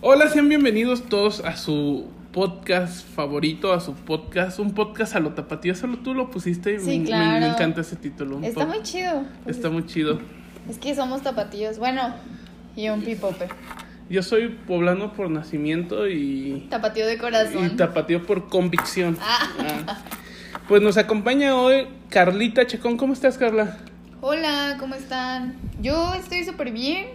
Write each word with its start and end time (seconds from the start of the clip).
Hola, 0.00 0.28
sean 0.28 0.48
bienvenidos 0.48 1.02
todos 1.08 1.40
a 1.44 1.56
su 1.56 2.06
podcast 2.32 3.06
favorito, 3.14 3.72
a 3.72 3.80
su 3.80 3.94
podcast, 3.94 4.58
un 4.58 4.74
podcast 4.74 5.16
a 5.16 5.20
lo 5.20 5.30
tapatío, 5.34 5.74
solo 5.74 5.98
tú 5.98 6.14
lo 6.14 6.30
pusiste, 6.30 6.78
Sí, 6.78 6.86
me, 6.86 6.98
me- 7.00 7.04
claro. 7.06 7.40
me 7.46 7.48
encanta 7.52 7.80
ese 7.80 7.96
título. 7.96 8.40
Está 8.42 8.66
muy 8.66 8.82
chido. 8.82 9.24
Pues 9.44 9.56
Está 9.56 9.70
muy 9.70 9.86
chido. 9.86 10.20
Es 10.68 10.78
que 10.78 10.94
somos 10.94 11.22
tapatillos. 11.22 11.78
Bueno, 11.78 12.14
y 12.76 12.88
un 12.90 13.02
pipope. 13.02 13.48
Yo 14.10 14.22
soy 14.22 14.48
poblano 14.48 15.12
por 15.12 15.30
nacimiento 15.30 16.08
y, 16.08 16.66
Tapatío 16.70 17.06
de 17.06 17.18
corazón. 17.18 17.66
y 17.66 17.70
tapatío 17.70 18.24
por 18.24 18.48
convicción. 18.48 19.18
Ah. 19.20 19.84
Ah. 19.86 19.98
Pues 20.68 20.80
nos 20.82 20.96
acompaña 20.96 21.56
hoy 21.56 21.86
Carlita 22.08 22.66
Chacón. 22.66 22.96
¿Cómo 22.96 23.12
estás, 23.12 23.36
Carla? 23.36 23.78
Hola, 24.20 24.78
¿cómo 24.80 24.96
están? 24.96 25.54
Yo 25.80 26.12
estoy 26.14 26.42
súper 26.42 26.72
bien. 26.72 27.06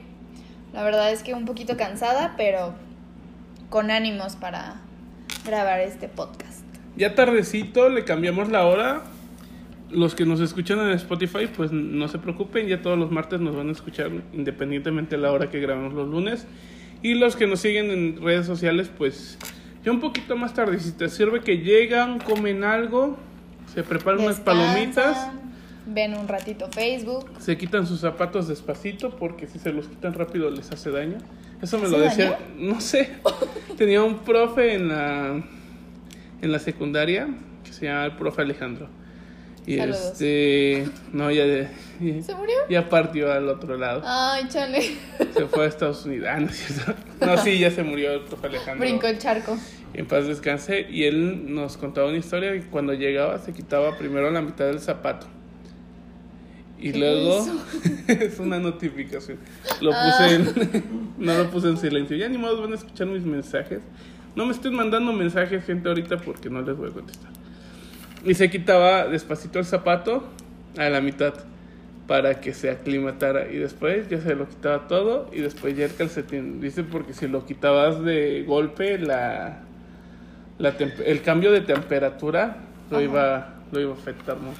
La 0.72 0.84
verdad 0.84 1.12
es 1.12 1.22
que 1.22 1.34
un 1.34 1.44
poquito 1.44 1.76
cansada, 1.76 2.36
pero 2.38 2.76
con 3.70 3.92
ánimos 3.92 4.38
para 4.38 4.76
grabar 5.46 5.82
este 5.82 6.08
podcast. 6.08 6.64
Ya 6.96 7.14
tardecito, 7.14 7.90
le 7.90 8.06
cambiamos 8.06 8.48
la 8.48 8.66
hora. 8.66 9.04
Los 9.92 10.16
que 10.16 10.26
nos 10.26 10.40
escuchan 10.40 10.80
en 10.80 10.92
Spotify, 10.92 11.48
pues 11.54 11.74
no 11.74 12.08
se 12.08 12.20
preocupen, 12.20 12.68
ya 12.68 12.82
todos 12.82 12.98
los 12.98 13.12
martes 13.12 13.42
nos 13.42 13.54
van 13.54 13.68
a 13.68 13.74
escuchar 13.74 14.10
independientemente 14.32 15.18
de 15.18 15.22
la 15.24 15.34
hora 15.34 15.50
que 15.50 15.60
grabamos 15.60 15.94
los 15.94 16.08
lunes. 16.08 16.48
Y 17.02 17.16
los 17.16 17.36
que 17.36 17.48
nos 17.48 17.60
siguen 17.60 17.92
en 17.92 18.22
redes 18.22 18.46
sociales, 18.46 18.90
pues 18.98 19.38
ya 19.84 19.92
un 19.92 20.00
poquito 20.00 20.38
más 20.38 20.54
tardecito. 20.54 21.10
Sirve 21.10 21.42
que 21.42 21.58
llegan, 21.58 22.20
comen 22.20 22.64
algo, 22.64 23.18
se 23.74 23.84
preparan 23.84 24.22
unas 24.22 24.40
palomitas, 24.40 25.32
Ven 25.86 26.16
un 26.16 26.28
ratito 26.28 26.70
Facebook. 26.72 27.30
se 27.40 27.58
quitan 27.58 27.86
sus 27.86 28.00
zapatos 28.00 28.48
despacito 28.48 29.10
porque 29.18 29.48
si 29.48 29.60
se 29.60 29.74
los 29.74 29.88
quitan 29.88 30.14
rápido 30.14 30.50
les 30.50 30.72
hace 30.72 30.92
daño. 30.92 31.18
Eso 31.62 31.78
me 31.80 31.88
lo 31.90 31.98
¿Hace 31.98 32.06
decía, 32.24 32.32
daño? 32.32 32.74
no 32.74 32.82
sé. 32.82 33.10
Tenía 33.78 34.02
un 34.04 34.20
profe 34.20 34.74
en 34.76 34.88
la 34.90 35.44
en 36.42 36.52
la 36.52 36.60
secundaria 36.60 37.28
que 37.64 37.72
se 37.74 37.86
llama 37.86 38.06
el 38.06 38.16
profe 38.18 38.42
Alejandro. 38.42 38.88
Y 39.66 39.78
Saludos. 39.78 40.02
este, 40.12 40.86
no 41.14 41.32
ya 41.32 41.46
de- 41.46 41.70
¿Se 42.22 42.36
murió? 42.36 42.56
ya 42.70 42.90
partió 42.90 43.32
al 43.32 43.48
otro 43.48 43.78
lado. 43.78 44.02
Ay, 44.06 44.46
chale. 44.50 44.82
Se 45.34 45.46
fue 45.48 45.64
a 45.64 45.68
Estados 45.68 46.06
Unidos. 46.06 46.28
Ah, 46.30 46.40
no 46.42 46.48
es 46.48 46.56
cierto. 46.58 46.94
No, 47.26 47.38
sí, 47.38 47.58
ya 47.60 47.72
se 47.72 47.82
murió 47.84 48.12
el 48.12 48.22
profe 48.22 48.48
Alejandro. 48.48 48.80
Brincó 48.86 49.08
el 49.08 49.20
charco. 49.20 49.58
En 49.94 50.06
paz 50.06 50.28
descanse. 50.28 50.86
Y 50.90 51.06
él 51.06 51.54
nos 51.56 51.78
contaba 51.78 52.10
una 52.10 52.18
historia 52.18 52.52
que 52.52 52.64
cuando 52.64 52.94
llegaba 52.94 53.38
se 53.40 53.54
quitaba 53.54 53.98
primero 53.98 54.30
la 54.32 54.42
mitad 54.42 54.66
del 54.66 54.82
zapato. 54.82 55.28
Y 56.84 56.92
¿Qué 56.92 57.00
luego 57.00 57.46
es 58.08 58.40
una 58.40 58.60
notificación. 58.60 59.38
Lo 59.82 59.92
Ah. 59.94 60.12
puse 60.18 60.36
en, 60.36 60.84
no 61.18 61.34
lo 61.38 61.50
puse 61.50 61.70
en 61.70 61.78
silencio. 61.78 62.18
Ya 62.18 62.28
ni 62.28 62.38
modo 62.38 62.62
van 62.62 62.74
a 62.74 62.76
escuchar 62.76 63.08
mis 63.08 63.24
mensajes. 63.24 63.80
No 64.36 64.46
me 64.46 64.52
estén 64.52 64.74
mandando 64.76 65.14
mensajes, 65.14 65.64
gente, 65.64 65.88
ahorita 65.88 66.18
porque 66.18 66.50
no 66.50 66.62
les 66.62 66.76
voy 66.76 66.90
a 66.90 66.94
contestar. 66.94 67.30
Y 68.26 68.34
se 68.34 68.50
quitaba 68.50 69.08
despacito 69.08 69.60
el 69.60 69.66
zapato 69.66 70.24
a 70.78 70.90
la 70.90 71.00
mitad 71.02 71.34
para 72.08 72.42
que 72.42 72.54
se 72.54 72.70
aclimatara. 72.70 73.50
Y 73.52 73.58
después 73.58 74.10
ya 74.10 74.20
se 74.20 74.36
lo 74.36 74.48
quitaba 74.50 74.88
todo 74.88 75.30
y 75.32 75.40
después 75.40 75.78
ya 75.78 75.86
el 75.86 75.94
calcetín. 75.96 76.60
Dice 76.60 76.84
porque 76.84 77.14
si 77.14 77.28
lo 77.28 77.46
quitabas 77.46 78.04
de 78.04 78.44
golpe, 78.46 78.98
la, 78.98 79.60
la 80.58 80.70
el 81.06 81.22
cambio 81.22 81.52
de 81.52 81.62
temperatura 81.62 82.58
lo 82.92 82.98
Ajá. 82.98 83.04
iba, 83.06 83.54
lo 83.72 83.80
iba 83.80 83.92
a 83.92 83.96
afectar 83.96 84.38
mucho. 84.38 84.60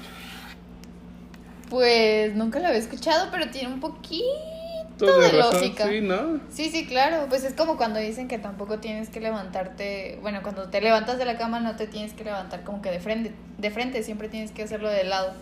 Pues 1.74 2.36
nunca 2.36 2.60
lo 2.60 2.68
había 2.68 2.78
escuchado, 2.78 3.30
pero 3.32 3.50
tiene 3.50 3.74
un 3.74 3.80
poquito 3.80 5.18
de 5.18 5.32
lógica. 5.32 5.88
sí, 5.88 6.00
¿no? 6.02 6.38
Sí, 6.48 6.70
sí, 6.70 6.86
claro. 6.86 7.26
Pues 7.28 7.42
es 7.42 7.52
como 7.52 7.76
cuando 7.76 7.98
dicen 7.98 8.28
que 8.28 8.38
tampoco 8.38 8.78
tienes 8.78 9.08
que 9.08 9.18
levantarte. 9.18 10.20
Bueno, 10.22 10.44
cuando 10.44 10.68
te 10.70 10.80
levantas 10.80 11.18
de 11.18 11.24
la 11.24 11.36
cama 11.36 11.58
no 11.58 11.74
te 11.74 11.88
tienes 11.88 12.12
que 12.12 12.22
levantar 12.22 12.62
como 12.62 12.80
que 12.80 12.92
de 12.92 13.00
frente. 13.00 13.34
De 13.58 13.72
frente, 13.72 14.04
siempre 14.04 14.28
tienes 14.28 14.52
que 14.52 14.62
hacerlo 14.62 14.88
de 14.88 15.02
lado. 15.02 15.32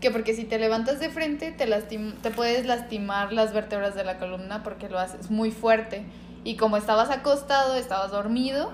Que 0.00 0.10
porque 0.10 0.34
si 0.34 0.42
te 0.42 0.58
levantas 0.58 0.98
de 0.98 1.08
frente 1.08 1.52
te, 1.52 1.68
lastim 1.68 2.16
te 2.16 2.32
puedes 2.32 2.66
lastimar 2.66 3.32
las 3.32 3.52
vértebras 3.52 3.94
de 3.94 4.02
la 4.02 4.18
columna 4.18 4.64
porque 4.64 4.88
lo 4.88 4.98
haces 4.98 5.30
muy 5.30 5.52
fuerte. 5.52 6.04
Y 6.42 6.56
como 6.56 6.78
estabas 6.78 7.10
acostado, 7.10 7.76
estabas 7.76 8.10
dormido, 8.10 8.72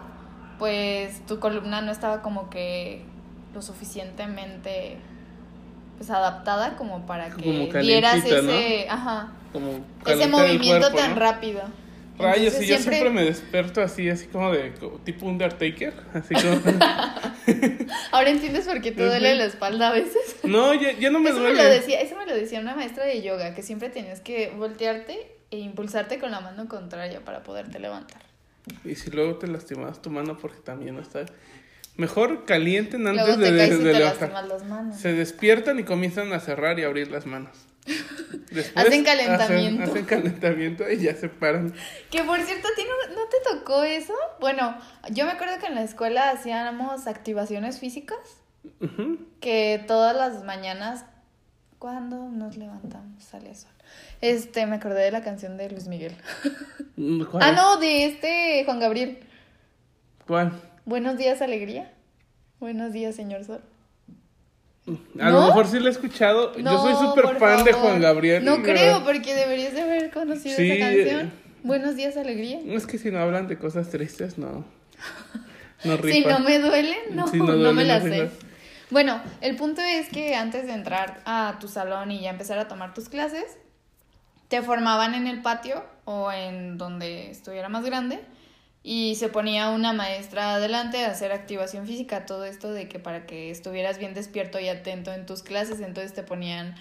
pues 0.58 1.20
tu 1.26 1.40
columna 1.40 1.82
no 1.82 1.92
estaba 1.92 2.22
como 2.22 2.48
que 2.48 3.04
lo 3.52 3.60
suficientemente 3.60 4.96
pues 6.02 6.10
adaptada 6.10 6.76
como 6.76 7.06
para 7.06 7.30
que 7.30 7.44
Como 7.44 7.80
dieras 7.80 8.24
ese, 8.24 8.88
ajá, 8.88 9.32
Como 9.52 9.84
ese 10.04 10.26
movimiento 10.26 10.90
cuerpo, 10.90 10.98
tan 10.98 11.10
¿no? 11.10 11.16
rápido. 11.20 11.62
Rayos, 12.18 12.54
Entonces, 12.54 12.62
y 12.62 12.66
yo 12.66 12.78
siempre 12.78 13.10
me 13.10 13.22
desperto 13.24 13.80
así, 13.80 14.10
así 14.10 14.26
como 14.26 14.50
de 14.50 14.74
como 14.74 14.98
tipo 14.98 15.26
Undertaker, 15.26 15.94
así 16.14 16.34
como... 16.34 16.60
Ahora 18.10 18.30
entiendes 18.30 18.66
por 18.66 18.80
qué 18.80 18.90
te 18.90 19.06
duele 19.06 19.36
la 19.36 19.44
espalda 19.44 19.90
a 19.90 19.92
veces. 19.92 20.36
no, 20.42 20.74
ya, 20.74 20.90
ya 20.98 21.10
no 21.10 21.20
me 21.20 21.30
eso 21.30 21.38
duele. 21.38 21.54
me 21.56 21.62
lo 21.62 21.70
decía, 21.70 22.00
eso 22.00 22.16
me 22.16 22.26
lo 22.26 22.34
decía 22.34 22.58
una 22.58 22.74
maestra 22.74 23.04
de 23.04 23.22
yoga, 23.22 23.54
que 23.54 23.62
siempre 23.62 23.88
tenías 23.88 24.20
que 24.20 24.50
voltearte 24.56 25.36
e 25.52 25.58
impulsarte 25.58 26.18
con 26.18 26.32
la 26.32 26.40
mano 26.40 26.66
contraria 26.66 27.20
para 27.24 27.44
poderte 27.44 27.78
levantar. 27.78 28.22
Y 28.84 28.96
si 28.96 29.10
luego 29.12 29.36
te 29.36 29.46
lastimas 29.46 30.02
tu 30.02 30.10
mano 30.10 30.36
porque 30.36 30.58
también 30.58 30.96
no 30.96 31.00
está... 31.02 31.24
Mejor 31.96 32.44
calienten 32.46 33.06
antes 33.06 33.38
de, 33.38 33.50
levantar. 33.50 34.44
las 34.44 34.64
manos. 34.64 34.96
Se 34.96 35.12
despiertan 35.12 35.78
y 35.78 35.84
comienzan 35.84 36.32
a 36.32 36.40
cerrar 36.40 36.78
y 36.78 36.84
abrir 36.84 37.10
las 37.10 37.26
manos. 37.26 37.56
Después 38.50 38.86
Hacen 38.86 39.04
calentamiento. 39.04 39.82
Hacen, 39.82 39.90
hacen 39.90 40.04
calentamiento 40.06 40.90
y 40.90 40.98
ya 40.98 41.14
se 41.14 41.28
paran. 41.28 41.74
Que 42.10 42.22
por 42.22 42.40
cierto, 42.40 42.68
¿a 42.68 42.74
ti 42.74 42.82
no, 42.84 43.14
no 43.14 43.22
te 43.28 43.36
tocó 43.50 43.82
eso? 43.82 44.14
Bueno, 44.40 44.76
yo 45.10 45.26
me 45.26 45.32
acuerdo 45.32 45.58
que 45.58 45.66
en 45.66 45.74
la 45.74 45.82
escuela 45.82 46.30
hacíamos 46.30 47.06
activaciones 47.06 47.78
físicas, 47.78 48.18
que 49.40 49.84
todas 49.86 50.16
las 50.16 50.44
mañanas, 50.44 51.04
cuando 51.78 52.28
nos 52.28 52.56
levantamos, 52.56 53.22
sale 53.22 53.50
el 53.50 53.56
sol. 53.56 53.70
Este, 54.20 54.66
me 54.66 54.76
acordé 54.76 55.02
de 55.02 55.10
la 55.10 55.22
canción 55.22 55.56
de 55.56 55.68
Luis 55.68 55.88
Miguel. 55.88 56.16
¿Cuál? 57.30 57.42
Ah, 57.42 57.52
no, 57.52 57.76
de 57.78 58.06
este 58.06 58.64
Juan 58.64 58.78
Gabriel. 58.80 59.18
¿Cuál? 60.26 60.52
Buenos 60.84 61.16
días, 61.16 61.40
alegría. 61.42 61.92
Buenos 62.60 62.92
días, 62.92 63.14
señor 63.14 63.44
Sol. 63.44 63.60
A 65.20 65.30
¿No? 65.30 65.40
lo 65.40 65.46
mejor 65.46 65.68
sí 65.68 65.78
lo 65.78 65.86
he 65.86 65.90
escuchado. 65.92 66.56
Yo 66.56 66.78
soy 66.78 66.92
No, 66.94 67.08
súper 67.10 67.38
fan 67.38 67.64
de. 67.64 67.72
Juan 67.72 68.00
Gabriel. 68.00 68.44
No 68.44 68.62
creo, 68.62 69.04
porque 69.04 69.34
deberías 69.34 69.74
de 69.74 69.82
haber 69.82 70.10
conocido 70.10 70.56
Sí, 70.56 70.70
esa 70.70 70.86
canción. 70.86 71.26
eh. 71.28 71.32
Buenos 71.62 71.94
días, 71.94 72.16
alegría. 72.16 72.58
Es 72.66 72.86
que 72.86 72.98
si 72.98 73.10
no 73.12 73.20
hablan 73.20 73.46
de 73.46 73.58
cosas 73.58 73.90
tristes, 73.90 74.38
no. 74.38 74.64
No 75.84 75.96
Si 76.00 76.24
no 76.24 76.38
me 76.38 76.60
duele, 76.60 76.96
no, 77.10 77.26
Si 77.26 77.38
no 77.38 77.56
no, 77.56 77.72
me 77.72 77.84
la 77.84 77.98
no 77.98 78.04
sé. 78.04 78.30
Bueno, 78.90 79.20
el 79.40 79.56
punto 79.56 79.80
es 79.82 80.08
que 80.10 80.36
antes 80.36 80.66
de 80.66 80.74
entrar 80.74 81.22
a 81.24 81.56
tu 81.60 81.66
salón 81.66 82.12
y 82.12 82.20
ya 82.20 82.30
empezar 82.30 82.56
a 82.60 82.68
tomar 82.68 82.94
tus 82.94 83.08
clases, 83.08 83.44
te 84.46 84.62
formaban 84.62 85.14
en 85.14 85.26
el 85.26 85.42
patio 85.42 85.82
o 86.04 86.30
en 86.30 86.78
donde 86.78 87.32
estuviera 87.32 87.68
más 87.68 87.84
grande 87.84 88.20
y 88.84 89.14
se 89.14 89.28
ponía 89.28 89.70
una 89.70 89.92
maestra 89.92 90.54
adelante 90.54 91.04
a 91.04 91.10
hacer 91.10 91.32
activación 91.32 91.86
física, 91.86 92.26
todo 92.26 92.44
esto 92.44 92.72
de 92.72 92.88
que 92.88 92.98
para 92.98 93.26
que 93.26 93.50
estuvieras 93.50 93.98
bien 93.98 94.14
despierto 94.14 94.58
y 94.58 94.68
atento 94.68 95.12
en 95.12 95.24
tus 95.26 95.42
clases, 95.42 95.80
entonces 95.80 96.12
te 96.14 96.22
ponían 96.22 96.74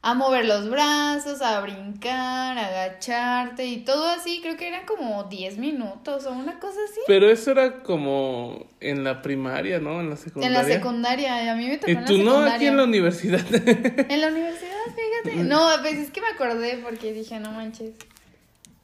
a 0.00 0.14
mover 0.14 0.44
los 0.44 0.70
brazos, 0.70 1.42
a 1.42 1.58
brincar, 1.60 2.56
a 2.56 2.66
agacharte 2.68 3.66
y 3.66 3.78
todo 3.78 4.06
así, 4.08 4.38
creo 4.40 4.56
que 4.56 4.68
eran 4.68 4.86
como 4.86 5.24
10 5.24 5.58
minutos 5.58 6.24
o 6.26 6.30
una 6.30 6.60
cosa 6.60 6.78
así. 6.88 7.00
Pero 7.08 7.28
eso 7.28 7.50
era 7.50 7.82
como 7.82 8.66
en 8.78 9.02
la 9.02 9.22
primaria, 9.22 9.80
¿no? 9.80 9.98
En 10.00 10.10
la 10.10 10.14
En 10.14 10.20
secundaria. 10.20 10.58
la 10.62 10.64
secundaria, 10.64 11.52
a 11.52 11.56
mí 11.56 11.66
me 11.66 11.78
tocó 11.78 11.90
Y 11.90 11.94
en 11.96 12.00
la 12.02 12.06
tú 12.06 12.18
no, 12.18 12.38
aquí 12.38 12.66
en 12.66 12.76
la 12.76 12.84
universidad. 12.84 13.40
En 14.08 14.20
la 14.20 14.28
universidad, 14.28 14.70
fíjate. 14.94 15.42
No, 15.42 15.68
pues 15.80 15.94
es 15.94 16.10
que 16.12 16.20
me 16.20 16.28
acordé 16.28 16.78
porque 16.78 17.12
dije, 17.12 17.40
no 17.40 17.50
manches. 17.50 17.90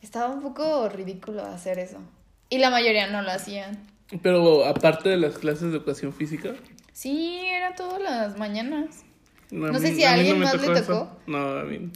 Estaba 0.03 0.29
un 0.35 0.43
poco 0.43 0.89
ridículo 0.89 1.45
hacer 1.45 1.79
eso. 1.79 1.99
Y 2.51 2.59
la 2.59 2.71
mayoría 2.71 3.07
no 3.09 3.23
lo 3.23 3.31
hacían. 3.31 3.79
Pero 4.23 4.65
aparte 4.67 5.09
de 5.09 5.17
las 5.17 5.39
clases 5.39 5.63
de 5.63 5.69
educación 5.79 6.13
física. 6.13 6.51
Sí, 6.93 7.41
era 7.47 7.75
todas 7.75 8.01
las 8.01 8.39
mañanas. 8.39 9.03
No, 9.51 9.69
No 9.73 9.79
sé 9.79 9.95
si 9.95 10.05
a 10.05 10.13
mí 10.13 10.19
alguien 10.21 10.39
me 10.39 10.45
más 10.47 10.61
le 10.67 10.73
eso. 10.79 10.85
tocó. 10.99 11.17
No, 11.27 11.59
a 11.59 11.63
mí. 11.65 11.91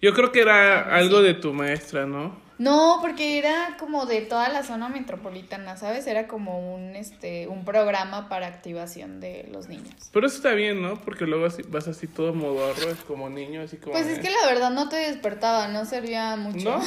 Yo 0.00 0.12
creo 0.14 0.30
que 0.32 0.40
era 0.42 0.94
algo 0.94 1.22
de 1.22 1.34
tu 1.34 1.52
maestra, 1.52 2.06
¿no? 2.06 2.42
No, 2.56 2.98
porque 3.00 3.38
era 3.38 3.76
como 3.80 4.06
de 4.06 4.20
toda 4.20 4.48
la 4.48 4.62
zona 4.62 4.88
metropolitana, 4.88 5.76
¿sabes? 5.76 6.06
Era 6.06 6.28
como 6.28 6.74
un 6.74 6.94
este 6.94 7.48
un 7.48 7.64
programa 7.64 8.28
para 8.28 8.46
activación 8.46 9.18
de 9.20 9.48
los 9.50 9.66
niños. 9.68 9.92
Pero 10.12 10.26
eso 10.28 10.36
está 10.36 10.52
bien, 10.52 10.80
¿no? 10.80 11.00
Porque 11.00 11.24
luego 11.26 11.46
así- 11.46 11.62
vas 11.66 11.88
así 11.88 12.06
todo 12.06 12.32
modorro, 12.32 12.90
es 12.90 12.98
como 13.08 13.28
niño, 13.28 13.62
así 13.62 13.78
como. 13.78 13.92
Pues 13.94 14.06
es 14.06 14.20
que 14.20 14.30
la 14.30 14.46
verdad 14.46 14.70
no 14.70 14.88
te 14.88 14.96
despertaba, 14.96 15.66
no 15.66 15.84
servía 15.84 16.36
mucho. 16.36 16.78
¿No? 16.78 16.82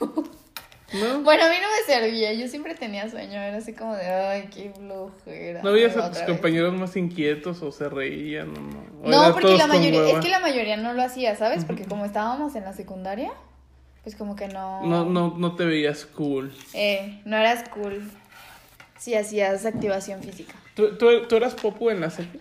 ¿No? 0.94 1.22
Bueno, 1.22 1.44
a 1.44 1.48
mí 1.48 1.56
no 1.60 1.68
me 1.68 1.92
servía, 1.94 2.32
yo 2.34 2.48
siempre 2.48 2.74
tenía 2.74 3.08
sueño, 3.10 3.40
era 3.40 3.56
así 3.56 3.72
como 3.72 3.94
de, 3.94 4.06
ay, 4.06 4.48
qué 4.54 4.72
flojera. 4.76 5.62
¿No 5.62 5.72
veías 5.72 5.96
a 5.96 6.08
tus 6.10 6.18
vez". 6.18 6.28
compañeros 6.28 6.74
más 6.74 6.96
inquietos 6.96 7.62
o 7.62 7.72
se 7.72 7.88
reían 7.88 8.50
o 8.50 8.60
no? 8.60 8.84
¿O 9.02 9.08
No, 9.08 9.32
porque 9.32 9.56
la 9.56 9.66
mayoría, 9.66 10.06
es 10.08 10.20
que 10.20 10.28
la 10.28 10.40
mayoría 10.40 10.76
no 10.76 10.92
lo 10.92 11.02
hacía, 11.02 11.34
¿sabes? 11.36 11.64
Porque 11.64 11.84
como 11.84 12.04
estábamos 12.04 12.54
en 12.56 12.64
la 12.64 12.72
secundaria, 12.72 13.32
pues 14.02 14.16
como 14.16 14.36
que 14.36 14.48
no... 14.48 14.84
No, 14.86 15.04
no, 15.04 15.34
no 15.38 15.54
te 15.54 15.64
veías 15.64 16.04
cool. 16.04 16.52
Eh, 16.74 17.20
no 17.24 17.36
eras 17.36 17.68
cool 17.70 18.10
si 18.98 19.14
hacías 19.14 19.64
activación 19.64 20.22
física. 20.22 20.54
¿Tú, 20.74 20.96
tú, 20.96 21.26
tú 21.28 21.36
eras 21.36 21.54
popu 21.54 21.90
en 21.90 22.00
la 22.00 22.10
secu? 22.10 22.38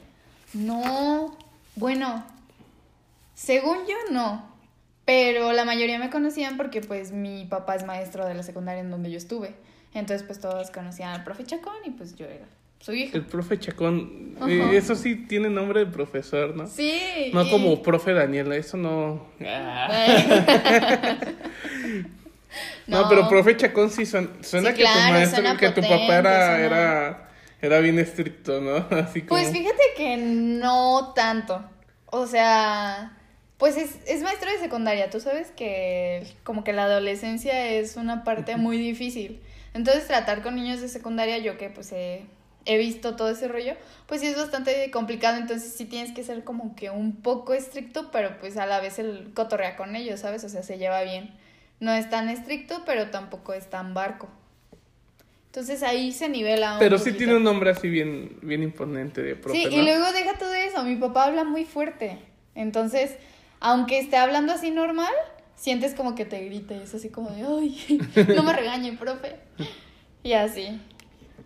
No, 0.54 1.38
bueno, 1.76 2.26
según 3.34 3.78
yo 3.88 3.96
no, 4.12 4.51
pero 5.14 5.52
la 5.52 5.66
mayoría 5.66 6.00
me 6.00 6.10
conocían 6.10 6.56
porque 6.56 6.80
pues 6.80 7.12
mi 7.12 7.44
papá 7.44 7.76
es 7.76 7.84
maestro 7.84 8.26
de 8.26 8.34
la 8.34 8.44
secundaria 8.44 8.80
en 8.80 8.90
donde 8.92 9.12
yo 9.12 9.18
estuve. 9.18 9.54
Entonces 9.94 10.24
pues 10.26 10.40
todos 10.40 10.72
conocían 10.72 11.10
al 11.10 11.26
profe 11.26 11.44
Chacón 11.44 11.74
y 11.84 11.90
pues 11.90 12.16
yo 12.16 12.26
era 12.28 12.46
su 12.80 12.94
hija. 12.94 13.18
El 13.18 13.26
profe 13.26 13.60
Chacón, 13.60 14.38
eh, 14.48 14.70
eso 14.72 14.96
sí 14.96 15.18
tiene 15.28 15.50
nombre 15.50 15.82
de 15.82 15.92
profesor, 15.92 16.56
¿no? 16.56 16.66
Sí. 16.66 17.30
No 17.34 17.44
y- 17.46 17.50
como 17.52 17.84
profe 17.84 18.14
Daniela, 18.14 18.56
eso 18.56 18.78
no. 18.78 19.28
Ah. 19.46 21.18
No, 22.88 23.04
No. 23.04 23.10
pero 23.10 23.28
profe 23.30 23.56
Chacón 23.58 23.90
sí 23.90 24.06
suena, 24.06 24.30
suena 24.42 24.72
Sí, 24.72 24.78
que 24.78 24.84
tu 24.84 24.90
maestro, 25.12 25.42
suena 25.42 25.58
que 25.58 25.70
tu 25.72 25.82
papá 25.82 26.18
era, 26.18 26.46
suena- 26.48 26.58
era, 26.66 27.30
era 27.62 27.80
bien 27.80 28.00
estricto, 28.00 28.60
¿no? 28.62 28.76
Así 28.98 29.22
como. 29.22 29.40
Pues 29.42 29.52
fíjate 29.52 29.82
que 29.96 30.18
no 30.18 31.14
tanto. 31.16 31.64
O 32.08 32.28
sea, 32.28 33.18
pues 33.62 33.78
es, 33.78 34.00
es 34.08 34.24
maestro 34.24 34.50
de 34.52 34.58
secundaria. 34.58 35.12
Tú 35.12 35.20
sabes 35.20 35.52
que 35.52 36.26
como 36.44 36.64
que 36.64 36.74
la 36.74 36.86
adolescencia 36.86 37.68
es 37.68 37.96
una 37.96 38.24
parte 38.24 38.58
muy 38.58 38.80
difícil. 38.80 39.40
Entonces 39.76 40.08
tratar 40.08 40.42
con 40.42 40.56
niños 40.56 40.82
de 40.82 40.88
secundaria, 40.88 41.38
yo 41.38 41.60
que 41.60 41.70
pues 41.70 41.92
he, 41.92 42.24
he 42.66 42.80
visto 42.80 43.16
todo 43.16 43.30
ese 43.30 43.48
rollo, 43.48 43.76
pues 44.08 44.22
sí 44.22 44.26
es 44.26 44.36
bastante 44.36 44.90
complicado. 44.90 45.38
Entonces 45.38 45.74
sí 45.74 45.86
tienes 45.86 46.12
que 46.12 46.24
ser 46.24 46.44
como 46.44 46.76
que 46.76 46.90
un 46.90 47.18
poco 47.18 47.54
estricto, 47.54 48.10
pero 48.10 48.40
pues 48.40 48.58
a 48.58 48.66
la 48.66 48.80
vez 48.80 48.98
el 48.98 49.32
cotorrea 49.36 49.76
con 49.76 49.96
ellos, 49.96 50.22
¿sabes? 50.22 50.44
O 50.44 50.50
sea, 50.50 50.64
se 50.64 50.80
lleva 50.80 51.04
bien. 51.04 51.30
No 51.80 51.94
es 51.94 52.10
tan 52.10 52.30
estricto, 52.30 52.82
pero 52.88 53.12
tampoco 53.12 53.54
es 53.54 53.70
tan 53.70 53.94
barco. 53.94 54.28
Entonces 55.46 55.84
ahí 55.84 56.14
se 56.14 56.30
nivela 56.30 56.74
un 56.74 56.80
Pero 56.80 56.98
sí 56.98 57.12
tiene 57.12 57.36
un 57.36 57.44
nombre 57.44 57.70
así 57.70 57.90
bien, 57.90 58.40
bien 58.42 58.64
imponente 58.64 59.22
de 59.22 59.36
profe, 59.36 59.56
Sí, 59.56 59.66
¿no? 59.66 59.72
y 59.72 59.82
luego 59.84 60.12
deja 60.14 60.34
todo 60.40 60.56
eso, 60.56 60.84
mi 60.84 60.96
papá 60.96 61.26
habla 61.26 61.44
muy 61.44 61.64
fuerte. 61.64 62.18
Entonces, 62.56 63.18
aunque 63.62 64.00
esté 64.00 64.18
hablando 64.18 64.52
así 64.52 64.72
normal, 64.72 65.14
sientes 65.56 65.94
como 65.94 66.16
que 66.16 66.26
te 66.26 66.44
grita 66.44 66.74
y 66.74 66.80
es 66.80 66.94
así 66.94 67.10
como 67.10 67.30
de, 67.30 67.44
ay, 67.44 68.02
no 68.36 68.44
me 68.44 68.54
regañe, 68.54 68.94
profe. 68.94 69.38
Y 70.24 70.34
así. 70.34 70.82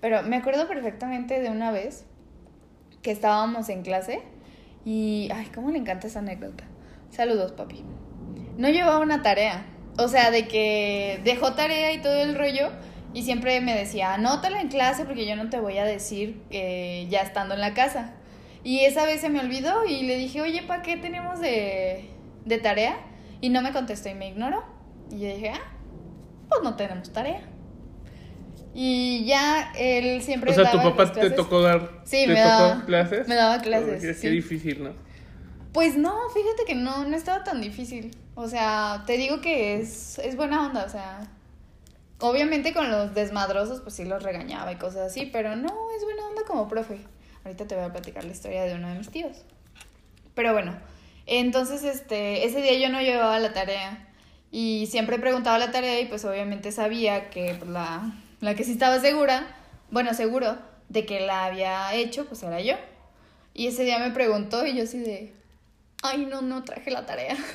Pero 0.02 0.24
me 0.24 0.38
acuerdo 0.38 0.68
perfectamente 0.68 1.40
de 1.40 1.50
una 1.50 1.72
vez 1.72 2.06
que 3.02 3.12
estábamos 3.12 3.70
en 3.70 3.84
clase 3.84 4.22
y, 4.86 5.30
ay, 5.34 5.48
cómo 5.54 5.72
le 5.72 5.78
encanta 5.78 6.08
esa 6.08 6.20
anécdota. 6.20 6.64
Saludos, 7.12 7.52
papi. 7.52 7.84
No 8.58 8.70
llevaba 8.70 9.00
una 9.00 9.22
tarea. 9.22 9.66
O 9.98 10.08
sea, 10.08 10.32
de 10.32 10.48
que 10.48 11.22
dejó 11.24 11.54
tarea 11.54 11.94
y 11.94 12.02
todo 12.02 12.22
el 12.22 12.36
rollo 12.36 12.70
y 13.14 13.24
siempre 13.24 13.60
me 13.62 13.76
decía, 13.76 14.14
anótala 14.14 14.62
en 14.62 14.70
clase 14.70 15.06
porque 15.06 15.26
yo 15.26 15.36
no 15.36 15.50
te 15.50 15.60
voy 15.60 15.78
a 15.78 15.86
decir 15.86 16.42
que 16.50 17.08
ya 17.10 17.22
estando 17.22 17.54
en 17.54 17.62
la 17.62 17.74
casa. 17.74 18.14
Y 18.66 18.80
esa 18.82 19.06
vez 19.06 19.22
se 19.22 19.30
me 19.30 19.40
olvidó 19.40 19.86
y 19.86 20.04
le 20.04 20.18
dije, 20.18 20.42
oye, 20.42 20.62
¿para 20.64 20.82
qué 20.82 20.98
tenemos 20.98 21.40
de, 21.40 22.10
de 22.44 22.58
tarea? 22.58 22.98
Y 23.40 23.50
no 23.50 23.62
me 23.62 23.72
contestó 23.72 24.10
y 24.10 24.16
me 24.16 24.28
ignoró. 24.28 24.64
Y 25.12 25.20
yo 25.20 25.28
dije, 25.28 25.52
ah, 25.52 25.62
pues 26.50 26.62
no 26.64 26.76
tenemos 26.76 27.14
tarea. 27.14 27.42
Y 28.74 29.24
ya 29.26 29.72
él 29.78 30.22
siempre 30.22 30.52
O 30.52 30.54
sea, 30.56 30.70
tu 30.72 30.78
papá 30.80 31.12
te 31.12 31.30
tocó 31.30 31.62
dar 31.62 32.02
Sí, 32.04 32.26
¿te 32.26 32.34
me 32.34 32.36
tocó 32.36 32.48
daba- 32.50 32.86
clases. 32.86 33.28
me 33.28 33.36
daba 33.36 33.62
clases, 33.62 34.02
qué 34.02 34.14
sí. 34.14 34.30
difícil, 34.30 34.84
¿no? 34.84 34.90
Pues 35.72 35.96
no, 35.98 36.14
fíjate 36.34 36.64
que 36.66 36.76
no, 36.76 37.06
no 37.06 37.16
estaba 37.16 37.44
tan 37.44 37.62
difícil. 37.62 38.18
O 38.34 38.48
sea, 38.50 39.04
te 39.06 39.18
digo 39.18 39.40
que 39.42 39.76
es, 39.80 40.20
es 40.20 40.36
buena 40.36 40.66
onda, 40.68 40.86
o 40.86 40.90
sea. 40.90 41.28
Obviamente 42.20 42.74
con 42.74 42.90
los 42.90 43.14
desmadrosos, 43.14 43.82
pues 43.82 43.94
sí 43.94 44.06
los 44.06 44.24
regañaba 44.24 44.72
y 44.72 44.78
cosas 44.78 45.12
así, 45.12 45.26
pero 45.32 45.56
no, 45.56 45.68
es 45.98 46.04
buena 46.04 46.28
onda 46.30 46.42
como 46.48 46.68
profe. 46.68 46.98
Ahorita 47.46 47.68
te 47.68 47.76
voy 47.76 47.86
a 47.86 47.92
platicar 47.92 48.24
la 48.24 48.32
historia 48.32 48.64
de 48.64 48.74
uno 48.74 48.90
de 48.90 48.96
mis 48.96 49.12
tíos. 49.12 49.38
Pero 50.34 50.52
bueno, 50.52 50.76
entonces 51.28 51.84
este, 51.84 52.46
ese 52.46 52.60
día 52.60 52.74
yo 52.80 52.90
no 52.90 53.02
llevaba 53.02 53.38
la 53.40 53.54
tarea 53.54 54.08
y 54.52 54.88
siempre 54.88 55.20
preguntaba 55.20 55.60
la 55.60 55.72
tarea 55.72 56.00
y 56.00 56.06
pues 56.06 56.26
obviamente 56.26 56.72
sabía 56.72 57.30
que 57.30 57.56
pues, 57.58 57.70
la, 57.70 58.14
la 58.42 58.56
que 58.56 58.64
sí 58.64 58.72
estaba 58.72 59.00
segura, 59.00 59.56
bueno, 59.92 60.14
seguro 60.16 60.58
de 60.90 61.06
que 61.06 61.20
la 61.20 61.46
había 61.46 61.94
hecho, 61.94 62.26
pues 62.26 62.42
era 62.42 62.60
yo. 62.62 62.76
Y 63.54 63.68
ese 63.68 63.84
día 63.84 64.00
me 64.00 64.10
preguntó 64.12 64.66
y 64.66 64.76
yo 64.76 64.84
así 64.84 64.98
de, 64.98 65.32
ay, 66.02 66.26
no, 66.26 66.42
no 66.42 66.64
traje 66.64 66.92
la 66.92 67.06
tarea. 67.06 67.38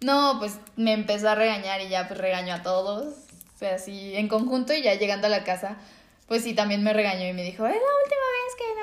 No, 0.00 0.36
pues 0.38 0.58
me 0.76 0.92
empezó 0.92 1.30
a 1.30 1.34
regañar 1.34 1.80
y 1.80 1.88
ya 1.88 2.06
pues 2.06 2.20
regañó 2.20 2.52
a 2.52 2.62
todos, 2.62 3.14
o 3.54 3.58
sea, 3.58 3.76
así 3.76 4.14
en 4.16 4.28
conjunto 4.28 4.74
y 4.74 4.82
ya 4.82 4.92
llegando 4.96 5.28
a 5.28 5.30
la 5.30 5.44
casa, 5.44 5.78
pues 6.26 6.42
sí, 6.42 6.52
también 6.52 6.82
me 6.82 6.92
regañó 6.92 7.26
y 7.26 7.32
me 7.32 7.42
dijo, 7.42 7.64
es 7.64 7.72
la 7.72 7.78
última 7.78 8.26
vez 8.34 8.54
que 8.58 8.73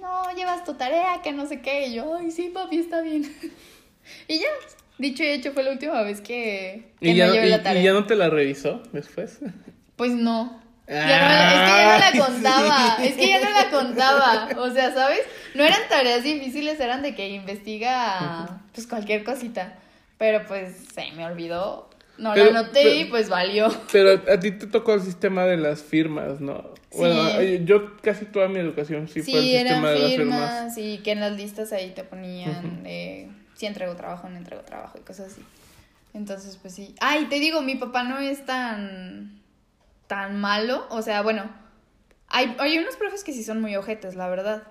no, 0.00 0.24
no 0.24 0.34
llevas 0.34 0.64
tu 0.64 0.74
tarea, 0.74 1.20
que 1.22 1.32
no 1.32 1.46
sé 1.46 1.60
qué, 1.60 1.86
y 1.88 1.94
yo, 1.94 2.14
ay, 2.16 2.30
sí, 2.30 2.50
papi, 2.52 2.78
está 2.78 3.00
bien. 3.02 3.22
y 4.28 4.38
ya, 4.38 4.46
dicho 4.98 5.22
y 5.22 5.28
hecho, 5.28 5.52
fue 5.52 5.62
la 5.62 5.70
última 5.72 6.02
vez 6.02 6.20
que, 6.20 6.92
que 7.00 7.08
¿Y 7.10 7.14
ya, 7.14 7.26
no 7.28 7.34
llevé 7.34 7.46
y- 7.46 7.50
la 7.50 7.62
tarea. 7.62 7.80
y 7.82 7.84
ya 7.84 7.92
no 7.92 8.04
te 8.06 8.16
la 8.16 8.28
revisó 8.30 8.82
después? 8.92 9.38
Pues 9.96 10.12
no. 10.12 10.60
Ya 10.88 10.96
no, 10.98 11.32
es 11.46 11.70
que 11.70 11.76
ya 11.78 11.92
no 11.92 11.98
la 12.18 12.26
contaba, 12.26 12.96
es 13.04 13.14
que 13.14 13.28
ya 13.28 13.40
no 13.40 13.50
la 13.50 13.70
contaba, 13.70 14.48
o 14.58 14.70
sea, 14.70 14.92
¿sabes? 14.92 15.20
No 15.54 15.64
eran 15.64 15.80
tareas 15.88 16.22
difíciles, 16.24 16.78
eran 16.80 17.02
de 17.02 17.14
que 17.14 17.28
investiga 17.28 18.60
pues 18.74 18.86
cualquier 18.86 19.22
cosita, 19.24 19.74
pero 20.18 20.44
pues 20.46 20.76
se 20.92 21.10
me 21.12 21.24
olvidó, 21.24 21.88
no 22.18 22.32
Pero- 22.34 22.50
la 22.52 22.60
anoté 22.60 22.82
pero- 22.82 22.94
y 22.94 23.04
pues 23.06 23.28
valió. 23.28 23.68
Pero 23.92 24.20
a 24.32 24.38
ti 24.40 24.52
te 24.52 24.66
tocó 24.66 24.94
el 24.94 25.00
sistema 25.02 25.44
de 25.44 25.56
las 25.56 25.82
firmas, 25.82 26.40
¿no? 26.40 26.70
Bueno, 26.96 27.40
Sí. 27.40 27.62
yo 27.64 27.96
casi 28.02 28.26
toda 28.26 28.48
mi 28.48 28.58
educación 28.58 29.08
sí, 29.08 29.22
fue 29.22 29.34
el 29.38 29.44
Sí, 29.44 29.54
eran 29.56 29.66
sistema 29.68 29.90
de 29.90 29.98
las 29.98 30.10
firmas. 30.10 30.50
firmas 30.50 30.78
y 30.78 30.98
que 30.98 31.12
en 31.12 31.20
las 31.20 31.32
listas 31.32 31.72
ahí 31.72 31.90
te 31.90 32.04
ponían 32.04 32.82
de 32.82 33.30
si 33.54 33.66
entrego 33.66 33.94
trabajo, 33.96 34.28
no 34.28 34.36
entrego 34.36 34.62
trabajo 34.62 34.98
y 34.98 35.02
cosas 35.02 35.32
así. 35.32 35.42
Entonces, 36.14 36.58
pues 36.60 36.74
sí. 36.74 36.94
Ay, 37.00 37.24
te 37.30 37.36
digo, 37.40 37.62
mi 37.62 37.76
papá 37.76 38.02
no 38.02 38.18
es 38.18 38.44
tan 38.44 39.40
tan 40.06 40.38
malo, 40.38 40.86
o 40.90 41.00
sea, 41.00 41.22
bueno, 41.22 41.50
hay, 42.28 42.54
hay 42.58 42.76
unos 42.76 42.96
profes 42.96 43.24
que 43.24 43.32
sí 43.32 43.42
son 43.42 43.62
muy 43.62 43.74
ojetes, 43.76 44.14
la 44.14 44.28
verdad. 44.28 44.62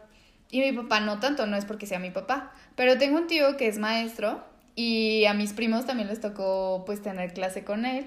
Y 0.51 0.59
mi 0.59 0.71
papá 0.73 0.99
no 0.99 1.19
tanto, 1.19 1.47
no 1.47 1.57
es 1.57 1.65
porque 1.65 1.87
sea 1.87 1.97
mi 1.97 2.11
papá, 2.11 2.51
pero 2.75 2.99
tengo 2.99 3.17
un 3.17 3.25
tío 3.25 3.57
que 3.57 3.67
es 3.67 3.79
maestro 3.79 4.44
y 4.75 5.25
a 5.25 5.33
mis 5.33 5.53
primos 5.53 5.85
también 5.85 6.07
les 6.09 6.21
tocó 6.21 6.83
pues 6.85 7.01
tener 7.01 7.33
clase 7.33 7.63
con 7.63 7.85
él. 7.85 8.06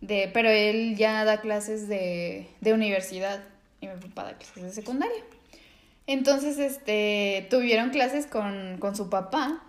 De, 0.00 0.28
pero 0.34 0.50
él 0.50 0.96
ya 0.96 1.24
da 1.24 1.40
clases 1.40 1.86
de, 1.88 2.48
de 2.60 2.72
universidad 2.72 3.40
y 3.80 3.86
mi 3.86 3.94
papá 3.96 4.24
da 4.24 4.36
clases 4.38 4.62
de 4.64 4.72
secundaria. 4.72 5.22
Entonces, 6.08 6.58
este, 6.58 7.46
tuvieron 7.50 7.90
clases 7.90 8.26
con, 8.26 8.78
con 8.80 8.96
su 8.96 9.08
papá 9.08 9.62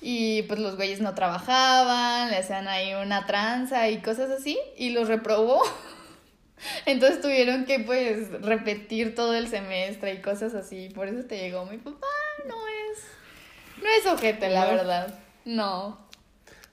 y 0.00 0.42
pues 0.42 0.58
los 0.58 0.74
güeyes 0.76 1.00
no 1.00 1.14
trabajaban, 1.14 2.30
le 2.30 2.36
hacían 2.38 2.66
ahí 2.66 2.94
una 2.94 3.26
tranza 3.26 3.88
y 3.88 3.98
cosas 4.02 4.30
así 4.30 4.58
y 4.76 4.90
los 4.90 5.06
reprobó. 5.06 5.62
Entonces 6.86 7.20
tuvieron 7.20 7.64
que 7.64 7.78
pues 7.78 8.30
repetir 8.42 9.14
todo 9.14 9.34
el 9.36 9.46
semestre 9.46 10.14
y 10.14 10.20
cosas 10.22 10.54
así. 10.54 10.88
Por 10.88 11.06
eso 11.06 11.24
te 11.26 11.38
llegó 11.38 11.64
mi 11.66 11.78
papá, 11.78 12.06
no 12.46 12.56
es, 12.66 13.04
no 13.80 13.88
es 13.88 14.06
ojete, 14.06 14.50
la 14.50 14.64
No. 14.64 14.70
verdad. 14.72 15.18
No. 15.48 15.98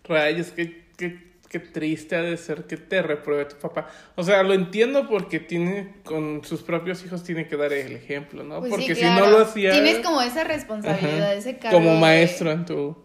Rayos, 0.04 0.48
qué, 0.52 0.86
qué, 0.98 1.32
qué 1.48 1.60
triste 1.60 2.18
ha 2.18 2.22
de 2.22 2.36
ser 2.36 2.66
que 2.66 2.76
te 2.76 3.02
repruebe 3.02 3.46
tu 3.46 3.56
papá. 3.56 3.88
O 4.16 4.24
sea, 4.24 4.44
lo 4.44 4.54
entiendo 4.54 5.08
porque 5.08 5.40
tiene, 5.40 5.96
con 6.04 6.44
sus 6.44 6.62
propios 6.62 7.04
hijos 7.06 7.24
tiene 7.24 7.48
que 7.48 7.56
dar 7.56 7.72
el 7.72 7.94
ejemplo, 7.94 8.44
¿no? 8.44 8.60
Pues 8.60 8.72
porque 8.72 8.94
sí, 8.96 9.02
si 9.02 9.08
no 9.08 9.28
lo 9.30 9.40
hacía... 9.40 9.72
Tienes 9.72 10.00
como 10.06 10.22
esa 10.22 10.44
responsabilidad, 10.44 11.24
Ajá, 11.24 11.34
ese 11.36 11.58
cargo. 11.58 11.78
Como 11.78 11.92
de- 11.94 12.00
maestro 12.02 12.52
en 12.52 12.66
tu... 12.66 12.98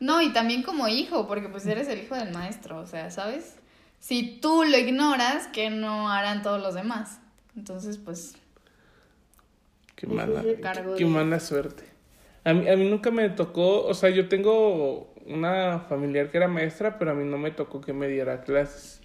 No, 0.00 0.22
y 0.22 0.32
también 0.32 0.62
como 0.62 0.88
hijo, 0.88 1.28
porque 1.28 1.50
pues 1.50 1.66
eres 1.66 1.86
el 1.88 2.00
hijo 2.00 2.14
del 2.14 2.32
maestro, 2.32 2.78
o 2.78 2.86
sea, 2.86 3.10
¿sabes? 3.10 3.56
Si 3.98 4.38
tú 4.40 4.64
lo 4.64 4.78
ignoras, 4.78 5.48
¿qué 5.52 5.68
no 5.68 6.10
harán 6.10 6.40
todos 6.40 6.62
los 6.62 6.72
demás? 6.74 7.20
Entonces, 7.54 7.98
pues, 7.98 8.34
Qué 9.96 10.06
mala, 10.06 10.40
qué 10.42 11.04
de- 11.04 11.04
mala 11.04 11.38
suerte. 11.40 11.84
A 12.42 12.54
mí, 12.54 12.66
a 12.66 12.76
mí 12.76 12.88
nunca 12.88 13.10
me 13.10 13.28
tocó, 13.28 13.82
o 13.84 13.92
sea, 13.92 14.08
yo 14.08 14.26
tengo 14.30 15.09
una 15.26 15.80
familiar 15.88 16.30
que 16.30 16.36
era 16.38 16.48
maestra, 16.48 16.98
pero 16.98 17.10
a 17.12 17.14
mí 17.14 17.24
no 17.24 17.38
me 17.38 17.50
tocó 17.50 17.80
que 17.80 17.92
me 17.92 18.08
diera 18.08 18.42
clases. 18.42 19.00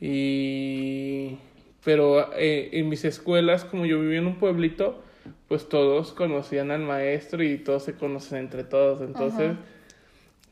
Y... 0.00 1.38
Pero 1.84 2.32
eh, 2.34 2.70
en 2.72 2.88
mis 2.88 3.04
escuelas, 3.04 3.64
como 3.64 3.86
yo 3.86 4.00
vivía 4.00 4.18
en 4.18 4.26
un 4.26 4.36
pueblito, 4.40 5.02
pues 5.46 5.68
todos 5.68 6.12
conocían 6.12 6.72
al 6.72 6.80
maestro 6.80 7.44
y 7.44 7.58
todos 7.58 7.84
se 7.84 7.94
conocen 7.94 8.38
entre 8.38 8.64
todos. 8.64 9.00
Entonces, 9.02 9.52
Ajá. 9.52 9.58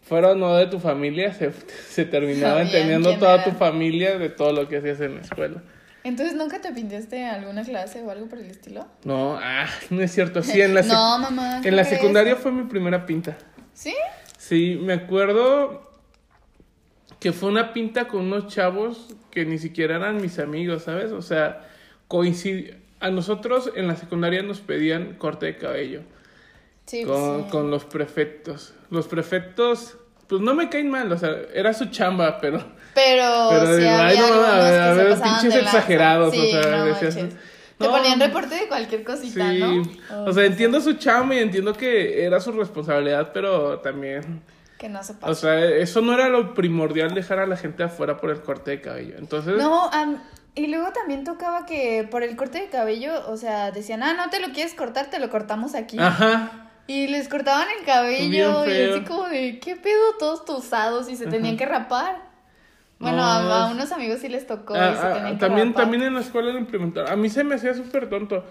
fuera 0.03 0.31
o 0.31 0.35
no 0.37 0.55
de 0.57 0.67
tu 0.69 0.79
familia, 0.79 1.35
se, 1.35 1.51
se 1.53 2.05
terminaba 2.05 2.59
Sabían 2.65 2.67
entendiendo 2.69 3.19
toda 3.19 3.35
era. 3.35 3.45
tu 3.45 3.51
familia 3.53 4.17
de 4.17 4.29
todo 4.29 4.53
lo 4.53 4.69
que 4.69 4.77
hacías 4.77 5.01
en 5.01 5.17
la 5.17 5.21
escuela. 5.23 5.61
entonces 6.05 6.37
nunca 6.37 6.61
te 6.61 6.71
pintaste 6.73 7.25
alguna 7.25 7.65
clase 7.65 8.01
o 8.03 8.11
algo 8.13 8.29
por 8.29 8.39
el 8.39 8.47
estilo? 8.47 8.87
No, 9.05 9.37
ah, 9.43 9.67
no 9.91 10.03
es 10.03 10.13
cierto. 10.13 10.41
Sí, 10.45 10.63
en 10.63 10.73
la, 10.73 10.83
sec- 10.85 10.93
No, 10.93 11.19
mamá. 11.19 11.63
en 11.65 11.75
la 11.75 11.83
secundaria 11.85 12.37
fue 12.37 12.53
mi 12.53 12.63
primera 12.69 13.05
pinta. 13.07 13.37
¿Sí? 13.73 13.93
Sí, 14.47 14.79
me 14.83 14.93
acuerdo 14.93 15.91
que 17.19 17.33
fue 17.33 17.49
una 17.49 17.73
pinta 17.73 18.07
con 18.09 18.21
unos 18.27 18.49
chavos 18.49 19.15
que 19.31 19.47
ni 19.47 19.57
siquiera 19.59 19.97
eran 19.97 20.21
mis 20.21 20.39
amigos, 20.39 20.83
¿sabes? 20.83 21.13
O 21.13 21.23
sea, 21.23 21.67
coincid... 22.09 22.73
a 23.01 23.11
nosotros 23.11 23.71
en 23.75 23.87
la 23.87 23.97
secundaria 23.97 24.43
nos 24.43 24.61
pedían 24.61 25.15
corte 25.15 25.47
de 25.47 25.57
cabello 25.57 26.03
Sí, 26.87 27.05
con, 27.05 27.45
sí. 27.45 27.51
con 27.51 27.71
los 27.71 27.85
prefectos. 27.87 28.75
Los 28.91 29.09
prefectos, 29.09 29.97
pues 30.29 30.43
no 30.43 30.55
me 30.55 30.69
caen 30.69 30.91
mal, 30.91 31.11
o 31.11 31.17
sea, 31.17 31.35
era 31.55 31.73
su 31.73 31.87
chamba, 31.87 32.39
pero... 32.43 32.59
Pero, 32.95 33.49
Pero 33.51 33.67
sí 33.67 33.81
de- 33.83 33.89
había 33.89 34.07
ay, 34.09 34.19
no, 34.19 34.25
algunos 34.27 34.49
a 34.49 34.93
ver, 34.93 35.13
a 35.13 35.23
pinches 35.23 35.55
exagerados, 35.63 36.37
o 36.37 36.41
sea, 36.43 36.77
no 36.77 36.85
decías, 36.85 37.17
manches. 37.17 37.37
No. 37.79 37.87
Te 37.87 37.93
ponían 37.93 38.21
reporte 38.21 38.55
de 38.55 38.69
cualquier 38.69 39.05
cosita, 39.05 39.51
Sí, 39.51 39.59
¿no? 39.59 40.25
o 40.25 40.33
sea, 40.33 40.45
entiendo 40.45 40.81
su 40.81 40.95
chamba 40.95 41.35
y 41.35 41.39
entiendo 41.39 41.73
que 41.75 42.25
era 42.25 42.41
su 42.41 42.53
responsabilidad, 42.53 43.31
pero 43.33 43.81
también... 43.81 44.43
Que 44.79 44.89
no 44.89 45.03
se 45.03 45.15
pasa. 45.15 45.31
O 45.31 45.35
sea, 45.35 45.65
eso 45.65 46.01
no 46.01 46.15
era 46.15 46.29
lo 46.29 46.55
primordial 46.55 47.15
dejar 47.15 47.39
a 47.39 47.47
la 47.47 47.57
gente 47.57 47.83
afuera 47.85 48.17
por 48.19 48.31
el 48.31 48.43
corte 48.43 48.73
de 48.73 48.81
cabello. 48.81 49.15
Entonces, 49.19 49.57
No, 49.57 49.91
y 50.57 50.69
luego 50.69 50.93
también 50.93 51.25
tocaba 51.25 51.67
que 51.67 52.07
por 52.09 52.23
el 52.23 52.37
corte 52.37 52.59
de 52.61 52.69
cabello, 52.69 53.29
o 53.29 53.37
sea, 53.37 53.73
decían, 53.73 54.03
ah, 54.03 54.15
no 54.15 54.31
te 54.31 54.41
lo 54.41 54.53
quieres 54.53 54.75
cortar, 54.75 55.11
te 55.11 55.19
lo 55.19 55.31
cortamos 55.31 55.75
aquí. 55.75 55.99
ajá. 55.99 56.61
Y 56.87 57.07
les 57.07 57.29
cortaban 57.29 57.67
el 57.79 57.85
cabello 57.87 58.67
y 58.67 58.91
así 58.91 59.05
como 59.05 59.25
de, 59.29 59.59
¿qué 59.59 59.75
pedo? 59.75 60.17
Todos 60.19 60.45
tosados 60.45 61.09
y 61.09 61.17
se 61.17 61.27
tenían 61.27 61.57
que 61.57 61.65
rapar. 61.65 62.34
Bueno, 63.05 63.19
No, 63.19 63.23
a, 63.25 63.69
a 63.69 63.73
unos 63.73 63.91
amigos 63.93 64.19
sí 64.21 64.29
les 64.29 64.47
tocó 64.47 64.75
Ah, 64.75 64.91
y 64.93 64.97
se 64.97 65.03
ah, 65.07 65.31
que 65.33 65.37
también, 65.39 65.73
también 65.75 66.03
en 66.03 66.15
la 66.15 66.21
escuela 66.21 66.53
lo 66.53 66.59
implementaron. 66.59 67.11
A 67.11 67.17
mí 67.17 67.29
se 67.29 67.45
me 67.45 67.55
hacía 67.55 67.73
súper 67.75 68.09
tonto. 68.09 68.45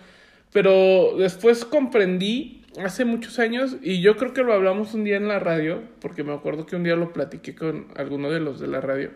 Pero 0.52 1.16
después 1.18 1.66
comprendí 1.66 2.64
hace 2.84 3.06
muchos 3.06 3.38
años, 3.40 3.78
y 3.82 4.02
yo 4.02 4.18
creo 4.18 4.34
que 4.34 4.44
lo 4.44 4.54
hablamos 4.54 4.94
un 4.94 5.04
día 5.04 5.18
en 5.18 5.28
la 5.28 5.40
radio, 5.40 5.82
porque 6.00 6.24
me 6.24 6.34
acuerdo 6.34 6.66
que 6.66 6.76
un 6.76 6.84
día 6.84 6.96
lo 6.96 7.12
platiqué 7.14 7.54
con 7.56 7.88
alguno 7.98 8.30
de 8.32 8.40
los 8.40 8.60
de 8.60 8.68
la 8.68 8.80
radio. 8.82 9.12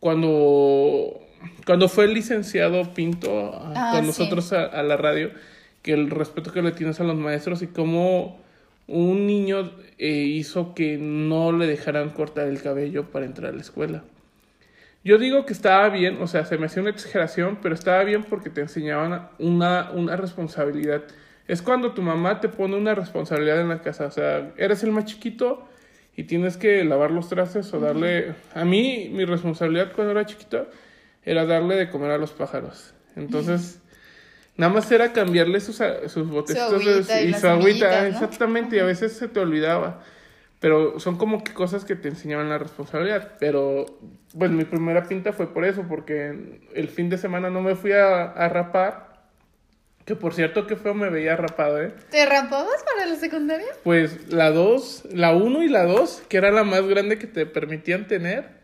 Cuando, 0.00 1.20
cuando 1.64 1.88
fue 1.88 2.04
el 2.06 2.14
licenciado 2.14 2.92
Pinto 2.94 3.52
a- 3.54 3.72
Ah, 3.74 3.90
con 3.92 4.00
sí. 4.02 4.06
nosotros 4.08 4.52
a, 4.52 4.64
a 4.64 4.82
la 4.82 4.96
radio, 4.96 5.30
que 5.82 5.92
el 5.92 6.10
respeto 6.10 6.52
que 6.52 6.62
le 6.62 6.72
tienes 6.72 7.00
a 7.00 7.04
los 7.04 7.16
maestros 7.16 7.62
y 7.62 7.68
cómo 7.68 8.40
un 8.88 9.26
niño 9.26 9.70
eh, 9.98 10.08
hizo 10.10 10.74
que 10.74 10.98
no 10.98 11.52
le 11.52 11.66
dejaran 11.66 12.10
cortar 12.10 12.48
el 12.48 12.60
cabello 12.60 13.10
para 13.10 13.26
entrar 13.26 13.52
a 13.52 13.54
la 13.54 13.60
escuela. 13.62 14.02
Yo 15.04 15.18
digo 15.18 15.44
que 15.46 15.52
estaba 15.52 15.88
bien, 15.88 16.22
o 16.22 16.26
sea, 16.26 16.44
se 16.44 16.58
me 16.58 16.66
hacía 16.66 16.82
una 16.82 16.90
exageración, 16.90 17.58
pero 17.60 17.74
estaba 17.74 18.04
bien 18.04 18.22
porque 18.22 18.50
te 18.50 18.60
enseñaban 18.60 19.30
una, 19.38 19.90
una 19.92 20.16
responsabilidad. 20.16 21.02
Es 21.48 21.60
cuando 21.60 21.92
tu 21.92 22.02
mamá 22.02 22.40
te 22.40 22.48
pone 22.48 22.76
una 22.76 22.94
responsabilidad 22.94 23.60
en 23.60 23.68
la 23.68 23.82
casa, 23.82 24.06
o 24.06 24.10
sea, 24.12 24.52
eres 24.56 24.84
el 24.84 24.92
más 24.92 25.06
chiquito 25.06 25.68
y 26.16 26.24
tienes 26.24 26.56
que 26.56 26.84
lavar 26.84 27.10
los 27.10 27.28
trastes 27.28 27.72
o 27.74 27.80
darle... 27.80 28.34
A 28.54 28.64
mí, 28.64 29.10
mi 29.12 29.24
responsabilidad 29.24 29.92
cuando 29.92 30.12
era 30.12 30.24
chiquito 30.24 30.68
era 31.24 31.46
darle 31.46 31.76
de 31.76 31.90
comer 31.90 32.12
a 32.12 32.18
los 32.18 32.30
pájaros. 32.30 32.94
Entonces, 33.16 33.80
nada 34.56 34.72
más 34.72 34.90
era 34.92 35.12
cambiarle 35.12 35.60
sus, 35.60 35.80
sus 36.06 36.28
botecitos 36.28 36.82
y 37.24 37.34
su 37.34 37.48
agüita, 37.48 38.06
exactamente, 38.06 38.76
y 38.76 38.78
a 38.78 38.84
veces 38.84 39.12
se 39.14 39.26
te 39.26 39.40
olvidaba. 39.40 40.02
Pero 40.62 40.98
son 41.00 41.18
como 41.18 41.44
que 41.44 41.52
cosas 41.52 41.84
que 41.84 41.96
te 41.96 42.08
enseñaban 42.08 42.48
la 42.48 42.56
responsabilidad. 42.56 43.32
Pero, 43.38 43.84
pues 44.38 44.50
mi 44.50 44.64
primera 44.64 45.02
pinta 45.02 45.32
fue 45.34 45.52
por 45.52 45.64
eso, 45.66 45.84
porque 45.88 46.60
el 46.74 46.88
fin 46.88 47.10
de 47.10 47.18
semana 47.18 47.50
no 47.50 47.60
me 47.60 47.74
fui 47.74 47.92
a, 47.92 48.22
a 48.30 48.48
rapar. 48.48 49.12
Que 50.06 50.16
por 50.16 50.34
cierto, 50.34 50.66
que 50.66 50.74
feo 50.76 50.94
me 50.94 51.10
veía 51.10 51.36
rapado, 51.36 51.80
¿eh? 51.82 51.92
¿Te 52.10 52.24
rapabas 52.26 52.82
para 52.84 53.06
la 53.08 53.14
secundaria? 53.16 53.66
Pues 53.84 54.32
la 54.32 54.50
2, 54.50 55.08
la 55.12 55.32
1 55.34 55.62
y 55.64 55.68
la 55.68 55.84
2, 55.84 56.22
que 56.28 56.38
era 56.38 56.50
la 56.50 56.64
más 56.64 56.86
grande 56.88 57.18
que 57.18 57.26
te 57.28 57.44
permitían 57.46 58.06
tener. 58.08 58.62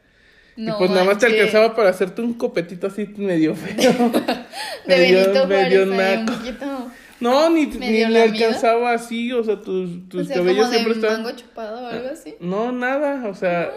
y 0.57 0.69
pues 0.73 0.91
nada 0.91 1.05
más 1.05 1.19
te 1.19 1.27
alcanzaba 1.27 1.77
para 1.77 1.91
hacerte 1.91 2.23
un 2.23 2.35
copetito 2.35 2.89
así 2.89 3.07
medio 3.17 3.55
feo. 3.55 3.77
De 4.87 4.97
medio- 4.97 5.19
Benito 5.19 5.47
medio 5.47 5.87
Juárez, 5.87 6.19
un 6.19 6.27
poquito. 6.27 6.91
No, 7.21 7.51
ni, 7.51 7.67
ni 7.67 8.05
le 8.07 8.23
alcanzaba 8.23 8.93
así, 8.93 9.33
o 9.33 9.43
sea, 9.45 9.61
tus, 9.61 10.09
tus 10.09 10.23
o 10.23 10.25
sea, 10.25 10.37
cabellos 10.37 10.67
como 10.67 10.71
de 10.71 10.79
siempre 10.79 10.95
estaban... 10.95 11.23
mango 11.23 11.37
chupado 11.37 11.83
o 11.83 11.87
algo 11.87 12.09
así. 12.11 12.37
No, 12.41 12.73
nada, 12.73 13.29
o 13.29 13.35
sea, 13.35 13.73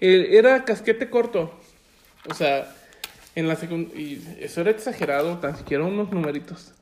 eh, 0.00 0.28
era 0.32 0.64
casquete 0.64 1.10
corto. 1.10 1.52
O 2.28 2.34
sea, 2.34 2.70
en 3.34 3.48
la 3.48 3.56
secundaria, 3.56 4.00
y 4.00 4.38
eso 4.40 4.60
era 4.60 4.70
exagerado, 4.70 5.38
tan 5.38 5.56
siquiera 5.56 5.84
unos 5.84 6.10
numeritos. 6.10 6.72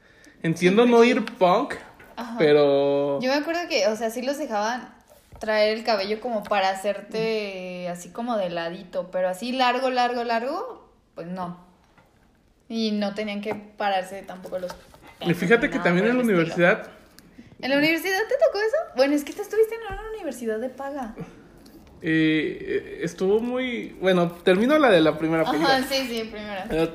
Entiendo 0.43 0.87
no 0.87 1.03
ir 1.05 1.25
punk, 1.25 1.75
Ajá. 2.17 2.37
pero... 2.39 3.21
Yo 3.21 3.31
me 3.31 3.39
acuerdo 3.39 3.63
que, 3.69 3.87
o 3.89 3.97
sea, 3.97 4.11
sí 4.11 4.23
los 4.23 4.39
dejaban 4.39 4.95
traer 5.39 5.77
el 5.77 5.85
cabello 5.85 6.21
como 6.21 6.43
para 6.43 6.71
hacerte 6.71 7.89
así 7.89 8.11
como 8.11 8.37
de 8.37 8.51
ladito, 8.51 9.11
pero 9.11 9.29
así 9.29 9.53
largo, 9.53 9.91
largo, 9.91 10.25
largo, 10.25 10.89
pues 11.15 11.27
no. 11.27 11.59
Y 12.69 12.91
no 12.93 13.15
tenían 13.15 13.41
que 13.41 13.55
pararse 13.55 14.23
tampoco 14.23 14.59
los... 14.59 14.75
Y 15.21 15.35
fíjate 15.35 15.71
que 15.71 15.79
también 15.79 16.07
en 16.07 16.17
la 16.19 16.23
universidad, 16.25 16.89
¿En 17.61 17.71
la 17.71 17.77
universidad 17.79 18.19
te 18.29 18.35
tocó 18.47 18.59
eso? 18.59 18.77
Bueno, 18.97 19.15
es 19.15 19.25
que 19.25 19.33
tú 19.33 19.43
estuviste 19.43 19.75
en 19.75 19.93
una 19.93 20.03
universidad 20.17 20.59
de 20.61 20.69
paga. 20.69 21.15
eh, 22.03 23.01
estuvo 23.03 23.41
muy... 23.41 23.97
Bueno, 24.01 24.31
termino 24.45 24.79
la 24.79 24.91
de 24.91 25.01
la 25.01 25.19
primera 25.19 25.45
película. 25.45 25.77
Ajá, 25.77 25.87
sí, 25.89 26.07
sí, 26.09 26.29
primero. 26.31 26.61
Eh, 26.71 26.91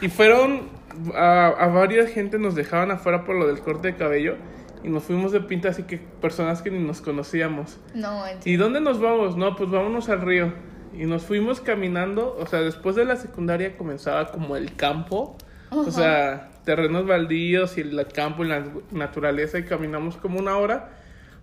Y 0.00 0.08
fueron 0.08 0.68
a, 1.14 1.46
a 1.48 1.68
varias 1.68 2.10
gente 2.10 2.38
nos 2.38 2.54
dejaban 2.54 2.90
afuera 2.90 3.24
por 3.24 3.36
lo 3.36 3.46
del 3.46 3.60
corte 3.60 3.88
de 3.88 3.96
cabello 3.96 4.36
y 4.82 4.88
nos 4.88 5.04
fuimos 5.04 5.32
de 5.32 5.40
pinta 5.40 5.68
así 5.70 5.84
que 5.84 5.98
personas 5.98 6.60
que 6.62 6.70
ni 6.70 6.78
nos 6.80 7.00
conocíamos. 7.00 7.78
No, 7.94 8.26
en 8.26 8.38
¿Y 8.44 8.56
dónde 8.56 8.80
nos 8.80 9.00
vamos? 9.00 9.36
No, 9.36 9.54
pues 9.56 9.70
vámonos 9.70 10.08
al 10.08 10.20
río. 10.20 10.52
Y 10.92 11.06
nos 11.06 11.22
fuimos 11.22 11.60
caminando, 11.60 12.36
o 12.38 12.46
sea, 12.46 12.60
después 12.60 12.94
de 12.96 13.04
la 13.04 13.16
secundaria 13.16 13.76
comenzaba 13.76 14.30
como 14.30 14.56
el 14.56 14.76
campo, 14.76 15.36
o 15.70 15.90
sea, 15.90 16.50
terrenos 16.64 17.06
baldíos 17.06 17.76
y 17.78 17.82
el 17.82 18.06
campo 18.14 18.44
y 18.44 18.48
la 18.48 18.64
naturaleza 18.90 19.58
y 19.58 19.64
caminamos 19.64 20.16
como 20.16 20.38
una 20.38 20.56
hora 20.56 20.90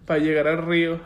para 0.05 0.19
llegar 0.19 0.47
al 0.47 0.65
río. 0.65 0.99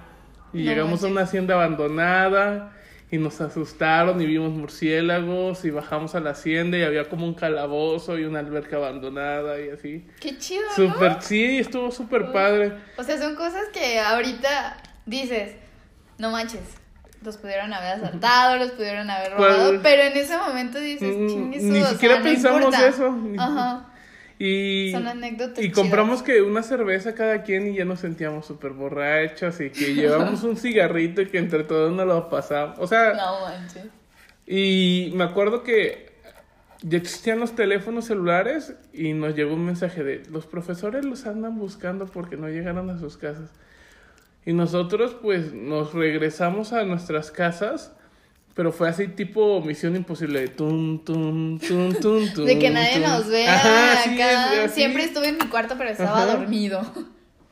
Y 0.53 0.63
No 0.63 0.71
llegamos 0.71 1.03
a 1.03 1.07
una 1.07 1.21
hacienda 1.21 1.55
abandonada 1.55 2.71
y 3.11 3.17
nos 3.17 3.39
asustaron 3.41 4.19
y 4.21 4.25
vimos 4.25 4.51
murciélagos 4.51 5.63
y 5.65 5.69
bajamos 5.69 6.15
a 6.15 6.19
la 6.21 6.31
hacienda 6.31 6.77
y 6.77 6.83
había 6.83 7.07
como 7.09 7.25
un 7.25 7.33
calabozo 7.33 8.17
y 8.17 8.23
una 8.23 8.39
alberca 8.39 8.77
abandonada 8.77 9.59
y 9.59 9.69
así. 9.69 10.07
Qué 10.19 10.37
chido, 10.37 10.63
¿no? 10.77 10.93
Súper, 10.93 11.21
sí, 11.21 11.59
estuvo 11.59 11.91
súper 11.91 12.31
padre. 12.31 12.73
O 12.97 13.03
sea, 13.03 13.17
son 13.17 13.35
cosas 13.35 13.65
que 13.73 13.99
ahorita 13.99 14.77
dices, 15.05 15.55
no 16.17 16.31
manches, 16.31 16.61
los 17.21 17.37
pudieron 17.37 17.73
haber 17.73 17.93
asaltado, 18.03 18.57
los 18.57 18.71
pudieron 18.71 19.09
haber 19.09 19.33
robado, 19.33 19.79
pero 19.83 20.03
en 20.03 20.17
ese 20.17 20.37
momento 20.37 20.79
dices, 20.79 21.15
Mm, 21.15 21.49
ni 21.49 21.59
su, 21.59 21.85
o 21.85 21.89
siquiera 21.89 22.15
sea, 22.15 22.23
no 22.23 22.29
pensamos 22.29 22.61
importa". 22.63 22.87
eso. 22.87 23.17
Ajá. 23.37 23.85
Y, 24.37 24.91
Son 24.91 25.07
anécdotas 25.07 25.59
y 25.59 25.69
chidas. 25.69 25.75
compramos 25.79 26.21
que 26.21 26.41
una 26.41 26.61
cerveza 26.61 27.15
cada 27.15 27.43
quien 27.43 27.67
y 27.67 27.75
ya 27.75 27.85
nos 27.85 28.01
sentíamos 28.01 28.45
súper 28.45 28.71
borrachos 28.73 29.61
y 29.61 29.69
que 29.69 29.93
llevamos 29.93 30.43
un 30.43 30.57
cigarrito 30.57 31.21
y 31.21 31.27
que 31.27 31.37
entre 31.37 31.63
todos 31.63 31.93
nos 31.93 32.05
lo 32.05 32.29
pasamos. 32.29 32.77
O 32.79 32.87
sea, 32.87 33.13
No 33.13 33.41
manches. 33.41 33.85
y 34.45 35.11
me 35.15 35.23
acuerdo 35.23 35.63
que 35.63 36.13
ya 36.81 36.97
existían 36.97 37.39
los 37.39 37.55
teléfonos 37.55 38.05
celulares 38.05 38.75
y 38.93 39.13
nos 39.13 39.35
llegó 39.35 39.53
un 39.53 39.65
mensaje 39.65 40.03
de 40.03 40.21
los 40.29 40.45
profesores 40.45 41.05
los 41.05 41.25
andan 41.25 41.57
buscando 41.57 42.05
porque 42.05 42.35
no 42.35 42.49
llegaron 42.49 42.89
a 42.89 42.99
sus 42.99 43.15
casas. 43.17 43.49
Y 44.45 44.53
nosotros 44.53 45.15
pues 45.19 45.53
nos 45.53 45.93
regresamos 45.93 46.73
a 46.73 46.83
nuestras 46.83 47.31
casas, 47.31 47.94
pero 48.55 48.71
fue 48.71 48.89
así 48.89 49.07
tipo 49.09 49.61
misión 49.61 49.95
imposible 49.95 50.39
de 50.41 50.47
tum, 50.47 51.03
tum, 51.03 51.59
tum, 51.59 51.93
tum, 51.93 52.33
tum. 52.33 52.45
De 52.45 52.57
que 52.57 52.69
nadie 52.71 52.93
tum. 52.93 53.01
nos 53.03 53.27
vea 53.27 53.53
Ajá, 53.53 54.03
sí, 54.03 54.09
acá. 54.15 54.63
es-. 54.63 54.71
Siempre 54.71 55.03
estuve 55.03 55.27
en 55.27 55.37
mi 55.37 55.47
cuarto, 55.47 55.75
pero 55.77 55.89
estaba 55.91 56.23
Ajá. 56.23 56.37
dormido. 56.37 56.81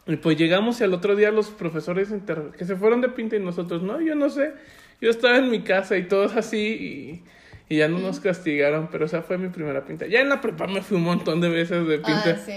Y 0.07 0.15
pues 0.17 0.37
llegamos 0.37 0.81
y 0.81 0.83
al 0.83 0.93
otro 0.93 1.15
día 1.15 1.29
los 1.31 1.47
profesores 1.49 2.09
inter- 2.09 2.51
que 2.57 2.65
se 2.65 2.75
fueron 2.75 3.01
de 3.01 3.09
pinta 3.09 3.35
y 3.35 3.39
nosotros, 3.39 3.83
no, 3.83 4.01
yo 4.01 4.15
no 4.15 4.29
sé, 4.29 4.51
yo 4.99 5.09
estaba 5.09 5.37
en 5.37 5.49
mi 5.49 5.61
casa 5.61 5.95
y 5.97 6.07
todos 6.07 6.35
así 6.35 7.23
y, 7.69 7.73
y 7.73 7.77
ya 7.77 7.87
no 7.87 7.99
nos 7.99 8.19
castigaron, 8.19 8.89
pero 8.91 9.05
esa 9.05 9.21
fue 9.21 9.37
mi 9.37 9.47
primera 9.49 9.85
pinta. 9.85 10.05
Ya 10.07 10.19
en 10.19 10.27
la 10.29 10.41
prepa 10.41 10.67
me 10.67 10.81
fui 10.81 10.97
un 10.97 11.03
montón 11.03 11.39
de 11.39 11.47
veces 11.49 11.87
de 11.87 11.97
pinta. 11.99 12.37
Ah, 12.37 12.41
sí. 12.45 12.53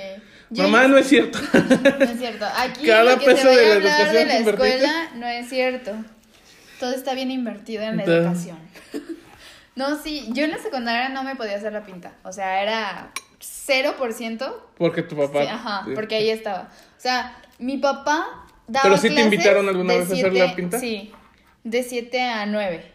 Yo 0.51 0.63
Mamá, 0.65 0.87
no 0.89 0.97
es 0.99 1.07
cierto. 1.09 1.39
No 1.53 2.05
es 2.05 2.19
cierto. 2.19 2.47
Aquí 2.57 2.87
Cada 2.87 3.15
lo 3.15 3.19
que 3.19 3.25
se 3.27 3.31
peso 3.35 3.49
vaya 3.49 3.61
de 3.61 3.65
a 3.65 3.69
la 3.69 3.75
hablar 3.97 4.13
de 4.13 4.25
la 4.27 4.39
escuela 4.39 5.11
no 5.17 5.27
es 5.29 5.49
cierto. 5.49 5.93
Todo 6.81 6.93
está 6.93 7.15
bien 7.15 7.31
invertido 7.31 7.83
en 7.83 7.97
la 7.99 8.05
Entonces- 8.05 8.47
educación. 8.53 8.59
No, 9.77 9.99
sí, 10.03 10.27
yo 10.33 10.45
en 10.45 10.53
la 10.53 10.59
secundaria 10.59 11.11
no 11.11 11.23
me 11.23 11.37
podía 11.37 11.57
hacer 11.57 11.71
la 11.71 11.85
pinta. 11.85 12.15
O 12.25 12.33
sea, 12.33 12.63
era 12.63 13.11
0%. 13.41 14.55
Porque 14.79 15.03
tu 15.03 15.15
papá. 15.17 15.43
Sí, 15.43 15.49
ajá, 15.49 15.87
porque 15.95 16.15
ahí 16.17 16.31
estaba. 16.31 16.71
O 16.97 17.01
sea, 17.01 17.37
mi 17.59 17.77
papá 17.77 18.27
daba 18.67 18.85
¿Pero 18.85 18.97
sí 18.97 19.15
te 19.15 19.21
invitaron 19.21 19.69
alguna 19.69 19.93
de 19.93 19.99
vez 19.99 20.11
a 20.11 20.13
hacer 20.15 20.31
siete- 20.33 20.47
la 20.49 20.55
pinta? 20.57 20.81
Sí, 20.81 21.13
de 21.63 21.83
7 21.83 22.23
a 22.23 22.47
9. 22.47 22.91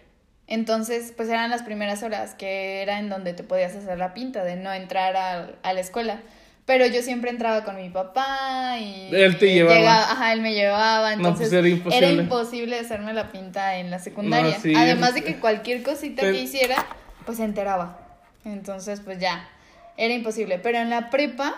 Entonces, 0.47 1.13
pues 1.15 1.29
eran 1.29 1.49
las 1.51 1.61
primeras 1.61 2.01
horas 2.01 2.33
que 2.33 2.81
era 2.81 2.97
en 2.97 3.09
donde 3.09 3.33
te 3.33 3.43
podías 3.43 3.75
hacer 3.75 3.99
la 3.99 4.13
pinta, 4.15 4.43
de 4.43 4.55
no 4.55 4.73
entrar 4.73 5.15
a, 5.15 5.51
a 5.61 5.73
la 5.73 5.79
escuela. 5.79 6.19
Pero 6.65 6.85
yo 6.85 7.01
siempre 7.01 7.31
entraba 7.31 7.63
con 7.63 7.75
mi 7.75 7.89
papá 7.89 8.77
y... 8.79 9.09
Él 9.13 9.37
te 9.37 9.51
llevaba. 9.53 9.77
llegaba- 9.79 10.11
ajá, 10.11 10.33
él 10.33 10.41
me 10.41 10.53
llevaba. 10.53 11.15
No, 11.15 11.21
pues 11.35 11.51
Entonces 11.51 11.53
era 11.53 11.67
imposible. 11.67 12.13
imposible 12.23 12.79
hacerme 12.79 13.13
la 13.13 13.31
pinta 13.31 13.77
en 13.77 13.89
la 13.91 13.99
secundaria. 13.99 14.55
No, 14.55 14.61
sí, 14.61 14.73
Además 14.75 15.09
es- 15.09 15.15
de 15.15 15.23
que 15.23 15.35
cualquier 15.39 15.81
cosita 15.83 16.21
que 16.21 16.39
hiciera, 16.39 16.85
pues 17.25 17.37
se 17.39 17.43
enteraba. 17.45 17.97
Entonces, 18.45 19.01
pues 19.01 19.19
ya, 19.19 19.49
era 19.97 20.13
imposible. 20.13 20.59
Pero 20.59 20.77
en 20.77 20.89
la 20.89 21.09
prepa, 21.09 21.55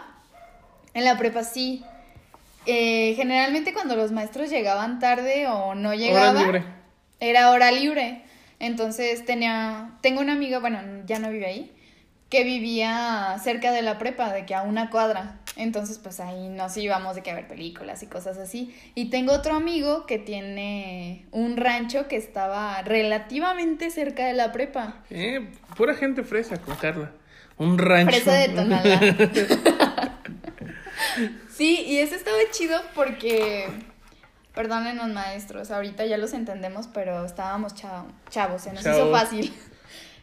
en 0.93 1.05
la 1.05 1.17
prepa 1.17 1.43
sí. 1.43 1.83
Eh, 2.65 3.13
generalmente 3.17 3.73
cuando 3.73 3.95
los 3.97 4.13
maestros 4.13 4.49
llegaban 4.49 4.99
tarde 4.99 5.47
o 5.47 5.75
no 5.75 5.89
Hora 5.89 5.97
llegaban, 5.97 6.37
libre. 6.45 6.63
era 7.19 7.51
hora 7.51 7.71
libre. 7.71 8.21
Entonces 8.59 9.25
tenía, 9.25 9.89
tengo 10.01 10.21
una 10.21 10.31
amiga, 10.33 10.59
bueno, 10.59 10.79
ya 11.05 11.19
no 11.19 11.29
vive 11.29 11.45
ahí, 11.45 11.71
que 12.33 12.43
vivía 12.43 13.37
cerca 13.43 13.71
de 13.71 13.83
la 13.83 13.99
prepa, 13.99 14.33
de 14.33 14.43
que 14.47 14.55
a 14.55 14.63
una 14.63 14.89
cuadra. 14.89 15.37
Entonces, 15.55 15.99
pues 15.99 16.19
ahí 16.19 16.49
nos 16.49 16.75
íbamos 16.77 17.13
de 17.15 17.21
que 17.21 17.29
a 17.29 17.35
ver 17.35 17.47
películas 17.47 18.01
y 18.01 18.07
cosas 18.07 18.39
así. 18.39 18.75
Y 18.95 19.11
tengo 19.11 19.33
otro 19.33 19.53
amigo 19.55 20.07
que 20.07 20.17
tiene 20.17 21.27
un 21.29 21.57
rancho 21.57 22.07
que 22.07 22.15
estaba 22.15 22.81
relativamente 22.81 23.91
cerca 23.91 24.25
de 24.25 24.33
la 24.33 24.51
prepa. 24.51 24.95
Eh, 25.11 25.47
pura 25.77 25.93
gente 25.93 26.23
fresa 26.23 26.57
con 26.57 26.75
Carla. 26.77 27.11
Un 27.59 27.77
rancho. 27.77 28.09
Fresa 28.15 28.33
de 28.33 28.49
Tonalá. 28.49 28.99
sí, 31.55 31.83
y 31.85 31.99
eso 31.99 32.15
estaba 32.15 32.37
chido 32.49 32.81
porque, 32.95 33.67
perdonenos 34.55 35.07
maestros, 35.09 35.69
ahorita 35.69 36.03
ya 36.07 36.17
los 36.17 36.33
entendemos, 36.33 36.87
pero 36.91 37.25
estábamos 37.25 37.75
cha- 37.75 38.05
chavos, 38.31 38.63
se 38.63 38.73
nos 38.73 38.81
hizo 38.81 39.11
fácil. 39.11 39.53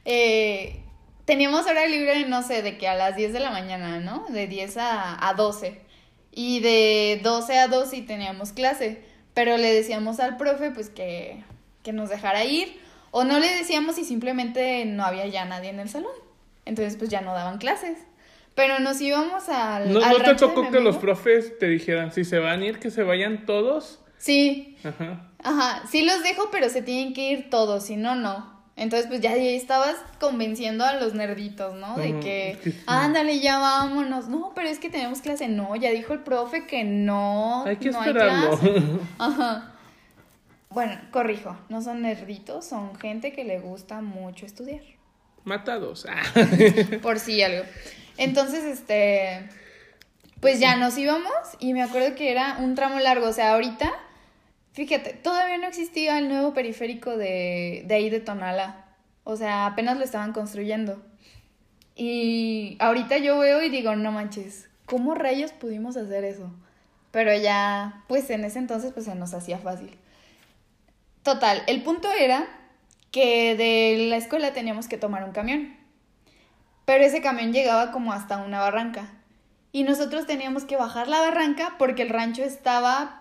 Eh, 0.06 0.80
teníamos 1.24 1.66
hora 1.66 1.86
libre, 1.86 2.26
no 2.26 2.42
sé, 2.42 2.62
de 2.62 2.78
que 2.78 2.88
a 2.88 2.94
las 2.94 3.16
10 3.16 3.32
de 3.32 3.40
la 3.40 3.50
mañana, 3.50 4.00
¿no? 4.00 4.26
De 4.28 4.46
10 4.46 4.76
a, 4.78 5.28
a 5.28 5.34
12. 5.34 5.80
Y 6.32 6.60
de 6.60 7.20
12 7.22 7.58
a 7.58 7.68
2 7.68 7.90
sí 7.90 8.02
teníamos 8.02 8.52
clase, 8.52 9.02
pero 9.34 9.56
le 9.56 9.72
decíamos 9.72 10.20
al 10.20 10.36
profe 10.36 10.70
pues 10.70 10.90
que, 10.90 11.42
que 11.82 11.92
nos 11.92 12.08
dejara 12.08 12.44
ir, 12.44 12.80
o 13.10 13.24
no 13.24 13.40
le 13.40 13.48
decíamos 13.48 13.98
y 13.98 14.04
simplemente 14.04 14.84
no 14.84 15.04
había 15.04 15.26
ya 15.26 15.44
nadie 15.44 15.70
en 15.70 15.80
el 15.80 15.88
salón. 15.88 16.12
Entonces 16.64 16.96
pues 16.96 17.10
ya 17.10 17.20
no 17.20 17.32
daban 17.34 17.58
clases. 17.58 17.98
Pero 18.54 18.78
nos 18.80 19.00
íbamos 19.00 19.48
al... 19.48 19.92
¿No, 19.92 20.04
al 20.04 20.18
no 20.18 20.24
te 20.24 20.34
tocó 20.34 20.70
que 20.70 20.80
los 20.80 20.98
profes 20.98 21.58
te 21.58 21.66
dijeran 21.66 22.12
si 22.12 22.24
se 22.24 22.38
van 22.38 22.62
a 22.62 22.66
ir, 22.66 22.78
que 22.78 22.90
se 22.90 23.02
vayan 23.02 23.46
todos? 23.46 24.00
Sí, 24.18 24.76
Ajá. 24.84 25.30
Ajá, 25.42 25.82
sí 25.88 26.02
los 26.02 26.22
dejo, 26.22 26.50
pero 26.50 26.68
se 26.68 26.82
tienen 26.82 27.14
que 27.14 27.30
ir 27.30 27.50
todos, 27.50 27.84
si 27.86 27.96
no, 27.96 28.14
no. 28.14 28.59
Entonces, 28.80 29.08
pues 29.08 29.20
ya 29.20 29.32
ahí 29.32 29.56
estabas 29.56 29.96
convenciendo 30.18 30.86
a 30.86 30.94
los 30.94 31.12
nerditos, 31.12 31.74
¿no? 31.74 31.98
De 31.98 32.18
que, 32.18 32.58
sí. 32.64 32.80
ándale, 32.86 33.38
ya 33.38 33.58
vámonos. 33.58 34.28
No, 34.28 34.52
pero 34.54 34.70
es 34.70 34.78
que 34.78 34.88
tenemos 34.88 35.20
clase. 35.20 35.48
No, 35.48 35.76
ya 35.76 35.90
dijo 35.90 36.14
el 36.14 36.20
profe 36.20 36.66
que 36.66 36.82
no. 36.82 37.66
Hay 37.66 37.76
que 37.76 37.90
no 37.90 37.98
esperarlo. 38.02 38.58
clase. 38.58 38.82
Ajá. 39.18 39.74
Bueno, 40.70 40.98
corrijo, 41.10 41.58
no 41.68 41.82
son 41.82 42.00
nerditos, 42.00 42.64
son 42.64 42.96
gente 42.98 43.34
que 43.34 43.44
le 43.44 43.60
gusta 43.60 44.00
mucho 44.00 44.46
estudiar. 44.46 44.80
Matados. 45.44 46.06
Ah. 46.08 46.22
Por 47.02 47.18
si 47.18 47.42
algo. 47.42 47.64
Entonces, 48.16 48.64
este. 48.64 49.46
Pues 50.40 50.58
ya 50.58 50.76
nos 50.76 50.96
íbamos 50.96 51.30
y 51.58 51.74
me 51.74 51.82
acuerdo 51.82 52.14
que 52.14 52.32
era 52.32 52.56
un 52.60 52.74
tramo 52.76 52.98
largo. 52.98 53.28
O 53.28 53.32
sea, 53.34 53.52
ahorita, 53.52 53.92
fíjate, 54.86 55.12
todavía 55.12 55.58
no 55.58 55.66
existía 55.66 56.18
el 56.18 56.28
nuevo 56.28 56.54
periférico 56.54 57.18
de, 57.18 57.84
de 57.86 57.94
ahí 57.94 58.08
de 58.08 58.20
Tonala. 58.20 58.86
O 59.24 59.36
sea, 59.36 59.66
apenas 59.66 59.98
lo 59.98 60.04
estaban 60.04 60.32
construyendo. 60.32 61.02
Y 61.96 62.78
ahorita 62.80 63.18
yo 63.18 63.38
veo 63.38 63.62
y 63.62 63.68
digo, 63.68 63.94
no 63.94 64.10
manches, 64.10 64.70
¿cómo 64.86 65.14
rayos 65.14 65.52
pudimos 65.52 65.98
hacer 65.98 66.24
eso? 66.24 66.50
Pero 67.10 67.36
ya, 67.36 68.04
pues 68.08 68.30
en 68.30 68.42
ese 68.44 68.58
entonces, 68.58 68.92
pues 68.94 69.04
se 69.04 69.14
nos 69.14 69.34
hacía 69.34 69.58
fácil. 69.58 69.98
Total, 71.22 71.62
el 71.66 71.82
punto 71.82 72.08
era 72.18 72.48
que 73.10 73.54
de 73.56 74.08
la 74.08 74.16
escuela 74.16 74.54
teníamos 74.54 74.88
que 74.88 74.96
tomar 74.96 75.24
un 75.24 75.32
camión. 75.32 75.76
Pero 76.86 77.04
ese 77.04 77.20
camión 77.20 77.52
llegaba 77.52 77.92
como 77.92 78.14
hasta 78.14 78.38
una 78.38 78.60
barranca. 78.60 79.12
Y 79.72 79.82
nosotros 79.82 80.26
teníamos 80.26 80.64
que 80.64 80.76
bajar 80.76 81.06
la 81.06 81.20
barranca 81.20 81.74
porque 81.78 82.00
el 82.00 82.08
rancho 82.08 82.42
estaba, 82.42 83.19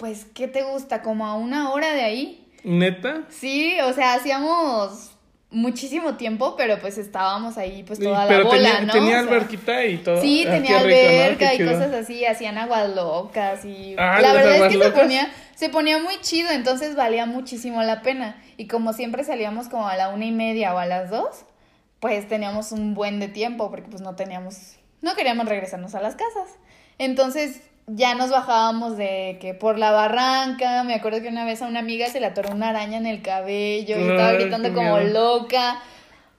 pues, 0.00 0.26
¿qué 0.34 0.48
te 0.48 0.62
gusta? 0.62 1.02
Como 1.02 1.26
a 1.26 1.34
una 1.34 1.70
hora 1.72 1.92
de 1.92 2.00
ahí. 2.00 2.48
¿Neta? 2.64 3.24
Sí, 3.28 3.78
o 3.84 3.92
sea, 3.92 4.14
hacíamos 4.14 5.12
muchísimo 5.50 6.14
tiempo, 6.14 6.54
pero 6.56 6.78
pues 6.78 6.96
estábamos 6.96 7.58
ahí, 7.58 7.82
pues 7.82 7.98
toda 7.98 8.24
la 8.24 8.28
Pero 8.28 8.44
bola, 8.46 8.56
tenía, 8.56 8.80
¿no? 8.80 8.92
tenía 8.92 9.08
O 9.08 9.10
sea, 9.10 9.20
alberquita 9.20 9.84
y 9.84 9.98
todo. 9.98 10.20
Sí, 10.22 10.44
tenía 10.44 10.78
qué 10.78 10.84
rico, 10.84 10.98
¿no? 11.02 11.22
alberca 11.22 11.54
y 11.54 11.58
cosas 11.58 11.92
así, 11.92 12.24
hacían 12.24 12.56
aguas 12.56 12.88
locas 12.94 13.64
y 13.64 13.94
Ah, 13.98 14.20
la 14.22 14.32
verdad 14.32 14.56
es 14.56 14.72
que 14.72 14.82
se 14.82 14.90
ponía, 14.90 15.30
se 15.54 15.68
ponía 15.68 15.98
muy 15.98 16.18
chido, 16.22 16.50
entonces 16.50 16.96
valía 16.96 17.26
muchísimo 17.26 17.82
la 17.82 18.00
pena. 18.00 18.42
Y 18.56 18.68
como 18.68 18.94
siempre 18.94 19.22
salíamos 19.22 19.68
como 19.68 19.86
a 19.86 19.96
la 19.96 20.08
una 20.08 20.24
y 20.24 20.32
media 20.32 20.74
o 20.74 20.78
a 20.78 20.86
las 20.86 21.10
dos, 21.10 21.44
pues 21.98 22.26
teníamos 22.26 22.72
un 22.72 22.94
buen 22.94 23.20
de 23.20 23.28
tiempo 23.28 23.70
porque 23.70 23.88
pues 23.90 24.00
no 24.00 24.16
teníamos, 24.16 24.76
no 25.02 25.14
queríamos 25.14 25.46
regresarnos 25.46 25.94
a 25.94 26.00
las 26.00 26.14
casas. 26.14 26.48
Entonces 26.96 27.60
ya 27.94 28.14
nos 28.14 28.30
bajábamos 28.30 28.96
de 28.96 29.38
que 29.40 29.54
por 29.54 29.78
la 29.78 29.90
barranca, 29.90 30.84
me 30.84 30.94
acuerdo 30.94 31.20
que 31.20 31.28
una 31.28 31.44
vez 31.44 31.62
a 31.62 31.66
una 31.66 31.80
amiga 31.80 32.06
se 32.08 32.20
le 32.20 32.26
atoró 32.26 32.50
una 32.50 32.68
araña 32.70 32.98
en 32.98 33.06
el 33.06 33.22
cabello 33.22 33.98
y 33.98 34.02
estaba 34.02 34.32
gritando 34.32 34.72
como 34.72 34.98
loca. 34.98 35.82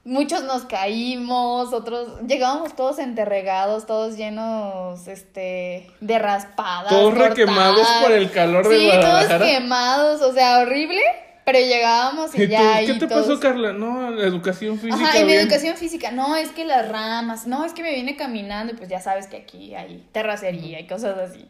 Muchos 0.03 0.43
nos 0.43 0.63
caímos, 0.63 1.73
otros 1.73 2.21
llegábamos 2.27 2.75
todos 2.75 2.97
enterregados, 2.97 3.85
todos 3.85 4.17
llenos 4.17 5.07
este 5.07 5.91
de 5.99 6.19
raspadas. 6.19 6.89
Todos 6.89 7.13
cortadas. 7.13 7.37
requemados 7.37 7.87
por 8.01 8.11
el 8.11 8.31
calor 8.31 8.67
de 8.67 8.79
Sí, 8.79 8.91
todos 8.99 9.25
quemados, 9.43 10.21
o 10.21 10.33
sea, 10.33 10.59
horrible, 10.59 11.01
pero 11.45 11.59
llegábamos 11.59 12.33
y, 12.35 12.43
¿Y 12.43 12.47
ya 12.47 12.79
¿Qué 12.79 12.91
y 12.91 12.99
te 12.99 13.07
todos- 13.07 13.27
pasó, 13.27 13.39
Carla? 13.39 13.73
No, 13.73 14.11
la 14.11 14.23
educación 14.25 14.77
física. 14.79 14.95
Ajá, 15.09 15.23
bien. 15.23 15.39
educación 15.39 15.75
física, 15.77 16.11
no, 16.11 16.35
es 16.35 16.49
que 16.51 16.65
las 16.65 16.87
ramas, 16.89 17.47
no, 17.47 17.65
es 17.65 17.73
que 17.73 17.81
me 17.83 17.93
vine 17.93 18.15
caminando 18.15 18.73
y 18.73 18.75
pues 18.77 18.89
ya 18.89 19.01
sabes 19.01 19.27
que 19.27 19.37
aquí 19.37 19.73
hay 19.75 20.05
terracería 20.11 20.79
y 20.79 20.87
cosas 20.87 21.17
así. 21.17 21.45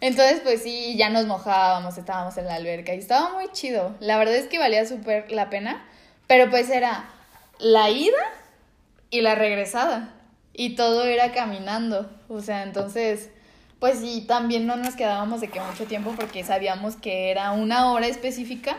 Entonces, 0.00 0.40
pues 0.42 0.62
sí, 0.62 0.96
ya 0.96 1.10
nos 1.10 1.26
mojábamos, 1.26 1.96
estábamos 1.98 2.36
en 2.36 2.46
la 2.46 2.54
alberca 2.54 2.94
y 2.94 2.98
estaba 2.98 3.32
muy 3.34 3.48
chido. 3.52 3.94
La 4.00 4.18
verdad 4.18 4.34
es 4.34 4.46
que 4.46 4.58
valía 4.58 4.84
súper 4.86 5.30
la 5.30 5.48
pena, 5.50 5.84
pero 6.26 6.50
pues 6.50 6.70
era 6.70 7.04
la 7.60 7.88
ida 7.90 8.16
y 9.10 9.20
la 9.20 9.34
regresada 9.34 10.14
y 10.52 10.74
todo 10.74 11.04
era 11.04 11.32
caminando. 11.32 12.10
O 12.28 12.40
sea, 12.40 12.62
entonces, 12.64 13.30
pues 13.78 13.98
sí, 14.00 14.24
también 14.26 14.66
no 14.66 14.76
nos 14.76 14.94
quedábamos 14.94 15.40
de 15.40 15.48
que 15.48 15.60
mucho 15.60 15.84
tiempo 15.84 16.12
porque 16.18 16.42
sabíamos 16.44 16.96
que 16.96 17.30
era 17.30 17.52
una 17.52 17.92
hora 17.92 18.06
específica 18.06 18.76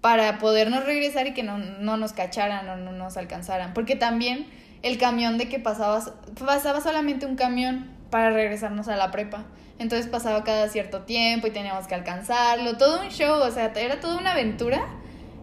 para 0.00 0.38
podernos 0.38 0.84
regresar 0.84 1.26
y 1.26 1.34
que 1.34 1.42
no, 1.42 1.58
no 1.58 1.96
nos 1.96 2.12
cacharan 2.12 2.68
o 2.68 2.76
no 2.76 2.92
nos 2.92 3.16
alcanzaran. 3.16 3.74
Porque 3.74 3.96
también 3.96 4.46
el 4.82 4.98
camión 4.98 5.38
de 5.38 5.48
que 5.48 5.58
pasaba, 5.58 6.00
pasaba 6.38 6.80
solamente 6.80 7.26
un 7.26 7.36
camión 7.36 7.90
para 8.10 8.30
regresarnos 8.30 8.88
a 8.88 8.96
la 8.96 9.10
prepa. 9.10 9.44
Entonces 9.78 10.08
pasaba 10.08 10.44
cada 10.44 10.68
cierto 10.68 11.02
tiempo 11.02 11.46
y 11.46 11.50
teníamos 11.50 11.86
que 11.86 11.94
alcanzarlo. 11.94 12.76
Todo 12.76 13.02
un 13.02 13.08
show, 13.08 13.40
o 13.40 13.50
sea, 13.50 13.72
era 13.76 14.00
toda 14.00 14.18
una 14.18 14.32
aventura 14.32 14.86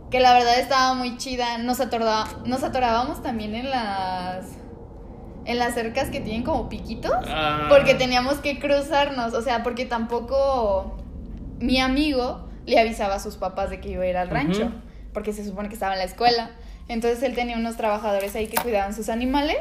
que 0.10 0.20
la 0.20 0.34
verdad 0.34 0.60
estaba 0.60 0.94
muy 0.94 1.18
chida. 1.18 1.58
Nos, 1.58 1.80
atorda, 1.80 2.26
nos 2.46 2.64
atorábamos 2.64 3.22
también 3.22 3.56
en 3.56 3.70
las... 3.70 4.46
En 5.48 5.60
las 5.60 5.76
cercas 5.76 6.10
que 6.10 6.22
tienen 6.22 6.42
como 6.42 6.70
piquitos. 6.70 7.14
Ah. 7.28 7.68
Porque 7.70 7.94
teníamos 7.94 8.40
que 8.40 8.58
cruzarnos, 8.58 9.36
o 9.36 9.44
sea, 9.44 9.62
porque 9.62 9.86
tampoco 9.86 10.98
mi 11.60 11.80
amigo 11.80 12.50
le 12.66 12.80
avisaba 12.80 13.16
a 13.16 13.20
sus 13.20 13.36
papás 13.38 13.70
de 13.70 13.80
que 13.80 13.90
iba 13.90 14.04
a 14.04 14.08
ir 14.08 14.18
al 14.18 14.30
rancho, 14.30 14.72
porque 15.14 15.34
se 15.34 15.44
supone 15.46 15.68
que 15.70 15.74
estaba 15.76 15.94
en 15.94 16.00
la 16.00 16.06
escuela. 16.06 16.52
Entonces 16.88 17.24
él 17.24 17.34
tenía 17.36 17.58
unos 17.58 17.78
trabajadores 17.78 18.36
ahí 18.36 18.48
que 18.48 18.58
cuidaban 18.62 18.94
sus 18.94 19.10
animales 19.10 19.58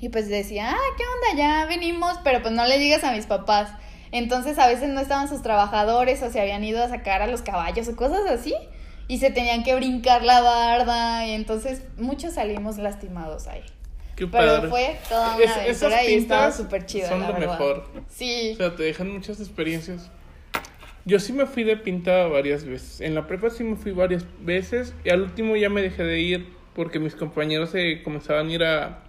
y 0.00 0.08
pues 0.10 0.28
decía, 0.28 0.70
ah, 0.72 0.76
¿qué 0.96 1.02
onda? 1.32 1.42
Ya 1.42 1.66
venimos, 1.66 2.18
pero 2.24 2.42
pues 2.42 2.52
no 2.54 2.66
le 2.66 2.78
digas 2.78 3.02
a 3.04 3.12
mis 3.12 3.26
papás. 3.26 3.70
Entonces 4.12 4.58
a 4.58 4.66
veces 4.66 4.88
no 4.88 5.00
estaban 5.00 5.28
sus 5.28 5.42
trabajadores 5.42 6.22
o 6.22 6.30
se 6.30 6.40
habían 6.40 6.64
ido 6.64 6.82
a 6.82 6.88
sacar 6.88 7.20
a 7.22 7.26
los 7.26 7.42
caballos 7.42 7.88
o 7.88 7.96
cosas 7.96 8.22
así 8.30 8.54
y 9.06 9.18
se 9.18 9.30
tenían 9.30 9.64
que 9.64 9.74
brincar 9.74 10.22
la 10.22 10.40
barda 10.40 11.26
y 11.26 11.32
entonces 11.32 11.82
muchos 11.96 12.34
salimos 12.34 12.78
lastimados 12.78 13.46
ahí. 13.48 13.62
Qué 14.16 14.26
Pero 14.26 14.56
padre. 14.56 14.68
fue 14.70 14.98
toda 15.08 15.36
una 15.36 15.44
Es- 15.44 15.50
esas 15.50 15.92
aventura 15.92 16.04
y 16.04 16.14
estaba 16.14 16.52
súper 16.52 16.86
chido, 16.86 17.08
son 17.08 17.20
la 17.20 17.28
lo 17.28 17.34
verdad. 17.34 17.52
mejor. 17.58 17.88
Sí. 18.10 18.50
O 18.54 18.56
sea, 18.56 18.74
te 18.76 18.82
dejan 18.82 19.10
muchas 19.12 19.40
experiencias. 19.40 20.10
Yo 21.04 21.18
sí 21.18 21.32
me 21.32 21.46
fui 21.46 21.64
de 21.64 21.76
pinta 21.76 22.26
varias 22.26 22.64
veces. 22.64 23.00
En 23.00 23.14
la 23.14 23.26
prepa 23.26 23.50
sí 23.50 23.64
me 23.64 23.76
fui 23.76 23.92
varias 23.92 24.26
veces. 24.40 24.94
Y 25.04 25.10
al 25.10 25.22
último 25.22 25.56
ya 25.56 25.70
me 25.70 25.82
dejé 25.82 26.04
de 26.04 26.20
ir 26.20 26.46
porque 26.74 26.98
mis 26.98 27.14
compañeros 27.14 27.70
se 27.70 28.02
comenzaban 28.02 28.48
a 28.48 28.52
ir 28.52 28.64
a, 28.64 29.04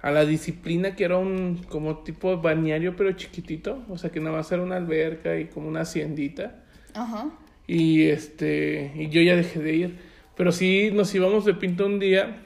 a 0.00 0.10
la 0.10 0.24
disciplina 0.24 0.94
que 0.94 1.04
era 1.04 1.18
un 1.18 1.64
como 1.68 1.98
tipo 1.98 2.36
balneario 2.40 2.96
pero 2.96 3.12
chiquitito. 3.12 3.82
O 3.88 3.98
sea 3.98 4.10
que 4.10 4.20
nada 4.20 4.36
más 4.36 4.52
era 4.52 4.62
una 4.62 4.76
alberca 4.76 5.38
y 5.38 5.46
como 5.46 5.68
una 5.68 5.80
haciendita. 5.80 6.62
Ajá. 6.94 7.30
Y 7.66 8.04
este, 8.04 8.92
y 8.94 9.08
yo 9.08 9.20
ya 9.22 9.36
dejé 9.36 9.60
de 9.60 9.74
ir. 9.74 9.98
Pero 10.36 10.52
sí 10.52 10.90
nos 10.92 11.14
íbamos 11.14 11.44
de 11.44 11.54
pinta 11.54 11.84
un 11.84 11.98
día. 11.98 12.44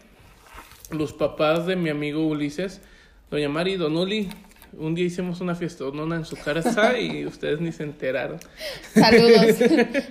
Los 0.90 1.12
papás 1.12 1.66
de 1.66 1.76
mi 1.76 1.90
amigo 1.90 2.26
Ulises 2.26 2.80
Doña 3.30 3.50
Mari, 3.50 3.76
Don 3.76 3.94
Uli, 3.94 4.30
un 4.72 4.94
día 4.94 5.04
hicimos 5.06 5.40
una 5.40 5.54
fiesta 5.54 5.84
en 5.84 6.24
su 6.24 6.36
casa 6.36 6.98
y 6.98 7.24
ustedes 7.26 7.60
ni 7.60 7.72
se 7.72 7.82
enteraron. 7.84 8.38
Saludos. 8.94 9.56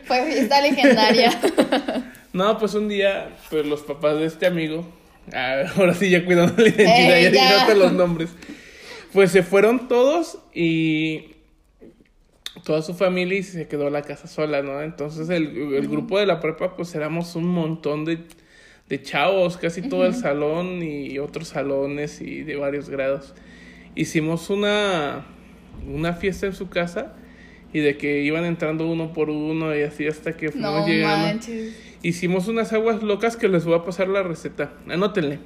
Fue 0.05 0.25
fiesta 0.31 0.61
legendaria. 0.61 1.31
No, 2.33 2.57
pues 2.57 2.73
un 2.73 2.87
día, 2.87 3.29
pues 3.49 3.65
los 3.65 3.81
papás 3.81 4.17
de 4.17 4.25
este 4.25 4.45
amigo, 4.45 4.85
ah, 5.33 5.63
ahora 5.75 5.93
sí 5.93 6.09
ya 6.09 6.23
cuidando 6.25 6.53
la 6.61 6.69
identidad, 6.69 7.17
Eh, 7.17 7.31
ya 7.33 7.67
ya. 7.67 7.73
los 7.73 7.93
nombres. 7.93 8.29
Pues 9.13 9.31
se 9.31 9.41
fueron 9.43 9.87
todos 9.87 10.37
y 10.53 11.31
toda 12.63 12.81
su 12.81 12.93
familia 12.93 13.39
y 13.39 13.43
se 13.43 13.67
quedó 13.67 13.89
la 13.89 14.01
casa 14.01 14.27
sola, 14.27 14.61
¿no? 14.61 14.81
Entonces 14.81 15.29
el, 15.29 15.73
el 15.73 15.87
grupo 15.87 16.19
de 16.19 16.25
la 16.25 16.39
prepa, 16.39 16.75
pues 16.75 16.93
éramos 16.95 17.35
un 17.35 17.47
montón 17.47 18.03
de, 18.05 18.19
de 18.89 19.01
chavos, 19.01 19.57
casi 19.57 19.81
todo 19.83 20.05
el 20.05 20.13
salón 20.13 20.83
y 20.83 21.17
otros 21.19 21.47
salones 21.49 22.21
y 22.21 22.43
de 22.43 22.55
varios 22.57 22.89
grados. 22.89 23.33
Hicimos 23.97 24.49
una, 24.49 25.25
una 25.91 26.13
fiesta 26.13 26.45
en 26.45 26.53
su 26.53 26.69
casa 26.69 27.13
y 27.73 27.79
de 27.79 27.97
que 27.97 28.21
iban 28.21 28.45
entrando 28.45 28.87
uno 28.87 29.11
por 29.11 29.29
uno 29.29 29.75
y 29.75 29.81
así 29.81 30.07
hasta 30.07 30.37
que 30.37 30.51
fuimos 30.51 30.81
No 30.81 30.87
llegando. 30.87 31.25
manches. 31.27 31.75
Hicimos 32.03 32.47
unas 32.47 32.71
aguas 32.73 33.01
locas 33.03 33.35
que 33.35 33.47
les 33.49 33.65
voy 33.65 33.73
a 33.75 33.83
pasar 33.83 34.07
la 34.07 34.23
receta. 34.23 34.71
Anótenle. 34.87 35.39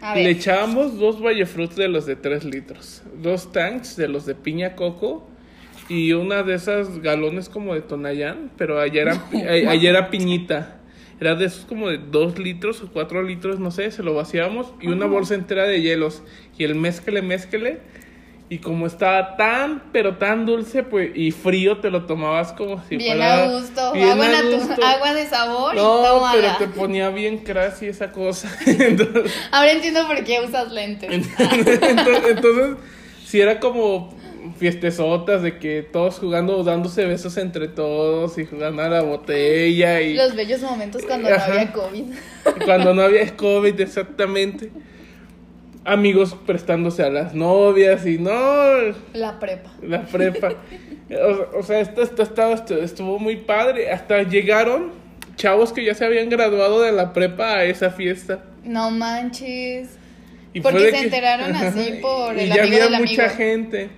A 0.00 0.14
Le 0.14 0.30
echábamos 0.30 0.96
dos 0.98 1.20
Vallefruits 1.20 1.74
de 1.74 1.88
los 1.88 2.06
de 2.06 2.14
3 2.14 2.44
litros, 2.44 3.02
dos 3.20 3.50
tanks 3.50 3.96
de 3.96 4.06
los 4.06 4.26
de 4.26 4.36
piña 4.36 4.76
coco 4.76 5.28
y 5.88 6.12
una 6.12 6.44
de 6.44 6.54
esas 6.54 7.00
galones 7.00 7.48
como 7.48 7.74
de 7.74 7.80
Tonayán, 7.80 8.52
pero 8.56 8.78
allá 8.80 9.02
era, 9.02 9.12
a- 9.66 9.70
allá 9.72 9.90
era 9.90 10.08
piñita. 10.10 10.77
Era 11.20 11.34
de 11.34 11.46
esos 11.46 11.64
como 11.64 11.88
de 11.88 11.98
2 11.98 12.38
litros 12.38 12.80
o 12.82 12.88
4 12.92 13.22
litros, 13.22 13.58
no 13.58 13.70
sé, 13.70 13.90
se 13.90 14.02
lo 14.02 14.14
vaciábamos 14.14 14.72
y 14.80 14.86
una 14.86 15.06
bolsa 15.06 15.34
entera 15.34 15.64
de 15.64 15.82
hielos 15.82 16.22
y 16.56 16.64
el 16.64 16.74
mezcle, 16.74 17.22
mezcle. 17.22 17.80
Y 18.50 18.60
como 18.60 18.86
estaba 18.86 19.36
tan, 19.36 19.82
pero 19.92 20.16
tan 20.16 20.46
dulce, 20.46 20.82
pues, 20.82 21.10
y 21.14 21.32
frío, 21.32 21.78
te 21.78 21.90
lo 21.90 22.06
tomabas 22.06 22.54
como 22.54 22.82
si 22.84 22.96
bien 22.96 23.16
fuera... 23.18 23.44
a 23.44 23.50
gusto. 23.50 23.92
bien 23.92 24.08
agua, 24.08 24.26
a 24.26 24.42
gusto. 24.42 24.84
agua 24.86 25.12
de 25.12 25.26
sabor 25.26 25.74
y 25.74 25.76
No, 25.76 26.02
tómala. 26.02 26.56
pero 26.56 26.56
te 26.56 26.78
ponía 26.78 27.10
bien 27.10 27.38
crazy 27.38 27.88
esa 27.88 28.10
cosa. 28.10 28.50
Entonces, 28.66 29.30
Ahora 29.50 29.72
entiendo 29.72 30.06
por 30.06 30.24
qué 30.24 30.40
usas 30.40 30.72
lentes. 30.72 31.10
entonces, 31.36 31.80
entonces, 32.26 32.76
sí 33.26 33.38
era 33.38 33.60
como 33.60 34.17
fiestesotas 34.56 35.42
de 35.42 35.58
que 35.58 35.82
todos 35.82 36.18
jugando, 36.18 36.62
dándose 36.64 37.04
besos 37.04 37.36
entre 37.36 37.68
todos 37.68 38.38
y 38.38 38.46
jugando 38.46 38.82
a 38.82 38.88
la 38.88 39.02
botella 39.02 40.00
y 40.00 40.14
Los 40.14 40.34
bellos 40.34 40.60
momentos 40.62 41.02
cuando 41.06 41.28
no 41.30 41.36
había 41.36 41.72
COVID. 41.72 42.04
cuando 42.64 42.94
no 42.94 43.02
había 43.02 43.36
COVID 43.36 43.80
exactamente. 43.80 44.70
Amigos 45.84 46.36
prestándose 46.46 47.02
a 47.02 47.08
las 47.08 47.34
novias 47.34 48.04
y 48.04 48.18
no, 48.18 48.32
La 49.14 49.38
prepa. 49.38 49.70
la 49.82 50.02
prepa. 50.02 50.52
O, 51.10 51.58
o 51.60 51.62
sea, 51.62 51.80
esto, 51.80 52.02
esto 52.02 52.22
esto 52.52 52.74
estuvo 52.82 53.18
muy 53.18 53.36
padre. 53.36 53.90
Hasta 53.90 54.22
llegaron 54.24 54.90
chavos 55.36 55.72
que 55.72 55.84
ya 55.84 55.94
se 55.94 56.04
habían 56.04 56.28
graduado 56.28 56.82
de 56.82 56.92
la 56.92 57.14
prepa 57.14 57.54
a 57.54 57.64
esa 57.64 57.90
fiesta. 57.90 58.44
No 58.64 58.90
manches. 58.90 59.88
Y 60.52 60.60
Porque 60.60 60.80
se 60.86 60.90
que- 60.90 60.98
enteraron 61.04 61.54
así 61.56 61.98
por 62.02 62.36
y 62.36 62.40
el 62.40 62.48
ya 62.52 62.62
amigo 62.64 62.76
había 62.84 62.90
del 62.90 63.00
mucha 63.00 63.24
amigo. 63.24 63.36
gente. 63.38 63.88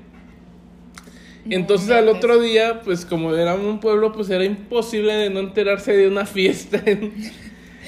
Entonces 1.48 1.90
al 1.90 2.08
otro 2.08 2.40
día, 2.40 2.80
pues 2.84 3.04
como 3.04 3.34
era 3.34 3.54
un 3.54 3.80
pueblo, 3.80 4.12
pues 4.12 4.28
era 4.30 4.44
imposible 4.44 5.14
de 5.14 5.30
no 5.30 5.40
enterarse 5.40 5.96
de 5.96 6.08
una 6.08 6.26
fiesta. 6.26 6.82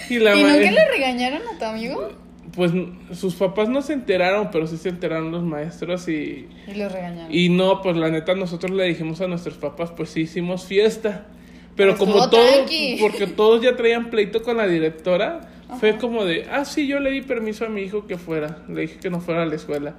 y 0.09 0.19
la 0.19 0.35
¿Y 0.35 0.43
nunca 0.43 0.71
le 0.71 0.89
regañaron 0.91 1.43
a 1.55 1.59
tu 1.59 1.65
amigo? 1.65 2.11
Pues 2.55 2.73
sus 3.13 3.35
papás 3.35 3.69
no 3.69 3.81
se 3.83 3.95
enteraron, 3.95 4.51
pero 4.51 4.67
sí 4.67 4.77
se 4.77 4.91
enteraron 4.91 5.31
los 5.31 5.43
maestros 5.43 6.07
y... 6.09 6.49
Y 6.67 6.75
los 6.75 6.93
regañaron. 6.93 7.35
Y 7.35 7.49
no, 7.49 7.81
pues 7.81 7.97
la 7.97 8.11
neta 8.11 8.35
nosotros 8.35 8.73
le 8.73 8.85
dijimos 8.85 9.21
a 9.23 9.27
nuestros 9.27 9.57
papás, 9.57 9.91
pues 9.97 10.11
sí 10.11 10.23
hicimos 10.23 10.67
fiesta. 10.67 11.27
Pero 11.77 11.97
Pues 11.97 12.11
como 12.11 12.29
todos, 12.29 12.71
porque 13.01 13.27
todos 13.27 13.63
ya 13.63 13.77
traían 13.77 14.11
pleito 14.11 14.43
con 14.43 14.59
la 14.59 14.67
directora, 14.67 15.49
fue 15.81 15.97
como 15.97 16.25
de, 16.25 16.47
ah, 16.51 16.65
sí, 16.67 16.87
yo 16.87 17.01
le 17.01 17.11
di 17.11 17.23
permiso 17.23 17.65
a 17.65 17.69
mi 17.69 17.83
hijo 17.83 18.07
que 18.07 18.19
fuera. 18.19 18.59
Le 18.69 18.83
dije 18.83 18.99
que 18.99 19.09
no 19.09 19.21
fuera 19.21 19.43
a 19.43 19.47
la 19.47 19.55
escuela. 19.55 19.95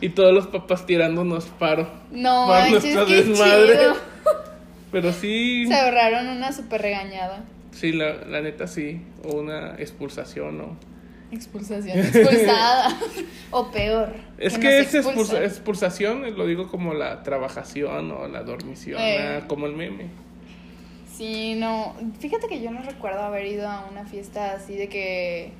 Y 0.00 0.10
todos 0.10 0.32
los 0.34 0.46
papás 0.48 0.86
tirándonos 0.86 1.46
paro. 1.58 1.88
No 2.10 2.46
Para 2.48 2.68
nuestra 2.70 3.04
desmadre. 3.04 3.72
chido. 3.78 3.94
Pero 4.92 5.12
sí, 5.12 5.66
Se 5.66 5.74
ahorraron 5.74 6.28
una 6.28 6.52
super 6.52 6.80
regañada. 6.82 7.44
sí, 7.72 7.92
la, 7.92 8.14
la 8.26 8.40
neta 8.40 8.66
sí. 8.66 9.00
O 9.24 9.36
una 9.36 9.74
expulsación 9.78 10.60
o... 10.60 10.76
Expulsación. 11.32 11.98
Expulsada. 11.98 12.96
o 13.50 13.70
peor. 13.72 14.14
Es 14.38 14.52
nos 14.52 14.60
que 14.62 14.78
es 14.78 14.94
expulsa- 14.94 15.42
expulsación, 15.44 16.36
lo 16.36 16.46
digo 16.46 16.68
como 16.68 16.94
la 16.94 17.22
trabajación 17.24 18.12
o 18.12 18.28
la 18.28 18.42
dormición, 18.44 19.00
Eh. 19.00 19.40
ah, 19.42 19.46
como 19.48 19.66
el 19.66 19.72
meme. 19.74 20.06
Sí, 21.16 21.54
no. 21.56 21.94
Fíjate 22.20 22.46
que 22.48 22.60
yo 22.60 22.70
no 22.70 22.82
recuerdo 22.82 23.20
haber 23.22 23.46
ido 23.46 23.68
a 23.68 23.86
una 23.90 24.04
fiesta 24.04 24.52
así 24.52 24.76
de 24.76 24.88
que 24.88 25.52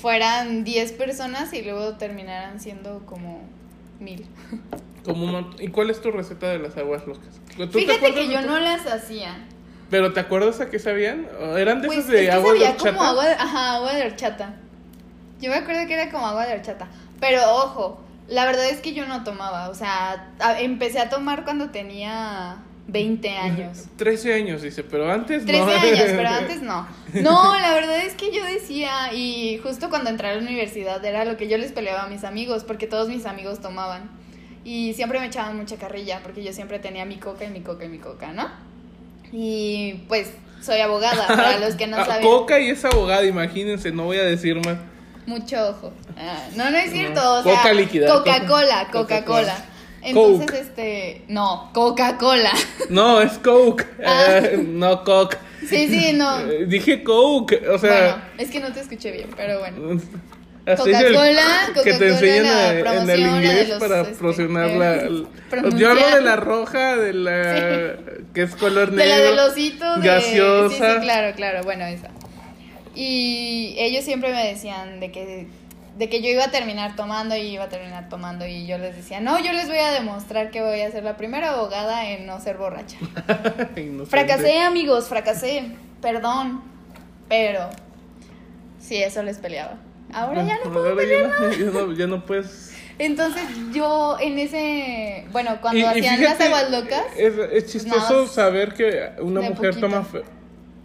fueran 0.00 0.64
10 0.64 0.92
personas 0.92 1.52
y 1.52 1.62
luego 1.62 1.94
terminaran 1.96 2.60
siendo 2.60 3.00
como 3.06 3.42
mil. 3.98 4.26
Como 5.04 5.50
¿Y 5.58 5.68
cuál 5.68 5.90
es 5.90 6.00
tu 6.00 6.10
receta 6.10 6.48
de 6.48 6.58
las 6.58 6.76
aguas 6.76 7.06
locas? 7.06 7.40
¿Tú 7.56 7.66
te 7.68 7.78
Fíjate 7.80 8.12
que 8.14 8.28
yo 8.28 8.40
tu- 8.40 8.46
no 8.46 8.58
las 8.58 8.86
hacía. 8.86 9.36
¿Pero 9.90 10.12
te 10.12 10.20
acuerdas 10.20 10.60
a 10.60 10.70
qué 10.70 10.78
sabían? 10.78 11.26
¿O 11.40 11.56
¿Eran 11.56 11.80
de 11.82 11.86
Pues 11.88 12.00
esas 12.00 12.10
de 12.12 12.22
es 12.24 12.28
que 12.28 12.32
agua 12.32 12.52
de 12.52 12.58
horchata? 12.60 12.90
como 12.90 13.02
agua 13.02 13.26
de, 13.26 13.34
ajá, 13.34 13.74
agua 13.76 13.92
de 13.94 14.02
horchata. 14.06 14.54
Yo 15.40 15.50
me 15.50 15.56
acuerdo 15.56 15.86
que 15.86 15.94
era 15.94 16.10
como 16.10 16.26
agua 16.26 16.46
de 16.46 16.54
horchata. 16.54 16.86
Pero 17.18 17.40
ojo, 17.56 18.00
la 18.28 18.44
verdad 18.44 18.68
es 18.68 18.80
que 18.80 18.92
yo 18.94 19.06
no 19.06 19.24
tomaba. 19.24 19.68
O 19.70 19.74
sea, 19.74 20.28
empecé 20.58 21.00
a 21.00 21.08
tomar 21.08 21.44
cuando 21.44 21.70
tenía 21.70 22.58
20 22.92 23.28
años. 23.36 23.84
13 23.96 24.34
años, 24.34 24.62
dice, 24.62 24.82
pero 24.84 25.10
antes 25.12 25.44
13 25.46 25.64
no. 25.64 25.70
años, 25.72 26.04
pero 26.06 26.28
antes 26.40 26.62
no. 26.62 26.86
No, 27.14 27.58
la 27.58 27.72
verdad 27.74 27.98
es 28.04 28.14
que 28.14 28.32
yo 28.32 28.44
decía, 28.44 29.12
y 29.12 29.58
justo 29.62 29.88
cuando 29.90 30.10
entré 30.10 30.28
a 30.28 30.34
la 30.34 30.40
universidad 30.42 31.04
era 31.04 31.24
lo 31.24 31.36
que 31.36 31.48
yo 31.48 31.56
les 31.58 31.72
peleaba 31.72 32.02
a 32.04 32.06
mis 32.08 32.24
amigos, 32.24 32.64
porque 32.64 32.86
todos 32.86 33.08
mis 33.08 33.26
amigos 33.26 33.60
tomaban. 33.60 34.10
Y 34.64 34.92
siempre 34.94 35.18
me 35.20 35.26
echaban 35.26 35.56
mucha 35.56 35.76
carrilla, 35.76 36.20
porque 36.22 36.42
yo 36.44 36.52
siempre 36.52 36.78
tenía 36.78 37.04
mi 37.04 37.16
coca 37.16 37.44
y 37.44 37.48
mi 37.50 37.60
coca 37.60 37.84
y 37.84 37.88
mi 37.88 37.98
coca, 37.98 38.32
¿no? 38.32 38.48
Y 39.32 39.94
pues 40.08 40.32
soy 40.60 40.80
abogada, 40.80 41.26
para 41.28 41.58
los 41.58 41.76
que 41.76 41.86
no 41.86 41.96
Ah, 41.96 42.04
saben. 42.04 42.22
Coca 42.22 42.58
y 42.60 42.70
es 42.70 42.84
abogada, 42.84 43.24
imagínense, 43.24 43.92
no 43.92 44.04
voy 44.04 44.18
a 44.18 44.24
decir 44.24 44.56
más. 44.64 44.76
Mucho 45.26 45.68
ojo. 45.68 45.92
Ah, 46.16 46.44
no, 46.56 46.70
no 46.70 46.76
es 46.78 46.90
cierto. 46.90 47.20
No. 47.22 47.34
O 47.38 47.42
sea, 47.42 47.56
Coca 47.56 47.72
líquida, 47.72 48.08
Coca-Cola, 48.12 48.88
Coca- 48.90 49.20
Coca-Cola. 49.20 49.64
Coca-Cola. 50.00 50.08
Entonces, 50.08 50.46
Coke. 50.50 50.60
este. 50.60 51.22
No, 51.28 51.70
Coca-Cola. 51.74 52.52
No, 52.90 53.20
es 53.20 53.32
Coke, 53.38 53.86
Ah. 54.04 54.38
eh, 54.42 54.64
no 54.66 55.04
Coke. 55.04 55.36
Sí, 55.68 55.88
sí, 55.88 56.12
no. 56.14 56.40
Eh, 56.50 56.64
Dije 56.66 57.02
Coke, 57.02 57.56
o 57.66 57.78
Bueno, 57.78 57.78
sea... 57.78 58.32
es 58.38 58.50
que 58.50 58.60
no 58.60 58.72
te 58.72 58.80
escuché 58.80 59.10
bien, 59.12 59.28
pero 59.36 59.58
bueno. 59.60 59.90
el- 59.92 60.00
Coca-Cola, 60.76 61.42
que 61.74 61.82
te 61.82 61.90
Coca-Cola, 61.92 62.06
enseñan 62.12 62.84
la 62.84 62.94
en 62.94 63.10
el 63.10 63.22
de 63.22 63.28
inglés 63.28 63.68
los, 63.70 63.78
para 63.78 64.00
este, 64.02 64.14
promocionar 64.14 64.70
la... 64.70 65.08
Yo 65.76 65.90
hablo 65.90 66.08
de 66.14 66.20
la 66.20 66.36
roja, 66.36 66.96
de 66.96 67.12
la... 67.14 67.96
que 68.34 68.42
es 68.42 68.54
color 68.56 68.90
De 68.90 68.96
negro. 68.98 69.16
la 69.16 69.18
del 69.30 69.38
osito 69.50 69.96
de... 69.96 70.06
Gaseosa. 70.06 70.76
Sí, 70.76 70.94
sí, 70.96 71.00
claro, 71.00 71.34
claro, 71.34 71.62
bueno, 71.64 71.86
esa. 71.86 72.10
Y 72.94 73.74
ellos 73.78 74.04
siempre 74.04 74.32
me 74.32 74.46
decían 74.48 75.00
de 75.00 75.10
que, 75.10 75.46
de 76.00 76.08
que 76.08 76.22
yo 76.22 76.30
iba 76.30 76.44
a 76.46 76.50
terminar 76.50 76.96
tomando 76.96 77.36
y 77.36 77.40
iba 77.42 77.64
a 77.64 77.68
terminar 77.68 78.08
tomando 78.08 78.46
y 78.46 78.66
yo 78.66 78.78
les 78.78 78.96
decía, 78.96 79.20
no, 79.20 79.38
yo 79.38 79.52
les 79.52 79.68
voy 79.68 79.76
a 79.76 79.90
demostrar 79.90 80.50
que 80.50 80.62
voy 80.62 80.80
a 80.80 80.90
ser 80.90 81.04
la 81.04 81.18
primera 81.18 81.50
abogada 81.52 82.08
en 82.08 82.24
no 82.24 82.40
ser 82.40 82.56
borracha. 82.56 82.96
Fracasé, 84.08 84.60
amigos, 84.62 85.08
fracasé, 85.08 85.72
perdón, 86.00 86.62
pero 87.28 87.68
sí, 88.78 88.96
eso 88.96 89.22
les 89.22 89.36
peleaba. 89.36 89.74
Ahora 90.12 90.42
ya 90.44 90.56
no 90.64 90.72
puedo 90.72 90.96
pelear. 90.96 91.30
ya 91.30 91.38
no, 91.38 91.52
ya 91.52 91.70
no, 91.70 91.92
ya 91.92 92.06
no 92.06 92.24
puedes... 92.24 92.74
Entonces 92.98 93.42
yo 93.74 94.16
en 94.20 94.38
ese, 94.38 95.26
bueno, 95.32 95.58
cuando 95.60 95.80
Y- 95.80 95.82
y 95.82 95.84
hacían 95.84 96.22
las 96.22 96.40
aguas 96.40 96.70
locas, 96.70 97.02
Es, 97.16 97.34
es 97.52 97.66
chistoso 97.72 98.26
saber 98.26 98.72
que 98.72 99.10
una 99.20 99.40
mujer 99.42 99.70
poquito. 99.72 99.80
toma 99.80 100.06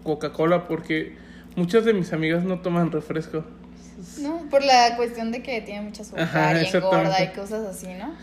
Coca-Cola 0.03 0.67
porque 0.67 1.15
muchas 1.55 1.85
de 1.85 1.93
mis 1.93 2.11
amigas 2.11 2.43
no 2.43 2.59
toman 2.59 2.91
refresco. 2.91 3.45
No, 4.19 4.49
por 4.49 4.63
la 4.63 4.95
cuestión 4.95 5.31
de 5.31 5.41
que 5.43 5.61
tiene 5.61 5.81
mucha 5.81 6.01
azúcar 6.03 6.23
Ajá, 6.23 6.61
y 6.61 6.65
engorda 6.67 7.23
y 7.23 7.27
cosas 7.29 7.65
así, 7.67 7.87
¿no? 7.93 8.13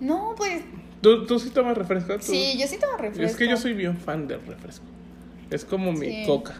No, 0.00 0.34
pues 0.36 0.62
¿Tú, 1.02 1.26
tú 1.26 1.38
sí 1.38 1.50
tomas 1.50 1.76
refresco? 1.78 2.14
¿Tú? 2.16 2.22
sí, 2.22 2.56
yo 2.58 2.66
sí 2.66 2.76
tomo 2.78 2.96
refresco. 2.96 3.24
Es 3.26 3.36
que 3.36 3.48
yo 3.48 3.56
soy 3.56 3.72
bien 3.74 3.96
fan 3.96 4.26
del 4.28 4.44
refresco. 4.46 4.84
Es 5.50 5.64
como 5.64 5.92
mi 5.92 6.06
Sí. 6.06 6.22
coca. 6.26 6.54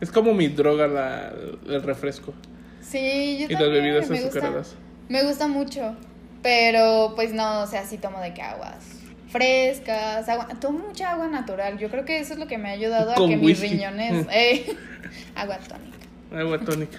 Es 0.00 0.10
como 0.10 0.34
mi 0.34 0.48
droga 0.48 0.86
la, 0.88 1.32
el 1.68 1.82
refresco. 1.82 2.32
Sí, 2.80 3.38
yo 3.40 3.46
Y 3.48 3.52
las 3.52 3.70
bebidas 3.70 4.08
me 4.10 4.20
gusta. 4.20 4.38
azucaradas. 4.38 4.74
Me 5.08 5.22
gusta 5.24 5.46
mucho, 5.46 5.94
pero 6.42 7.12
pues 7.16 7.32
no, 7.32 7.62
o 7.62 7.66
sea, 7.66 7.84
sí 7.84 7.98
tomo 7.98 8.20
de 8.20 8.32
que 8.34 8.42
aguas 8.42 8.96
frescas, 9.28 10.28
agua, 10.28 10.48
tomo 10.60 10.80
mucha 10.88 11.12
agua 11.12 11.28
natural. 11.28 11.78
Yo 11.78 11.88
creo 11.88 12.04
que 12.04 12.18
eso 12.18 12.32
es 12.32 12.38
lo 12.40 12.46
que 12.48 12.58
me 12.58 12.68
ha 12.70 12.72
ayudado 12.72 13.12
a 13.12 13.14
que 13.14 13.36
whisky. 13.36 13.44
mis 13.46 13.60
riñones, 13.60 14.26
eh, 14.32 14.76
agua 15.36 15.58
tónica. 15.58 15.98
Agua 16.36 16.58
tónica. 16.60 16.98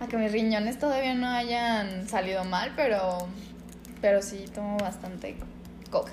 A 0.00 0.06
que 0.06 0.16
mis 0.16 0.30
riñones 0.32 0.78
todavía 0.78 1.14
no 1.14 1.28
hayan 1.28 2.08
salido 2.08 2.44
mal, 2.44 2.72
pero 2.76 3.26
pero 4.00 4.22
sí 4.22 4.44
tomo 4.54 4.76
bastante 4.78 5.36
coca. 5.90 6.12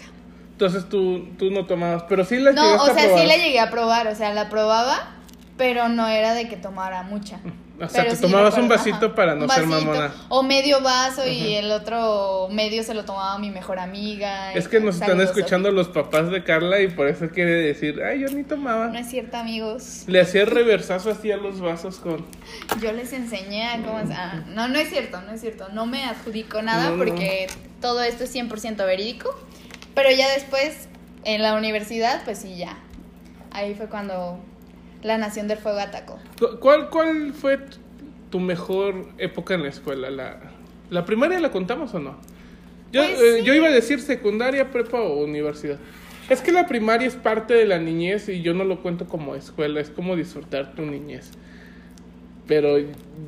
Entonces 0.51 0.87
tú, 0.87 1.27
tú 1.37 1.51
no 1.51 1.65
tomabas, 1.65 2.03
pero 2.07 2.23
sí 2.23 2.37
la 2.37 2.51
No, 2.53 2.75
o 2.75 2.85
sea, 2.85 2.93
a 2.93 2.95
probar. 2.95 3.21
sí 3.21 3.27
la 3.27 3.35
llegué 3.37 3.59
a 3.59 3.69
probar, 3.69 4.07
o 4.07 4.15
sea, 4.15 4.33
la 4.33 4.49
probaba, 4.49 5.11
pero 5.57 5.89
no 5.89 6.07
era 6.07 6.33
de 6.33 6.47
que 6.47 6.55
tomara 6.55 7.03
mucha. 7.03 7.39
O 7.85 7.89
sea, 7.89 8.07
te 8.07 8.15
sí 8.15 8.21
tomabas 8.21 8.55
un 8.55 8.63
recuerdo, 8.63 8.83
vasito 8.83 9.05
ajá, 9.07 9.15
para 9.15 9.35
no 9.35 9.43
un 9.45 9.49
ser 9.49 9.65
vasito, 9.65 9.85
mamona. 9.85 10.13
O 10.29 10.43
medio 10.43 10.81
vaso 10.81 11.27
y 11.27 11.55
el 11.55 11.71
otro 11.71 12.47
medio 12.51 12.83
se 12.83 12.93
lo 12.93 13.05
tomaba 13.05 13.37
mi 13.39 13.51
mejor 13.51 13.79
amiga. 13.79 14.53
Es 14.53 14.67
que 14.67 14.79
nos 14.79 14.95
están 14.95 15.19
escuchando 15.21 15.71
los 15.71 15.87
papás 15.89 16.29
de 16.31 16.43
Carla 16.43 16.81
y 16.81 16.87
por 16.87 17.07
eso 17.07 17.29
quiere 17.29 17.51
decir, 17.53 18.01
ay, 18.03 18.21
yo 18.21 18.29
ni 18.29 18.43
tomaba. 18.43 18.87
No 18.87 18.97
es 18.97 19.09
cierto, 19.09 19.37
amigos. 19.37 20.03
Le 20.07 20.21
hacía 20.21 20.45
reversazo 20.45 21.11
así 21.11 21.31
a 21.31 21.37
los 21.37 21.59
vasos 21.59 21.97
con... 21.97 22.25
Yo 22.81 22.91
les 22.91 23.13
enseñé 23.13 23.67
a 23.67 23.77
cómo... 23.77 23.99
ah, 24.13 24.43
no, 24.47 24.67
no 24.67 24.79
es 24.79 24.89
cierto, 24.89 25.21
no 25.21 25.31
es 25.31 25.41
cierto. 25.41 25.69
No 25.69 25.85
me 25.85 26.05
adjudico 26.05 26.61
nada 26.61 26.89
No, 26.89 26.91
no. 26.91 27.03
porque 27.03 27.47
todo 27.81 28.01
esto 28.03 28.23
es 28.23 28.35
100% 28.35 28.77
verídico. 28.85 29.29
Pero 29.95 30.09
ya 30.11 30.29
después, 30.31 30.87
en 31.23 31.41
la 31.41 31.55
universidad, 31.55 32.23
pues 32.23 32.39
sí, 32.39 32.55
ya. 32.57 32.77
Ahí 33.51 33.75
fue 33.75 33.87
cuando 33.87 34.39
la 35.03 35.17
Nación 35.17 35.47
del 35.47 35.57
Fuego 35.57 35.79
atacó. 35.79 36.19
Cu- 36.39 36.59
¿Cuál, 36.59 36.89
cuál 36.89 37.33
fue 37.33 37.59
tu 38.29 38.39
mejor 38.39 39.07
época 39.17 39.53
en 39.53 39.63
la 39.63 39.69
escuela? 39.69 40.09
¿La, 40.09 40.39
la 40.89 41.05
primaria 41.05 41.39
la 41.39 41.51
contamos 41.51 41.93
o 41.93 41.99
no? 41.99 42.17
Yo, 42.91 43.01
Pues 43.03 43.19
eh, 43.21 43.41
yo 43.43 43.53
iba 43.53 43.67
a 43.67 43.71
decir 43.71 43.99
secundaria, 44.01 44.71
prepa 44.71 45.01
o 45.01 45.23
universidad. 45.23 45.77
Es 46.29 46.41
que 46.41 46.51
la 46.51 46.67
primaria 46.67 47.07
es 47.07 47.15
parte 47.15 47.53
de 47.53 47.65
la 47.65 47.79
niñez 47.79 48.29
y 48.29 48.41
yo 48.41 48.53
no 48.53 48.63
lo 48.63 48.81
cuento 48.81 49.07
como 49.07 49.35
escuela, 49.35 49.79
es 49.81 49.89
como 49.89 50.15
disfrutar 50.15 50.73
tu 50.73 50.83
niñez. 50.85 51.31
Pero 52.47 52.77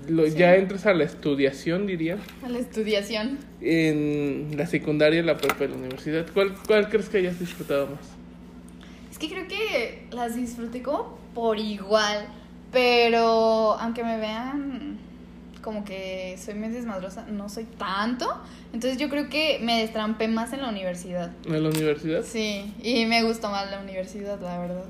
lo- 0.09 0.27
ya 0.27 0.55
entras 0.55 0.85
a 0.85 0.93
la 0.93 1.03
estudiación, 1.05 1.87
diría, 1.87 2.17
A 2.43 2.49
la 2.49 2.59
estudiación. 2.59 3.37
en 3.61 4.55
la 4.57 4.65
secundaria, 4.67 5.23
la 5.23 5.37
prepa 5.37 5.63
y 5.65 5.67
la 5.69 5.75
universidad. 5.75 6.25
¿Cuál, 6.33 6.53
¿Cuál 6.67 6.89
crees 6.89 7.07
que 7.09 7.17
hayas 7.19 7.39
disfrutado 7.39 7.87
más? 7.87 7.99
Es 9.09 9.17
que 9.17 9.29
creo 9.29 9.47
que 9.47 10.07
las 10.11 10.35
disfruté 10.35 10.81
como 10.81 11.17
por 11.35 11.59
igual. 11.59 12.25
Pero 12.71 13.77
aunque 13.79 14.03
me 14.03 14.17
vean 14.17 14.97
como 15.61 15.83
que 15.83 16.37
soy 16.43 16.53
muy 16.55 16.69
desmadrosa, 16.69 17.25
no 17.29 17.49
soy 17.49 17.65
tanto. 17.65 18.27
Entonces 18.73 18.99
yo 18.99 19.09
creo 19.09 19.29
que 19.29 19.59
me 19.61 19.79
destrampé 19.81 20.27
más 20.27 20.53
en 20.53 20.61
la 20.61 20.69
universidad. 20.69 21.31
¿En 21.45 21.63
la 21.63 21.69
universidad? 21.69 22.23
Sí, 22.23 22.73
y 22.81 23.05
me 23.05 23.23
gustó 23.23 23.49
más 23.49 23.69
la 23.71 23.79
universidad, 23.81 24.39
la 24.41 24.59
verdad. 24.59 24.83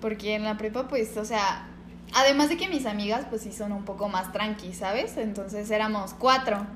Porque 0.00 0.34
en 0.34 0.44
la 0.44 0.56
prepa, 0.58 0.88
pues, 0.88 1.16
o 1.16 1.24
sea, 1.24 1.66
además 2.14 2.48
de 2.48 2.56
que 2.56 2.68
mis 2.68 2.86
amigas, 2.86 3.26
pues 3.30 3.42
sí 3.42 3.52
son 3.52 3.72
un 3.72 3.84
poco 3.84 4.08
más 4.08 4.32
tranqui, 4.32 4.72
¿sabes? 4.72 5.16
Entonces 5.16 5.70
éramos 5.70 6.14
cuatro. 6.14 6.66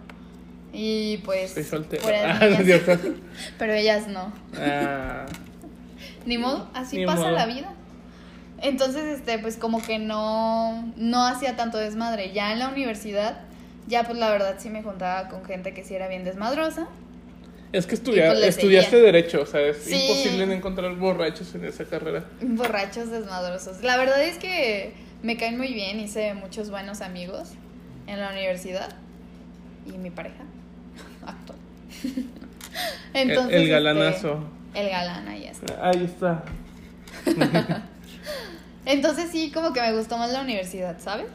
Y 0.72 1.18
pues. 1.18 1.56
Estoy 1.56 1.64
soltera. 1.64 2.38
Ah, 2.40 2.48
no. 2.48 2.58
Pero 3.58 3.72
ellas 3.72 4.06
no. 4.08 4.32
Ah, 4.56 5.26
Ni 6.26 6.38
modo, 6.38 6.68
así 6.74 6.98
Ni 6.98 7.06
pasa 7.06 7.22
modo. 7.22 7.30
la 7.32 7.46
vida. 7.46 7.72
Entonces, 8.62 9.18
este, 9.18 9.38
pues 9.38 9.56
como 9.56 9.82
que 9.82 9.98
no, 9.98 10.92
no 10.96 11.26
hacía 11.26 11.56
tanto 11.56 11.78
desmadre. 11.78 12.32
Ya 12.32 12.52
en 12.52 12.58
la 12.58 12.68
universidad, 12.68 13.40
ya 13.86 14.04
pues 14.04 14.18
la 14.18 14.30
verdad 14.30 14.56
sí 14.58 14.70
me 14.70 14.82
juntaba 14.82 15.28
con 15.28 15.44
gente 15.44 15.74
que 15.74 15.84
sí 15.84 15.94
era 15.94 16.08
bien 16.08 16.24
desmadrosa. 16.24 16.88
Es 17.72 17.86
que 17.86 17.94
estudia- 17.96 18.28
Y 18.28 18.36
pues 18.36 18.44
estudiaste. 18.56 18.96
Derecho, 19.00 19.42
o 19.42 19.46
sea, 19.46 19.60
es 19.60 19.78
Sí. 19.84 19.94
imposible 19.94 20.54
encontrar 20.54 20.94
borrachos 20.96 21.54
en 21.54 21.64
esa 21.64 21.84
carrera. 21.84 22.24
Borrachos 22.40 23.10
desmadrosos. 23.10 23.82
La 23.82 23.96
verdad 23.98 24.22
es 24.22 24.38
que 24.38 24.94
me 25.22 25.36
caen 25.36 25.58
muy 25.58 25.74
bien, 25.74 25.98
hice 26.00 26.32
muchos 26.34 26.70
buenos 26.70 27.00
amigos 27.02 27.50
en 28.06 28.20
la 28.20 28.30
universidad 28.30 28.88
y 29.86 29.98
mi 29.98 30.10
pareja 30.10 30.44
actual. 31.26 31.58
El- 33.12 33.30
el 33.32 33.38
este, 33.38 33.66
galanazo. 33.66 34.44
el 34.74 34.88
galán, 34.88 35.28
ahí 35.28 35.44
está. 35.44 35.88
Ahí 35.88 36.04
está. 36.04 36.44
Entonces 38.86 39.30
sí, 39.30 39.50
como 39.52 39.72
que 39.72 39.80
me 39.82 39.92
gustó 39.92 40.16
más 40.16 40.30
la 40.32 40.40
universidad, 40.40 40.96
¿sabes? 40.98 41.26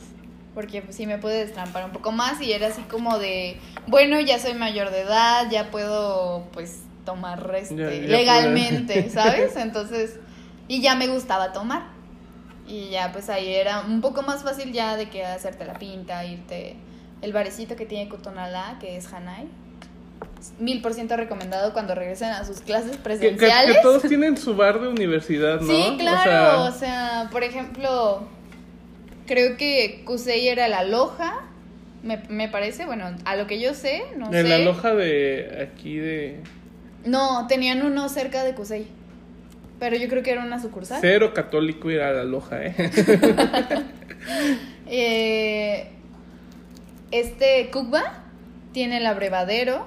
Porque 0.56 0.82
pues, 0.82 0.96
sí 0.96 1.06
me 1.06 1.18
pude 1.18 1.46
destrampar 1.46 1.86
un 1.86 1.92
poco 1.92 2.12
más 2.12 2.42
y 2.42 2.52
era 2.52 2.68
así 2.68 2.82
como 2.84 3.20
de, 3.20 3.58
bueno, 3.88 4.20
ya 4.20 4.40
soy 4.40 4.54
mayor 4.54 4.90
de 4.90 5.02
edad, 5.02 5.48
ya 5.52 5.70
puedo 5.70 6.46
pues 6.54 6.80
tomar 7.06 7.54
este, 7.56 7.76
Ya- 7.76 7.92
ya 7.92 8.08
legalmente. 8.08 9.10
¿sabes? 9.14 9.56
Entonces, 9.56 10.18
y 10.68 10.82
ya 10.82 10.96
me 10.96 11.08
gustaba 11.08 11.52
tomar. 11.54 11.84
Y 12.68 12.90
ya 12.90 13.12
pues 13.12 13.30
ahí 13.30 13.54
era 13.54 13.82
un 13.82 14.02
poco 14.02 14.22
más 14.22 14.44
fácil 14.44 14.72
ya 14.72 14.96
de 14.96 15.10
que 15.10 15.26
hacerte 15.26 15.66
la 15.66 15.74
pinta, 15.74 16.24
irte 16.26 16.76
el 17.22 17.34
barecito 17.34 17.76
que 17.76 17.86
tiene 17.86 18.10
Cotonalá, 18.10 18.78
que 18.80 18.96
es 18.98 19.12
Hanai. 19.14 19.48
Mil 20.60 20.82
por 20.82 20.94
ciento 20.94 21.16
recomendado 21.18 21.72
cuando 21.74 21.94
regresen 21.96 22.30
a 22.30 22.44
sus 22.46 22.62
clases 22.62 22.92
Que, 22.92 22.98
que- 22.98 23.04
presenciales. 23.04 23.76
que 23.78 23.82
todos 23.84 24.02
tienen 24.04 24.38
su 24.38 24.56
bar 24.56 24.80
de 24.82 24.88
universidad, 24.88 25.60
¿no? 25.62 25.68
Sí, 25.68 25.96
claro. 26.00 26.64
O 26.64 26.72
sea, 26.72 26.80
sea, 27.24 27.30
por 27.32 27.44
ejemplo, 27.44 28.28
creo 29.28 29.56
que 29.58 30.02
Kusei 30.06 30.48
era 30.48 30.68
la 30.68 30.84
loja, 30.84 31.42
me, 32.04 32.18
me 32.30 32.48
parece, 32.48 32.86
bueno, 32.88 33.06
a 33.26 33.36
lo 33.36 33.46
que 33.46 33.60
yo 33.62 33.74
sé, 33.76 34.02
no 34.18 34.26
en 34.28 34.32
sé. 34.32 34.44
la 34.44 34.58
loja 34.60 34.96
de 34.96 35.70
aquí 35.72 35.98
de 35.98 36.40
No, 37.06 37.46
tenían 37.48 37.84
uno 37.86 38.10
cerca 38.10 38.44
de 38.44 38.56
Kusei. 38.56 38.88
Pero 39.80 39.96
yo 39.96 40.08
creo 40.10 40.22
que 40.24 40.32
era 40.32 40.44
una 40.44 40.62
sucursal. 40.62 41.00
cero 41.02 41.34
católico 41.34 41.90
ir 41.92 42.02
a 42.02 42.12
la 42.14 42.24
loja, 42.24 42.64
¿eh? 42.64 42.76
Eh, 44.88 45.88
este 47.12 47.70
Kukba 47.72 48.24
tiene 48.74 48.98
el 48.98 49.06
abrevadero, 49.06 49.86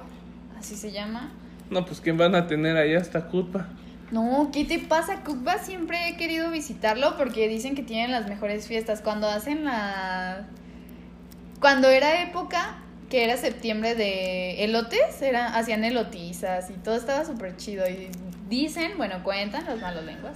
así 0.65 0.75
se 0.75 0.91
llama. 0.91 1.31
no, 1.69 1.85
pues 1.85 2.01
¿quién 2.01 2.17
van 2.17 2.35
a 2.35 2.47
tener 2.47 2.75
allá 2.77 2.99
hasta 2.99 3.27
culpa? 3.27 3.67
No, 4.11 4.49
¿qué 4.53 4.65
te 4.65 4.79
pasa? 4.79 5.23
Kukba 5.23 5.57
siempre 5.57 6.09
he 6.09 6.15
querido 6.17 6.51
visitarlo 6.51 7.17
porque 7.17 7.47
dicen 7.47 7.73
que 7.75 7.81
tienen 7.83 8.11
las 8.11 8.27
mejores 8.27 8.67
fiestas. 8.67 9.01
Cuando 9.01 9.27
hacen 9.27 9.65
la. 9.65 10.45
Cuando 11.59 11.89
era 11.89 12.21
época, 12.21 12.77
que 13.09 13.23
era 13.23 13.35
septiembre 13.37 13.95
de 13.95 14.63
elotes, 14.63 15.21
era, 15.21 15.55
hacían 15.55 15.83
elotizas 15.83 16.69
y 16.69 16.73
todo 16.73 16.95
estaba 16.95 17.25
súper 17.25 17.57
chido. 17.57 17.87
Y 17.89 18.09
dicen, 18.47 18.91
bueno, 18.97 19.23
cuentan 19.23 19.65
las 19.65 19.81
malas 19.81 20.03
lenguas, 20.05 20.35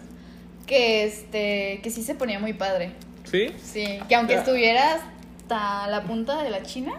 que 0.65 1.03
este 1.05 1.79
que 1.83 1.89
sí 1.91 2.01
se 2.01 2.15
ponía 2.15 2.39
muy 2.39 2.53
padre. 2.53 2.93
¿Sí? 3.23 3.49
Sí, 3.61 3.99
que 4.07 4.15
aunque 4.15 4.33
Ya. 4.33 4.39
estuvieras 4.39 5.01
hasta 5.41 5.87
la 5.87 6.03
punta 6.03 6.41
de 6.41 6.49
la 6.49 6.63
China, 6.63 6.93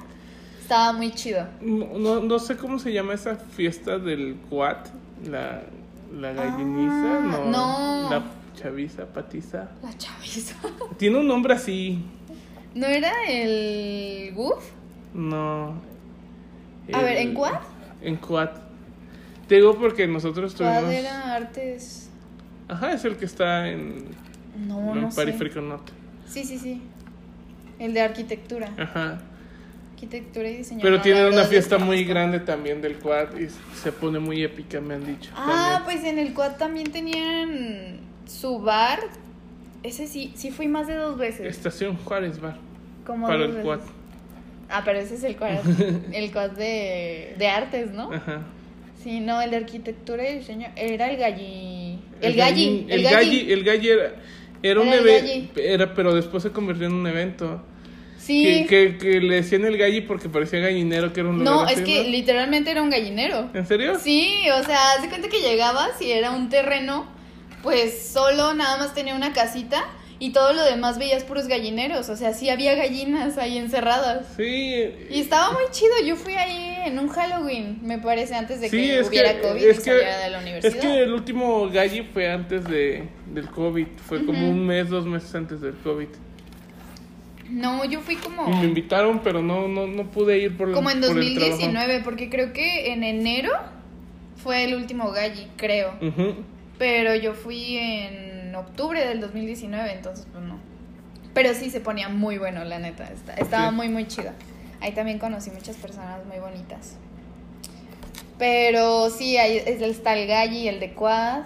estaba 0.70 0.92
muy 0.92 1.11
chido. 1.11 1.48
No, 1.61 1.98
no, 1.98 2.20
no 2.20 2.38
sé 2.38 2.56
cómo 2.56 2.78
se 2.78 2.92
llama 2.92 3.14
esa 3.14 3.35
fiesta 3.35 3.98
del 3.98 4.37
Cuat, 4.48 4.87
la, 5.28 5.62
la 6.16 6.33
galliniza, 6.33 7.18
Ah, 7.18 7.20
no, 7.28 7.44
no. 8.04 8.11
la 8.11 8.22
chaviza, 8.54 9.04
patiza. 9.06 9.68
La 9.83 9.92
chaviza. 9.98 10.54
Tiene 10.96 11.18
un 11.18 11.26
nombre 11.26 11.54
así, 11.54 12.04
¿No 12.72 12.87
era 12.87 13.11
el 13.28 14.33
Goof? 14.33 14.62
no. 15.12 15.74
A 16.92 17.02
ver, 17.02 17.18
¿en 17.18 17.35
Cuat? 17.35 17.62
En 18.02 18.16
Cuat. 18.16 18.56
Te 19.48 19.56
digo 19.56 19.76
porque 19.76 20.06
nosotros 20.06 20.54
tuvimos... 20.54 20.83
¿Cuál 20.83 20.92
era 20.92 21.35
artes? 21.35 22.11
Ajá, 22.68 22.92
es 22.92 23.04
el 23.04 23.16
que 23.16 23.24
está 23.24 23.68
en, 23.68 24.04
No, 24.68 24.94
en 24.94 25.02
no 25.02 25.11
sé. 25.11 25.16
Periférico 25.24 25.61
Norte. 25.61 25.92
Sí, 26.26 26.44
sí, 26.44 26.59
sí. 26.59 26.80
El 27.80 27.92
de 27.92 28.02
arquitectura. 28.02 28.72
Ajá. 28.78 29.18
Arquitectura 30.00 30.48
y 30.48 30.56
diseño. 30.56 30.80
Pero 30.80 30.96
No, 30.96 31.02
tiene 31.02 31.22
la 31.24 31.28
una 31.28 31.44
fiesta 31.44 31.76
muy 31.76 32.04
grande 32.04 32.40
también 32.40 32.80
del 32.80 32.96
Quad 32.96 33.36
y 33.38 33.48
se 33.76 33.92
pone 33.92 34.18
muy 34.18 34.42
épica, 34.42 34.80
me 34.80 34.94
han 34.94 35.04
dicho. 35.04 35.30
Ah, 35.36 35.82
también. 35.82 36.00
pues 36.00 36.10
en 36.10 36.18
el 36.18 36.32
Quad 36.32 36.56
también 36.56 36.90
tenían 36.90 38.00
su 38.26 38.60
bar. 38.60 39.00
Ese 39.82 40.06
sí, 40.06 40.32
sí 40.36 40.50
fui 40.50 40.68
más 40.68 40.86
de 40.86 40.94
dos 40.94 41.18
veces. 41.18 41.46
Estación 41.46 41.96
Juárez 41.98 42.40
Bar. 42.40 42.56
Como 43.04 43.26
para 43.26 43.44
el 43.44 43.48
veces. 43.48 43.64
Quad. 43.64 43.80
Ah, 44.70 44.82
pero 44.84 45.00
ese 45.00 45.16
es 45.16 45.24
el 45.24 45.36
Quad. 45.36 45.58
el 46.12 46.32
Quad 46.32 46.52
de, 46.52 47.34
de 47.38 47.48
artes, 47.48 47.90
¿no? 47.92 48.10
Ajá. 48.10 48.42
Sí, 49.02 49.20
no, 49.20 49.40
el 49.42 49.50
de 49.50 49.56
arquitectura 49.58 50.28
y 50.30 50.38
diseño. 50.38 50.68
Era 50.76 51.10
el 51.10 51.18
galli. 51.18 51.98
El 52.20 52.32
El 52.32 52.36
galli. 52.36 52.86
El 52.88 53.02
galli. 53.02 53.52
el 53.52 53.64
galli 53.64 53.88
era, 53.88 54.14
era 54.62 54.80
un 54.80 54.88
Era 54.88 54.96
el 54.96 55.08
evento, 55.08 55.60
era, 55.60 55.94
pero 55.94 56.14
después 56.14 56.42
se 56.42 56.52
convirtió 56.52 56.86
en 56.86 56.94
un 56.94 57.06
evento. 57.06 57.62
Sí. 58.20 58.66
Que, 58.68 58.96
que, 58.96 58.98
que 58.98 59.20
le 59.20 59.37
decían 59.37 59.64
el 59.64 59.78
galli 59.78 60.02
porque 60.02 60.28
parecía 60.28 60.61
gallinero, 60.61 61.12
que 61.12 61.20
era 61.20 61.30
un 61.30 61.38
lugar 61.38 61.54
No, 61.54 61.61
así, 61.62 61.74
es 61.74 61.80
que 61.80 62.02
¿no? 62.04 62.09
literalmente 62.11 62.70
era 62.70 62.83
un 62.83 62.90
gallinero. 62.90 63.48
¿En 63.54 63.66
serio? 63.66 63.98
Sí, 63.98 64.30
o 64.61 64.62
sea, 64.62 64.92
haz 64.92 65.06
cuenta 65.09 65.28
que 65.28 65.40
llegabas 65.40 66.00
y 66.02 66.11
era 66.12 66.30
un 66.33 66.50
terreno, 66.50 67.06
pues 67.62 68.09
solo 68.12 68.52
nada 68.54 68.76
más 68.76 68.94
tenía 68.94 69.14
una 69.14 69.33
casita 69.33 69.85
y 70.18 70.33
todo 70.33 70.52
lo 70.52 70.62
demás 70.64 70.98
veías 70.98 71.24
puros 71.24 71.46
gallineros. 71.48 72.11
O 72.11 72.16
sea, 72.16 72.35
sí 72.35 72.50
había 72.50 72.74
gallinas 72.74 73.38
ahí 73.38 73.56
encerradas. 73.56 74.26
Sí. 74.37 74.85
Y 75.11 75.20
estaba 75.20 75.52
muy 75.52 75.62
chido. 75.70 75.92
Yo 76.06 76.14
fui 76.14 76.35
ahí 76.35 76.76
en 76.85 76.98
un 76.98 77.09
Halloween, 77.09 77.78
me 77.83 77.98
parece, 77.98 78.35
antes 78.35 78.61
de 78.61 78.68
Sí, 78.68 78.76
que 78.76 79.02
hubiera 79.09 79.35
que, 79.37 79.40
COVID 79.40 79.64
es 79.64 79.76
y 79.78 79.83
que, 79.83 79.85
saliera 79.90 80.18
de 80.18 80.30
la 80.30 80.38
universidad. 80.40 80.74
es 80.76 80.80
que 80.83 81.02
el 81.04 81.12
último 81.14 81.70
galli 81.70 82.02
fue 82.02 82.30
antes 82.30 82.64
de, 82.64 83.09
del 83.33 83.48
COVID. 83.48 83.87
Fue 84.06 84.26
como 84.26 84.42
Ujú. 84.42 84.50
un 84.50 84.66
mes, 84.66 84.90
dos 84.90 85.06
meses 85.06 85.35
antes 85.35 85.62
del 85.62 85.74
COVID. 85.78 86.09
No, 87.50 87.84
yo 87.84 88.00
fui 88.00 88.16
como... 88.16 88.48
Y 88.48 88.54
me 88.56 88.64
invitaron, 88.64 89.20
pero 89.24 89.42
no, 89.42 89.66
no, 89.68 89.86
no 89.86 90.04
pude 90.10 90.38
ir 90.38 90.56
por 90.56 90.72
Como 90.72 90.90
en 90.90 91.00
por 91.00 91.10
el 91.10 91.34
trabajo. 91.34 91.50
2019, 91.50 92.00
porque 92.04 92.30
creo 92.30 92.52
que 92.52 92.92
en 92.92 93.02
enero 93.02 93.50
fue 94.42 94.64
el 94.64 94.74
último 94.74 95.10
Galli, 95.10 95.46
creo. 95.56 95.94
Pero 96.78 97.14
yo 97.14 97.34
fui 97.34 97.76
en 97.76 98.54
octubre 98.54 99.04
del 99.06 99.20
2019, 99.20 99.92
entonces 99.92 100.26
pues 100.32 100.44
no. 100.44 100.58
Pero 101.34 101.54
sí 101.54 101.70
se 101.70 101.80
ponía 101.80 102.08
muy 102.08 102.38
bueno, 102.38 102.64
la 102.64 102.78
neta. 102.78 103.04
esta- 103.12 103.34
Estaba 103.34 103.68
Sí. 103.70 103.74
muy, 103.74 103.88
muy 103.88 104.06
chida. 104.06 104.34
Ahí 104.80 104.92
también 104.92 105.18
conocí 105.18 105.50
muchas 105.50 105.76
personas 105.76 106.24
muy 106.26 106.38
bonitas. 106.38 106.96
Pero 108.38 109.10
sí, 109.10 109.36
ahí 109.36 109.58
es- 109.58 109.82
está 109.82 110.16
el 110.18 110.26
Galli, 110.26 110.68
el 110.68 110.80
de 110.80 110.94
Quad, 110.94 111.42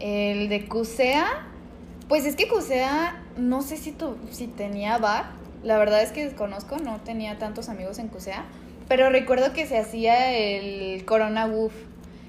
el 0.00 0.48
de 0.48 0.66
Cusea. 0.66 1.26
Pues 2.08 2.24
es 2.24 2.36
que 2.36 2.48
Cusea, 2.48 3.22
no 3.36 3.60
sé 3.60 3.76
si, 3.76 3.92
tu, 3.92 4.16
si 4.30 4.46
tenía 4.46 4.96
bar. 4.96 5.26
La 5.62 5.76
verdad 5.76 6.02
es 6.02 6.10
que 6.10 6.24
desconozco, 6.24 6.78
no 6.78 7.00
tenía 7.00 7.38
tantos 7.38 7.68
amigos 7.68 7.98
en 7.98 8.08
Cusea. 8.08 8.46
Pero 8.88 9.10
recuerdo 9.10 9.52
que 9.52 9.66
se 9.66 9.76
hacía 9.76 10.32
el 10.34 11.04
Corona 11.04 11.44
Woof, 11.44 11.74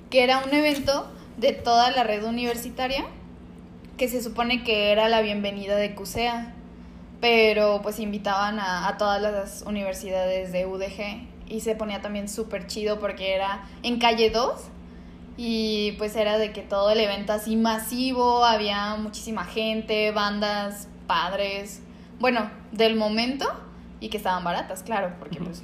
que 0.10 0.24
era 0.24 0.40
un 0.40 0.54
evento 0.54 1.10
de 1.38 1.54
toda 1.54 1.92
la 1.92 2.04
red 2.04 2.26
universitaria, 2.26 3.06
que 3.98 4.10
se 4.10 4.22
supone 4.22 4.66
que 4.66 4.92
era 4.92 5.08
la 5.08 5.22
bienvenida 5.22 5.78
de 5.78 5.96
CUSEA, 5.96 6.54
pero 7.22 7.82
pues 7.82 8.00
invitaban 8.00 8.60
a, 8.60 8.90
a 8.90 8.98
todas 8.98 9.22
las 9.22 9.62
universidades 9.62 10.52
de 10.52 10.66
UDG 10.66 11.28
y 11.48 11.62
se 11.62 11.76
ponía 11.76 12.02
también 12.02 12.28
súper 12.28 12.68
chido 12.68 13.00
porque 13.00 13.34
era 13.34 13.64
en 13.84 14.00
calle 14.00 14.30
2 14.30 14.60
y 15.42 15.94
pues 15.94 16.18
era 16.18 16.38
de 16.38 16.52
que 16.52 16.62
todo 16.62 16.90
el 16.90 17.00
evento 17.00 17.32
así 17.32 17.56
masivo, 17.56 18.44
había 18.44 18.96
muchísima 18.96 19.46
gente, 19.46 20.12
bandas, 20.12 20.90
padres, 21.08 21.82
bueno, 22.20 22.52
del 22.74 22.98
momento 22.98 23.48
y 24.02 24.10
que 24.10 24.18
estaban 24.18 24.44
baratas, 24.44 24.84
claro, 24.84 25.14
porque 25.18 25.40
pues 25.40 25.62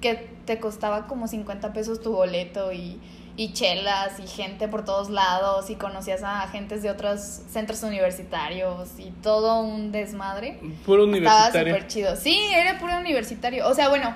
que 0.00 0.14
te 0.46 0.58
costaba 0.58 1.06
como 1.06 1.28
50 1.28 1.74
pesos 1.74 2.00
tu 2.00 2.12
boleto 2.12 2.72
y, 2.72 2.98
y 3.36 3.52
chelas 3.52 4.18
y 4.18 4.26
gente 4.26 4.66
por 4.66 4.86
todos 4.86 5.10
lados 5.10 5.68
y 5.68 5.74
conocías 5.74 6.22
a 6.22 6.40
agentes 6.40 6.82
de 6.82 6.88
otros 6.88 7.20
centros 7.20 7.82
universitarios 7.82 8.98
y 8.98 9.10
todo 9.10 9.60
un 9.60 9.92
desmadre. 9.92 10.58
Puro 10.86 11.04
Estaba 11.04 11.18
universitario. 11.18 11.74
súper 11.74 11.86
chido. 11.86 12.16
Sí, 12.16 12.38
era 12.54 12.78
puro 12.78 12.96
universitario. 12.98 13.68
O 13.68 13.74
sea, 13.74 13.90
bueno, 13.90 14.14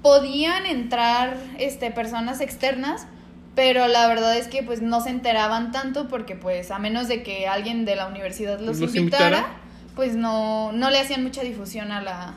podían 0.00 0.64
entrar 0.64 1.36
este, 1.58 1.90
personas 1.90 2.40
externas, 2.40 3.06
pero 3.54 3.86
la 3.88 4.06
verdad 4.08 4.36
es 4.36 4.48
que 4.48 4.62
pues 4.62 4.82
no 4.82 5.00
se 5.00 5.10
enteraban 5.10 5.70
tanto 5.72 6.08
porque 6.08 6.34
pues 6.34 6.70
a 6.70 6.78
menos 6.78 7.08
de 7.08 7.22
que 7.22 7.46
alguien 7.46 7.84
de 7.84 7.96
la 7.96 8.06
universidad 8.08 8.58
los, 8.60 8.80
¿Los 8.80 8.94
invitara, 8.94 9.36
invitara? 9.38 9.56
pues 9.94 10.16
no, 10.16 10.72
no 10.72 10.90
le 10.90 10.98
hacían 10.98 11.22
mucha 11.22 11.42
difusión 11.42 11.92
a 11.92 12.02
la... 12.02 12.34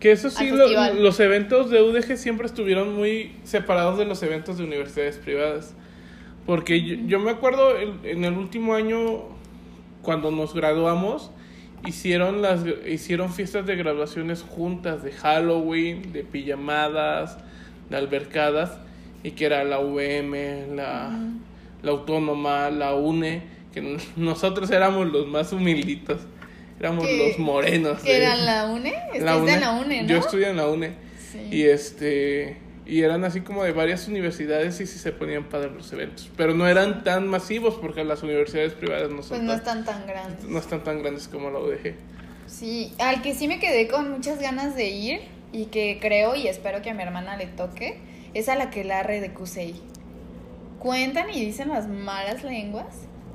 Que 0.00 0.12
eso 0.12 0.28
sí, 0.30 0.50
lo- 0.50 0.92
los 0.94 1.18
eventos 1.20 1.70
de 1.70 1.80
UDG 1.82 2.16
siempre 2.18 2.46
estuvieron 2.46 2.94
muy 2.94 3.36
separados 3.44 3.96
de 3.98 4.04
los 4.04 4.22
eventos 4.22 4.58
de 4.58 4.64
universidades 4.64 5.16
privadas. 5.16 5.74
Porque 6.44 6.82
yo, 6.82 6.96
yo 7.06 7.18
me 7.20 7.30
acuerdo 7.30 7.78
en, 7.78 8.00
en 8.04 8.24
el 8.24 8.34
último 8.34 8.74
año, 8.74 9.22
cuando 10.02 10.30
nos 10.30 10.52
graduamos, 10.52 11.30
hicieron, 11.86 12.42
las, 12.42 12.60
hicieron 12.86 13.32
fiestas 13.32 13.64
de 13.64 13.76
graduaciones 13.76 14.42
juntas, 14.42 15.02
de 15.02 15.12
Halloween, 15.12 16.12
de 16.12 16.22
pijamadas, 16.22 17.38
de 17.88 17.96
albercadas, 17.96 18.78
y 19.24 19.32
que 19.32 19.46
era 19.46 19.64
la 19.64 19.80
UVM, 19.80 20.76
la, 20.76 21.18
la 21.82 21.90
Autónoma, 21.90 22.70
la 22.70 22.94
UNE, 22.94 23.42
que 23.72 23.98
nosotros 24.16 24.70
éramos 24.70 25.10
los 25.10 25.26
más 25.26 25.52
humilditos, 25.52 26.20
éramos 26.78 27.06
los 27.10 27.38
morenos. 27.40 28.00
¿Que 28.02 28.18
eran 28.18 28.46
la 28.46 28.66
UNE? 28.66 28.92
la 29.18 29.36
en 29.36 29.60
la 29.60 29.70
UNE, 29.72 30.02
¿no? 30.02 30.08
Yo 30.08 30.18
estudié 30.18 30.50
en 30.50 30.58
la 30.58 30.68
UNE. 30.68 30.92
Sí. 31.32 31.48
Y 31.50 31.62
este 31.64 32.58
y 32.86 33.00
eran 33.00 33.24
así 33.24 33.40
como 33.40 33.64
de 33.64 33.72
varias 33.72 34.06
universidades 34.08 34.78
y 34.80 34.86
sí 34.86 34.98
se 34.98 35.10
ponían 35.10 35.44
padres 35.44 35.72
los 35.72 35.90
eventos, 35.92 36.30
pero 36.36 36.54
no 36.54 36.68
eran 36.68 37.02
tan 37.02 37.26
masivos 37.26 37.76
porque 37.80 38.04
las 38.04 38.22
universidades 38.22 38.74
privadas 38.74 39.10
no 39.10 39.22
son 39.22 39.38
Pues 39.38 39.42
no 39.42 39.62
tan, 39.62 39.78
están 39.78 39.84
tan 39.84 40.06
grandes. 40.06 40.44
no 40.44 40.58
están 40.58 40.84
tan 40.84 41.00
grandes 41.00 41.26
como 41.26 41.50
la 41.50 41.60
UDG. 41.60 41.94
Sí, 42.46 42.92
al 42.98 43.22
que 43.22 43.34
sí 43.34 43.48
me 43.48 43.58
quedé 43.58 43.88
con 43.88 44.10
muchas 44.10 44.38
ganas 44.38 44.76
de 44.76 44.90
ir 44.90 45.20
y 45.50 45.66
que 45.66 45.98
creo 46.00 46.34
y 46.34 46.46
espero 46.46 46.82
que 46.82 46.90
a 46.90 46.94
mi 46.94 47.02
hermana 47.02 47.38
le 47.38 47.46
toque 47.46 47.98
es 48.34 48.48
a 48.48 48.56
la 48.56 48.70
que 48.70 48.84
la 48.84 49.02
de 49.02 49.32
Cusey. 49.32 49.74
Cuentan 50.78 51.30
y 51.32 51.40
dicen 51.44 51.68
las 51.68 51.88
malas 51.88 52.44
lenguas 52.44 52.86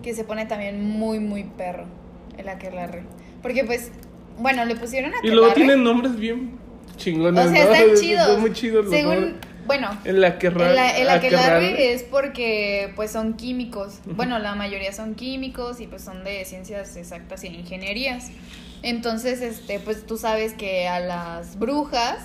que 0.03 0.13
se 0.13 0.23
pone 0.23 0.45
también 0.45 0.83
muy, 0.87 1.19
muy 1.19 1.43
perro 1.43 1.85
el 2.37 2.47
aquelarre. 2.47 3.03
Porque 3.41 3.63
pues, 3.65 3.91
bueno, 4.37 4.63
le 4.65 4.75
pusieron 4.75 5.11
Y 5.11 5.15
aquelarre. 5.15 5.35
luego 5.35 5.53
tienen 5.53 5.83
nombres 5.83 6.15
bien 6.17 6.51
chingones, 6.95 7.45
O 7.45 7.49
sea, 7.49 7.65
¿no? 7.65 7.71
están 7.73 7.89
Es- 7.93 8.01
chidos. 8.01 8.27
Son 8.27 8.41
muy 8.41 8.53
chidos 8.53 8.85
los 8.85 8.93
Según, 8.93 9.15
nombres. 9.15 9.35
bueno, 9.65 9.89
El 10.05 10.23
aquerra- 10.23 10.69
el, 10.95 11.01
el 11.01 11.09
aquelarre 11.09 11.93
es 11.93 12.03
porque 12.03 12.91
pues 12.95 13.11
son 13.11 13.33
químicos. 13.33 13.99
Bueno, 14.05 14.37
la 14.39 14.53
mayoría 14.55 14.93
son 14.93 15.15
químicos 15.15 15.79
y 15.81 15.87
pues 15.87 16.03
son 16.03 16.23
de 16.23 16.45
ciencias 16.45 16.95
exactas 16.97 17.43
y 17.43 17.47
ingenierías. 17.47 18.29
Entonces, 18.83 19.41
este, 19.41 19.79
pues 19.79 20.05
tú 20.05 20.17
sabes 20.17 20.53
que 20.53 20.87
a 20.87 20.99
las 21.01 21.57
brujas 21.59 22.19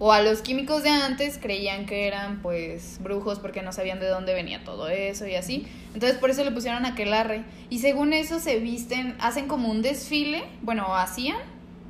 o 0.00 0.12
a 0.12 0.22
los 0.22 0.40
químicos 0.40 0.82
de 0.82 0.88
antes 0.88 1.38
creían 1.38 1.86
que 1.86 2.08
eran 2.08 2.40
pues 2.40 2.98
brujos 3.02 3.38
porque 3.38 3.62
no 3.62 3.70
sabían 3.70 4.00
de 4.00 4.08
dónde 4.08 4.34
venía 4.34 4.64
todo 4.64 4.88
eso 4.88 5.26
y 5.26 5.36
así. 5.36 5.68
Entonces 5.94 6.18
por 6.18 6.30
eso 6.30 6.42
le 6.42 6.50
pusieron 6.50 6.84
aquelarre. 6.86 7.44
Y 7.68 7.78
según 7.78 8.12
eso 8.14 8.40
se 8.40 8.58
visten, 8.58 9.14
hacen 9.20 9.46
como 9.46 9.70
un 9.70 9.82
desfile, 9.82 10.42
bueno, 10.62 10.96
hacían, 10.96 11.36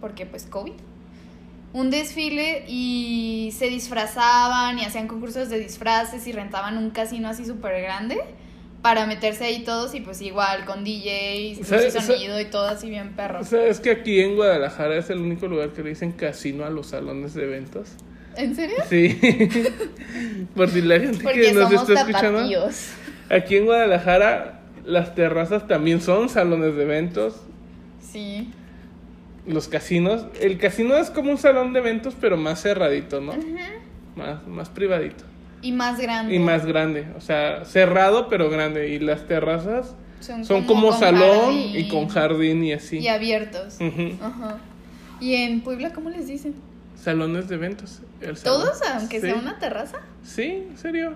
porque 0.01 0.27
pues 0.27 0.45
COVID 0.45 0.73
un 1.73 1.91
desfile 1.91 2.65
y 2.67 3.55
se 3.57 3.67
disfrazaban 3.67 4.79
y 4.79 4.85
hacían 4.85 5.07
concursos 5.07 5.49
de 5.49 5.61
disfraces 5.61 6.27
y 6.27 6.33
rentaban 6.33 6.77
un 6.77 6.91
casino 6.91 7.29
así 7.29 7.45
súper 7.45 7.81
grande 7.83 8.19
para 8.83 9.07
meterse 9.07 9.45
ahí 9.45 9.63
todos 9.63 9.95
y 9.95 10.01
pues 10.01 10.21
igual 10.23 10.65
con 10.65 10.85
DJs, 10.85 11.59
luz 11.59 11.61
y 11.61 11.65
¿Sabes- 11.65 11.93
sonido 11.95 12.41
y 12.41 12.47
todo 12.47 12.67
así 12.67 12.89
bien 12.89 13.15
perro. 13.15 13.41
O 13.41 13.45
sea, 13.45 13.67
es 13.67 13.81
que 13.81 13.91
aquí 13.91 14.21
en 14.21 14.37
Guadalajara 14.37 14.97
es 14.97 15.11
el 15.11 15.19
único 15.19 15.47
lugar 15.49 15.71
que 15.71 15.83
le 15.83 15.91
dicen 15.91 16.13
casino 16.13 16.65
a 16.65 16.71
los 16.71 16.89
salones 16.89 17.35
de 17.35 17.45
eventos. 17.45 17.89
¿En 18.37 18.55
serio? 18.55 18.77
Sí. 18.89 19.19
Por 20.55 20.71
si 20.71 20.81
la 20.83 21.01
gente 21.01 21.23
Porque 21.23 21.41
que 21.43 21.53
nos 21.53 21.71
somos 21.71 21.89
está 21.91 22.01
escuchando. 22.03 22.69
Aquí 23.29 23.57
en 23.57 23.65
Guadalajara 23.67 24.61
las 24.85 25.15
terrazas 25.15 25.67
también 25.69 26.01
son 26.01 26.29
salones 26.29 26.75
de 26.77 26.83
eventos. 26.83 27.37
Sí. 28.01 28.51
Los 29.47 29.69
casinos. 29.69 30.27
El 30.41 30.59
casino 30.59 30.97
es 30.97 31.11
como 31.11 31.31
un 31.31 31.39
salón 31.39 31.73
de 31.73 31.81
eventos, 31.81 32.15
pero 32.21 32.37
más 32.37 32.63
cerradito, 32.63 33.21
¿no? 33.21 33.35
Más, 34.17 34.47
más 34.47 34.69
privadito. 34.69 35.25
Y 35.63 35.73
más 35.73 35.99
grande. 36.01 36.35
Y 36.35 36.39
más 36.39 36.65
grande. 36.67 37.07
O 37.17 37.21
sea, 37.21 37.65
cerrado, 37.65 38.29
pero 38.29 38.49
grande. 38.51 38.89
Y 38.91 38.99
las 38.99 39.27
terrazas 39.27 39.95
Son, 40.21 40.45
son 40.45 40.65
como, 40.65 40.91
con 40.91 40.99
salón 41.01 41.55
jardín 41.55 41.77
y 41.77 41.89
con 41.89 42.09
jardín 42.09 42.65
y 42.65 42.73
así. 42.73 42.99
Y 42.99 43.09
abiertos. 43.09 43.77
Ujú. 43.81 44.17
Ajá. 44.25 44.59
¿Y 45.21 45.35
en 45.35 45.61
Puebla 45.61 45.93
cómo 45.93 46.09
les 46.11 46.27
dicen? 46.29 46.55
Salones 46.97 47.49
de 47.49 47.55
eventos. 47.57 48.01
el 48.21 48.37
salón. 48.37 48.61
¿Todos, 48.63 48.81
aunque 48.95 49.21
Sí. 49.21 49.27
sea 49.27 49.35
una 49.37 49.59
terraza? 49.59 49.99
Sí, 50.25 50.67
en 50.71 50.77
serio. 50.79 51.15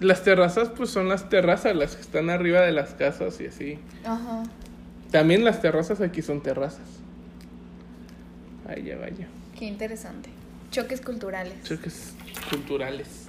Las 0.00 0.22
terrazas, 0.24 0.70
pues 0.70 0.90
son 0.90 1.08
las 1.08 1.28
terrazas, 1.28 1.76
las 1.76 1.94
que 1.96 2.00
están 2.02 2.28
arriba 2.30 2.60
de 2.62 2.72
las 2.72 2.94
casas 2.94 3.40
y 3.40 3.46
así. 3.46 3.78
Ajá. 4.04 4.42
También 5.10 5.44
las 5.44 5.60
terrazas 5.60 6.00
aquí 6.00 6.22
son 6.22 6.42
terrazas. 6.42 6.80
Vaya, 8.66 8.96
vaya. 8.98 9.28
Qué 9.58 9.66
interesante. 9.66 10.30
Choques 10.70 11.00
culturales. 11.02 11.54
Choques 11.64 12.14
culturales. 12.50 13.21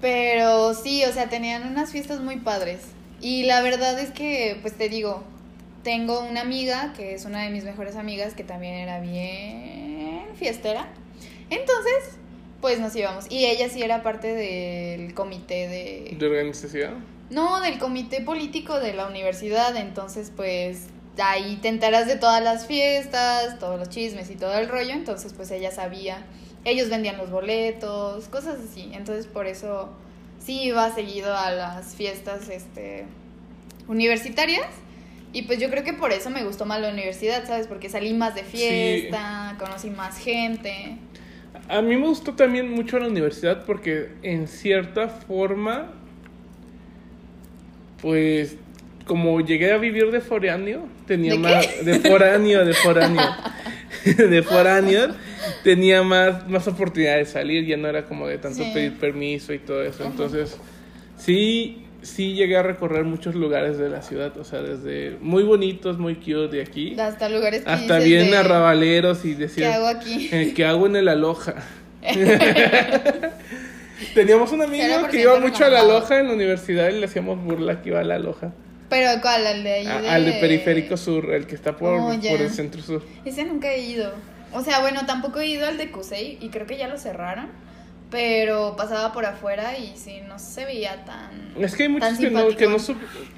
Pero 0.00 0.74
sí, 0.74 1.04
o 1.04 1.12
sea, 1.12 1.28
tenían 1.28 1.66
unas 1.66 1.90
fiestas 1.90 2.20
muy 2.20 2.36
padres. 2.36 2.80
Y 3.20 3.44
la 3.44 3.60
verdad 3.60 3.98
es 3.98 4.10
que, 4.10 4.58
pues 4.62 4.74
te 4.74 4.88
digo, 4.88 5.22
tengo 5.82 6.20
una 6.20 6.40
amiga 6.40 6.92
que 6.96 7.14
es 7.14 7.24
una 7.24 7.42
de 7.42 7.50
mis 7.50 7.64
mejores 7.64 7.96
amigas 7.96 8.34
que 8.34 8.44
también 8.44 8.74
era 8.74 9.00
bien 9.00 10.26
fiestera. 10.36 10.88
Entonces, 11.50 12.16
pues 12.60 12.80
nos 12.80 12.94
íbamos. 12.96 13.26
Y 13.30 13.46
ella 13.46 13.68
sí 13.68 13.82
era 13.82 14.02
parte 14.02 14.34
del 14.34 15.14
comité 15.14 15.68
de... 15.68 16.16
¿De 16.18 16.26
organización? 16.26 17.04
No, 17.30 17.60
del 17.60 17.78
comité 17.78 18.22
político 18.22 18.80
de 18.80 18.94
la 18.94 19.06
universidad. 19.06 19.76
Entonces, 19.76 20.32
pues 20.34 20.86
ahí 21.18 21.58
te 21.60 21.68
enteras 21.68 22.06
de 22.06 22.16
todas 22.16 22.42
las 22.42 22.66
fiestas, 22.66 23.58
todos 23.58 23.78
los 23.78 23.88
chismes 23.90 24.30
y 24.30 24.36
todo 24.36 24.54
el 24.54 24.68
rollo. 24.68 24.92
Entonces, 24.92 25.32
pues 25.34 25.50
ella 25.50 25.70
sabía. 25.70 26.24
Ellos 26.64 26.90
vendían 26.90 27.16
los 27.18 27.30
boletos, 27.30 28.28
cosas 28.28 28.58
así. 28.60 28.90
Entonces, 28.92 29.26
por 29.26 29.46
eso 29.46 29.90
sí 30.38 30.62
iba 30.62 30.90
seguido 30.94 31.34
a 31.34 31.50
las 31.50 31.94
fiestas 31.94 32.48
este, 32.48 33.04
universitarias. 33.88 34.66
Y 35.32 35.42
pues 35.42 35.60
yo 35.60 35.70
creo 35.70 35.84
que 35.84 35.92
por 35.92 36.12
eso 36.12 36.28
me 36.28 36.42
gustó 36.42 36.66
más 36.66 36.80
la 36.80 36.90
universidad, 36.90 37.46
¿sabes? 37.46 37.68
Porque 37.68 37.88
salí 37.88 38.12
más 38.12 38.34
de 38.34 38.42
fiesta, 38.42 39.54
conocí 39.58 39.88
más 39.90 40.18
gente. 40.18 40.96
A 41.68 41.82
mí 41.82 41.96
me 41.96 42.06
gustó 42.08 42.34
también 42.34 42.68
mucho 42.68 42.98
la 42.98 43.06
universidad 43.06 43.64
porque 43.64 44.08
en 44.22 44.48
cierta 44.48 45.08
forma, 45.08 45.92
pues 48.02 48.56
como 49.06 49.40
llegué 49.40 49.72
a 49.72 49.76
vivir 49.76 50.10
de 50.10 50.20
foráneo, 50.20 50.88
tenía 51.06 51.32
¿De 51.32 51.38
más... 51.38 51.84
De 51.84 52.00
foráneo, 52.00 52.64
de 52.64 52.74
foráneo. 52.74 53.22
de 54.04 54.42
foráneos, 54.42 55.14
tenía 55.64 56.02
más, 56.02 56.48
más 56.48 56.66
oportunidad 56.68 57.16
de 57.16 57.24
salir, 57.26 57.64
ya 57.66 57.76
no 57.76 57.88
era 57.88 58.04
como 58.04 58.26
de 58.26 58.38
tanto 58.38 58.62
Sí. 58.64 58.70
pedir 58.72 58.98
permiso 58.98 59.52
y 59.52 59.58
todo 59.58 59.82
eso. 59.82 60.04
Entonces, 60.04 60.56
sí, 61.16 61.84
sí 62.02 62.34
llegué 62.34 62.56
a 62.56 62.62
recorrer 62.62 63.04
muchos 63.04 63.34
lugares 63.34 63.78
de 63.78 63.88
la 63.88 64.02
ciudad, 64.02 64.36
o 64.38 64.44
sea, 64.44 64.62
desde 64.62 65.16
muy 65.20 65.42
bonitos, 65.42 65.98
muy 65.98 66.14
cute 66.16 66.48
de 66.56 66.62
aquí, 66.62 66.98
Hasta 66.98 67.28
lugares 67.28 67.62
que 67.64 67.70
hasta 67.70 67.98
bien 67.98 68.30
de, 68.30 68.36
arrabaleros 68.38 69.24
y 69.24 69.34
¿Qué 69.34 69.40
decir, 69.40 69.64
hago 69.66 69.86
aquí? 69.88 70.28
eh, 70.32 70.52
¿qué 70.54 70.64
hago 70.64 70.86
en 70.86 70.96
el 70.96 71.08
Aloja? 71.08 71.54
Teníamos 74.14 74.50
un 74.52 74.62
amigo 74.62 74.82
0% 74.84 75.08
que 75.10 75.20
iba 75.20 75.38
mucho 75.40 75.64
a 75.64 75.68
la. 75.68 75.80
Aloja 75.80 76.20
en 76.20 76.28
la 76.28 76.34
universidad 76.34 76.88
y 76.88 76.98
le 76.98 77.04
hacíamos 77.06 77.38
burla 77.42 77.82
que 77.82 77.90
iba 77.90 78.00
a 78.00 78.04
la 78.04 78.14
Aloja. 78.16 78.52
Pero 78.88 79.08
¿cuál? 79.20 79.46
¿Al 79.46 79.62
de 79.62 79.72
ahí? 79.72 79.86
A- 79.86 80.00
de... 80.00 80.08
Al 80.08 80.24
de 80.24 80.32
Periférico 80.40 80.96
Sur, 80.96 81.32
el 81.32 81.46
que 81.46 81.54
está 81.54 81.76
por, 81.76 82.00
Oh, 82.00 82.18
por 82.18 82.40
el 82.40 82.50
centro 82.50 82.82
sur. 82.82 83.04
Ese 83.24 83.44
nunca 83.44 83.70
he 83.72 83.80
ido. 83.82 84.12
O 84.52 84.62
sea, 84.62 84.80
bueno, 84.80 85.06
tampoco 85.06 85.40
he 85.40 85.46
ido 85.46 85.66
al 85.66 85.78
de 85.78 85.90
Cusey 85.90 86.38
y 86.40 86.48
creo 86.48 86.66
que 86.66 86.76
ya 86.76 86.88
lo 86.88 86.98
cerraron. 86.98 87.48
Pero 88.10 88.74
pasaba 88.76 89.12
por 89.12 89.24
afuera 89.24 89.78
y 89.78 89.96
sí, 89.96 90.18
no 90.26 90.40
se 90.40 90.64
veía 90.64 91.04
tan... 91.04 91.62
Es 91.62 91.76
que 91.76 91.84
hay 91.84 91.88
muchos 91.88 92.18
que 92.18 92.28
no, 92.30 92.48
que, 92.48 92.64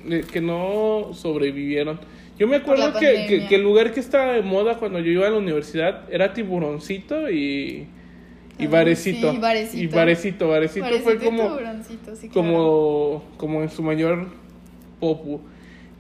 eh, 0.09 0.25
que 0.33 0.41
no 0.41 1.11
sobrevivieron. 1.13 2.01
Yo 2.39 2.49
me 2.49 2.57
acuerdo 2.57 2.99
que, 2.99 3.47
que, 3.49 3.55
el 3.55 3.63
lugar 3.63 3.93
que 3.93 4.01
estaba 4.01 4.33
de 4.33 4.41
moda 4.41 4.79
cuando 4.79 4.99
yo 4.99 5.11
iba 5.11 5.27
a 5.27 5.31
la 5.31 5.37
universidad 5.37 6.11
era 6.11 6.33
Tiburoncito 6.33 7.31
y, 7.31 7.87
y 8.59 8.67
Ah, 8.67 8.71
Varecito. 8.71 9.33
sí, 9.33 9.39
Varecito. 9.39 9.83
Y 9.83 9.87
Varecito, 9.89 10.49
Varecito 10.49 10.99
fue 11.01 11.19
como, 11.19 11.59
sí, 11.87 11.99
claro. 12.29 12.33
como, 12.33 13.25
como 13.37 13.63
en 13.63 13.71
su 13.71 13.83
mayor 13.83 14.29
popu. 15.01 15.41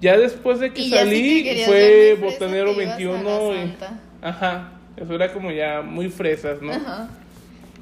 Ya 0.00 0.16
después 0.16 0.58
de 0.58 0.72
que 0.72 0.82
Y 0.82 0.90
salí 0.90 1.64
fue 1.64 2.16
Botanero 2.20 2.74
te 2.74 2.82
ibas 2.82 3.20
a 3.20 3.22
la 3.22 3.48
21 3.48 3.54
y... 3.54 3.74
Ajá, 4.22 4.72
eso 4.96 5.14
era 5.14 5.32
como 5.32 5.50
ya 5.50 5.82
muy 5.82 6.08
fresas, 6.08 6.60
¿no? 6.62 6.72
Ajá. 6.72 7.08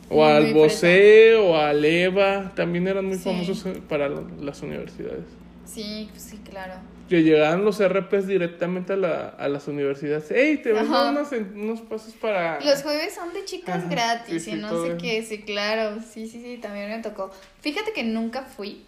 O 0.08 0.24
al 0.24 0.44
Muy 0.44 0.52
Bosé 0.54 1.36
o 1.36 1.56
al 1.56 1.84
EVA, 1.84 2.52
también 2.56 2.88
eran 2.88 3.04
muy 3.06 3.16
Sí. 3.16 3.24
famosos 3.24 3.64
eh, 3.66 3.80
para 3.88 4.08
las 4.08 4.60
universidades. 4.62 5.24
Sí, 5.64 6.08
pues 6.10 6.22
sí, 6.22 6.40
claro. 6.44 6.74
Que 7.08 7.22
llegaban 7.22 7.64
los 7.64 7.80
RPs 7.80 8.26
directamente 8.26 8.92
a, 8.94 8.96
la, 8.96 9.28
a 9.28 9.48
las 9.48 9.68
universidades. 9.68 10.30
¡Ey, 10.32 10.58
te 10.58 10.72
vendo 10.72 10.96
Ajá. 10.96 11.10
unos, 11.10 11.30
unos 11.32 11.80
pasos 11.82 12.14
para...! 12.14 12.60
Los 12.60 12.82
jueves 12.82 13.14
son 13.14 13.32
de 13.32 13.44
chicas 13.44 13.78
Ajá, 13.84 13.88
gratis 13.88 14.44
sí, 14.44 14.52
y 14.52 14.54
no 14.54 14.84
sé 14.84 14.96
qué, 14.96 15.22
sí, 15.22 15.42
claro. 15.42 16.00
Sí, 16.00 16.26
sí, 16.28 16.40
sí, 16.42 16.58
también 16.60 16.88
me 16.90 16.98
tocó. 17.02 17.30
Fíjate 17.60 17.92
que 17.92 18.02
nunca 18.02 18.42
fui. 18.42 18.82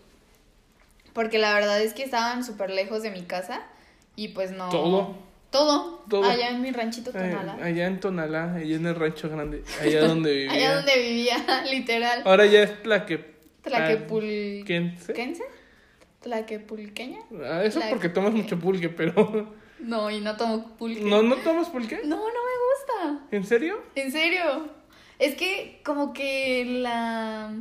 Porque 1.13 1.39
la 1.39 1.55
verdad 1.55 1.81
es 1.83 1.95
que 1.95 2.03
estaban 2.05 2.43
súper 2.45 2.71
lejos 2.71 3.03
de 3.03 3.11
mi 3.11 3.23
casa. 3.23 3.63
Y 4.17 4.29
pues 4.29 4.51
no. 4.51 4.69
Todo. 4.71 5.17
Todo. 5.53 6.03
Todo. 6.09 6.25
Allá 6.29 6.49
en 6.49 6.61
mi 6.61 6.73
ranchito 6.73 7.13
Tonala. 7.13 7.53
allá 7.63 7.87
en 7.87 8.01
Tonalá, 8.01 8.55
allá 8.55 8.75
en 8.77 8.87
el 8.87 8.95
rancho 8.97 9.29
grande, 9.31 9.63
allá 9.81 10.01
donde 10.09 10.33
vivía. 10.35 10.53
Allá 10.53 10.75
donde 10.77 10.99
vivía, 10.99 11.37
literal. 11.71 12.23
Ahora 12.25 12.47
ya 12.47 12.63
es 12.65 12.83
Tlaque... 12.83 13.31
Tlaquepul... 13.63 14.65
¿Quense? 14.67 15.45
¿Tlaquepulqueña? 16.23 17.21
Ah, 17.45 17.63
eso 17.65 17.79
Tlaque- 17.81 17.91
porque 17.91 18.09
tomas 18.09 18.33
mucho 18.33 18.59
pulque, 18.59 18.89
pero... 18.89 19.53
No, 19.83 20.09
y 20.13 20.21
no 20.21 20.37
tomo 20.37 20.77
pulque. 20.77 21.01
¿No, 21.01 21.23
no 21.23 21.35
tomas 21.39 21.69
pulque? 21.69 22.03
No, 22.05 22.17
no 22.17 22.25
me 22.25 23.09
gusta. 23.11 23.27
¿En 23.33 23.45
serio? 23.45 23.83
En 23.97 24.13
serio. 24.13 24.69
Es 25.19 25.35
que 25.35 25.81
como 25.85 26.13
que 26.13 26.65
la 26.81 27.53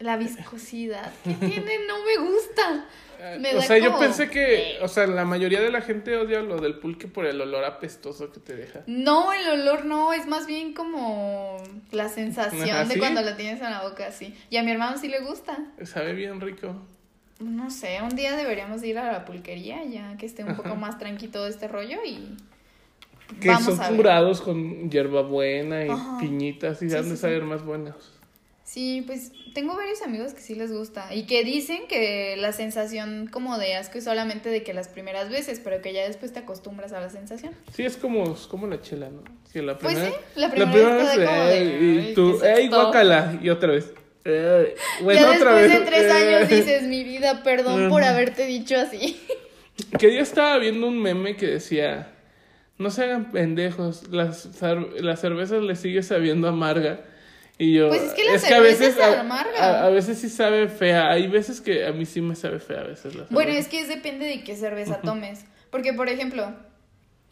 la 0.00 0.16
viscosidad 0.16 1.12
que 1.22 1.34
tiene 1.34 1.86
no 1.86 1.98
me 2.04 2.16
gusta. 2.28 2.84
Me 3.38 3.54
o 3.54 3.62
sea, 3.62 3.78
yo 3.78 3.98
pensé 3.98 4.30
que, 4.30 4.78
o 4.82 4.88
sea, 4.88 5.06
la 5.06 5.24
mayoría 5.24 5.60
de 5.60 5.70
la 5.70 5.80
gente 5.82 6.16
odia 6.16 6.40
lo 6.40 6.58
del 6.60 6.78
pulque 6.78 7.06
por 7.08 7.26
el 7.26 7.40
olor 7.40 7.64
apestoso 7.64 8.32
que 8.32 8.40
te 8.40 8.56
deja. 8.56 8.80
No, 8.86 9.32
el 9.32 9.60
olor 9.60 9.84
no, 9.84 10.12
es 10.12 10.26
más 10.26 10.46
bien 10.46 10.72
como 10.74 11.56
la 11.92 12.08
sensación 12.08 12.70
Ajá, 12.70 12.84
de 12.84 12.98
cuando 12.98 13.20
la 13.22 13.36
tienes 13.36 13.60
en 13.62 13.70
la 13.70 13.82
boca 13.82 14.06
así. 14.06 14.34
Y 14.48 14.56
a 14.56 14.62
mi 14.62 14.70
hermano 14.70 14.96
sí 14.98 15.08
le 15.08 15.20
gusta. 15.20 15.58
Sabe 15.84 16.12
bien 16.14 16.40
rico. 16.40 16.74
No 17.40 17.70
sé, 17.70 17.98
un 18.02 18.10
día 18.16 18.36
deberíamos 18.36 18.82
ir 18.84 18.98
a 18.98 19.12
la 19.12 19.24
pulquería 19.24 19.82
ya 19.84 20.16
que 20.18 20.26
esté 20.26 20.44
un 20.44 20.56
poco 20.56 20.74
más 20.76 20.98
tranquilo 20.98 21.32
todo 21.32 21.46
este 21.46 21.68
rollo 21.68 21.98
y 22.04 22.36
Que 23.40 23.48
Vamos 23.48 23.76
son 23.76 23.96
curados 23.96 24.40
con 24.42 24.90
hierbabuena 24.90 25.86
y 25.86 25.88
Ajá. 25.88 26.18
piñitas 26.20 26.82
y 26.82 26.90
Sí, 26.90 26.96
han 26.96 27.04
de 27.04 27.10
sí, 27.10 27.16
sí. 27.16 27.22
saber 27.22 27.44
más 27.44 27.64
buenos. 27.64 28.19
Sí, 28.72 29.02
pues 29.04 29.32
tengo 29.52 29.74
varios 29.74 30.00
amigos 30.02 30.32
que 30.32 30.40
sí 30.40 30.54
les 30.54 30.70
gusta 30.72 31.12
y 31.12 31.24
que 31.26 31.42
dicen 31.42 31.88
que 31.88 32.36
la 32.38 32.52
sensación 32.52 33.26
como 33.26 33.58
de 33.58 33.74
asco 33.74 33.98
es 33.98 34.04
solamente 34.04 34.48
de 34.48 34.62
que 34.62 34.72
las 34.74 34.86
primeras 34.86 35.28
veces, 35.28 35.60
pero 35.62 35.82
que 35.82 35.92
ya 35.92 36.06
después 36.06 36.32
te 36.32 36.38
acostumbras 36.38 36.92
a 36.92 37.00
la 37.00 37.10
sensación. 37.10 37.52
Sí, 37.74 37.82
es 37.84 37.96
como, 37.96 38.32
es 38.32 38.46
como 38.46 38.68
la 38.68 38.80
chela, 38.80 39.08
¿no? 39.10 39.24
Que 39.52 39.60
la 39.62 39.76
Pues 39.76 39.94
primera, 39.96 40.14
sí, 40.16 40.40
la 40.40 40.50
primera 40.52 40.94
vez 40.94 41.10
te 41.14 41.18
da 41.20 41.26
como 41.26 41.44
de, 41.46 41.52
"Ay", 41.52 41.78
"Ay, 41.80 42.08
y 42.10 42.14
tú, 42.14 42.38
¿qué 42.40 42.52
es 42.52 42.58
¡ey, 42.58 42.64
esto?" 42.66 42.76
guácala! 42.84 43.38
Y 43.42 43.48
otra 43.48 43.72
vez. 43.72 43.92
Bueno, 45.02 45.20
ya 45.20 45.32
otra 45.32 45.54
después 45.54 45.68
vez. 45.68 45.80
de 45.80 45.86
tres 45.86 46.12
"Ay". 46.12 46.22
años 46.34 46.48
dices, 46.48 46.82
mi 46.84 47.02
vida, 47.12 47.42
perdón 47.42 47.88
por 47.88 48.04
haberte 48.04 48.46
dicho 48.46 48.76
así. 48.76 49.20
Que 49.98 50.14
yo 50.14 50.20
estaba 50.20 50.58
viendo 50.58 50.86
un 50.86 51.02
meme 51.02 51.34
que 51.36 51.46
decía, 51.46 52.12
no 52.78 52.90
se 52.92 53.02
hagan 53.02 53.32
pendejos, 53.32 54.06
las, 54.12 54.60
cer- 54.62 54.92
la 55.00 55.16
cerveza 55.16 55.56
le 55.56 55.74
sigue 55.74 56.04
sabiendo 56.04 56.46
amarga. 56.46 57.00
Y 57.62 57.74
yo, 57.74 57.88
Pues 57.88 58.00
es 58.00 58.14
que 58.14 58.24
la 58.24 58.34
a 58.36 58.38
cerveza 58.38 58.60
veces, 58.84 58.96
es 58.96 59.00
a- 59.02 59.20
amarga. 59.20 59.82
A, 59.82 59.86
a 59.86 59.90
veces 59.90 60.18
sí 60.18 60.30
sabe 60.30 60.66
fea, 60.68 61.10
hay 61.10 61.26
veces 61.26 61.60
que 61.60 61.84
a 61.86 61.92
mí 61.92 62.06
sí 62.06 62.22
me 62.22 62.34
sabe 62.34 62.58
fea 62.58 62.80
a 62.80 62.84
veces 62.84 63.14
la 63.14 63.26
Bueno, 63.28 63.52
es 63.52 63.68
que 63.68 63.80
es 63.80 63.88
depende 63.88 64.24
de 64.24 64.42
qué 64.42 64.56
cerveza 64.56 65.02
tomes. 65.02 65.44
Porque, 65.70 65.92
por 65.92 66.08
ejemplo, 66.08 66.54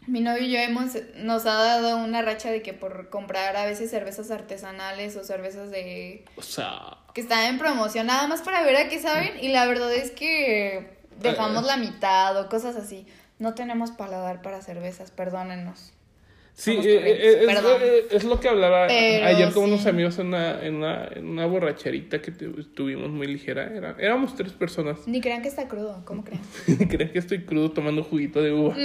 mi 0.07 0.21
novio 0.21 0.43
y 0.43 0.53
yo 0.53 0.59
hemos, 0.59 0.91
nos 1.17 1.47
ha 1.47 1.55
dado 1.55 1.97
una 1.97 2.21
racha 2.21 2.51
de 2.51 2.61
que 2.61 2.75
por 2.75 3.09
comprar 3.09 3.57
a 3.57 3.65
veces 3.65 3.91
cervezas 3.91 4.31
artesanales 4.31 5.17
o 5.17 5.25
cervezas 5.25 5.71
de 5.71 6.27
O 6.37 6.43
sea, 6.43 6.99
que 7.15 7.23
están 7.23 7.47
en 7.47 7.59
promoción, 7.59 8.07
nada 8.07 8.27
más 8.27 8.43
para 8.43 8.63
ver 8.65 8.77
a 8.77 8.89
qué 8.91 9.01
saben. 9.01 9.33
Y 9.41 9.49
la 9.49 9.65
verdad 9.65 9.93
es 9.95 10.11
que 10.11 10.99
dejamos 11.21 11.65
la 11.65 11.79
mitad 11.79 12.39
o 12.39 12.51
cosas 12.51 12.77
así. 12.77 13.07
No 13.39 13.55
tenemos 13.55 13.93
paladar 13.93 14.43
para 14.43 14.61
cervezas, 14.61 15.11
perdónennos. 15.11 15.95
Sí, 16.59 16.73
eh, 16.73 16.83
eh, 16.85 17.39
es, 17.41 17.47
perdón. 17.47 17.81
eh, 17.83 18.03
es 18.11 18.25
lo 18.25 18.41
que 18.41 18.49
hablaba 18.49 18.87
Pero 18.89 19.27
ayer 19.27 19.53
con 19.53 19.65
sí. 19.67 19.71
unos 19.71 19.87
amigos 19.87 20.19
en 20.19 20.27
una, 20.29 20.61
en 20.63 20.75
una, 20.77 21.09
en 21.15 21.27
una 21.29 21.47
borracherita 21.47 22.21
que 22.21 22.33
tu- 22.33 22.65
tuvimos 22.65 23.11
muy 23.11 23.27
ligera. 23.29 23.73
Era, 23.75 23.97
éramos 23.99 24.35
tres 24.35 24.53
personas. 24.53 25.07
Ni 25.07 25.21
crean 25.21 25.43
que 25.43 25.49
está 25.49 25.69
crudo, 25.69 26.03
¿cómo 26.05 26.25
creen? 26.25 26.41
Creen 26.89 27.11
que 27.13 27.19
estoy 27.19 27.45
crudo 27.45 27.71
tomando 27.71 28.03
juguito 28.03 28.43
de 28.43 28.53
uva. 28.53 28.77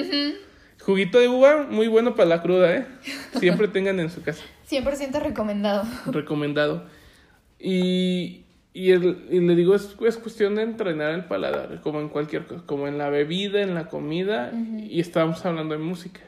Juguito 0.82 1.20
de 1.20 1.28
uva, 1.30 1.66
muy 1.70 1.88
bueno 1.88 2.14
para 2.16 2.30
la 2.30 2.42
cruda, 2.42 2.76
¿eh? 2.76 2.86
Siempre 3.40 3.68
tengan 3.68 4.00
en 4.00 4.10
su 4.10 4.22
casa. 4.22 4.44
100% 4.70 5.22
recomendado. 5.22 5.84
recomendado. 6.08 6.86
Y, 7.60 8.44
y, 8.74 8.92
el- 8.92 9.26
y 9.32 9.40
le 9.40 9.56
digo, 9.56 9.76
es, 9.76 9.96
es 10.06 10.18
cuestión 10.18 10.56
de 10.56 10.64
entrenar 10.64 11.14
el 11.14 11.26
paladar, 11.26 11.80
como 11.82 12.02
en 12.02 12.10
cualquier 12.10 12.46
cosa, 12.46 12.64
como 12.66 12.88
en 12.88 12.98
la 12.98 13.10
bebida, 13.10 13.62
en 13.62 13.74
la 13.74 13.88
comida, 13.88 14.52
y 14.78 15.00
estábamos 15.00 15.46
hablando 15.46 15.74
de 15.76 15.80
música. 15.82 16.20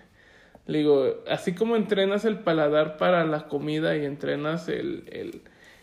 Le 0.68 0.80
digo, 0.80 1.24
así 1.30 1.54
como 1.54 1.76
entrenas 1.76 2.26
el 2.26 2.40
paladar 2.40 2.98
para 2.98 3.24
la 3.26 3.48
comida 3.48 3.96
y 3.96 4.06
entrenas 4.06 4.68
el, 4.68 5.08
el, 5.12 5.42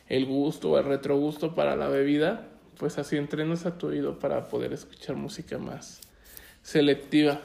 el 0.09 0.27
gusto 0.27 0.71
o 0.73 0.79
el 0.79 0.85
retrogusto 0.85 1.55
para 1.55 1.77
la 1.77 1.89
bebida, 1.89 2.49
pues 2.79 2.99
así 2.99 3.17
entrenas 3.17 3.65
a 3.65 3.79
tu 3.79 3.89
oído 3.89 4.19
para 4.19 4.49
poder 4.49 4.73
escuchar 4.73 5.17
música 5.17 5.59
más 5.59 6.01
selectiva. 6.63 7.41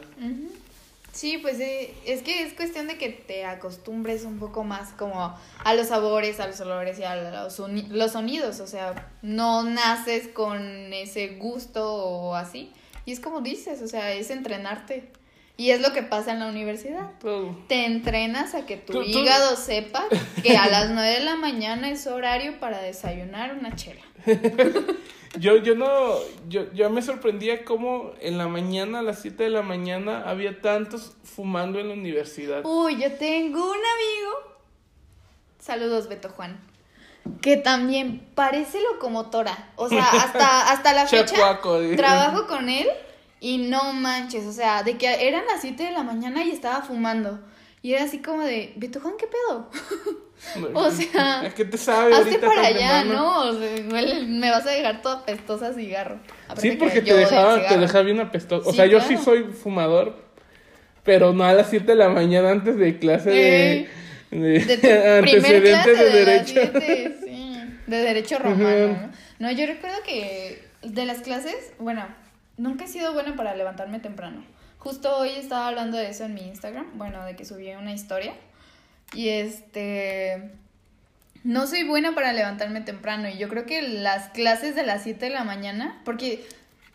Sí, 1.14 1.40
pues 1.40 1.60
eh, 1.60 1.94
es 2.06 2.22
que 2.22 2.44
es 2.44 2.54
cuestión 2.54 2.88
de 2.88 2.98
que 2.98 3.10
te 3.10 3.46
acostumbres 3.46 4.24
un 4.24 4.38
poco 4.38 4.64
más 4.64 4.90
como 4.94 5.36
a 5.64 5.74
los 5.74 5.88
sabores, 5.88 6.40
a 6.40 6.48
los 6.48 6.60
olores 6.62 7.00
y 7.00 7.04
a 7.04 7.16
los, 7.16 7.60
los 7.90 8.12
sonidos. 8.12 8.60
O 8.60 8.68
sea, 8.68 9.12
no 9.22 9.64
naces 9.64 10.28
con 10.28 10.94
ese 10.94 11.30
gusto 11.40 11.92
o 11.92 12.36
así. 12.36 12.72
Y 13.06 13.14
es 13.14 13.20
como 13.20 13.42
dices, 13.42 13.82
o 13.82 13.88
sea, 13.88 14.14
es 14.14 14.30
entrenarte. 14.30 15.12
Y 15.60 15.72
es 15.72 15.82
lo 15.82 15.92
que 15.92 16.04
pasa 16.04 16.32
en 16.34 16.40
la 16.40 16.48
universidad. 16.48 17.10
Te 17.68 17.86
entrenas 17.86 18.54
a 18.54 18.66
que 18.68 18.78
tu 18.78 18.94
Tú- 18.94 19.00
tú- 19.04 19.06
hígado 19.08 19.56
sepa 19.56 20.06
que 20.44 20.56
a 20.56 20.68
las 20.68 20.92
9 20.92 21.10
de 21.16 21.20
la 21.22 21.36
mañana 21.36 21.90
es 21.90 22.06
horario 22.06 22.60
para 22.60 22.80
desayunar 22.82 23.56
una 23.56 23.76
chela. 23.76 24.02
Yo, 25.40 25.58
yo 25.58 25.76
no, 25.76 26.16
yo, 26.48 26.72
yo 26.74 26.90
me 26.90 27.02
sorprendía 27.04 27.64
cómo 27.64 28.14
en 28.22 28.40
la 28.40 28.48
mañana, 28.48 29.00
a 29.00 29.02
las 29.04 29.20
7 29.22 29.44
de 29.44 29.50
la 29.52 29.62
mañana, 29.62 30.24
había 30.28 30.62
tantos 30.62 31.14
fumando 31.24 31.80
en 31.80 31.90
la 31.90 31.94
universidad. 31.94 32.62
Uy, 32.66 33.00
yo 33.00 33.12
tengo 33.18 33.60
un 33.60 33.78
amigo. 33.78 34.58
Saludos, 35.60 36.08
Beto 36.08 36.30
Juan. 36.30 36.60
Que 37.42 37.58
también 37.58 38.26
parece 38.34 38.80
locomotora. 38.82 39.70
O 39.76 39.90
sea, 39.90 40.06
hasta, 40.08 40.72
hasta 40.72 40.94
la 40.94 41.06
fecha 41.06 41.36
trabajo 41.98 42.48
con 42.48 42.70
él 42.70 42.88
y 43.40 43.58
no 43.60 43.94
manches. 43.94 44.46
O 44.46 44.52
sea, 44.54 44.84
de 44.84 44.98
que 44.98 45.28
eran 45.28 45.46
las 45.46 45.62
7 45.62 45.84
de 45.84 45.92
la 45.92 46.04
mañana 46.04 46.44
y 46.44 46.52
estaba 46.52 46.82
fumando. 46.82 47.40
Y 47.82 47.94
era 47.94 48.04
así 48.06 48.20
como 48.20 48.44
de, 48.44 48.74
Beto 48.76 49.00
Juan, 49.00 49.14
¿qué 49.20 49.28
pedo? 49.28 49.70
o 50.74 50.92
sea, 50.92 51.42
¿A 51.42 51.50
qué 51.54 51.64
te 51.66 51.78
sabe 51.78 52.14
Hazte 52.14 52.40
para 52.40 52.68
allá? 52.68 53.04
¿no? 53.04 53.50
O 53.50 53.54
sea, 53.54 53.70
me 54.28 54.50
vas 54.50 54.66
a 54.66 54.72
dejar 54.72 55.02
toda 55.02 55.20
apestosa 55.20 55.74
cigarro. 55.74 56.20
Aparte 56.46 56.62
Sí, 56.62 56.70
que 56.72 56.78
porque 56.78 57.02
te 57.02 57.14
dejaba, 57.14 57.68
te 57.68 57.78
dejaba 57.78 58.04
bien 58.04 58.20
apestoso. 58.20 58.68
O 58.68 58.72
Sí, 58.72 58.78
sea, 58.78 58.86
yo 58.88 58.98
claro. 59.00 59.18
sí 59.18 59.24
soy 59.24 59.44
fumador, 59.44 60.16
pero 61.04 61.34
no 61.34 61.44
a 61.46 61.54
las 61.54 61.70
7 61.70 61.86
de 61.86 61.96
la 61.96 62.10
mañana 62.10 62.52
antes 62.52 62.78
de 62.78 62.98
clase 63.00 63.30
de, 63.30 63.80
Eh, 63.82 63.90
de, 64.32 64.38
De 64.60 64.76
tu 64.78 64.82
primer 64.82 65.18
antecedentes 65.20 65.72
clase 65.72 65.92
de, 65.96 66.04
de, 66.12 66.26
derecho. 66.26 66.54
siete, 66.54 67.18
sí, 67.24 67.64
de 67.86 67.98
derecho 67.98 68.40
romano. 68.40 68.88
¿no? 69.40 69.48
No, 69.48 69.52
yo 69.52 69.66
recuerdo 69.68 69.98
que 70.06 70.64
de 70.82 71.06
las 71.06 71.20
clases, 71.22 71.56
bueno, 71.80 72.06
nunca 72.58 72.86
he 72.86 72.88
sido 72.88 73.14
buena 73.14 73.36
para 73.36 73.56
levantarme 73.56 74.00
temprano. 74.00 74.44
Justo 74.80 75.18
hoy 75.18 75.30
estaba 75.30 75.68
hablando 75.68 75.98
de 75.98 76.10
eso 76.10 76.26
en 76.26 76.34
mi 76.34 76.42
Instagram, 76.42 76.98
bueno, 76.98 77.24
de 77.26 77.36
que 77.36 77.46
subí 77.46 77.70
una 77.72 77.94
historia. 77.94 78.34
Y 79.14 79.30
este 79.30 80.52
no 81.44 81.66
soy 81.66 81.84
buena 81.84 82.14
para 82.14 82.34
levantarme 82.34 82.82
temprano 82.82 83.30
y 83.30 83.38
yo 83.38 83.48
creo 83.48 83.66
que 83.66 83.82
las 83.82 84.30
clases 84.30 84.76
de 84.76 84.84
las 84.84 85.04
7 85.04 85.28
de 85.28 85.32
la 85.32 85.46
mañana, 85.46 86.02
porque 86.04 86.46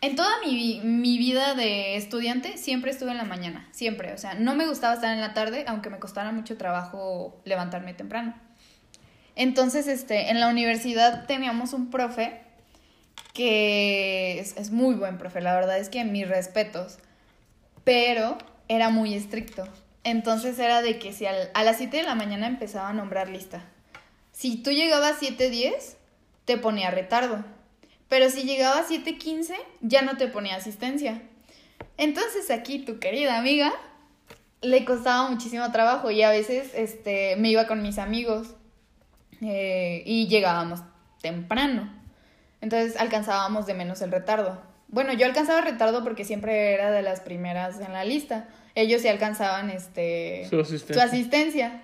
en 0.01 0.15
toda 0.15 0.29
mi, 0.45 0.79
mi 0.83 1.17
vida 1.17 1.55
de 1.55 1.95
estudiante 1.95 2.57
siempre 2.57 2.91
estuve 2.91 3.11
en 3.11 3.17
la 3.17 3.23
mañana, 3.23 3.67
siempre, 3.71 4.13
o 4.13 4.17
sea, 4.19 4.35
no 4.35 4.53
me 4.53 4.67
gustaba 4.67 4.93
estar 4.93 5.11
en 5.11 5.21
la 5.21 5.33
tarde, 5.33 5.65
aunque 5.67 5.89
me 5.89 5.97
costara 5.97 6.31
mucho 6.31 6.55
trabajo 6.55 7.41
levantarme 7.45 7.95
temprano. 7.95 8.35
Entonces, 9.35 9.87
este, 9.87 10.29
en 10.29 10.39
la 10.39 10.49
universidad 10.49 11.25
teníamos 11.25 11.73
un 11.73 11.89
profe 11.89 12.42
que 13.33 14.39
es, 14.39 14.71
muy 14.71 14.95
buen 14.95 15.17
profe, 15.17 15.41
la 15.41 15.55
verdad 15.55 15.77
es 15.79 15.89
que 15.89 16.03
mis 16.03 16.27
respetos, 16.27 16.99
pero 17.83 18.37
era 18.67 18.89
muy 18.89 19.13
estricto. 19.13 19.67
Entonces 20.03 20.59
era 20.59 20.81
de 20.81 20.99
que 20.99 21.13
si 21.13 21.25
al- 21.25 21.49
a 21.53 21.63
las 21.63 21.77
7 21.77 21.97
de 21.97 22.03
la 22.03 22.15
mañana 22.15 22.47
empezaba 22.47 22.89
a 22.89 22.93
nombrar 22.93 23.29
lista. 23.29 23.63
Si 24.31 24.57
tú 24.57 24.71
llegabas 24.71 25.19
7.10, 25.21 25.95
te 26.45 26.57
ponía 26.57 26.91
retardo. 26.91 27.43
Pero 28.09 28.29
si 28.29 28.43
llegabas 28.43 28.89
7.15, 28.89 29.55
ya 29.81 30.01
no 30.01 30.17
te 30.17 30.27
ponía 30.27 30.55
asistencia. 30.55 31.21
Entonces 31.97 32.51
aquí 32.51 32.79
tu 32.79 32.99
querida 32.99 33.37
amiga 33.37 33.71
le 34.61 34.85
costaba 34.85 35.29
muchísimo 35.29 35.71
trabajo 35.71 36.11
y 36.11 36.21
a 36.21 36.29
veces 36.29 36.71
este, 36.75 37.35
me 37.37 37.49
iba 37.49 37.65
con 37.67 37.81
mis 37.81 37.97
amigos 37.97 38.49
eh, 39.41 40.03
y 40.05 40.27
llegábamos 40.27 40.81
temprano. 41.21 41.91
Entonces 42.63 42.95
alcanzábamos 42.95 43.65
de 43.65 43.73
menos 43.73 44.01
el 44.01 44.09
retardo. 44.09 44.57
Bueno, 44.87 45.11
yo 45.11 45.25
alcanzaba 45.25 45.59
retardo 45.59 46.01
porque 46.01 46.23
siempre 46.23 46.73
era 46.73 46.91
de 46.91 47.01
las 47.01 47.19
primeras 47.19 47.81
en 47.81 47.91
la 47.91 48.05
lista. 48.05 48.47
Ellos 48.73 49.01
sí 49.01 49.09
alcanzaban 49.09 49.69
este 49.69 50.47
Su 50.49 50.61
asistencia. 50.61 50.95
su 50.95 51.01
asistencia. 51.01 51.81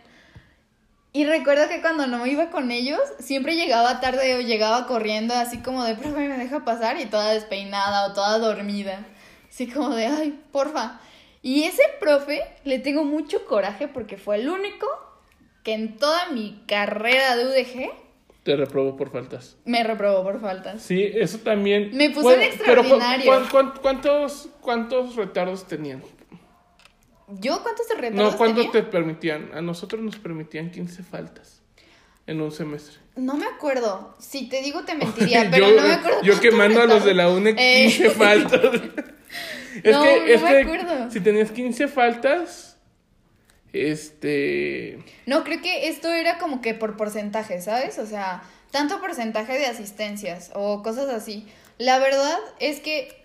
Y 1.12 1.26
recuerdo 1.26 1.68
que 1.68 1.82
cuando 1.82 2.08
no 2.08 2.26
iba 2.26 2.50
con 2.50 2.72
ellos, 2.72 3.02
siempre 3.20 3.58
llegaba 3.58 4.00
tarde 4.00 4.36
o 4.36 4.40
llegaba 4.40 4.88
corriendo 4.88 5.34
así 5.34 5.58
como 5.58 5.84
de, 5.84 5.96
profe, 5.96 6.30
me 6.30 6.38
deja 6.38 6.64
pasar 6.64 6.98
y 6.98 7.08
toda 7.08 7.34
despeinada 7.34 8.06
o 8.06 8.14
toda 8.14 8.40
dormida. 8.40 9.06
Así 9.50 9.68
como 9.68 9.90
de, 9.90 10.06
ay, 10.06 10.40
porfa. 10.54 11.02
Y 11.42 11.64
ese 11.64 11.84
profe 12.00 12.42
le 12.64 12.80
tengo 12.80 13.04
mucho 13.04 13.46
coraje 13.48 13.90
porque 13.90 14.16
fue 14.16 14.38
el 14.38 14.48
único 14.48 14.88
que 15.66 15.74
en 15.74 15.98
toda 15.98 16.30
mi 16.30 16.64
carrera 16.70 17.36
de 17.36 17.48
UDG 17.48 18.09
Te 18.44 18.56
reprobó 18.56 18.96
por 18.96 19.12
faltas. 19.12 19.58
me 19.66 19.84
reprobó 19.84 20.24
por 20.24 20.40
faltas. 20.40 20.82
Sí, 20.82 21.04
eso 21.14 21.40
también. 21.40 21.90
Me 21.94 22.10
puso 22.10 22.32
en 22.32 22.40
pero 22.40 22.84
cu- 22.84 22.96
extraordinario. 22.96 23.42
cu- 23.52 23.58
cu- 23.74 23.82
cuántos, 23.82 24.50
¿Cuántos 24.62 25.16
retardos 25.16 25.68
tenían? 25.68 26.02
¿Yo 27.28 27.62
cuántos 27.62 27.86
retardos 27.96 28.32
No, 28.34 28.38
¿cuántos 28.38 28.72
tenía? 28.72 28.72
te 28.72 28.84
permitían? 28.92 29.52
A 29.54 29.62
nosotros 29.62 30.02
nos 30.02 30.16
permitían 30.18 30.72
15 30.72 31.04
faltas 31.04 31.62
en 32.26 32.42
un 32.42 32.52
semestre. 32.52 32.98
No 33.16 33.36
me 33.36 33.46
acuerdo. 33.46 34.16
Si 34.20 34.48
te 34.50 34.62
digo 34.62 34.84
te 34.84 34.96
mentiría, 34.96 35.48
pero 35.52 35.70
yo, 35.70 35.76
no 35.76 35.88
me 35.88 35.94
acuerdo. 35.94 36.22
yo 36.24 36.40
quemando 36.40 36.82
a 36.82 36.86
los 36.86 37.04
de 37.06 37.14
la 37.14 37.24
retardos. 37.26 37.38
UNE 37.42 37.56
Eh, 37.58 37.86
15 37.88 38.10
faltas. 38.12 38.62
es 39.84 39.96
No, 39.96 40.04
que, 40.04 40.20
no 40.20 40.26
es 40.26 40.42
me 40.42 40.50
que 40.50 40.58
acuerdo. 40.62 41.12
si 41.12 41.20
tenías 41.20 41.52
15 41.52 41.88
faltas, 41.88 42.69
este... 43.74 45.00
No, 45.26 45.44
creo 45.44 45.62
que 45.62 45.88
esto 45.88 46.12
era 46.12 46.38
como 46.38 46.62
que 46.62 46.74
por 46.74 46.98
porcentaje, 46.98 47.62
¿sabes? 47.62 48.00
O 48.00 48.06
sea, 48.06 48.44
tanto 48.72 49.00
porcentaje 49.00 49.58
de 49.58 49.66
asistencias 49.66 50.52
o 50.54 50.82
cosas 50.84 51.10
así. 51.10 51.48
La 51.78 52.00
verdad 52.00 52.38
es 52.60 52.80
que 52.80 53.24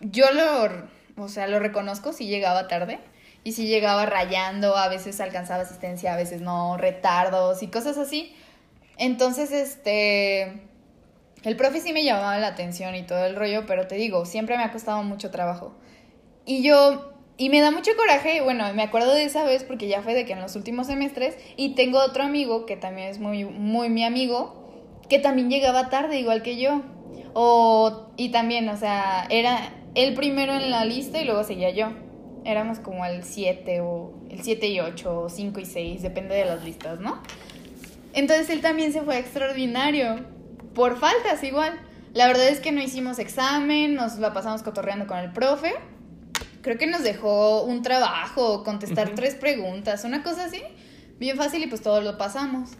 yo 0.00 0.26
lo, 0.32 1.22
o 1.22 1.28
sea, 1.28 1.46
lo 1.46 1.58
reconozco 1.58 2.12
si 2.12 2.26
llegaba 2.26 2.68
tarde 2.68 2.98
y 3.44 3.52
si 3.52 3.66
llegaba 3.66 4.06
rayando, 4.06 4.76
a 4.76 4.88
veces 4.88 5.20
alcanzaba 5.20 5.62
asistencia, 5.62 6.14
a 6.14 6.16
veces 6.16 6.40
no, 6.40 6.76
retardos 6.76 7.62
y 7.62 7.68
cosas 7.68 7.98
así. 7.98 8.36
Entonces, 8.96 9.52
este, 9.52 10.60
el 11.44 11.56
profe 11.56 11.80
sí 11.80 11.92
me 11.92 12.04
llamaba 12.04 12.38
la 12.38 12.48
atención 12.48 12.94
y 12.94 13.04
todo 13.04 13.24
el 13.24 13.36
rollo, 13.36 13.64
pero 13.66 13.86
te 13.86 13.94
digo, 13.94 14.26
siempre 14.26 14.56
me 14.56 14.64
ha 14.64 14.72
costado 14.72 15.02
mucho 15.02 15.30
trabajo. 15.30 15.74
Y 16.44 16.62
yo, 16.62 17.12
y 17.38 17.50
me 17.50 17.60
da 17.60 17.70
mucho 17.70 17.92
coraje, 17.96 18.40
bueno, 18.40 18.64
me 18.74 18.82
acuerdo 18.82 19.14
de 19.14 19.24
esa 19.24 19.44
vez 19.44 19.62
porque 19.62 19.86
ya 19.86 20.02
fue 20.02 20.14
de 20.14 20.26
que 20.26 20.32
en 20.32 20.40
los 20.40 20.56
últimos 20.56 20.88
semestres, 20.88 21.36
y 21.56 21.76
tengo 21.76 22.00
otro 22.00 22.24
amigo 22.24 22.66
que 22.66 22.76
también 22.76 23.08
es 23.08 23.20
muy, 23.20 23.44
muy 23.44 23.88
mi 23.88 24.04
amigo, 24.04 24.68
que 25.08 25.20
también 25.20 25.48
llegaba 25.48 25.88
tarde, 25.88 26.18
igual 26.18 26.42
que 26.42 26.58
yo. 26.58 26.82
O, 27.34 28.10
y 28.16 28.30
también, 28.30 28.68
o 28.68 28.76
sea, 28.76 29.24
era 29.30 29.72
el 29.94 30.14
primero 30.14 30.52
en 30.52 30.72
la 30.72 30.84
lista 30.84 31.20
y 31.20 31.24
luego 31.24 31.44
seguía 31.44 31.70
yo. 31.70 31.92
Éramos 32.44 32.80
como 32.80 33.04
el 33.04 33.22
7 33.22 33.80
o 33.82 34.12
el 34.30 34.42
7 34.42 34.66
y 34.66 34.80
8 34.80 35.20
o 35.20 35.28
5 35.28 35.60
y 35.60 35.64
6, 35.64 36.02
depende 36.02 36.34
de 36.34 36.44
las 36.44 36.64
listas, 36.64 36.98
¿no? 36.98 37.22
Entonces 38.14 38.50
él 38.50 38.62
también 38.62 38.92
se 38.92 39.02
fue 39.02 39.16
extraordinario. 39.16 40.26
Por 40.74 40.98
faltas 40.98 41.42
igual. 41.44 41.78
La 42.14 42.26
verdad 42.26 42.48
es 42.48 42.58
que 42.58 42.72
no 42.72 42.82
hicimos 42.82 43.20
examen, 43.20 43.94
nos 43.94 44.18
la 44.18 44.32
pasamos 44.32 44.64
cotorreando 44.64 45.06
con 45.06 45.18
el 45.18 45.32
profe. 45.32 45.74
Creo 46.68 46.76
que 46.76 46.86
nos 46.86 47.02
dejó 47.02 47.62
un 47.62 47.80
trabajo, 47.80 48.62
contestar 48.62 49.14
tres 49.14 49.34
preguntas, 49.34 50.04
una 50.04 50.22
cosa 50.22 50.44
así. 50.44 50.60
Bien 51.18 51.38
fácil 51.38 51.62
y 51.62 51.66
pues 51.66 51.80
todo 51.80 52.02
lo 52.02 52.18
pasamos. 52.18 52.72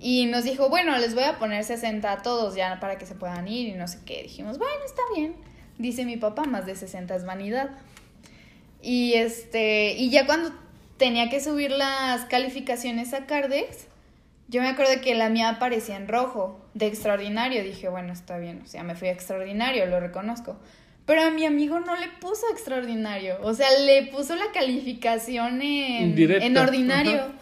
Y 0.00 0.24
nos 0.24 0.44
dijo, 0.44 0.70
bueno, 0.70 0.96
les 0.96 1.14
voy 1.14 1.24
a 1.24 1.38
poner 1.38 1.62
60 1.62 2.10
a 2.10 2.22
todos 2.22 2.54
ya 2.54 2.80
para 2.80 2.96
que 2.96 3.04
se 3.04 3.14
puedan 3.14 3.48
ir 3.48 3.68
y 3.68 3.72
no 3.72 3.86
sé 3.86 3.98
qué. 4.06 4.22
Dijimos, 4.22 4.56
bueno, 4.56 4.82
está 4.86 5.02
bien. 5.14 5.36
Dice 5.76 6.06
mi 6.06 6.16
papá, 6.16 6.44
más 6.44 6.64
de 6.64 6.74
60 6.74 7.14
es 7.14 7.26
vanidad. 7.26 7.72
Y 8.80 9.12
este, 9.12 9.92
y 9.92 10.08
ya 10.08 10.24
cuando 10.24 10.50
tenía 10.96 11.28
que 11.28 11.40
subir 11.40 11.70
las 11.70 12.24
calificaciones 12.24 13.12
a 13.12 13.26
Cardex, 13.26 13.88
yo 14.48 14.62
me 14.62 14.68
acuerdo 14.68 15.02
que 15.02 15.14
la 15.14 15.28
mía 15.28 15.50
aparecía 15.50 15.96
en 15.96 16.08
rojo, 16.08 16.64
de 16.72 16.86
extraordinario. 16.86 17.62
Dije, 17.62 17.90
bueno, 17.90 18.14
está 18.14 18.38
bien, 18.38 18.62
o 18.64 18.66
sea, 18.66 18.84
me 18.84 18.94
fui 18.94 19.08
a 19.08 19.12
extraordinario, 19.12 19.84
lo 19.84 20.00
reconozco. 20.00 20.56
Pero 21.06 21.22
a 21.22 21.30
mi 21.30 21.44
amigo 21.44 21.80
no 21.80 21.96
le 21.96 22.08
puso 22.20 22.46
extraordinario, 22.52 23.36
o 23.42 23.52
sea, 23.54 23.68
le 23.80 24.04
puso 24.06 24.36
la 24.36 24.52
calificación 24.52 25.60
en, 25.62 26.16
en 26.18 26.56
ordinario. 26.56 27.12
ajá. 27.22 27.32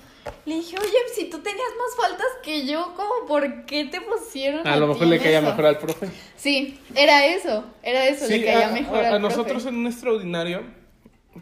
Le 0.45 0.57
dije, 0.57 0.77
oye, 0.79 0.89
si 1.15 1.31
tú 1.31 1.39
tenías 1.39 1.69
más 1.79 1.97
faltas 2.07 2.27
que 2.43 2.67
yo, 2.67 2.93
¿cómo 2.95 3.27
por 3.27 3.65
qué 3.65 3.87
te 3.87 4.01
pusieron? 4.03 4.67
A 4.67 4.77
lo 4.77 4.87
mejor 4.89 5.07
le 5.07 5.19
caía 5.19 5.39
eso?" 5.39 5.49
mejor 5.49 5.67
al 5.67 5.79
profe. 5.79 6.09
Sí, 6.37 6.79
era 6.95 7.27
eso, 7.27 7.65
era 7.83 8.07
eso, 8.07 8.27
le 8.29 8.45
caía 8.45 8.69
a, 8.69 8.73
mejor 8.73 8.99
a- 8.99 9.09
al 9.09 9.15
a 9.15 9.19
nosotros 9.19 9.65
en 9.67 9.77
un 9.77 9.87
extraordinario, 9.87 10.63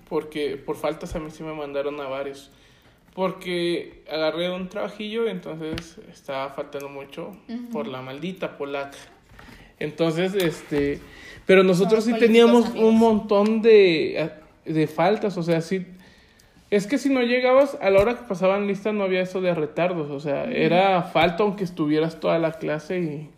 porque 0.09 0.57
por 0.57 0.77
faltas 0.77 1.15
a 1.15 1.19
mí 1.21 1.31
sí 1.31 1.43
me 1.43 1.53
mandaron 1.55 2.01
a 2.01 2.09
varios. 2.09 2.51
Porque 3.15 4.05
agarré 4.11 4.49
un 4.51 4.69
trabajillo, 4.69 5.27
entonces 5.29 5.97
estaba 6.13 6.51
faltando 6.51 6.89
mucho 6.89 7.37
por 7.73 7.89
la 7.89 8.01
maldita 8.01 8.57
polaca. 8.57 8.97
Entonces, 9.81 10.35
este. 10.35 11.01
Pero 11.49 11.65
nosotros 11.65 12.05
sí 12.05 12.13
teníamos 12.15 12.67
amigos. 12.67 12.89
un 12.89 12.99
montón 12.99 13.63
de, 13.63 14.31
de 14.65 14.87
faltas, 14.87 15.37
o 15.37 15.43
sea, 15.43 15.61
sí. 15.61 15.85
Es 16.71 16.87
que 16.87 16.99
si 16.99 17.09
no 17.09 17.23
llegabas, 17.23 17.77
a 17.81 17.89
la 17.91 17.99
hora 18.01 18.15
que 18.17 18.25
pasaban 18.29 18.67
lista 18.69 18.93
no 18.93 19.03
había 19.05 19.23
eso 19.23 19.41
de 19.41 19.55
retardos, 19.55 20.11
o 20.11 20.21
sea, 20.21 20.45
era 20.45 21.03
falta 21.03 21.43
aunque 21.43 21.65
estuvieras 21.65 22.21
toda 22.21 22.39
la 22.39 22.53
clase 22.53 23.01
y, 23.01 23.31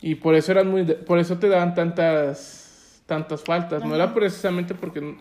y 0.00 0.14
por 0.16 0.34
eso 0.34 0.50
eran 0.52 0.68
muy, 0.70 0.82
por 0.84 1.18
eso 1.18 1.36
te 1.38 1.48
daban 1.50 1.74
tantas, 1.74 3.02
tantas 3.06 3.42
faltas, 3.44 3.84
no 3.84 3.94
era 3.94 4.14
precisamente 4.14 4.74
porque 4.74 5.16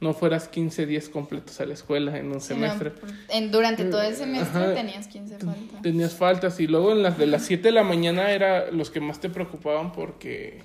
no 0.00 0.12
fueras 0.14 0.48
15 0.48 0.86
días 0.86 1.08
completos 1.08 1.60
a 1.60 1.66
la 1.66 1.74
escuela 1.74 2.18
en 2.18 2.26
un 2.32 2.40
Sí, 2.40 2.54
no, 2.54 2.60
semestre. 2.66 2.92
en, 3.28 3.52
durante 3.52 3.84
todo 3.84 4.02
el 4.02 4.14
semestre 4.16 4.60
Ajá. 4.60 4.74
tenías 4.74 5.06
15 5.06 5.38
faltas. 5.38 5.82
Tenías 5.82 6.14
faltas 6.14 6.58
y 6.58 6.66
luego 6.66 6.90
en 6.90 7.02
las 7.04 7.16
de 7.18 7.26
las 7.28 7.42
7 7.44 7.62
de 7.68 7.72
la 7.72 7.84
mañana 7.84 8.32
era 8.32 8.70
los 8.72 8.90
que 8.90 9.00
más 9.00 9.20
te 9.20 9.28
preocupaban 9.28 9.92
porque 9.92 10.62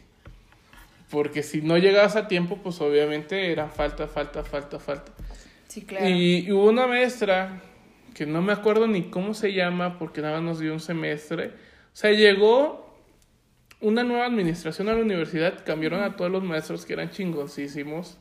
porque 1.09 1.43
si 1.43 1.61
no 1.61 1.77
llegabas 1.77 2.15
a 2.15 2.27
tiempo, 2.27 2.59
pues 2.61 2.81
obviamente 2.81 3.51
era 3.51 3.69
falta, 3.69 4.07
falta, 4.07 4.43
falta, 4.43 4.79
falta. 4.79 5.11
Sí, 5.67 5.81
claro. 5.83 6.07
Y, 6.07 6.47
y 6.47 6.51
hubo 6.51 6.69
una 6.69 6.87
maestra 6.87 7.61
que 8.13 8.25
no 8.25 8.41
me 8.41 8.53
acuerdo 8.53 8.87
ni 8.87 9.03
cómo 9.03 9.33
se 9.33 9.53
llama 9.53 9.99
porque 9.99 10.21
nada 10.21 10.35
más 10.35 10.43
nos 10.43 10.59
dio 10.59 10.73
un 10.73 10.79
semestre. 10.79 11.47
O 11.47 11.95
sea, 11.97 12.11
llegó 12.11 12.85
una 13.81 14.03
nueva 14.03 14.25
administración 14.25 14.89
a 14.89 14.93
la 14.93 15.01
universidad, 15.01 15.63
cambiaron 15.65 16.01
a 16.01 16.15
todos 16.15 16.31
los 16.31 16.43
maestros 16.43 16.85
que 16.85 16.93
eran 16.93 17.11
chingoncísimos 17.11 18.17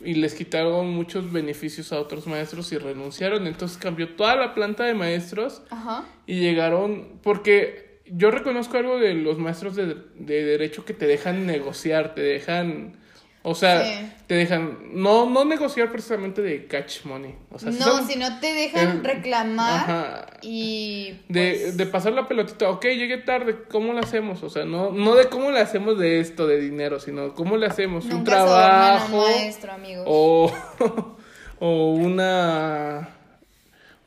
y 0.00 0.14
les 0.14 0.34
quitaron 0.34 0.90
muchos 0.90 1.32
beneficios 1.32 1.92
a 1.92 2.00
otros 2.00 2.26
maestros 2.26 2.70
y 2.72 2.78
renunciaron. 2.78 3.46
Entonces 3.46 3.76
cambió 3.78 4.14
toda 4.14 4.36
la 4.36 4.54
planta 4.54 4.84
de 4.84 4.94
maestros 4.94 5.62
Ajá. 5.70 6.04
y 6.26 6.40
llegaron, 6.40 7.18
porque 7.22 7.87
yo 8.10 8.30
reconozco 8.30 8.76
algo 8.78 8.98
de 8.98 9.14
los 9.14 9.38
maestros 9.38 9.76
de, 9.76 9.96
de 10.16 10.44
derecho 10.44 10.84
que 10.84 10.94
te 10.94 11.06
dejan 11.06 11.46
negociar, 11.46 12.14
te 12.14 12.22
dejan 12.22 12.96
O 13.42 13.54
sea, 13.54 13.84
Sí. 13.84 14.12
te 14.26 14.34
dejan 14.34 14.78
no 14.92 15.30
no 15.30 15.44
negociar 15.44 15.90
precisamente 15.92 16.42
de 16.42 16.66
catch 16.66 17.04
money. 17.04 17.34
O 17.50 17.58
sea, 17.58 17.70
no, 17.70 18.06
si 18.06 18.18
no 18.18 18.40
te 18.40 18.52
dejan 18.52 19.02
reclamar 19.04 19.74
ajá. 19.90 20.26
y... 20.42 21.20
De, 21.28 21.58
pues, 21.62 21.76
de 21.76 21.86
pasar 21.86 22.12
la 22.12 22.26
pelotita, 22.28 22.68
ok, 22.68 22.84
llegué 22.86 23.18
tarde, 23.18 23.56
¿cómo 23.70 23.92
lo 23.92 24.00
hacemos? 24.00 24.42
O 24.42 24.50
sea, 24.50 24.64
no, 24.64 24.90
no 24.90 25.14
de 25.14 25.28
cómo 25.28 25.50
le 25.50 25.60
hacemos 25.60 25.98
de 25.98 26.20
esto, 26.20 26.46
de 26.46 26.60
dinero, 26.60 26.98
sino 27.00 27.32
cómo 27.34 27.56
le 27.56 27.66
hacemos 27.66 28.04
nunca 28.06 28.16
un 28.18 28.24
trabajo 28.24 29.16
maestro, 29.18 29.72
amigos. 29.72 30.04
o, 30.06 30.52
o 31.60 31.92
una 31.92 33.17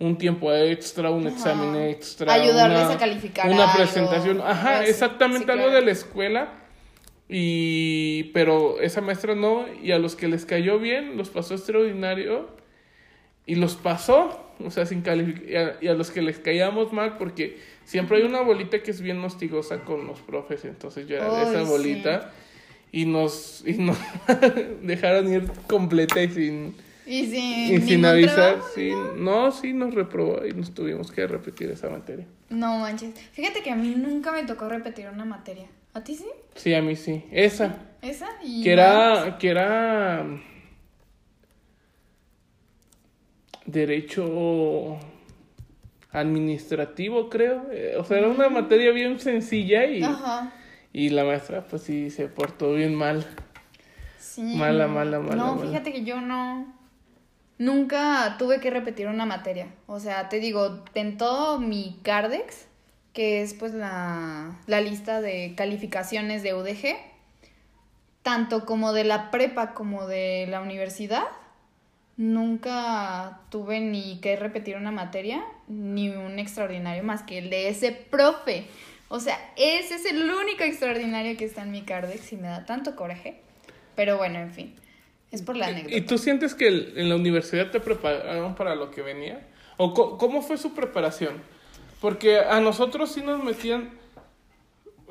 un 0.01 0.17
tiempo 0.17 0.51
extra, 0.53 1.09
un 1.11 1.25
Ajá. 1.27 1.35
examen 1.35 1.75
extra, 1.89 2.33
Ayudarles 2.33 2.79
una- 2.85 2.93
a 2.93 2.97
calificar 2.97 3.49
una 3.49 3.63
algo, 3.63 3.75
presentación, 3.77 4.41
ajá, 4.41 4.83
exactamente 4.85 5.45
Sí, 5.45 5.51
algo 5.51 5.63
claro. 5.65 5.79
de 5.79 5.85
la 5.85 5.91
escuela. 5.91 6.53
Y 7.29 8.23
pero 8.33 8.81
esa 8.81 8.99
maestra 8.99 9.35
no 9.35 9.65
y 9.81 9.91
a 9.93 9.99
los 9.99 10.15
que 10.17 10.27
les 10.27 10.45
cayó 10.45 10.79
bien 10.79 11.15
los 11.17 11.29
pasó 11.29 11.53
extraordinario 11.53 12.49
y 13.45 13.55
los 13.55 13.75
pasó, 13.75 14.51
o 14.63 14.69
sea, 14.69 14.85
sin 14.85 15.01
calificar, 15.01 15.49
y 15.49 15.55
a, 15.55 15.77
y 15.81 15.87
a 15.87 15.93
los 15.93 16.11
que 16.11 16.21
les 16.21 16.39
caíamos 16.39 16.91
mal, 16.93 17.17
porque 17.17 17.57
siempre 17.85 18.17
hay 18.17 18.23
una 18.23 18.41
bolita 18.41 18.83
que 18.83 18.91
es 18.91 19.01
bien 19.01 19.23
hostigosa 19.23 19.79
con 19.81 20.05
los 20.07 20.19
profes, 20.19 20.65
entonces 20.65 21.07
yo 21.07 21.15
era 21.17 21.29
de 21.29 21.43
esa 21.43 21.63
bolita, 21.63 22.31
y 22.91 23.05
nos, 23.05 23.63
y 23.65 23.73
nos 23.73 23.97
dejaron 24.81 25.31
ir 25.33 25.49
completa 25.67 26.21
y 26.21 26.29
sin, 26.29 26.75
Y 27.13 27.25
sin, 27.25 27.43
y 27.43 27.67
sin 27.81 27.85
ningún 27.85 28.05
avisar, 28.05 28.35
trabajo, 28.35 28.67
sí, 28.73 28.91
no, 29.17 29.51
sí 29.51 29.73
nos 29.73 29.93
reprobó 29.93 30.45
y 30.45 30.53
nos 30.53 30.73
tuvimos 30.73 31.11
que 31.11 31.27
repetir 31.27 31.69
esa 31.69 31.89
materia. 31.89 32.25
No 32.49 32.79
manches. 32.79 33.13
Fíjate 33.33 33.61
que 33.61 33.69
a 33.71 33.75
mí 33.75 33.93
nunca 33.97 34.31
me 34.31 34.43
tocó 34.43 34.69
repetir 34.69 35.07
una 35.09 35.25
materia. 35.25 35.67
¿A 35.93 36.01
ti 36.03 36.15
sí? 36.15 36.25
Sí, 36.55 36.73
a 36.73 36.81
mí 36.81 36.95
sí, 36.95 37.25
esa, 37.31 37.75
¿Esa? 38.01 38.27
Y 38.43 38.63
que 38.63 38.71
era, 38.71 39.37
que 39.39 39.49
era 39.49 40.25
derecho 43.65 44.97
administrativo, 46.11 47.29
creo. 47.29 47.67
Eh, 47.71 47.95
O 47.97 48.03
sea, 48.03 48.17
era 48.19 48.27
una 48.29 48.49
materia 48.49 48.91
bien 48.91 49.19
sencilla 49.19 49.85
y. 49.85 50.03
Ajá. 50.03 50.53
y 50.93 51.09
la 51.09 51.23
maestra 51.23 51.63
pues 51.65 51.83
sí 51.83 52.09
se 52.09 52.27
portó 52.27 52.73
bien 52.73 52.95
mal. 52.95 53.25
Sí. 54.17 54.41
Mala, 54.55 54.87
mala, 54.87 55.19
mala, 55.19 55.35
No, 55.35 55.55
mala. 55.55 55.67
fíjate 55.69 55.91
que 55.91 56.03
yo 56.03 56.21
no. 56.21 56.73
Nunca 57.61 58.37
tuve 58.39 58.59
que 58.59 58.71
repetir 58.71 59.05
una 59.05 59.27
materia. 59.27 59.67
O 59.85 59.99
sea, 59.99 60.29
te 60.29 60.39
digo, 60.39 60.83
en 60.95 61.19
todo 61.19 61.59
mi 61.59 61.99
Cardex, 62.01 62.65
que 63.13 63.43
es 63.43 63.53
pues 63.53 63.75
la, 63.75 64.59
la 64.65 64.81
lista 64.81 65.21
de 65.21 65.53
calificaciones 65.55 66.41
de 66.41 66.55
UDG, 66.55 66.97
tanto 68.23 68.65
como 68.65 68.93
de 68.93 69.03
la 69.03 69.29
prepa 69.29 69.75
como 69.75 70.07
de 70.07 70.47
la 70.49 70.59
universidad, 70.61 71.25
nunca 72.17 73.41
tuve 73.51 73.79
ni 73.79 74.19
que 74.21 74.35
repetir 74.37 74.75
una 74.75 74.91
materia, 74.91 75.43
ni 75.67 76.09
un 76.09 76.39
extraordinario 76.39 77.03
más 77.03 77.21
que 77.21 77.37
el 77.37 77.51
de 77.51 77.67
ese 77.67 77.91
profe. 77.91 78.65
O 79.07 79.19
sea, 79.19 79.37
ese 79.55 79.93
es 79.93 80.05
el 80.05 80.31
único 80.31 80.63
extraordinario 80.63 81.37
que 81.37 81.45
está 81.45 81.61
en 81.61 81.69
mi 81.69 81.83
Cardex 81.83 82.33
y 82.33 82.37
me 82.37 82.47
da 82.47 82.65
tanto 82.65 82.95
coraje. 82.95 83.39
Pero 83.95 84.17
bueno, 84.17 84.39
en 84.39 84.51
fin. 84.51 84.80
Es 85.31 85.41
por 85.41 85.55
la 85.55 85.67
anécdota. 85.67 85.95
¿Y 85.95 86.01
tú 86.01 86.17
sientes 86.17 86.53
que 86.55 86.67
el- 86.67 86.93
en 86.97 87.09
la 87.09 87.15
universidad 87.15 87.71
te 87.71 87.79
prepararon 87.79 88.55
para 88.55 88.75
lo 88.75 88.91
que 88.91 89.01
venía? 89.01 89.47
¿O 89.77 89.93
co- 89.93 90.17
cómo 90.17 90.41
fue 90.41 90.57
su 90.57 90.73
preparación? 90.73 91.35
Porque 92.01 92.39
a 92.39 92.59
nosotros 92.59 93.11
sí 93.11 93.21
nos 93.21 93.41
metían... 93.43 93.91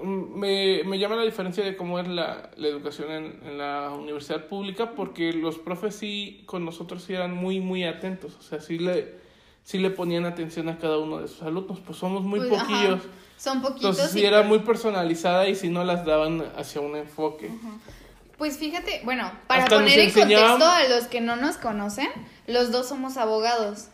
mm, 0.02 0.38
Me, 0.38 0.82
me 0.84 0.98
llama 0.98 1.16
la 1.16 1.22
diferencia 1.24 1.64
de 1.64 1.76
cómo 1.76 1.98
es 1.98 2.06
la, 2.08 2.50
la 2.56 2.68
educación 2.68 3.10
en, 3.10 3.40
en 3.46 3.58
la 3.58 3.90
universidad 3.92 4.46
pública, 4.46 4.92
porque 4.94 5.32
los 5.32 5.58
profes 5.58 5.94
sí, 5.94 6.42
con 6.46 6.64
nosotros 6.64 7.02
sí 7.02 7.14
eran 7.14 7.34
muy, 7.34 7.60
muy 7.60 7.84
atentos. 7.84 8.36
O 8.38 8.42
sea, 8.42 8.60
sí 8.60 8.78
le, 8.78 9.14
sí 9.62 9.78
le 9.78 9.90
ponían 9.90 10.24
atención 10.26 10.68
a 10.68 10.78
cada 10.78 10.98
uno 10.98 11.18
de 11.20 11.28
sus 11.28 11.42
alumnos. 11.42 11.80
Pues 11.80 11.98
somos 11.98 12.22
muy 12.22 12.40
Pues, 12.40 12.52
ajá, 12.52 12.66
poquillos. 12.68 13.00
Son 13.38 13.62
poquitos. 13.62 13.90
Entonces 13.98 14.10
sí 14.12 14.20
y 14.20 14.24
era 14.26 14.38
pues- 14.40 14.48
muy 14.48 14.58
personalizada 14.60 15.48
y 15.48 15.54
sí 15.54 15.70
no 15.70 15.82
las 15.84 16.04
daban 16.04 16.42
hacia 16.56 16.80
un 16.82 16.94
enfoque. 16.96 17.50
Pues 18.40 18.56
fíjate, 18.56 19.02
bueno, 19.04 19.30
para 19.46 19.64
Hasta 19.64 19.76
poner 19.76 19.98
en 19.98 20.10
contexto 20.12 20.64
a 20.64 20.84
los 20.88 21.04
que 21.08 21.20
no 21.20 21.36
nos 21.36 21.58
conocen, 21.58 22.08
los 22.46 22.72
dos 22.72 22.88
somos 22.88 23.18
abogados. 23.18 23.88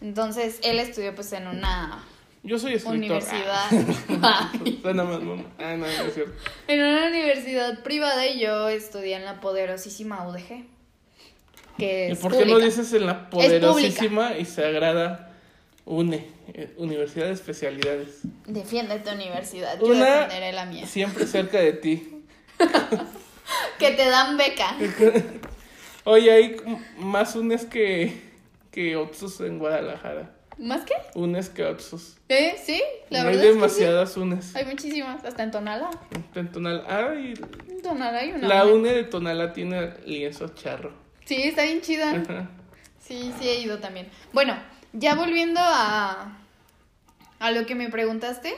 Entonces, 0.00 0.60
él 0.62 0.78
estudió 0.78 1.14
pues 1.14 1.30
en 1.34 1.46
una 1.46 2.02
Yo 2.42 2.58
soy 2.58 2.72
escritor. 2.72 2.96
universidad. 2.96 3.70
Más 4.08 4.94
mamá. 4.94 5.44
Ah, 5.58 5.76
no, 5.76 5.76
no 5.76 5.86
es 5.86 6.14
cierto. 6.14 6.32
en 6.68 6.80
una 6.82 7.08
universidad 7.08 7.82
privada 7.82 8.26
y 8.26 8.40
yo 8.40 8.70
estudié 8.70 9.16
en 9.16 9.26
la 9.26 9.42
poderosísima 9.42 10.26
UDG. 10.26 10.64
Que 11.76 12.08
¿Y 12.12 12.14
por 12.14 12.34
qué 12.34 12.46
no 12.46 12.60
dices 12.60 12.90
en 12.94 13.04
la 13.04 13.28
poderosísima 13.28 14.38
y 14.38 14.46
sagrada 14.46 15.34
UNE, 15.84 16.30
eh, 16.54 16.72
Universidad 16.78 17.26
de 17.26 17.32
Especialidades? 17.32 18.20
Defiende 18.46 19.00
tu 19.00 19.10
universidad, 19.10 19.78
yo 19.78 19.84
Una 19.84 20.22
defenderé 20.22 20.52
la 20.52 20.64
mía. 20.64 20.86
siempre 20.86 21.26
cerca 21.26 21.58
de 21.58 21.74
ti. 21.74 22.08
Que 23.78 23.90
te 23.92 24.08
dan 24.08 24.36
beca. 24.36 24.76
Oye, 26.04 26.30
hay 26.32 26.56
más 26.98 27.34
UNES 27.36 27.66
que, 27.66 28.20
que 28.70 28.92
en 29.40 29.58
Guadalajara. 29.58 30.34
¿Más 30.58 30.82
qué? 30.84 30.94
UNES 31.14 31.48
que 31.48 31.64
Otsus. 31.64 32.16
¿Eh? 32.28 32.56
Sí, 32.62 32.82
la 33.10 33.20
hay 33.20 33.24
verdad 33.26 33.40
es 33.42 33.46
que 33.46 33.52
sí. 33.52 33.54
demasiadas 33.54 34.16
UNES. 34.16 34.54
Hay 34.56 34.64
muchísimas, 34.66 35.24
hasta 35.24 35.42
en 35.42 35.50
Tonala. 35.50 35.90
En 36.34 36.52
Tonal- 36.52 36.84
Ah, 36.88 37.14
y 37.14 37.34
En 37.70 37.82
Tonala 37.82 38.18
hay 38.18 38.32
una. 38.32 38.48
la 38.48 38.64
UNE. 38.64 38.72
UNE 38.74 38.92
de 38.94 39.04
Tonala 39.04 39.52
tiene 39.52 39.94
lienzo 40.06 40.48
charro. 40.48 40.92
Sí, 41.24 41.42
está 41.42 41.62
bien 41.62 41.80
chida. 41.80 42.10
Ajá. 42.10 42.50
Sí, 43.00 43.32
sí 43.40 43.48
he 43.48 43.60
ido 43.60 43.78
también. 43.78 44.08
Bueno, 44.32 44.56
ya 44.92 45.14
volviendo 45.14 45.60
a, 45.62 46.36
a 47.38 47.50
lo 47.50 47.64
que 47.66 47.74
me 47.74 47.88
preguntaste, 47.88 48.54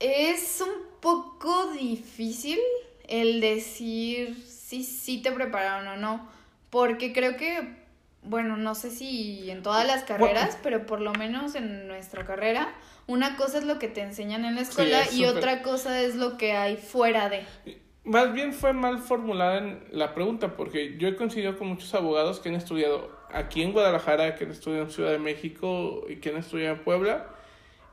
es 0.00 0.60
un 0.60 1.00
poco 1.00 1.72
difícil 1.72 2.58
el 3.08 3.40
decir 3.40 4.36
si 4.46 4.82
sí 4.82 5.22
te 5.22 5.32
prepararon 5.32 5.86
o 5.88 5.96
no, 5.96 6.28
porque 6.70 7.12
creo 7.12 7.36
que, 7.36 7.76
bueno, 8.22 8.56
no 8.56 8.74
sé 8.74 8.90
si 8.90 9.50
en 9.50 9.62
todas 9.62 9.86
las 9.86 10.04
carreras, 10.04 10.58
pero 10.62 10.86
por 10.86 11.00
lo 11.00 11.12
menos 11.12 11.54
en 11.54 11.86
nuestra 11.86 12.24
carrera, 12.24 12.74
una 13.06 13.36
cosa 13.36 13.58
es 13.58 13.64
lo 13.64 13.78
que 13.78 13.88
te 13.88 14.00
enseñan 14.00 14.44
en 14.44 14.54
la 14.54 14.62
escuela 14.62 15.02
es 15.02 15.14
y 15.14 15.26
otra 15.26 15.62
cosa 15.62 16.00
es 16.00 16.16
lo 16.16 16.36
que 16.36 16.52
hay 16.52 16.76
fuera 16.76 17.28
de. 17.28 17.44
Más 18.04 18.32
bien 18.32 18.52
fue 18.52 18.72
mal 18.72 18.98
formulada 18.98 19.58
en 19.58 19.84
la 19.90 20.14
pregunta, 20.14 20.56
porque 20.56 20.96
yo 20.98 21.08
he 21.08 21.16
coincidido 21.16 21.56
con 21.56 21.68
muchos 21.68 21.94
abogados 21.94 22.40
que 22.40 22.50
han 22.50 22.54
estudiado 22.54 23.10
aquí 23.32 23.62
en 23.62 23.72
Guadalajara, 23.72 24.34
que 24.34 24.44
han 24.44 24.50
estudiado 24.50 24.84
en 24.84 24.90
Ciudad 24.90 25.10
de 25.10 25.18
México 25.18 26.04
y 26.08 26.16
que 26.16 26.30
han 26.30 26.36
estudiado 26.36 26.76
en 26.76 26.84
Puebla, 26.84 27.28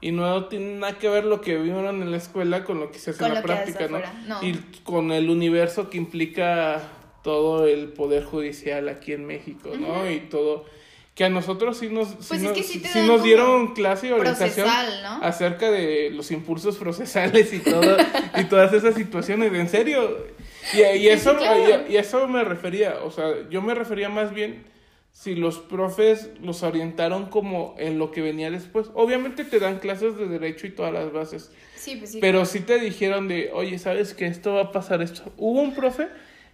y 0.02 0.12
no 0.12 0.46
tiene 0.46 0.80
nada 0.80 0.98
que 0.98 1.08
ver 1.08 1.26
lo 1.26 1.42
que 1.42 1.58
vieron 1.58 2.02
en 2.02 2.12
la 2.12 2.18
escuela 2.18 2.64
con 2.64 2.80
lo 2.80 2.92
que 2.92 2.98
se 3.00 3.12
hace 3.12 3.24
en 3.24 3.36
la 3.36 3.42
práctica, 3.42 3.88
¿no? 3.88 4.44
Y 4.44 4.56
con 4.84 5.12
el 5.12 5.30
universo 5.30 5.90
que 5.90 5.98
implica 5.98 6.82
todo 7.24 7.68
el 7.68 7.90
poder 7.90 8.24
judicial 8.24 8.90
aquí 8.90 9.14
en 9.14 9.26
México, 9.26 9.70
¿no? 9.80 10.10
Y 10.10 10.22
todo 10.22 10.66
que 11.14 11.26
a 11.26 11.30
nosotros 11.30 11.78
sí 11.78 11.90
nos, 11.90 12.08
sí 12.08 12.16
Pues 12.30 12.42
es 12.42 12.48
nos, 12.48 12.58
sí 12.58 13.00
nos 13.06 13.24
dieron 13.24 13.74
clase 13.74 14.08
y 14.08 14.12
orientación 14.12 14.66
procesal, 14.66 15.04
¿no? 15.04 15.26
acerca 15.26 15.70
de 15.70 16.10
los 16.10 16.32
impulsos 16.32 16.78
procesales 16.78 17.52
y 17.54 17.60
todo 17.60 17.98
y 18.38 18.46
todas 18.46 18.72
esas 18.72 18.96
situaciones 18.96 19.54
en 19.54 19.68
serio 19.68 20.26
y, 20.74 20.80
y 20.80 21.10
eso 21.10 21.36
claro. 21.36 21.86
y, 21.90 21.94
y 21.94 21.98
eso 21.98 22.30
me 22.30 22.46
refería 22.46 23.00
o 23.04 23.12
sea 23.12 23.26
yo 23.50 23.62
me 23.62 23.76
refería 23.76 24.08
más 24.08 24.34
bien 24.34 24.64
si 25.12 25.36
los 25.36 25.60
profes 25.60 26.30
los 26.42 26.64
orientaron 26.64 27.26
como 27.28 27.76
en 27.78 28.00
lo 28.00 28.12
que 28.12 28.22
venía 28.22 28.50
después 28.50 28.90
obviamente 28.94 29.44
te 29.46 29.60
dan 29.60 29.80
clases 29.80 30.18
de 30.18 30.28
derecho 30.28 30.68
y 30.68 30.72
todas 30.72 30.94
las 30.94 31.12
bases 31.12 31.52
Sí, 31.76 31.96
pues 31.98 32.12
sí. 32.12 32.20
pero 32.22 32.46
sí 32.46 32.60
te 32.62 32.80
dijeron 32.80 33.28
de 33.28 33.52
oye 33.54 33.78
sabes 33.80 34.14
que 34.14 34.26
esto 34.28 34.54
va 34.54 34.62
a 34.62 34.72
pasar 34.72 35.02
esto 35.02 35.32
hubo 35.38 35.62
un 35.62 35.74
profe 35.76 36.08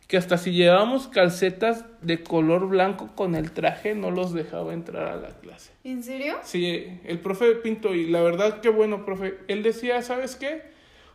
que 0.07 0.15
hasta 0.17 0.37
si 0.37 0.53
llevábamos 0.53 1.07
calcetas 1.07 1.83
de 2.01 2.23
color 2.23 2.67
blanco 2.69 3.09
con 3.15 3.35
el 3.35 3.51
traje 3.51 3.93
no 3.93 4.09
los 4.09 4.33
dejaba 4.33 4.73
entrar 4.73 5.07
a 5.07 5.17
la 5.17 5.29
clase 5.39 5.71
¿En 5.83 6.01
serio? 6.03 6.37
Sí, 6.43 6.85
el 7.05 7.19
profe 7.19 7.51
Pinto, 7.55 7.93
y 7.93 8.07
la 8.07 8.21
verdad 8.21 8.59
qué 8.59 8.67
bueno, 8.67 9.05
profe. 9.05 9.37
Él 9.47 9.63
decía, 9.63 10.01
¿sabes 10.01 10.35
qué? 10.35 10.63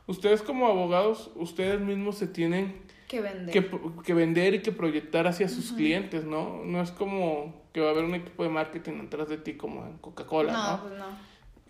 Ustedes 0.07 0.41
como 0.41 0.67
abogados, 0.67 1.31
ustedes 1.35 1.79
mismos 1.79 2.17
se 2.17 2.27
tienen 2.27 2.75
Que 3.13 3.21
vende. 3.21 3.53
que, 3.53 3.71
que 4.05 4.15
vender 4.15 4.55
y 4.55 4.63
que 4.63 4.73
proyectar 4.73 5.27
hacia 5.27 5.47
sus 5.49 5.73
clientes, 5.73 6.25
¿no? 6.25 6.63
No 6.65 6.81
es 6.81 6.91
como 6.93 7.63
que 7.75 7.81
va 7.83 7.89
a 7.89 7.91
haber 7.91 8.05
un 8.05 8.15
equipo 8.15 8.43
de 8.43 8.49
marketing 8.49 9.03
atrás 9.07 9.29
de 9.29 9.37
ti 9.37 9.53
como 9.55 9.85
en 9.87 9.99
Coca-Cola, 9.99 10.53
no, 10.55 10.71
¿no? 10.77 10.81
pues 10.83 10.95
no. 10.99 11.05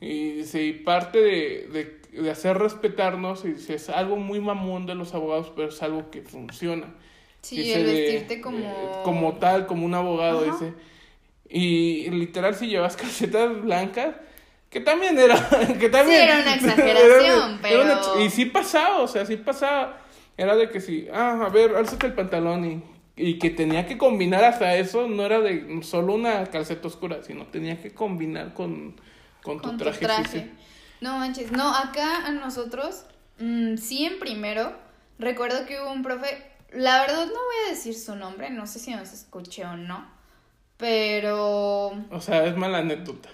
Y 0.00 0.30
dice, 0.34 0.62
y 0.64 0.72
parte 0.72 1.20
de, 1.20 1.68
de, 2.12 2.22
de 2.22 2.30
hacer 2.30 2.58
respetarnos, 2.58 3.44
y 3.44 3.54
dice, 3.54 3.74
es 3.74 3.88
algo 3.88 4.16
muy 4.16 4.40
mamón 4.40 4.86
de 4.86 4.94
los 4.94 5.14
abogados, 5.14 5.52
pero 5.56 5.68
es 5.70 5.82
algo 5.82 6.10
que 6.12 6.22
funciona. 6.22 6.94
Sí, 7.40 7.56
Dice 7.56 7.80
el 7.80 7.86
de- 7.86 7.92
vestirte 7.92 8.40
como... 8.40 8.58
de- 8.58 9.02
como 9.04 9.32
tal, 9.38 9.66
como 9.66 9.84
un 9.84 9.94
abogado, 9.94 10.42
Ajá. 10.42 10.52
dice. 10.52 10.74
Y 11.48 12.08
literal, 12.10 12.54
si 12.54 12.68
llevas 12.68 12.96
calcetas 12.96 13.60
blancas, 13.62 14.14
que 14.70 14.78
también 14.80 15.18
era. 15.18 15.34
Que 15.80 15.88
también, 15.88 16.22
era 16.22 16.40
una 16.40 16.54
exageración, 16.54 17.58
era 17.64 17.82
una- 17.84 18.00
pero- 18.00 18.20
y 18.24 18.30
sí 18.30 18.44
pasaba, 18.46 18.98
o 19.00 19.08
sea, 19.08 19.26
sí 19.26 19.36
pasaba. 19.36 19.98
Era 20.36 20.56
de 20.56 20.70
que 20.70 20.80
si, 20.80 21.08
ah, 21.12 21.44
a 21.46 21.48
ver, 21.50 21.74
álzate 21.76 22.06
el 22.06 22.14
pantalón 22.14 22.64
y, 22.64 22.82
y 23.16 23.38
que 23.38 23.50
tenía 23.50 23.86
que 23.86 23.98
combinar 23.98 24.44
hasta 24.44 24.76
eso, 24.76 25.08
no 25.08 25.24
era 25.26 25.40
de 25.40 25.82
solo 25.82 26.14
una 26.14 26.46
calceta 26.46 26.88
oscura, 26.88 27.22
sino 27.22 27.46
tenía 27.46 27.80
que 27.80 27.92
combinar 27.94 28.54
con, 28.54 28.96
con 29.42 29.60
tu 29.62 29.70
Con 29.70 29.80
tu 29.82 29.92
traje. 29.92 30.00
traje. 30.00 30.22
sí, 30.24 30.24
sí. 30.24 30.50
No 31.00 31.18
manches, 31.18 31.50
no, 31.52 31.74
acá 31.74 32.26
a 32.26 32.30
nosotros, 32.32 33.04
mm, 33.38 33.76
sí 33.76 34.04
en 34.04 34.18
primero, 34.20 34.76
recuerdo 35.18 35.66
que 35.66 35.80
hubo 35.80 35.90
un 35.92 36.02
profe, 36.02 36.44
la 36.72 37.00
verdad 37.00 37.26
no 37.26 37.32
voy 37.32 37.56
a 37.66 37.70
decir 37.70 37.94
su 37.98 38.14
nombre, 38.16 38.50
no 38.50 38.66
sé 38.66 38.78
si 38.78 38.92
nos 38.94 39.12
escuché 39.12 39.64
o 39.64 39.76
no, 39.76 40.06
pero 40.76 41.92
O 42.10 42.20
sea, 42.20 42.46
es 42.46 42.56
mala 42.56 42.78
anécdota. 42.78 43.30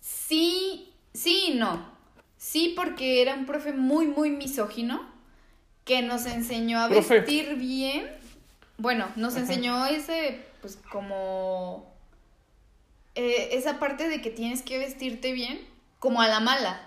sí, 0.00 0.92
sí 1.12 1.46
y 1.48 1.54
no. 1.54 1.92
Sí 2.36 2.74
porque 2.76 3.22
era 3.22 3.34
un 3.34 3.46
profe 3.46 3.72
muy, 3.72 4.06
muy 4.06 4.30
misógino 4.30 5.00
que 5.84 6.02
nos 6.02 6.26
enseñó 6.26 6.80
a 6.80 6.88
Profe. 6.88 7.20
vestir 7.20 7.54
bien. 7.56 8.10
Bueno, 8.78 9.08
nos 9.16 9.34
Ajá. 9.34 9.42
enseñó 9.42 9.86
ese, 9.86 10.40
pues 10.60 10.78
como... 10.90 11.92
eh, 13.14 13.50
esa 13.52 13.78
parte 13.78 14.08
de 14.08 14.20
que 14.20 14.30
tienes 14.30 14.62
que 14.62 14.78
vestirte 14.78 15.32
bien, 15.32 15.60
como 15.98 16.20
a 16.22 16.28
la 16.28 16.40
mala. 16.40 16.80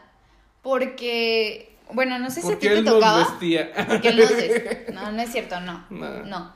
Porque, 0.64 1.76
bueno, 1.94 2.20
no 2.20 2.30
sé 2.30 2.42
si 2.42 2.52
a 2.52 2.60
ti 2.60 2.68
te 2.68 2.74
él 2.74 2.84
nos 2.84 2.96
tocaba. 2.96 3.20
vestía. 3.20 3.72
Porque 3.88 4.10
él 4.10 4.18
nos 4.18 4.30
des- 4.36 4.90
No, 4.94 5.12
no 5.12 5.22
es 5.22 5.32
cierto, 5.32 5.60
no. 5.62 5.86
No. 5.90 6.24
No. 6.26 6.54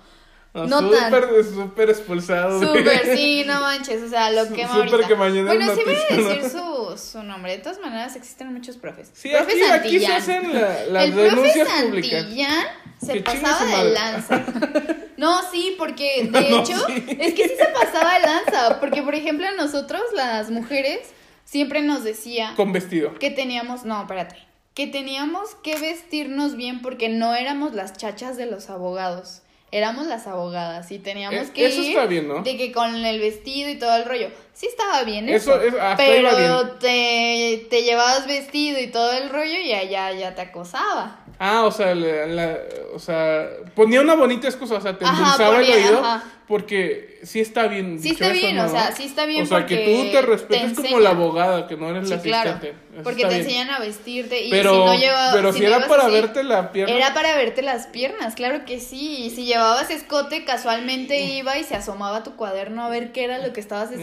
No, 0.53 0.65
No 0.67 0.81
súper, 0.81 1.45
súper 1.45 1.89
expulsado. 1.89 2.59
Súper, 2.61 3.15
sí, 3.15 3.43
no 3.47 3.61
manches, 3.61 4.03
o 4.03 4.09
sea, 4.09 4.29
lo 4.31 4.47
que 4.53 4.67
Súper 4.67 5.07
que 5.07 5.15
mañana 5.15 5.47
Bueno, 5.53 5.73
sí 5.75 5.81
voy 5.85 5.95
a 5.95 6.15
decir 6.29 6.49
su, 6.51 6.97
su 7.11 7.23
nombre. 7.23 7.53
De 7.53 7.59
todas 7.59 7.79
maneras, 7.79 8.15
existen 8.17 8.51
muchos 8.53 8.75
profes. 8.77 9.11
Sí, 9.13 9.29
Profe 9.29 9.51
aquí, 9.53 9.61
aquí 9.63 9.99
se 9.99 10.05
Santillán. 10.07 10.17
hacen 10.17 10.53
la- 10.53 10.85
las 10.91 11.05
El 11.05 11.13
profe 11.13 11.29
denuncias 11.29 11.69
públicas. 11.83 12.21
Santillán 12.23 12.65
se 13.05 13.21
pasaba 13.21 13.65
de 13.65 13.71
madre. 13.71 13.91
lanza. 13.93 14.45
No, 15.17 15.39
sí, 15.51 15.75
porque 15.77 16.27
de 16.31 16.49
No, 16.49 16.61
hecho, 16.63 16.75
sí. 16.87 17.05
es 17.19 17.33
que 17.35 17.47
sí 17.47 17.53
se 17.55 17.65
pasaba 17.67 18.15
de 18.15 18.21
lanza. 18.25 18.79
Porque, 18.79 19.03
por 19.03 19.13
ejemplo, 19.13 19.47
a 19.47 19.51
nosotros, 19.51 20.01
las 20.15 20.49
mujeres, 20.49 20.99
siempre 21.45 21.83
nos 21.83 22.03
decía 22.03 22.53
Con 22.55 22.73
vestido. 22.73 23.13
que 23.19 23.29
teníamos, 23.29 23.85
no, 23.85 24.01
espérate, 24.01 24.35
que 24.73 24.87
teníamos 24.87 25.53
que 25.61 25.77
vestirnos 25.77 26.55
bien 26.55 26.81
porque 26.81 27.07
no 27.09 27.35
éramos 27.35 27.75
las 27.75 27.93
chachas 27.95 28.35
de 28.35 28.47
los 28.47 28.71
abogados, 28.71 29.43
éramos 29.71 30.07
las 30.07 30.27
abogadas 30.27 30.91
y 30.91 30.99
teníamos 30.99 31.47
Eh, 31.49 31.51
que 31.53 31.65
eso 31.65 31.81
ir 31.81 31.89
está 31.89 32.05
bien, 32.05 32.27
¿no? 32.27 32.43
de 32.43 32.57
que 32.57 32.71
con 32.71 32.93
el 33.05 33.19
vestido 33.19 33.69
y 33.69 33.75
todo 33.79 33.95
el 33.95 34.05
rollo. 34.05 34.29
Sí 34.61 34.67
estaba 34.67 35.01
bien 35.03 35.27
Eso 35.27 35.55
eso, 35.55 35.63
es- 35.75 35.81
hasta 35.81 36.05
iba 36.17 36.29
pero 36.35 36.63
bien. 36.65 36.79
te, 36.79 37.65
te 37.71 37.81
llevabas 37.81 38.27
vestido 38.27 38.79
y 38.79 38.91
todo 38.91 39.11
el 39.13 39.29
rollo 39.31 39.59
y 39.59 39.73
allá 39.73 40.11
ya 40.11 40.35
te 40.35 40.41
acosaba. 40.41 41.17
Ah, 41.39 41.63
o 41.65 41.71
sea, 41.71 41.95
la, 41.95 42.27
la- 42.27 42.59
o 42.93 42.99
sea, 42.99 43.49
ponía 43.73 44.01
una 44.01 44.13
bonita 44.13 44.47
excusa, 44.47 44.75
o 44.75 44.81
sea, 44.81 44.95
te 44.99 45.05
endulzaba 45.05 45.59
el 45.61 45.71
oído, 45.71 46.05
ajá. 46.05 46.23
porque 46.47 47.19
sí 47.23 47.39
está 47.39 47.65
bien. 47.67 47.99
Sí 47.99 48.09
está 48.11 48.25
eso, 48.27 48.33
bien, 48.35 48.57
¿no? 48.57 48.65
o 48.65 48.69
sea, 48.69 48.91
sí 48.91 49.05
está 49.05 49.25
bien 49.25 49.41
O 49.43 49.45
sea, 49.47 49.65
que 49.65 49.77
tú 49.77 50.11
te 50.11 50.21
respetes 50.21 50.75
te 50.75 50.81
como 50.83 50.99
la 50.99 51.09
abogada, 51.11 51.67
que 51.67 51.75
no 51.77 51.89
eres 51.89 52.03
Sí, 52.21 52.29
la 52.29 52.41
asistente. 52.41 52.75
Porque 53.03 53.23
te 53.23 53.29
bien. 53.29 53.41
enseñan 53.41 53.69
a 53.71 53.79
vestirte 53.79 54.43
y 54.43 54.51
Pero, 54.51 54.73
si 54.73 54.77
no 54.79 54.93
llevabas 54.95 55.33
pero 55.33 55.53
si, 55.53 55.65
era 55.65 55.87
para 55.87 56.03
así, 56.03 56.11
verte 56.13 56.43
la 56.43 56.71
pierna. 56.71 56.93
Era 56.95 57.13
para 57.15 57.35
verte 57.37 57.61
las 57.63 57.87
piernas, 57.87 58.35
claro 58.35 58.65
que 58.65 58.79
sí. 58.79 59.23
Y 59.23 59.29
si 59.31 59.45
llevabas 59.45 59.89
escote, 59.89 60.43
casualmente 60.45 61.21
iba 61.23 61.57
y 61.57 61.63
se 61.63 61.73
asomaba 61.75 62.17
a 62.17 62.23
tu 62.23 62.35
cuaderno 62.35 62.83
a 62.83 62.89
ver 62.89 63.13
qué 63.13 63.23
era 63.23 63.39
lo 63.39 63.53
que 63.53 63.61
estabas 63.61 63.91
¿En 63.91 64.01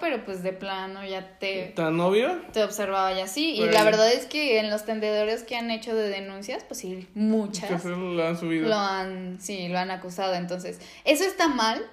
pero 0.00 0.24
pues 0.24 0.42
de 0.42 0.52
plano 0.52 1.04
ya 1.04 1.38
te, 1.38 1.72
¿Tan 1.76 1.96
novio? 1.96 2.40
te 2.52 2.62
observaba 2.64 3.12
ya 3.12 3.24
así. 3.24 3.54
Y 3.54 3.58
Bueno. 3.58 3.72
la 3.72 3.84
verdad 3.84 4.12
es 4.12 4.26
que 4.26 4.58
en 4.58 4.70
los 4.70 4.84
tendedores 4.84 5.42
que 5.42 5.56
han 5.56 5.70
hecho 5.70 5.94
de 5.94 6.08
denuncias, 6.08 6.64
pues 6.64 6.80
sí, 6.80 7.08
muchas 7.14 7.84
lo 7.84 8.26
han 8.26 8.38
subido. 8.38 8.68
lo 8.68 8.76
han, 8.76 9.38
sí, 9.40 9.68
lo 9.68 9.78
han 9.78 9.90
acusado. 9.90 10.34
Entonces, 10.34 10.80
eso 11.04 11.24
está 11.24 11.48
mal, 11.48 11.84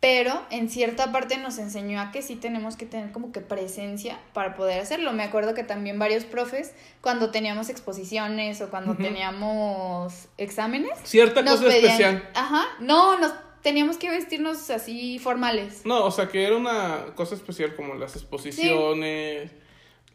pero 0.00 0.46
en 0.50 0.70
cierta 0.70 1.12
parte 1.12 1.36
nos 1.36 1.58
enseñó 1.58 2.00
a 2.00 2.10
que 2.10 2.22
sí 2.22 2.34
tenemos 2.36 2.76
que 2.76 2.86
tener 2.86 3.12
como 3.12 3.32
que 3.32 3.40
presencia 3.40 4.18
para 4.32 4.54
poder 4.54 4.80
hacerlo. 4.80 5.12
Me 5.12 5.22
acuerdo 5.24 5.52
que 5.52 5.62
también 5.62 5.98
varios 5.98 6.24
profes, 6.24 6.72
cuando 7.02 7.30
teníamos 7.30 7.68
exposiciones 7.68 8.62
o 8.62 8.70
cuando 8.70 8.94
teníamos 8.96 10.28
exámenes, 10.38 10.98
Cierta 11.04 11.42
nos 11.42 11.56
cosa 11.60 11.66
pedían, 11.68 11.84
especial. 11.92 12.28
ajá, 12.34 12.64
no, 12.80 13.18
nos 13.18 13.32
teníamos 13.62 13.96
que 13.98 14.10
vestirnos 14.10 14.70
así 14.70 15.18
formales. 15.18 15.82
No, 15.84 16.04
o 16.04 16.10
sea, 16.10 16.28
que 16.28 16.44
era 16.44 16.56
una 16.56 17.06
cosa 17.14 17.34
especial 17.34 17.74
como 17.76 17.94
las 17.94 18.14
exposiciones, 18.16 19.50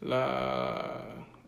la... 0.00 1.04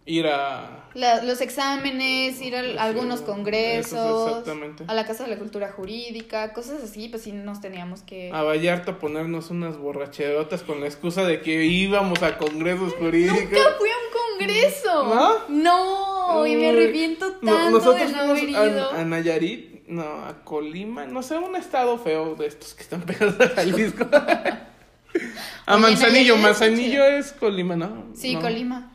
ir 0.07 0.26
a... 0.26 0.88
La- 0.94 1.22
los 1.22 1.40
exámenes, 1.40 2.40
ir 2.40 2.57
a 2.57 2.62
Sí, 2.62 2.74
algunos 2.78 3.20
eso, 3.20 3.26
congresos, 3.26 4.28
exactamente. 4.30 4.84
a 4.88 4.94
la 4.94 5.05
Casa 5.07 5.24
de 5.24 5.30
la 5.30 5.38
Cultura 5.38 5.70
Jurídica, 5.70 6.53
cosas 6.55 6.82
así, 6.82 7.09
pues 7.09 7.22
sí 7.22 7.32
nos 7.32 7.61
teníamos 7.61 8.03
que... 8.03 8.30
A 8.32 8.42
Vallarta 8.42 8.99
ponernos 8.99 9.51
unas 9.51 9.76
borracherotas 9.76 10.62
con 10.62 10.80
la 10.80 10.86
excusa 10.86 11.24
de 11.24 11.40
que 11.42 11.64
íbamos 11.66 12.22
a 12.22 12.38
congresos 12.38 12.94
jurídicos. 12.94 13.38
Nunca 13.42 13.74
fui 13.78 13.88
a 13.90 13.92
un 13.92 14.38
congreso. 14.38 15.05
¿No? 15.49 15.49
No, 15.49 16.46
y 16.46 16.57
me 16.57 16.70
arrepiento 16.70 17.36
no- 17.42 17.53
tanto 17.55 17.70
nosotros 17.78 18.07
de 18.09 18.12
no 18.16 18.18
haber 18.22 18.49
ido. 18.49 18.90
a, 18.90 19.01
a 19.01 19.05
Nayarit, 19.05 19.78
no, 19.89 20.24
a 20.26 20.45
Colima, 20.45 21.07
no 21.07 21.22
sé, 21.22 21.36
un 21.39 21.57
estado 21.57 21.99
feo 21.99 22.34
de 22.34 22.47
estos 22.47 22.74
que 22.74 22.82
están 22.82 23.03
pegados 23.07 23.41
a 23.41 23.49
Jalisco. 23.55 24.07
a 24.12 25.74
Oye, 25.74 25.82
Manzanillo, 25.82 26.36
Manzanillo 26.36 27.05
es 27.05 27.32
Colima, 27.32 27.76
¿no? 27.76 28.07
Sí, 28.14 28.34
No. 28.34 28.41
Colima. 28.43 28.93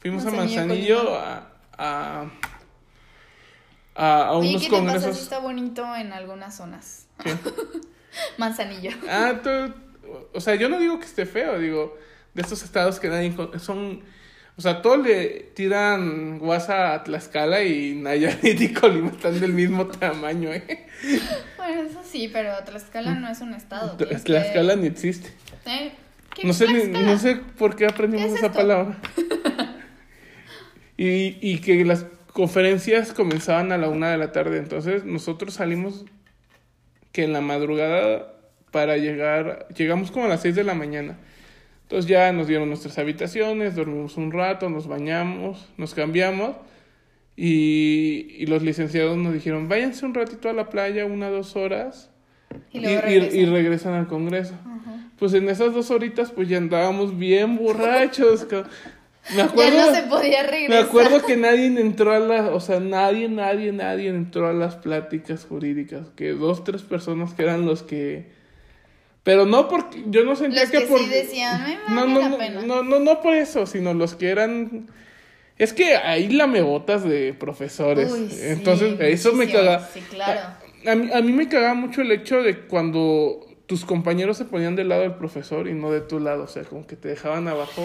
Fuimos 0.00 0.24
a 0.26 0.30
Manzanillo, 0.30 0.96
Manzanillo 0.96 0.98
Colima. 1.04 1.48
a, 1.76 2.20
a, 2.22 2.30
a, 3.94 4.22
a 4.28 4.32
Oye, 4.32 4.50
unos 4.50 4.62
¿qué 4.62 4.68
te 4.68 4.76
pasa? 4.76 4.92
Congresos. 4.92 5.22
está 5.22 5.38
bonito 5.40 5.96
en 5.96 6.12
algunas 6.12 6.56
zonas. 6.56 7.06
¿Qué? 7.22 7.34
Manzanillo. 8.38 8.90
Ah, 9.08 9.34
tú- 9.42 9.74
o 10.32 10.40
sea, 10.40 10.54
yo 10.54 10.68
no 10.68 10.78
digo 10.78 10.98
que 10.98 11.04
esté 11.06 11.26
feo, 11.26 11.58
digo, 11.58 11.96
de 12.34 12.42
estos 12.42 12.62
estados 12.62 12.98
que 12.98 13.08
nadie 13.08 13.34
son, 13.58 14.00
o 14.58 14.60
sea, 14.60 14.82
todos 14.82 14.98
le 15.06 15.50
tiran 15.54 16.38
guasa 16.40 16.92
a 16.92 17.04
Tlaxcala 17.04 17.62
y 17.62 17.94
Nayarit 17.94 18.60
y 18.60 18.72
Colima 18.74 19.08
están 19.10 19.38
del 19.40 19.52
mismo 19.52 19.86
tamaño, 19.86 20.52
¿eh? 20.52 20.86
Bueno, 21.56 21.82
eso 21.88 22.00
sí, 22.04 22.28
pero 22.32 22.52
Tlaxcala 22.64 23.14
no 23.14 23.30
es 23.30 23.40
un 23.40 23.54
estado. 23.54 23.96
Tlaxcala 23.96 24.74
ni 24.76 24.88
existe. 24.88 25.30
¿Eh? 25.64 25.92
¿Qué 26.34 26.44
No 26.46 26.52
sé, 26.52 26.66
ni- 26.66 26.80
Tlaxcala? 26.80 27.06
no 27.06 27.18
sé 27.18 27.36
por 27.56 27.76
qué 27.76 27.86
aprendimos 27.86 28.26
¿Qué 28.26 28.32
es 28.32 28.38
esa 28.38 28.46
esto? 28.48 28.58
palabra. 28.58 28.98
y, 30.96 31.36
y 31.40 31.58
que 31.60 31.84
las 31.84 32.06
conferencias 32.32 33.12
comenzaban 33.12 33.72
a 33.72 33.78
la 33.78 33.88
una 33.88 34.10
de 34.10 34.18
la 34.18 34.32
tarde, 34.32 34.58
entonces 34.58 35.04
nosotros 35.04 35.54
salimos 35.54 36.04
que 37.12 37.24
en 37.24 37.32
la 37.32 37.40
madrugada 37.40 38.34
para 38.70 38.96
llegar, 38.96 39.66
llegamos 39.76 40.10
como 40.10 40.26
a 40.26 40.28
las 40.28 40.42
6 40.42 40.54
de 40.54 40.64
la 40.64 40.74
mañana. 40.74 41.16
Entonces 41.88 42.06
ya 42.06 42.30
nos 42.32 42.46
dieron 42.48 42.68
nuestras 42.68 42.98
habitaciones, 42.98 43.74
dormimos 43.74 44.18
un 44.18 44.30
rato, 44.30 44.68
nos 44.68 44.86
bañamos, 44.86 45.66
nos 45.78 45.94
cambiamos 45.94 46.54
y, 47.34 48.26
y 48.36 48.44
los 48.44 48.62
licenciados 48.62 49.16
nos 49.16 49.32
dijeron, 49.32 49.68
váyanse 49.68 50.04
un 50.04 50.12
ratito 50.12 50.50
a 50.50 50.52
la 50.52 50.68
playa, 50.68 51.06
una, 51.06 51.30
dos 51.30 51.56
horas 51.56 52.10
Y 52.72 52.84
regresan. 53.46 53.94
al 53.94 54.06
Congreso. 54.06 54.52
Pues 55.18 55.32
en 55.32 55.48
esas 55.48 55.72
dos 55.72 55.90
horitas 55.90 56.30
pues 56.30 56.48
ya 56.48 56.58
andábamos 56.58 57.18
bien 57.18 57.56
borrachos. 57.56 58.46
Me 58.50 58.64
Ya 59.56 59.70
no 59.70 59.94
se 59.94 60.02
podía 60.08 60.42
me 60.42 60.50
regresar. 60.50 60.84
acuerdo 60.84 61.24
que 61.24 61.36
nadie 61.36 61.66
entró 61.66 62.12
a 62.12 62.18
las, 62.18 62.50
o 62.50 62.60
sea, 62.60 62.80
nadie, 62.80 63.28
nadie, 63.30 63.72
nadie 63.72 64.08
entró 64.08 64.46
a 64.48 64.52
las 64.52 64.76
pláticas 64.76 65.46
jurídicas, 65.46 66.08
que 66.16 66.32
dos, 66.32 66.64
tres 66.64 66.82
personas 66.82 67.32
que 67.34 67.42
eran 67.44 67.64
los 67.64 67.82
que... 67.82 68.37
Pero 69.28 69.44
no 69.44 69.68
porque, 69.68 70.04
yo 70.06 70.24
no 70.24 70.34
sentía 70.34 70.62
Los 70.62 70.70
que 70.70 70.80
por... 70.80 71.00
sí 71.00 71.06
decían, 71.06 71.62
"Me 71.90 71.94
no, 71.94 72.06
no, 72.06 72.28
la 72.30 72.38
pena". 72.38 72.62
no, 72.62 72.82
no, 72.82 72.98
no 72.98 73.20
por 73.20 73.34
eso, 73.34 73.66
sino 73.66 73.92
los 73.92 74.14
que 74.14 74.30
eran... 74.30 74.86
Es 75.58 75.74
que 75.74 75.96
ahí 75.96 76.30
lamebotas 76.30 77.04
de 77.04 77.34
profesores. 77.34 78.10
Uy, 78.10 78.30
sí, 78.30 78.40
Entonces, 78.42 78.98
eso 79.00 79.34
me 79.34 79.52
caga. 79.52 79.86
Sí, 79.92 80.00
claro. 80.08 80.40
A 80.86 80.94
mí, 80.94 81.10
a 81.12 81.20
mí 81.20 81.32
me 81.32 81.46
cagaba 81.46 81.74
mucho 81.74 82.00
el 82.00 82.10
hecho 82.10 82.42
de 82.42 82.60
cuando 82.60 83.46
tus 83.66 83.84
compañeros 83.84 84.38
se 84.38 84.46
ponían 84.46 84.76
del 84.76 84.88
lado 84.88 85.02
del 85.02 85.16
profesor 85.16 85.68
y 85.68 85.74
no 85.74 85.92
de 85.92 86.00
tu 86.00 86.20
lado, 86.20 86.44
o 86.44 86.48
sea, 86.48 86.62
como 86.62 86.86
que 86.86 86.96
te 86.96 87.08
dejaban 87.08 87.48
abajo. 87.48 87.82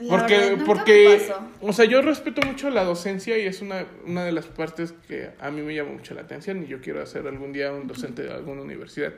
La 0.00 0.18
porque, 0.18 0.36
verdad, 0.36 0.50
nunca 0.56 0.64
porque, 0.64 1.28
me 1.62 1.68
o 1.68 1.72
sea, 1.72 1.84
yo 1.84 2.02
respeto 2.02 2.42
mucho 2.44 2.70
la 2.70 2.82
docencia 2.82 3.38
y 3.38 3.46
es 3.46 3.62
una, 3.62 3.86
una 4.04 4.24
de 4.24 4.32
las 4.32 4.46
partes 4.46 4.94
que 5.06 5.30
a 5.38 5.52
mí 5.52 5.62
me 5.62 5.76
llama 5.76 5.92
mucho 5.92 6.12
la 6.12 6.22
atención 6.22 6.64
y 6.64 6.66
yo 6.66 6.80
quiero 6.80 7.06
ser 7.06 7.28
algún 7.28 7.52
día 7.52 7.70
un 7.70 7.86
docente 7.86 8.24
de 8.24 8.32
alguna 8.32 8.62
universidad. 8.62 9.12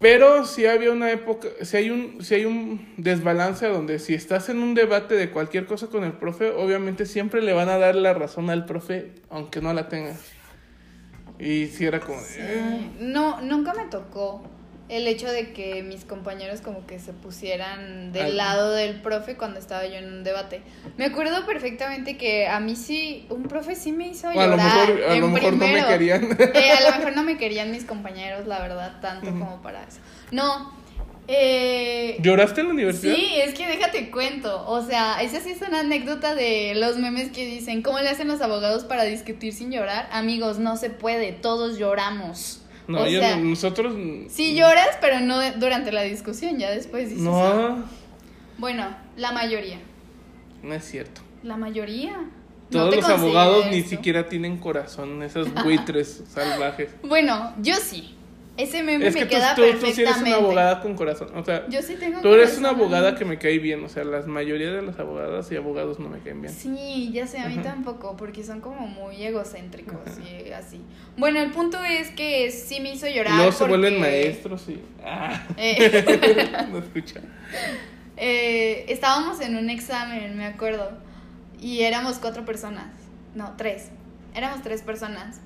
Pero 0.00 0.46
si 0.46 0.64
había 0.64 0.92
una 0.92 1.10
época, 1.10 1.48
si 1.60 1.76
hay 1.76 1.90
un, 1.90 2.24
si 2.24 2.34
hay 2.34 2.46
un 2.46 2.94
desbalance 2.96 3.66
donde 3.68 3.98
si 3.98 4.14
estás 4.14 4.48
en 4.48 4.60
un 4.60 4.74
debate 4.74 5.14
de 5.14 5.30
cualquier 5.30 5.66
cosa 5.66 5.88
con 5.88 6.04
el 6.04 6.12
profe, 6.12 6.50
obviamente 6.52 7.04
siempre 7.04 7.42
le 7.42 7.52
van 7.52 7.68
a 7.68 7.76
dar 7.76 7.94
la 7.96 8.14
razón 8.14 8.48
al 8.48 8.64
profe, 8.64 9.12
aunque 9.28 9.60
no 9.60 9.74
la 9.74 9.90
tenga. 9.90 10.16
Y 11.38 11.66
si 11.66 11.84
era 11.84 12.00
como, 12.00 12.18
eh, 12.18 12.90
No, 12.98 13.42
nunca 13.42 13.74
me 13.74 13.84
tocó. 13.84 14.42
El 14.90 15.06
hecho 15.06 15.28
de 15.30 15.52
que 15.52 15.82
mis 15.84 16.04
compañeros 16.04 16.60
como 16.60 16.84
que 16.84 16.98
se 16.98 17.12
pusieran 17.12 18.12
del 18.12 18.36
lado 18.36 18.72
del 18.72 19.00
profe 19.00 19.36
cuando 19.36 19.58
estaba 19.60 19.86
yo 19.86 19.94
en 19.94 20.12
un 20.12 20.24
debate. 20.24 20.62
Me 20.96 21.06
acuerdo 21.06 21.46
perfectamente 21.46 22.16
que 22.16 22.48
a 22.48 22.58
mí 22.58 22.74
sí, 22.74 23.24
un 23.30 23.44
profe 23.44 23.76
sí 23.76 23.92
me 23.92 24.08
hizo 24.08 24.26
O 24.28 24.30
a 24.30 24.46
lo 24.46 24.56
llorar. 24.56 24.88
mejor, 24.88 25.04
a 25.10 25.14
lo 25.14 25.28
mejor 25.28 25.52
no 25.54 25.66
me 25.66 25.86
querían. 25.86 26.36
Eh, 26.40 26.72
a 26.72 26.90
lo 26.90 26.96
mejor 26.96 27.16
no 27.16 27.22
me 27.22 27.36
querían 27.38 27.70
mis 27.70 27.84
compañeros, 27.84 28.46
la 28.46 28.60
verdad, 28.60 29.00
tanto 29.00 29.30
como 29.30 29.62
para 29.62 29.84
eso. 29.84 30.00
No, 30.32 30.74
eh, 31.32 32.16
¿Lloraste 32.22 32.60
en 32.60 32.66
la 32.66 32.72
universidad? 32.72 33.14
Sí, 33.14 33.28
es 33.36 33.54
que 33.54 33.68
déjate 33.68 34.10
cuento. 34.10 34.66
O 34.66 34.82
sea, 34.82 35.22
esa 35.22 35.38
sí 35.40 35.50
es 35.50 35.62
una 35.62 35.80
anécdota 35.80 36.34
de 36.34 36.74
los 36.74 36.96
memes 36.96 37.30
que 37.30 37.46
dicen, 37.46 37.82
¿cómo 37.82 38.00
le 38.00 38.08
hacen 38.08 38.26
los 38.26 38.40
abogados 38.40 38.82
para 38.82 39.04
discutir 39.04 39.52
sin 39.52 39.70
llorar? 39.70 40.08
Amigos, 40.10 40.58
no 40.58 40.76
se 40.76 40.90
puede, 40.90 41.30
todos 41.30 41.78
lloramos. 41.78 42.59
No, 42.88 43.02
o 43.02 43.06
sea, 43.06 43.36
nosotros. 43.36 43.94
sí 44.28 44.54
lloras, 44.56 44.98
pero 45.00 45.20
no 45.20 45.38
durante 45.58 45.92
la 45.92 46.02
discusión, 46.02 46.58
ya 46.58 46.70
después 46.70 47.08
dices. 47.10 47.26
"Ah". 47.28 47.76
No, 47.78 47.84
Bueno, 48.58 48.96
la 49.16 49.32
mayoría. 49.32 49.78
no 50.62 50.74
es 50.74 50.84
cierto. 50.84 51.20
La 51.42 51.56
mayoría. 51.56 52.16
Todos 52.70 52.94
los 52.94 53.04
abogados 53.08 53.66
ni 53.70 53.82
siquiera 53.82 54.28
tienen 54.28 54.56
corazón, 54.58 55.22
esos 55.22 55.52
buitres 55.64 56.22
salvajes. 56.32 56.90
Bueno, 57.02 57.52
yo 57.60 57.74
sí. 57.76 58.14
Ese 58.62 58.82
meme 58.82 59.06
Es 59.06 59.14
me 59.14 59.20
que 59.20 59.26
tú, 59.26 59.30
queda 59.30 59.54
tú, 59.54 59.62
tú 59.62 59.66
sí 59.66 59.72
perfectamente. 59.72 60.02
eres 60.02 60.16
una 60.22 60.34
abogada 60.36 60.80
con 60.80 60.94
corazón. 60.96 61.28
O 61.34 61.44
sea, 61.44 61.66
Yo 61.68 61.80
sí 61.82 61.96
tengo 61.96 62.20
tú 62.20 62.32
eres 62.34 62.58
una 62.58 62.70
abogada 62.70 63.14
que 63.16 63.24
me 63.24 63.38
cae 63.38 63.58
bien. 63.58 63.82
O 63.84 63.88
sea, 63.88 64.04
la 64.04 64.20
mayoría 64.22 64.70
de 64.72 64.82
las 64.82 64.98
abogadas 64.98 65.50
y 65.52 65.56
abogados 65.56 65.98
no 65.98 66.08
me 66.08 66.18
caen 66.20 66.42
bien. 66.42 66.52
Sí, 66.52 67.10
ya 67.12 67.26
sé, 67.26 67.38
a 67.38 67.46
mí 67.48 67.54
Ajá. 67.54 67.62
tampoco, 67.70 68.16
porque 68.16 68.44
son 68.44 68.60
como 68.60 68.86
muy 68.86 69.22
egocéntricos 69.22 69.98
y 70.18 70.50
así. 70.52 70.80
Bueno, 71.16 71.40
el 71.40 71.50
punto 71.50 71.78
es 71.84 72.10
que 72.10 72.50
sí 72.50 72.80
me 72.80 72.92
hizo 72.94 73.06
llorar. 73.08 73.36
luego 73.36 73.52
se 73.52 73.64
vuelven 73.64 73.98
maestros 74.00 74.68
y. 74.68 74.80
Ah, 75.04 75.42
eh, 75.56 76.66
no 76.70 76.78
escucha. 76.78 77.20
eh, 78.16 78.84
estábamos 78.88 79.40
en 79.40 79.56
un 79.56 79.70
examen, 79.70 80.36
me 80.36 80.46
acuerdo, 80.46 80.90
y 81.60 81.80
éramos 81.80 82.18
cuatro 82.18 82.44
personas. 82.44 82.86
No, 83.34 83.54
tres. 83.56 83.88
Éramos 84.34 84.62
tres 84.62 84.82
personas. 84.82 85.40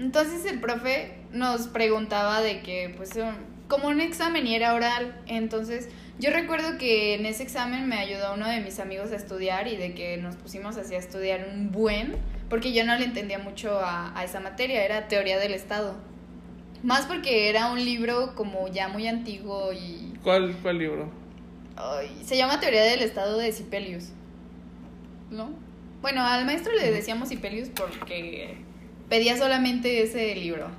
Entonces 0.00 0.46
el 0.46 0.60
profe 0.60 1.12
nos 1.30 1.68
preguntaba 1.68 2.40
de 2.40 2.62
que, 2.62 2.92
pues, 2.96 3.16
um, 3.16 3.34
como 3.68 3.88
un 3.88 4.00
examen 4.00 4.46
y 4.46 4.54
era 4.54 4.72
oral, 4.72 5.20
entonces 5.26 5.90
yo 6.18 6.30
recuerdo 6.30 6.78
que 6.78 7.14
en 7.14 7.26
ese 7.26 7.42
examen 7.42 7.86
me 7.86 7.96
ayudó 7.96 8.32
uno 8.34 8.48
de 8.48 8.60
mis 8.60 8.80
amigos 8.80 9.12
a 9.12 9.16
estudiar 9.16 9.68
y 9.68 9.76
de 9.76 9.94
que 9.94 10.16
nos 10.16 10.36
pusimos 10.36 10.78
así 10.78 10.94
a 10.94 10.98
estudiar 10.98 11.48
un 11.52 11.70
buen, 11.70 12.16
porque 12.48 12.72
yo 12.72 12.84
no 12.86 12.96
le 12.96 13.04
entendía 13.04 13.38
mucho 13.38 13.78
a, 13.78 14.18
a 14.18 14.24
esa 14.24 14.40
materia, 14.40 14.82
era 14.82 15.06
teoría 15.06 15.38
del 15.38 15.52
Estado. 15.52 15.94
Más 16.82 17.04
porque 17.04 17.50
era 17.50 17.70
un 17.70 17.84
libro 17.84 18.34
como 18.34 18.68
ya 18.68 18.88
muy 18.88 19.06
antiguo 19.06 19.70
y 19.74 20.14
¿Cuál, 20.22 20.56
¿Cuál 20.62 20.78
libro? 20.78 21.10
Ay, 21.76 22.22
se 22.24 22.38
llama 22.38 22.58
Teoría 22.58 22.84
del 22.84 23.00
Estado 23.00 23.36
de 23.36 23.52
Sipelius. 23.52 24.08
¿No? 25.30 25.50
Bueno, 26.00 26.22
al 26.22 26.46
maestro 26.46 26.72
le 26.74 26.90
decíamos 26.90 27.28
Sipelius 27.28 27.68
porque 27.68 28.56
pedía 29.10 29.36
solamente 29.36 30.02
ese 30.02 30.34
libro. 30.36 30.70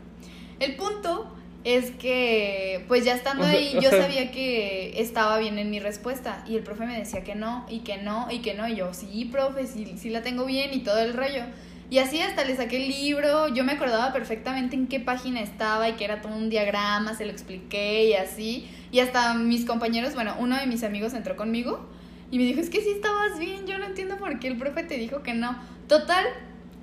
El 0.60 0.76
punto 0.76 1.36
es 1.64 1.92
que, 1.92 2.84
pues 2.88 3.06
ya 3.06 3.14
estando 3.14 3.46
ahí, 3.46 3.78
yo 3.80 3.92
sabía 3.92 4.32
que 4.32 5.00
estaba 5.00 5.38
bien 5.38 5.60
en 5.60 5.70
mi 5.70 5.80
respuesta. 5.80 6.44
Y 6.48 6.56
el 6.56 6.64
profe 6.64 6.88
me 6.88 6.98
decía 6.98 7.24
que 7.24 7.36
no, 7.36 7.68
y 7.70 7.80
que 7.80 7.98
no, 7.98 8.28
y 8.32 8.40
que 8.40 8.56
no. 8.56 8.68
Y 8.68 8.76
yo, 8.76 8.94
sí, 8.96 9.26
profe, 9.32 9.68
sí, 9.68 9.94
sí 9.98 10.10
la 10.10 10.24
tengo 10.24 10.46
bien 10.46 10.74
y 10.74 10.80
todo 10.80 11.00
el 11.00 11.14
rollo. 11.14 11.44
Y 11.92 12.00
así 12.00 12.22
hasta 12.22 12.46
le 12.46 12.56
saqué 12.56 12.78
el 12.78 12.88
libro, 12.88 13.50
yo 13.50 13.66
me 13.66 13.74
acordaba 13.74 14.14
perfectamente 14.14 14.78
en 14.78 14.88
qué 14.88 15.02
página 15.02 15.42
estaba 15.42 15.90
y 15.90 15.94
que 15.94 16.06
era 16.06 16.22
todo 16.22 16.34
un 16.34 16.50
diagrama, 16.50 17.14
se 17.16 17.26
lo 17.26 17.32
expliqué 17.32 18.06
y 18.06 18.14
así. 18.14 18.70
Y 18.94 19.02
hasta 19.02 19.34
mis 19.34 19.66
compañeros, 19.66 20.16
bueno, 20.16 20.34
uno 20.40 20.58
de 20.58 20.68
mis 20.68 20.84
amigos 20.84 21.14
entró 21.14 21.36
conmigo 21.36 21.86
y 22.32 22.38
me 22.38 22.46
dijo, 22.46 22.62
es 22.62 22.70
que 22.70 22.80
sí 22.80 22.92
estabas 22.92 23.38
bien, 23.38 23.68
yo 23.68 23.78
no 23.78 23.86
entiendo 23.86 24.16
por 24.16 24.40
qué 24.40 24.48
el 24.48 24.58
profe 24.58 24.84
te 24.84 24.98
dijo 24.98 25.22
que 25.22 25.34
no. 25.34 25.62
Total, 25.90 26.26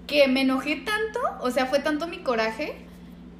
que 0.08 0.26
me 0.26 0.40
enojé 0.40 0.74
tanto, 0.76 1.20
o 1.40 1.52
sea, 1.52 1.66
fue 1.66 1.78
tanto 1.78 2.08
mi 2.08 2.18
coraje, 2.18 2.74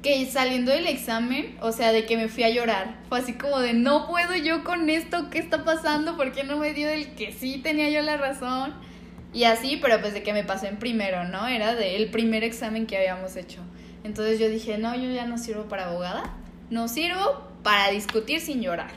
que 0.01 0.25
saliendo 0.27 0.71
del 0.71 0.87
examen, 0.87 1.57
o 1.59 1.73
sea, 1.73 1.91
de 1.91 2.05
que 2.05 2.15
me 2.15 2.29
fui 2.29 2.43
a 2.43 2.49
llorar. 2.49 2.95
Fue 3.09 3.19
así 3.19 3.33
como 3.33 3.59
de, 3.59 3.73
no 3.73 4.07
puedo 4.07 4.35
yo 4.35 4.63
con 4.63 4.89
esto, 4.89 5.29
¿qué 5.29 5.39
está 5.39 5.65
pasando? 5.65 6.15
¿Por 6.15 6.31
qué 6.31 6.45
no 6.45 6.57
me 6.57 6.73
dio 6.73 6.87
el 6.87 7.15
que 7.15 7.33
sí 7.33 7.57
tenía 7.57 7.89
yo 7.89 8.01
la 8.01 8.15
razón? 8.15 8.73
Y 9.33 9.43
así, 9.43 9.77
pero 9.81 9.99
pues 9.99 10.13
de 10.13 10.23
que 10.23 10.31
me 10.31 10.43
pasó 10.43 10.67
en 10.67 10.77
primero, 10.77 11.25
¿no? 11.25 11.47
Era 11.47 11.75
de 11.75 11.97
el 11.97 12.09
primer 12.09 12.43
examen 12.43 12.87
que 12.87 12.97
habíamos 12.97 13.35
hecho. 13.35 13.59
Entonces 14.03 14.39
yo 14.39 14.47
dije, 14.47 14.77
no, 14.77 14.95
yo 14.95 15.11
ya 15.11 15.25
no 15.25 15.37
sirvo 15.37 15.63
para 15.63 15.89
abogada, 15.89 16.33
no 16.69 16.87
sirvo 16.87 17.43
para 17.63 17.89
discutir 17.89 18.39
sin 18.39 18.61
llorar. 18.61 18.91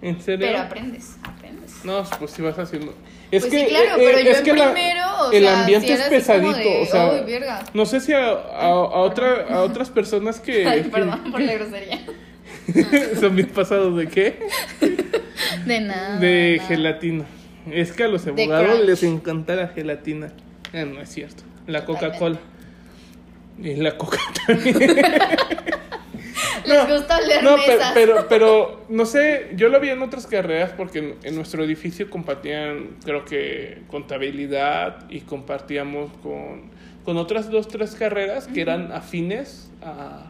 ¿En 0.00 0.20
serio? 0.22 0.46
Pero 0.46 0.60
aprendes, 0.60 1.16
aprendes. 1.22 1.84
No, 1.84 2.04
pues 2.18 2.30
si 2.30 2.42
vas 2.42 2.58
haciendo. 2.58 2.94
Es 3.30 3.42
Pues 3.42 3.52
que, 3.52 3.60
sí, 3.60 3.66
claro, 3.68 3.90
eh, 4.00 4.04
pero 4.06 4.18
eh, 4.18 4.24
yo 4.24 4.30
es 4.30 4.38
en 4.38 4.44
que 4.44 4.52
la- 4.54 4.72
primero, 4.72 5.02
o 5.26 5.32
el 5.32 5.42
sea, 5.44 5.60
ambiente 5.60 5.86
sí 5.86 5.92
es 5.92 6.00
pesadito. 6.08 6.56
de, 6.56 6.82
o 6.82 6.86
sea, 6.86 7.10
"Ay, 7.10 7.24
verga". 7.26 7.62
no 7.74 7.84
sé 7.86 8.00
si 8.00 8.12
a, 8.14 8.26
a, 8.28 8.66
a 8.68 8.72
otra, 9.00 9.46
a 9.50 9.62
otras 9.62 9.90
personas 9.90 10.40
que. 10.40 10.66
Ay, 10.68 10.82
que- 10.84 10.88
perdón 10.88 11.30
por 11.30 11.40
la 11.40 11.52
grosería. 11.54 12.00
son 13.20 13.36
bien 13.36 13.48
pasados 13.48 13.96
de 13.96 14.08
qué? 14.08 14.38
De 15.66 15.80
nada. 15.80 16.18
De 16.18 16.56
nada. 16.56 16.68
gelatina. 16.68 17.24
Es 17.70 17.92
que 17.92 18.04
a 18.04 18.08
los 18.08 18.26
abogados 18.26 18.80
les 18.86 19.02
encanta 19.02 19.54
la 19.56 19.68
gelatina. 19.68 20.32
Ah, 20.72 20.84
no 20.84 21.00
es 21.02 21.10
cierto. 21.10 21.42
La. 21.66 21.84
Coca-Cola. 21.84 22.38
Y 23.62 23.74
la 23.76 23.96
Coca 23.98 24.18
también. 24.46 24.76
Les 26.66 26.88
gusta 26.88 27.16
oler 27.18 27.42
No, 27.44 27.56
pero, 27.56 27.76
mesas. 27.78 27.90
pero, 27.94 28.28
pero, 28.28 28.80
no 28.88 29.06
sé, 29.06 29.50
yo 29.56 29.68
lo 29.68 29.80
vi 29.80 29.90
en 29.90 30.02
otras 30.02 30.26
carreras 30.26 30.70
porque 30.76 30.98
en, 30.98 31.14
en 31.22 31.34
nuestro 31.36 31.64
edificio 31.64 32.08
compartían, 32.10 32.96
creo 33.04 33.24
que, 33.24 33.82
contabilidad 33.88 35.08
y 35.10 35.20
compartíamos 35.20 36.10
con, 36.22 36.70
con 37.04 37.16
otras 37.16 37.50
dos, 37.50 37.68
tres 37.68 37.94
carreras 37.94 38.46
que 38.48 38.60
eran 38.60 38.92
afines 38.92 39.70
a... 39.82 40.24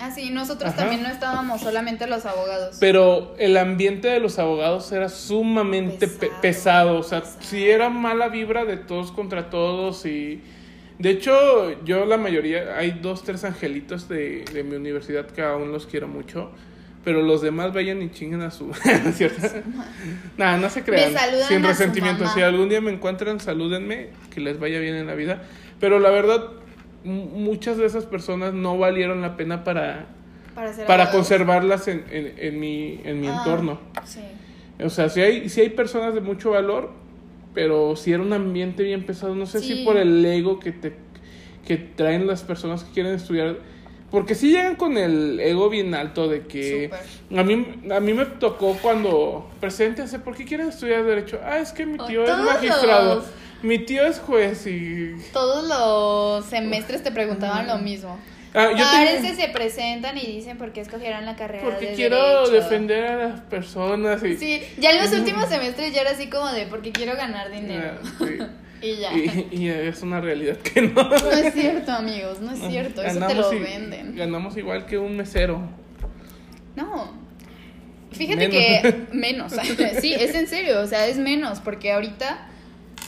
Ah, 0.00 0.10
sí, 0.10 0.30
nosotros 0.30 0.70
Ajá. 0.70 0.78
también 0.82 1.02
no 1.04 1.08
estábamos 1.08 1.60
solamente 1.60 2.08
los 2.08 2.26
abogados. 2.26 2.78
Pero 2.80 3.36
el 3.38 3.56
ambiente 3.56 4.08
de 4.08 4.18
los 4.18 4.40
abogados 4.40 4.90
era 4.90 5.08
sumamente 5.08 6.08
pe- 6.08 6.30
Pesado, 6.40 6.40
pesado, 6.40 6.98
o 6.98 7.02
sea, 7.04 7.20
pesado. 7.20 7.42
si 7.42 7.68
era 7.68 7.90
mala 7.90 8.28
vibra 8.28 8.64
de 8.64 8.76
todos 8.76 9.12
contra 9.12 9.50
todos 9.50 10.04
y... 10.06 10.42
De 10.98 11.10
hecho, 11.10 11.82
yo 11.84 12.04
la 12.06 12.16
mayoría, 12.16 12.76
hay 12.76 12.92
dos, 13.02 13.24
tres 13.24 13.44
angelitos 13.44 14.08
de, 14.08 14.44
de 14.52 14.62
mi 14.62 14.76
universidad 14.76 15.26
que 15.26 15.42
aún 15.42 15.72
los 15.72 15.86
quiero 15.86 16.06
mucho, 16.06 16.50
pero 17.04 17.20
los 17.22 17.42
demás 17.42 17.72
vayan 17.74 18.00
y 18.00 18.10
chinguen 18.10 18.42
a 18.42 18.50
su... 18.50 18.66
¿No 19.04 19.10
es 19.10 19.16
cierto? 19.16 19.46
Nada, 20.36 20.56
no 20.56 20.70
se 20.70 20.82
crean. 20.84 21.12
Me 21.12 21.18
saludan 21.18 21.48
sin 21.48 21.62
resentimiento. 21.64 22.26
Si 22.28 22.40
algún 22.40 22.68
día 22.68 22.80
me 22.80 22.92
encuentran, 22.92 23.40
salúdenme, 23.40 24.08
que 24.32 24.40
les 24.40 24.58
vaya 24.58 24.78
bien 24.78 24.94
en 24.94 25.06
la 25.06 25.14
vida. 25.14 25.42
Pero 25.80 25.98
la 25.98 26.10
verdad, 26.10 26.44
muchas 27.04 27.76
de 27.76 27.86
esas 27.86 28.06
personas 28.06 28.54
no 28.54 28.78
valieron 28.78 29.20
la 29.20 29.36
pena 29.36 29.64
para, 29.64 30.06
Para, 30.86 31.10
conservarlas 31.10 31.88
en, 31.88 32.04
en, 32.10 32.34
en 32.38 32.60
mi, 32.60 33.00
en 33.04 33.20
mi 33.20 33.26
Ah, 33.26 33.36
entorno. 33.38 33.80
Sí. 34.04 34.20
O 34.82 34.88
sea, 34.90 35.08
si 35.08 35.20
hay, 35.20 35.48
si 35.48 35.60
hay 35.60 35.70
personas 35.70 36.14
de 36.14 36.20
mucho 36.20 36.52
valor, 36.52 36.90
pero 37.54 37.96
si 37.96 38.12
era 38.12 38.22
un 38.22 38.32
ambiente 38.32 38.82
bien 38.82 39.04
pesado, 39.06 39.34
no 39.34 39.46
sé 39.46 39.60
Sí. 39.60 39.76
si 39.78 39.84
por 39.84 39.96
el 39.96 40.24
ego 40.24 40.58
que 40.58 40.72
te 40.72 40.94
que 41.66 41.76
traen 41.78 42.26
las 42.26 42.42
personas 42.42 42.84
que 42.84 42.92
quieren 42.92 43.14
estudiar, 43.14 43.56
porque 44.10 44.34
si 44.34 44.50
llegan 44.50 44.76
con 44.76 44.98
el 44.98 45.40
ego 45.40 45.70
bien 45.70 45.94
alto 45.94 46.28
de 46.28 46.42
que 46.42 46.90
Súper. 46.90 47.40
a 47.40 47.42
mí 47.42 47.66
a 47.90 48.00
mí 48.00 48.12
me 48.12 48.26
tocó 48.26 48.76
cuando 48.82 49.48
preséntense, 49.60 50.18
¿por 50.18 50.36
qué 50.36 50.44
quieren 50.44 50.68
estudiar 50.68 51.04
derecho? 51.04 51.40
Ah, 51.42 51.58
es 51.58 51.72
que 51.72 51.86
mi 51.86 51.96
Oh, 51.98 52.04
tío 52.04 52.22
es 52.24 52.36
magistrado, 52.38 53.14
los- 53.16 53.24
mi 53.62 53.78
tío 53.78 54.04
es 54.06 54.18
juez 54.18 54.66
y 54.66 55.14
Todos 55.32 55.66
los 55.66 56.44
semestres 56.44 57.02
te 57.02 57.10
preguntaban 57.10 57.66
lo 57.66 57.78
mismo. 57.78 58.18
Ah, 58.54 58.70
yo 58.70 58.84
tengo- 59.20 59.34
se 59.34 59.48
presentan 59.48 60.16
y 60.16 60.20
dicen 60.26 60.56
por 60.58 60.72
qué 60.72 60.80
escogieron 60.80 61.26
la 61.26 61.34
carrera 61.34 61.64
porque 61.64 61.88
de 61.90 61.94
quiero 61.94 62.16
derecho. 62.46 62.52
defender 62.52 63.04
a 63.04 63.16
las 63.28 63.40
personas 63.40 64.22
y 64.22 64.36
Sí, 64.36 64.62
ya 64.78 64.90
en 64.90 64.98
los 65.02 65.12
últimos 65.18 65.48
semestres 65.48 65.92
ya 65.92 66.02
era 66.02 66.10
así 66.12 66.28
como 66.28 66.46
de 66.52 66.66
porque 66.66 66.92
quiero 66.92 67.16
ganar 67.16 67.50
dinero. 67.50 67.94
Ah, 68.02 68.08
sí. 68.18 68.38
y 68.86 68.96
ya. 68.96 69.12
y, 69.12 69.48
y 69.50 69.68
es 69.68 70.02
una 70.02 70.20
realidad 70.20 70.56
que 70.58 70.82
no. 70.82 71.02
No 71.02 71.30
es 71.30 71.52
cierto, 71.54 71.90
amigos, 71.92 72.40
no 72.40 72.52
es 72.52 72.60
cierto. 72.60 73.02
Eso 73.02 73.26
te 73.26 73.34
lo 73.34 73.50
venden. 73.50 74.14
Ganamos 74.14 74.56
igual 74.56 74.86
que 74.86 74.98
un 74.98 75.16
mesero. 75.16 75.60
No. 76.76 77.12
Fíjate 78.12 78.48
Menos. 78.48 78.54
que 78.92 79.06
menos. 79.12 79.52
sí, 80.00 80.14
es 80.14 80.34
en 80.36 80.46
serio, 80.46 80.80
o 80.80 80.86
sea, 80.86 81.08
es 81.08 81.16
menos 81.18 81.58
porque 81.58 81.90
ahorita 81.92 82.46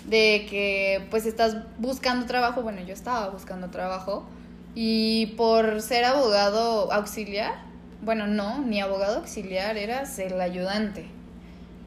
de 0.06 0.46
que 0.50 1.06
pues 1.10 1.26
estás 1.26 1.58
buscando 1.78 2.26
trabajo, 2.26 2.62
bueno, 2.62 2.80
yo 2.84 2.92
estaba 2.92 3.28
buscando 3.28 3.70
trabajo 3.70 4.28
y 4.76 5.26
por 5.36 5.80
ser 5.82 6.04
abogado 6.04 6.92
auxiliar, 6.92 7.54
bueno, 8.02 8.26
no, 8.28 8.60
ni 8.60 8.80
abogado 8.80 9.16
auxiliar, 9.16 9.76
eras 9.76 10.18
el 10.20 10.40
ayudante. 10.40 11.06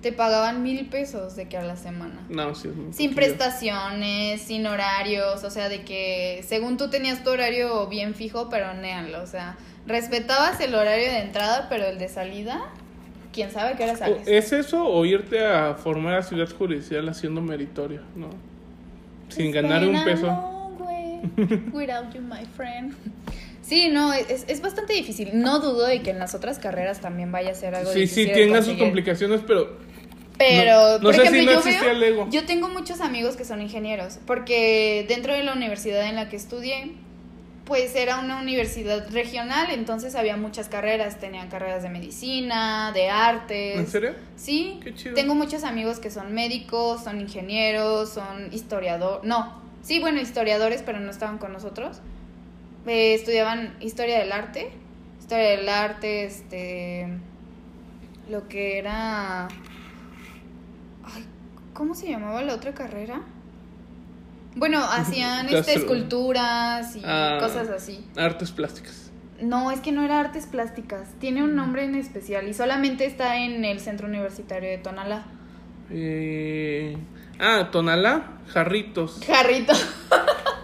te 0.02 0.12
pagaban 0.14 0.64
mil 0.64 0.88
pesos 0.88 1.36
de 1.36 1.50
que 1.50 1.58
a 1.58 1.62
la 1.62 1.76
semana. 1.76 2.22
No, 2.30 2.56
sí 2.56 2.70
es 2.70 2.76
muy 2.76 2.94
Sin 2.94 3.14
poquillo. 3.14 3.16
prestaciones, 3.18 4.42
sin 4.42 4.66
horarios, 4.66 5.44
o 5.44 5.50
sea, 5.52 5.68
de 5.70 5.84
que 5.84 6.42
según 6.48 6.78
tú 6.78 6.90
tenías 6.90 7.22
tu 7.24 7.30
horario 7.32 7.86
bien 7.88 8.16
fijo, 8.16 8.50
pero 8.50 8.74
néanlo, 8.74 9.22
o 9.22 9.28
sea, 9.28 9.58
respetabas 9.86 10.60
el 10.62 10.74
horario 10.74 11.06
de 11.12 11.20
entrada, 11.20 11.68
pero 11.70 11.86
el 11.86 12.00
de 12.00 12.08
salida, 12.08 12.62
quién 13.34 13.52
sabe 13.52 13.76
qué 13.76 13.84
hora 13.84 13.98
sales. 13.98 14.26
¿Es 14.26 14.54
eso 14.54 14.86
o 14.88 15.04
irte 15.06 15.46
a 15.46 15.76
formar 15.76 16.16
a 16.16 16.24
ciudad 16.24 16.50
judicial 16.50 17.08
haciendo 17.10 17.42
meritorio? 17.42 18.02
No. 18.16 18.30
Sin 19.28 19.52
ganar 19.52 19.86
un 19.86 20.02
peso. 20.06 20.28
Without 21.74 22.14
you, 22.14 22.22
my 22.22 22.46
friend. 22.56 22.94
Sí, 23.62 23.90
no, 23.90 24.12
es, 24.14 24.46
es 24.48 24.62
bastante 24.62 24.94
difícil. 24.94 25.30
No 25.34 25.60
dudo 25.60 25.86
de 25.86 26.02
que 26.02 26.10
en 26.12 26.20
las 26.20 26.34
otras 26.34 26.58
carreras 26.60 27.02
también 27.02 27.32
vaya 27.32 27.52
a 27.52 27.54
ser 27.56 27.76
algo 27.76 27.92
Sí, 27.94 28.02
difícil. 28.02 28.28
sí, 28.30 28.34
tenga 28.34 28.62
sus 28.64 28.78
complicaciones, 28.78 29.42
pero 29.46 29.78
Pero, 30.40 30.72
No- 30.74 30.98
no 30.98 31.04
por 31.04 31.16
sé 31.16 31.28
si 31.28 31.46
no 31.46 31.52
yo 31.52 31.62
veo, 31.64 31.90
el 31.92 32.02
ego. 32.04 32.28
yo 32.32 32.46
tengo 32.46 32.70
muchos 32.70 33.02
amigos 33.02 33.36
que 33.36 33.44
son 33.46 33.62
ingenieros, 33.62 34.18
porque 34.26 35.06
dentro 35.10 35.34
de 35.34 35.44
la 35.44 35.54
universidad 35.54 36.08
en 36.08 36.16
la 36.16 36.30
que 36.30 36.38
estudié, 36.38 36.94
pues 37.66 37.94
era 37.96 38.18
una 38.20 38.40
universidad 38.42 39.08
regional, 39.12 39.68
entonces 39.70 40.16
había 40.16 40.36
muchas 40.38 40.70
carreras, 40.70 41.20
tenían 41.20 41.50
carreras 41.50 41.84
de 41.84 41.90
medicina, 41.90 42.92
de 42.94 43.10
artes. 43.10 43.78
¿en 43.78 43.86
serio? 43.88 44.16
Sí, 44.38 44.80
Qué 44.84 44.96
chido. 44.96 45.14
tengo 45.14 45.36
muchos 45.36 45.64
amigos 45.64 46.00
que 46.00 46.10
son 46.10 46.34
médicos, 46.34 47.04
son 47.04 47.20
ingenieros, 47.22 48.10
son 48.10 48.52
historiadores, 48.52 49.28
no, 49.28 49.62
sí, 49.82 50.00
bueno, 50.00 50.20
historiadores, 50.22 50.82
pero 50.86 51.00
no 51.00 51.10
estaban 51.12 51.38
con 51.38 51.54
nosotros. 51.54 52.02
Eh, 52.88 53.14
estudiaban 53.14 53.76
historia 53.82 54.20
del 54.20 54.32
arte, 54.32 54.72
historia 55.20 55.50
del 55.50 55.70
arte, 55.70 56.24
este, 56.26 57.08
lo 58.30 58.48
que 58.48 58.78
era, 58.78 59.46
ay, 61.04 61.26
¿cómo 61.74 61.94
se 61.96 62.10
llamaba 62.10 62.42
la 62.42 62.54
otra 62.56 62.74
carrera? 62.74 63.22
Bueno, 64.56 64.80
hacían 64.90 65.48
este, 65.50 65.76
esculturas 65.76 66.96
y 66.96 67.02
Ah. 67.06 67.38
cosas 67.42 67.70
así. 67.70 68.06
Artes 68.16 68.52
plásticas. 68.52 69.12
No, 69.42 69.72
es 69.72 69.80
que 69.80 69.92
no 69.94 70.04
era 70.04 70.20
artes 70.20 70.46
plásticas. 70.48 71.08
Tiene 71.20 71.44
un 71.44 71.56
nombre 71.56 71.86
en 71.86 71.96
especial 71.96 72.48
y 72.50 72.54
solamente 72.54 73.06
está 73.06 73.38
en 73.38 73.64
el 73.64 73.80
Centro 73.80 74.08
Universitario 74.08 74.70
de 74.70 74.78
Tonalá. 74.80 75.24
Eh, 75.92 76.98
Ah, 77.40 77.70
Tonalá, 77.72 78.24
jarritos. 78.48 79.20
Jarrito. 79.26 79.74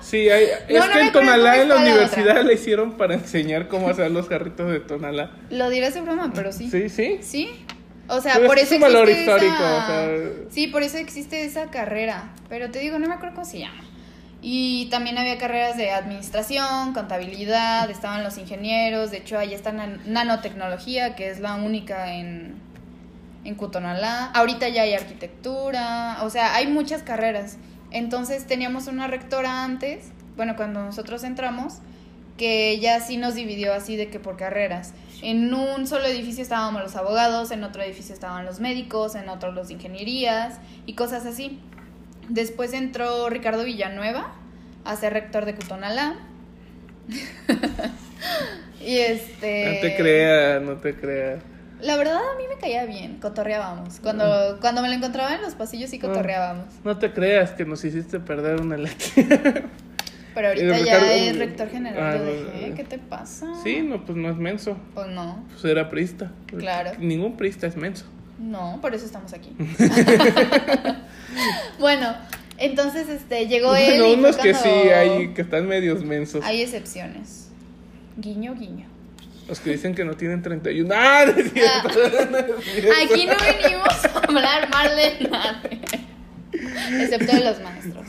Sí, 0.02 0.30
hay, 0.30 0.44
es 0.68 0.86
No, 0.86 0.92
que 0.92 1.00
en 1.02 1.12
Tonalá 1.12 1.62
en 1.62 1.70
la 1.70 1.78
universidad 1.78 2.44
le 2.44 2.54
hicieron 2.54 2.94
para 2.98 3.16
enseñar 3.16 3.68
cómo 3.68 3.90
hacer 3.90 4.12
los 4.12 4.28
jarritos 4.28 4.70
de 4.72 4.80
Tonalá. 4.80 5.32
Lo 5.50 5.70
dirás 5.70 5.94
de 5.94 6.02
broma, 6.02 6.32
pero 6.36 6.52
sí. 6.52 6.70
Sí, 6.70 6.90
sí. 6.90 7.20
Sí. 7.22 7.50
O 8.08 8.22
sea, 8.22 8.36
Pero 8.36 8.48
por 8.48 8.60
es 8.60 8.66
eso 8.66 8.76
un 8.76 8.82
valor 8.82 9.10
existe 9.10 9.32
histórico, 9.32 9.56
esa- 9.56 9.84
o 9.84 9.88
sea- 9.88 10.32
Sí, 10.52 10.68
por 10.68 10.84
eso 10.84 10.98
existe 11.00 11.44
esa 11.44 11.72
carrera. 11.72 12.34
Pero 12.50 12.70
te 12.70 12.78
digo, 12.80 13.00
no 13.00 13.08
me 13.08 13.16
acuerdo 13.16 13.34
cómo 13.36 13.46
se 13.48 13.58
llama. 13.60 13.82
Y 14.44 14.90
también 14.92 15.18
había 15.18 15.40
carreras 15.40 15.76
de 15.76 15.90
administración, 15.90 16.94
contabilidad, 16.94 17.90
estaban 17.90 18.24
los 18.24 18.38
ingenieros. 18.38 19.10
De 19.10 19.18
hecho, 19.18 19.40
ahí 19.40 19.56
está 19.56 19.72
nan- 19.72 20.02
nanotecnología, 20.06 21.16
que 21.16 21.32
es 21.32 21.40
la 21.40 21.56
única 21.56 22.14
en, 22.14 22.54
en 23.46 23.56
Cutonalá. 23.56 24.26
Ahorita 24.34 24.68
ya 24.68 24.82
hay 24.82 24.94
arquitectura. 24.94 26.18
O 26.24 26.30
sea, 26.30 26.56
hay 26.56 26.68
muchas 26.68 27.04
carreras. 27.04 27.58
Entonces 27.92 28.46
teníamos 28.46 28.88
una 28.88 29.08
rectora 29.08 29.64
antes, 29.64 30.12
bueno, 30.36 30.58
cuando 30.58 30.84
nosotros 30.84 31.24
entramos, 31.24 31.76
que 32.38 32.72
ella 32.72 33.00
sí 33.00 33.16
nos 33.16 33.36
dividió 33.36 33.74
así 33.74 33.96
de 33.96 34.10
que 34.10 34.20
por 34.20 34.36
carreras. 34.36 34.94
En 35.22 35.54
un 35.54 35.88
solo 35.88 36.06
edificio 36.06 36.44
estábamos 36.44 36.82
los 36.82 36.98
abogados, 36.98 37.52
en 37.52 37.64
otro 37.64 37.82
edificio 37.82 38.14
estaban 38.14 38.46
los 38.46 38.60
médicos, 38.60 39.16
en 39.16 39.30
otro 39.30 39.54
los 39.54 39.72
ingenierías 39.72 40.60
y 40.86 40.94
cosas 40.94 41.26
así. 41.26 41.62
Después 42.28 42.74
entró 42.74 43.30
Ricardo 43.30 43.64
Villanueva 43.64 44.34
a 44.84 44.96
ser 44.98 45.14
rector 45.14 45.46
de 45.46 45.56
Cutonalá. 45.56 46.18
y 48.86 48.98
este... 48.98 49.76
No 49.76 49.82
te 49.82 49.96
creas, 49.96 50.62
no 50.62 50.74
te 50.78 50.96
creas. 50.96 51.55
La 51.86 51.98
verdad 51.98 52.18
a 52.18 52.38
mí 52.38 52.44
me 52.50 52.60
caía 52.60 52.86
bien, 52.86 53.20
cotorreábamos. 53.20 54.00
Cuando, 54.00 54.58
cuando 54.60 54.82
me 54.82 54.88
lo 54.88 54.96
encontraba 54.96 55.36
en 55.36 55.42
los 55.44 55.54
pasillos 55.54 55.92
sí 55.92 56.00
cotorreábamos. 56.00 56.66
No 56.84 56.98
te 56.98 57.14
creas 57.14 57.52
que 57.52 57.64
nos 57.64 57.86
hiciste 57.86 58.20
perder 58.20 58.60
una 58.60 58.76
elección. 58.76 59.28
Pero 60.34 60.48
ahorita 60.50 60.80
ya 60.80 61.14
es 61.16 61.38
rector 61.38 61.70
general, 61.70 62.16
Ah, 62.16 62.68
no. 62.70 62.76
¿Qué 62.76 62.84
te 62.84 62.98
pasa? 62.98 63.48
Sí, 63.64 63.82
no, 63.82 64.04
pues 64.04 64.18
no 64.18 64.30
es 64.30 64.36
menso. 64.36 64.78
Pues 64.96 65.08
no, 65.08 65.46
Pues 65.52 65.64
era 65.66 65.90
prista. 65.90 66.32
Claro. 66.48 66.92
Ningún 66.98 67.38
prista 67.38 67.68
es 67.68 67.78
menso. 67.78 68.06
no, 68.40 68.80
por 68.82 68.96
eso 68.96 69.06
estamos 69.06 69.32
aquí. 69.34 69.56
bueno, 71.80 72.16
entonces 72.58 73.08
este 73.10 73.48
llegó 73.48 73.76
él. 73.76 73.86
Bueno, 73.86 74.06
y 74.08 74.10
fue 74.10 74.18
unos 74.18 74.38
que 74.38 74.54
sí 74.56 74.70
hay 74.70 75.34
que 75.36 75.42
están 75.44 75.68
medios 75.68 76.04
mensos. 76.04 76.44
Hay 76.44 76.62
excepciones. 76.62 77.50
Guiño, 78.18 78.56
guiño. 78.56 78.88
Los 79.48 79.60
que 79.60 79.72
dicen 79.72 79.94
que 79.94 80.04
no 80.06 80.16
tienen 80.16 80.42
31. 80.42 80.94
¡Ah! 80.96 81.26
no 81.28 81.32
es 81.34 81.52
cierto, 81.52 81.90
no 82.32 82.38
es 82.38 82.66
cierto. 82.66 82.92
Aquí 83.04 83.26
no 83.28 83.36
venimos 83.38 84.06
a 84.06 84.20
hablar 84.20 84.70
mal 84.70 84.96
de 84.96 85.28
nadie. 85.30 85.82
Excepto 87.02 87.36
de 87.36 87.44
los 87.44 87.60
maestros. 87.62 88.06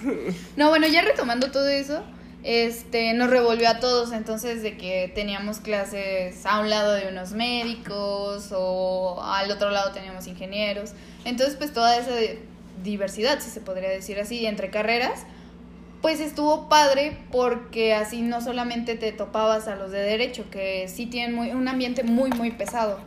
No, 0.57 0.70
bueno, 0.70 0.87
ya 0.87 1.03
retomando 1.03 1.51
todo 1.51 1.68
eso, 1.68 2.03
este, 2.43 3.12
nos 3.14 3.28
revolvió 3.28 3.68
a 3.68 3.80
todos. 3.80 4.12
Entonces, 4.12 4.62
de 4.62 4.76
que 4.76 5.11
teníamos 5.14 5.59
clases 5.59 6.47
a 6.47 6.61
un 6.61 6.70
lado 6.70 6.93
de 6.93 7.09
unos 7.09 7.32
médicos 7.32 8.51
o 8.53 9.22
al 9.22 9.51
otro 9.51 9.70
lado 9.70 9.93
teníamos 9.93 10.26
ingenieros. 10.26 10.93
Entonces, 11.24 11.57
pues 11.57 11.72
toda 11.72 11.99
esa 11.99 12.14
diversidad, 12.82 13.41
si 13.41 13.51
se 13.51 13.61
podría 13.61 13.91
decir 13.91 14.18
así, 14.20 14.47
entre 14.47 14.70
carreras, 14.70 15.26
pues 16.03 16.20
estuvo 16.20 16.68
padre 16.68 17.16
porque 17.32 17.94
así 17.94 18.22
no 18.22 18.40
solamente 18.40 18.94
te 18.97 19.12
topabas 19.12 19.66
a 19.68 19.76
los 19.76 19.90
de 19.90 20.01
derecho, 20.01 20.44
que 20.51 20.88
sí 20.88 21.07
tienen 21.07 21.34
muy, 21.34 21.51
un 21.51 21.66
ambiente 21.68 22.03
muy, 22.05 22.30
muy 22.30 22.51
pesado. 22.53 22.99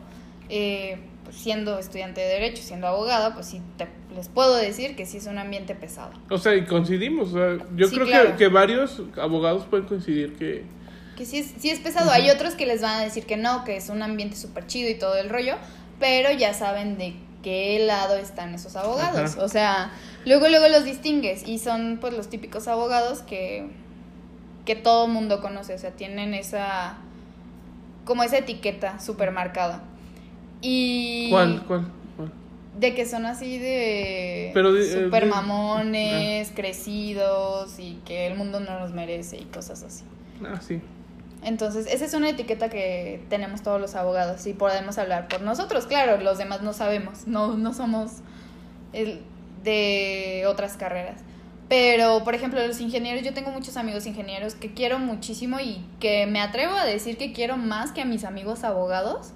Eh, 0.48 0.98
pues 1.24 1.36
siendo 1.36 1.78
estudiante 1.78 2.20
de 2.20 2.26
derecho, 2.28 2.62
siendo 2.62 2.86
abogada, 2.88 3.34
pues 3.34 3.46
sí 3.46 3.60
te- 3.76 3.86
les 4.16 4.28
puedo 4.28 4.56
decir 4.56 4.96
que 4.96 5.06
sí 5.06 5.18
es 5.18 5.26
un 5.26 5.38
ambiente 5.38 5.74
pesado. 5.74 6.10
O 6.28 6.38
sea, 6.38 6.54
y 6.56 6.64
coincidimos. 6.64 7.32
o 7.32 7.36
sea, 7.58 7.66
yo 7.76 7.86
Sí, 7.88 7.94
creo 7.94 8.06
claro. 8.06 8.30
que, 8.32 8.36
que 8.36 8.48
varios 8.48 9.00
abogados 9.20 9.64
pueden 9.70 9.86
coincidir 9.86 10.34
que. 10.36 10.64
Que 11.16 11.24
sí 11.26 11.38
es, 11.38 11.52
sí 11.58 11.70
es 11.70 11.78
pesado. 11.78 12.10
Hay 12.10 12.30
otros 12.30 12.54
que 12.54 12.66
les 12.66 12.80
van 12.82 12.96
a 13.00 13.04
decir 13.04 13.26
que 13.26 13.36
no, 13.36 13.62
que 13.64 13.76
es 13.76 13.88
un 13.90 14.02
ambiente 14.02 14.36
súper 14.36 14.66
chido 14.66 14.90
y 14.90 14.94
todo 14.94 15.16
el 15.18 15.28
rollo, 15.28 15.56
pero 16.00 16.32
ya 16.32 16.52
saben 16.54 16.96
de 16.98 17.14
qué 17.42 17.78
lado 17.86 18.16
están 18.16 18.54
esos 18.54 18.76
abogados. 18.76 19.32
Ajá. 19.36 19.42
O 19.44 19.48
sea, 19.48 19.92
luego, 20.24 20.48
luego 20.48 20.68
los 20.68 20.84
distingues 20.84 21.46
y 21.46 21.58
son 21.58 21.98
pues 22.00 22.14
los 22.14 22.28
típicos 22.28 22.68
abogados 22.68 23.20
que, 23.22 23.68
que 24.64 24.76
todo 24.76 25.08
mundo 25.08 25.40
conoce, 25.40 25.74
o 25.74 25.78
sea, 25.78 25.90
tienen 25.92 26.34
esa, 26.34 26.98
como 28.04 28.22
esa 28.22 28.38
etiqueta 28.38 29.00
súper 29.00 29.30
marcada. 29.32 29.82
Y 30.60 31.30
¿Cuál? 31.30 31.62
¿Cuál? 31.66 31.86
cuál? 32.16 32.32
de 32.78 32.94
que 32.94 33.04
son 33.06 33.26
así 33.26 33.58
de 33.58 34.50
Pero 34.54 34.72
de- 34.72 34.82
eh, 34.84 35.04
super 35.04 35.24
de- 35.24 35.30
mamones, 35.30 36.52
crecidos 36.54 37.78
y 37.78 37.98
que 38.04 38.26
el 38.26 38.36
mundo 38.36 38.60
no 38.60 38.78
los 38.80 38.92
merece 38.92 39.38
y 39.38 39.44
cosas 39.44 39.82
así. 39.82 40.04
Ah, 40.44 40.60
sí. 40.60 40.80
Entonces, 41.42 41.86
esa 41.86 42.04
es 42.04 42.14
una 42.14 42.28
etiqueta 42.28 42.68
que 42.68 43.24
tenemos 43.30 43.62
todos 43.62 43.80
los 43.80 43.94
abogados 43.94 44.46
y 44.46 44.52
podemos 44.52 44.98
hablar 44.98 45.28
por 45.28 45.40
nosotros. 45.40 45.86
Claro, 45.86 46.18
los 46.22 46.38
demás 46.38 46.62
no 46.62 46.72
sabemos, 46.72 47.26
no, 47.26 47.56
no 47.56 47.72
somos 47.72 48.16
de 49.62 50.44
otras 50.46 50.76
carreras. 50.76 51.22
Pero, 51.68 52.24
por 52.24 52.34
ejemplo, 52.34 52.66
los 52.66 52.80
ingenieros, 52.80 53.22
yo 53.22 53.32
tengo 53.32 53.52
muchos 53.52 53.76
amigos 53.76 54.04
ingenieros 54.04 54.54
que 54.54 54.74
quiero 54.74 54.98
muchísimo 54.98 55.60
y 55.60 55.84
que 56.00 56.26
me 56.26 56.40
atrevo 56.40 56.74
a 56.74 56.84
decir 56.84 57.16
que 57.16 57.32
quiero 57.32 57.56
más 57.56 57.92
que 57.92 58.02
a 58.02 58.04
mis 58.04 58.24
amigos 58.24 58.64
abogados 58.64 59.32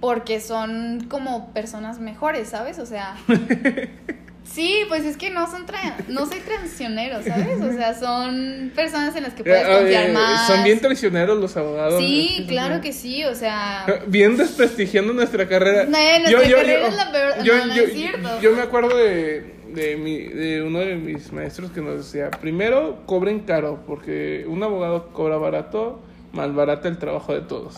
porque 0.00 0.40
son 0.40 1.06
como 1.08 1.48
personas 1.52 1.98
mejores, 1.98 2.48
¿sabes? 2.48 2.78
O 2.78 2.86
sea, 2.86 3.16
sí, 4.44 4.82
pues 4.88 5.04
es 5.04 5.16
que 5.16 5.30
no 5.30 5.50
son 5.50 5.66
tra- 5.66 5.94
no 6.08 6.26
soy 6.26 6.40
transicionero, 6.40 7.22
¿sabes? 7.26 7.60
O 7.60 7.72
sea, 7.72 7.94
son 7.94 8.72
personas 8.74 9.14
en 9.16 9.22
las 9.24 9.34
que 9.34 9.44
puedes 9.44 9.66
Eh, 9.66 9.72
confiar 9.78 10.10
eh, 10.10 10.12
más. 10.12 10.46
Son 10.46 10.62
bien 10.64 10.80
traicioneros 10.80 11.38
los 11.38 11.56
abogados. 11.56 12.00
Sí, 12.02 12.44
claro 12.48 12.80
que 12.80 12.92
sí, 12.92 13.24
o 13.24 13.34
sea, 13.34 13.86
Bien 14.06 14.36
desprestigiando 14.36 15.12
nuestra 15.12 15.48
carrera. 15.48 15.84
No, 15.84 15.90
nuestra 15.90 16.40
carrera 16.56 16.88
es 16.88 16.94
la 16.96 17.12
peor- 17.12 17.36
no, 17.46 17.66
no 17.66 17.74
es 17.74 17.92
cierto. 17.92 18.40
yo 18.40 18.52
me 18.56 18.62
acuerdo 18.62 18.96
de, 18.96 19.54
de, 19.72 19.96
mi, 19.96 20.18
de 20.18 20.62
uno 20.62 20.80
de 20.80 20.96
mis 20.96 21.32
maestros 21.32 21.70
que 21.70 21.80
nos 21.80 21.96
decía, 21.98 22.30
primero 22.30 23.02
cobren 23.06 23.40
caro, 23.40 23.82
porque 23.86 24.44
un 24.48 24.62
abogado 24.62 25.08
cobra 25.12 25.36
barato, 25.36 26.00
malbarata 26.32 26.88
el 26.88 26.98
trabajo 26.98 27.32
de 27.34 27.40
todos. 27.42 27.76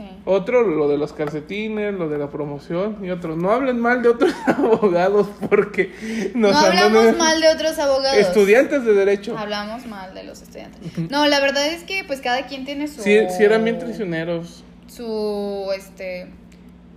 Sí. 0.00 0.16
Otro, 0.24 0.62
lo 0.62 0.88
de 0.88 0.96
los 0.98 1.12
calcetines, 1.12 1.94
lo 1.94 2.08
de 2.08 2.18
la 2.18 2.30
promoción. 2.30 2.98
Y 3.04 3.10
otro, 3.10 3.36
no 3.36 3.50
hablen 3.52 3.78
mal 3.80 4.02
de 4.02 4.08
otros 4.08 4.32
abogados 4.46 5.28
porque 5.48 5.92
nos 6.34 6.52
No 6.52 6.58
hablamos 6.58 7.16
mal 7.16 7.40
de 7.40 7.48
otros 7.48 7.78
abogados. 7.78 8.18
Estudiantes 8.18 8.84
de 8.84 8.92
derecho. 8.94 9.36
Hablamos 9.38 9.86
mal 9.86 10.14
de 10.14 10.24
los 10.24 10.42
estudiantes. 10.42 10.98
No, 11.10 11.26
la 11.26 11.40
verdad 11.40 11.66
es 11.66 11.84
que 11.84 12.04
pues 12.04 12.20
cada 12.20 12.46
quien 12.46 12.64
tiene 12.64 12.88
su 12.88 13.02
Sí, 13.02 13.18
sí 13.36 13.44
eran 13.44 13.64
bien 13.64 13.78
traicioneros. 13.78 14.64
su 14.86 15.68
este 15.76 16.28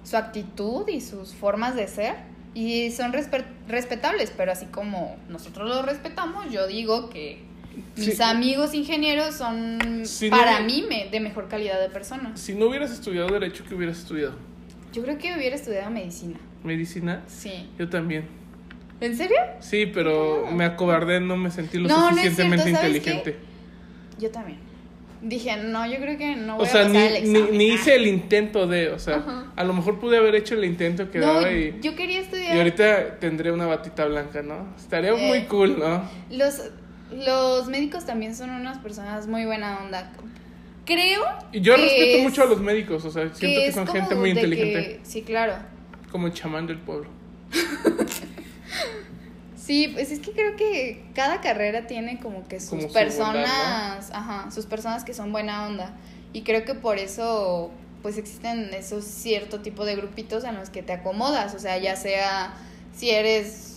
su 0.04 0.18
actitud 0.18 0.88
y 0.90 1.00
sus 1.00 1.34
formas 1.34 1.76
de 1.76 1.88
ser 1.88 2.16
Y 2.54 2.92
son 2.92 3.14
respe- 3.14 3.46
respetables, 3.68 4.32
pero 4.36 4.52
así 4.52 4.66
como 4.68 5.16
nosotros 5.30 5.68
los 5.70 5.86
respetamos, 5.86 6.52
yo 6.52 6.68
digo 6.68 7.10
que 7.10 7.42
mis 7.96 8.18
Sí. 8.18 8.24
amigos 8.24 8.74
ingenieros 8.74 9.36
son 9.36 10.02
Sí, 10.06 10.30
no- 10.30 10.38
para 10.38 10.60
mí 10.62 10.84
me- 10.88 11.10
de 11.10 11.20
mejor 11.20 11.48
calidad 11.48 11.80
de 11.80 11.90
personas. 11.90 12.40
Si 12.40 12.54
no 12.56 12.68
hubieras 12.68 12.92
estudiado 12.92 13.28
Derecho, 13.30 13.64
¿qué 13.68 13.76
hubieras 13.76 13.98
estudiado? 14.00 14.36
Yo 14.94 15.02
creo 15.04 15.18
que 15.18 15.34
hubiera 15.36 15.56
estudiado 15.56 15.90
medicina. 15.92 16.38
¿Medicina? 16.64 17.24
Sí. 17.28 17.70
Yo 17.80 17.90
también. 17.90 18.26
¿En 19.02 19.18
serio? 19.18 19.38
Sí, 19.60 19.86
pero 19.88 20.48
me 20.52 20.64
acobardé, 20.66 21.20
no 21.20 21.36
me 21.36 21.52
sentí 21.52 21.78
lo 21.78 21.90
No, 21.90 22.10
suficientemente 22.10 22.64
cierto, 22.66 22.80
¿sabes 22.82 22.96
inteligente. 22.98 23.38
Yo 24.20 24.30
también. 24.32 24.60
Dije, 25.22 25.56
no, 25.58 25.86
yo 25.90 25.98
creo 25.98 26.18
que 26.18 26.36
no 26.36 26.58
voy 26.58 26.66
O 26.68 26.70
sea, 26.70 26.82
a 26.86 26.90
ni, 26.90 26.94
pasar 26.96 27.12
el 27.16 27.24
ni, 27.32 27.40
examen. 27.40 27.58
ni 27.58 27.72
Ah. 27.72 27.74
hice 27.76 27.96
el 27.96 28.08
intento 28.08 28.68
de, 28.68 28.90
o 28.90 29.00
sea, 29.00 29.16
Ajá. 29.18 29.52
a 29.56 29.64
lo 29.64 29.74
mejor 29.74 30.00
pude 30.00 30.18
haber 30.18 30.36
hecho 30.36 30.54
el 30.56 30.66
intento 30.66 31.10
que 31.12 31.20
daba 31.20 31.50
y, 31.52 31.80
yo 31.82 31.96
quería 31.96 32.20
estudiar. 32.20 32.56
y 32.56 32.58
ahorita 32.60 33.20
tendré 33.20 33.52
una 33.52 33.66
batita 33.66 34.06
blanca, 34.06 34.42
¿no? 34.42 34.68
Estaría 34.78 35.12
Eh. 35.12 35.28
muy 35.28 35.42
cool, 35.44 35.80
¿no? 35.80 36.04
Los, 36.30 36.62
los 37.14 37.68
médicos 37.68 38.06
también 38.06 38.36
son 38.36 38.50
unas 38.50 38.78
personas 38.80 39.28
muy 39.28 39.46
buena 39.46 39.80
onda. 39.84 40.12
Creo. 40.86 41.22
Y 41.52 41.62
yo 41.62 41.76
que 41.76 41.82
respeto 41.82 42.18
es- 42.18 42.24
mucho 42.24 42.44
a 42.44 42.46
los 42.46 42.60
médicos, 42.60 43.06
o 43.06 43.12
sea, 43.12 43.34
siento 43.34 43.62
que, 43.62 43.72
son 43.72 43.88
gente 43.88 44.16
muy 44.16 44.32
inteligente, 44.32 45.00
que- 45.00 45.06
sí, 45.06 45.22
claro. 45.22 45.54
como 46.12 46.28
el 46.28 46.34
chamán 46.34 46.68
del 46.68 46.78
pueblo. 46.80 47.10
Sí, 49.56 49.88
pues 49.94 50.12
es 50.12 50.20
que 50.20 50.32
creo 50.34 50.58
que 50.58 51.06
cada 51.16 51.40
carrera 51.40 51.88
tiene 51.88 52.20
como 52.20 52.46
que 52.48 52.60
sus 52.60 52.70
Como 52.70 52.82
su 52.82 52.94
personas, 52.94 54.12
ajá, 54.12 54.52
sus 54.52 54.66
personas 54.66 55.06
que 55.06 55.14
son 55.14 55.32
buena 55.32 55.66
onda. 55.66 55.94
Y 56.34 56.42
creo 56.42 56.66
que 56.66 56.74
por 56.76 56.98
eso 56.98 57.72
pues 58.02 58.18
existen 58.18 58.74
esos 58.74 59.06
cierto 59.06 59.62
tipo 59.62 59.86
de 59.86 59.96
grupitos 59.96 60.44
en 60.44 60.56
los 60.56 60.70
que 60.70 60.84
te 60.84 60.92
acomodas, 60.92 61.56
o 61.56 61.60
sea, 61.60 61.78
ya 61.78 61.96
sea 61.96 62.54
si 62.94 63.10
eres 63.12 63.73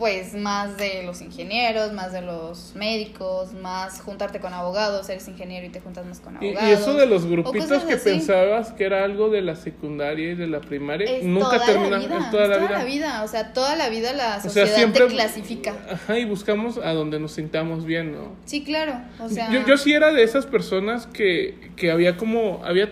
pues 0.00 0.32
más 0.34 0.78
de 0.78 1.02
los 1.04 1.20
ingenieros, 1.20 1.92
más 1.92 2.10
de 2.12 2.22
los 2.22 2.72
médicos, 2.74 3.52
más 3.52 4.00
juntarte 4.00 4.40
con 4.40 4.54
abogados, 4.54 5.08
eres 5.10 5.28
ingeniero 5.28 5.66
y 5.66 5.68
te 5.68 5.80
juntas 5.80 6.06
más 6.06 6.20
con 6.20 6.38
abogados. 6.38 6.68
y 6.68 6.72
eso 6.72 6.94
de 6.94 7.04
los 7.04 7.26
grupitos 7.26 7.84
que 7.84 7.92
así. 7.92 8.04
pensabas 8.10 8.72
que 8.72 8.84
era 8.84 9.04
algo 9.04 9.28
de 9.28 9.42
la 9.42 9.56
secundaria 9.56 10.32
y 10.32 10.34
de 10.36 10.46
la 10.46 10.62
primaria, 10.62 11.06
Es 11.18 11.22
nunca 11.24 11.50
toda 11.58 11.66
termina, 11.66 11.98
la 11.98 11.98
vida, 11.98 12.18
es 12.18 12.30
toda 12.30 12.48
la 12.48 12.54
es 12.56 12.68
vida. 12.68 12.84
vida, 12.84 13.22
o 13.24 13.28
sea, 13.28 13.52
toda 13.52 13.76
la 13.76 13.90
vida 13.90 14.14
la 14.14 14.38
O 14.38 14.40
sea, 14.40 14.50
sociedad 14.50 14.74
siempre 14.74 15.04
te 15.06 15.12
clasifica. 15.12 15.74
Ajá, 15.92 16.18
y 16.18 16.24
buscamos 16.24 16.78
a 16.78 16.92
donde 16.94 17.20
nos 17.20 17.32
sintamos 17.32 17.84
bien, 17.84 18.12
¿no? 18.12 18.32
Sí, 18.46 18.64
claro, 18.64 19.02
o 19.20 19.28
sea, 19.28 19.50
yo, 19.52 19.66
yo 19.66 19.76
sí 19.76 19.92
era 19.92 20.12
de 20.14 20.22
esas 20.22 20.46
personas 20.46 21.06
que, 21.06 21.72
que 21.76 21.90
había 21.90 22.16
como, 22.16 22.62
había 22.64 22.88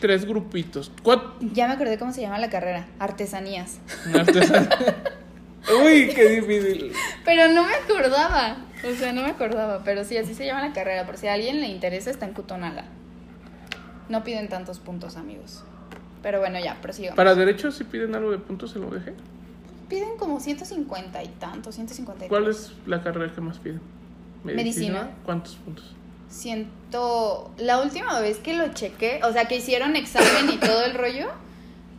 tres 0.00 0.24
grupitos. 0.24 0.90
Cuatro, 1.02 1.34
ya 1.52 1.68
me 1.68 1.74
acordé 1.74 1.98
cómo 1.98 2.12
se 2.14 2.22
llama 2.22 2.38
la 2.38 2.48
carrera, 2.48 2.88
artesanías. 2.98 3.78
Uy, 5.70 6.08
qué 6.14 6.40
difícil. 6.40 6.92
Pero 7.24 7.48
no 7.48 7.64
me 7.64 7.74
acordaba, 7.74 8.56
o 8.84 8.94
sea, 8.94 9.12
no 9.12 9.22
me 9.22 9.30
acordaba, 9.30 9.82
pero 9.84 10.04
sí, 10.04 10.16
así 10.16 10.34
se 10.34 10.44
llama 10.44 10.66
la 10.66 10.72
carrera, 10.72 11.06
por 11.06 11.16
si 11.16 11.28
a 11.28 11.34
alguien 11.34 11.60
le 11.60 11.68
interesa, 11.68 12.10
está 12.10 12.26
en 12.26 12.32
Cutonala. 12.32 12.84
No 14.08 14.24
piden 14.24 14.48
tantos 14.48 14.78
puntos, 14.80 15.16
amigos. 15.16 15.64
Pero 16.22 16.40
bueno, 16.40 16.58
ya, 16.58 16.80
prosigamos. 16.80 17.16
Para 17.16 17.34
derecho 17.34 17.70
si 17.70 17.84
piden 17.84 18.14
algo 18.14 18.30
de 18.30 18.38
puntos 18.38 18.74
en 18.74 18.82
la 18.82 18.88
UDG. 18.88 19.14
Piden 19.88 20.16
como 20.18 20.40
150 20.40 21.22
y 21.22 21.28
tanto, 21.28 21.70
150 21.70 22.28
¿Cuál 22.28 22.48
es 22.48 22.72
la 22.86 23.02
carrera 23.02 23.32
que 23.32 23.40
más 23.40 23.58
piden? 23.58 23.80
Medicina. 24.44 25.10
¿Cuántos 25.24 25.56
puntos? 25.56 25.94
Ciento... 26.28 27.52
La 27.58 27.82
última 27.82 28.18
vez 28.20 28.38
que 28.38 28.54
lo 28.54 28.72
chequé, 28.72 29.20
o 29.22 29.32
sea, 29.32 29.46
que 29.46 29.56
hicieron 29.56 29.96
examen 29.96 30.50
y 30.50 30.56
todo 30.56 30.84
el 30.84 30.94
rollo, 30.94 31.28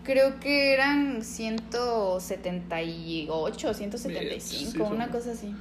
creo 0.03 0.39
que 0.39 0.73
eran 0.73 1.23
178, 1.23 3.73
175, 3.73 4.39
Sí, 4.39 4.71
una 4.79 5.09
cosa 5.09 5.31
así. 5.31 5.51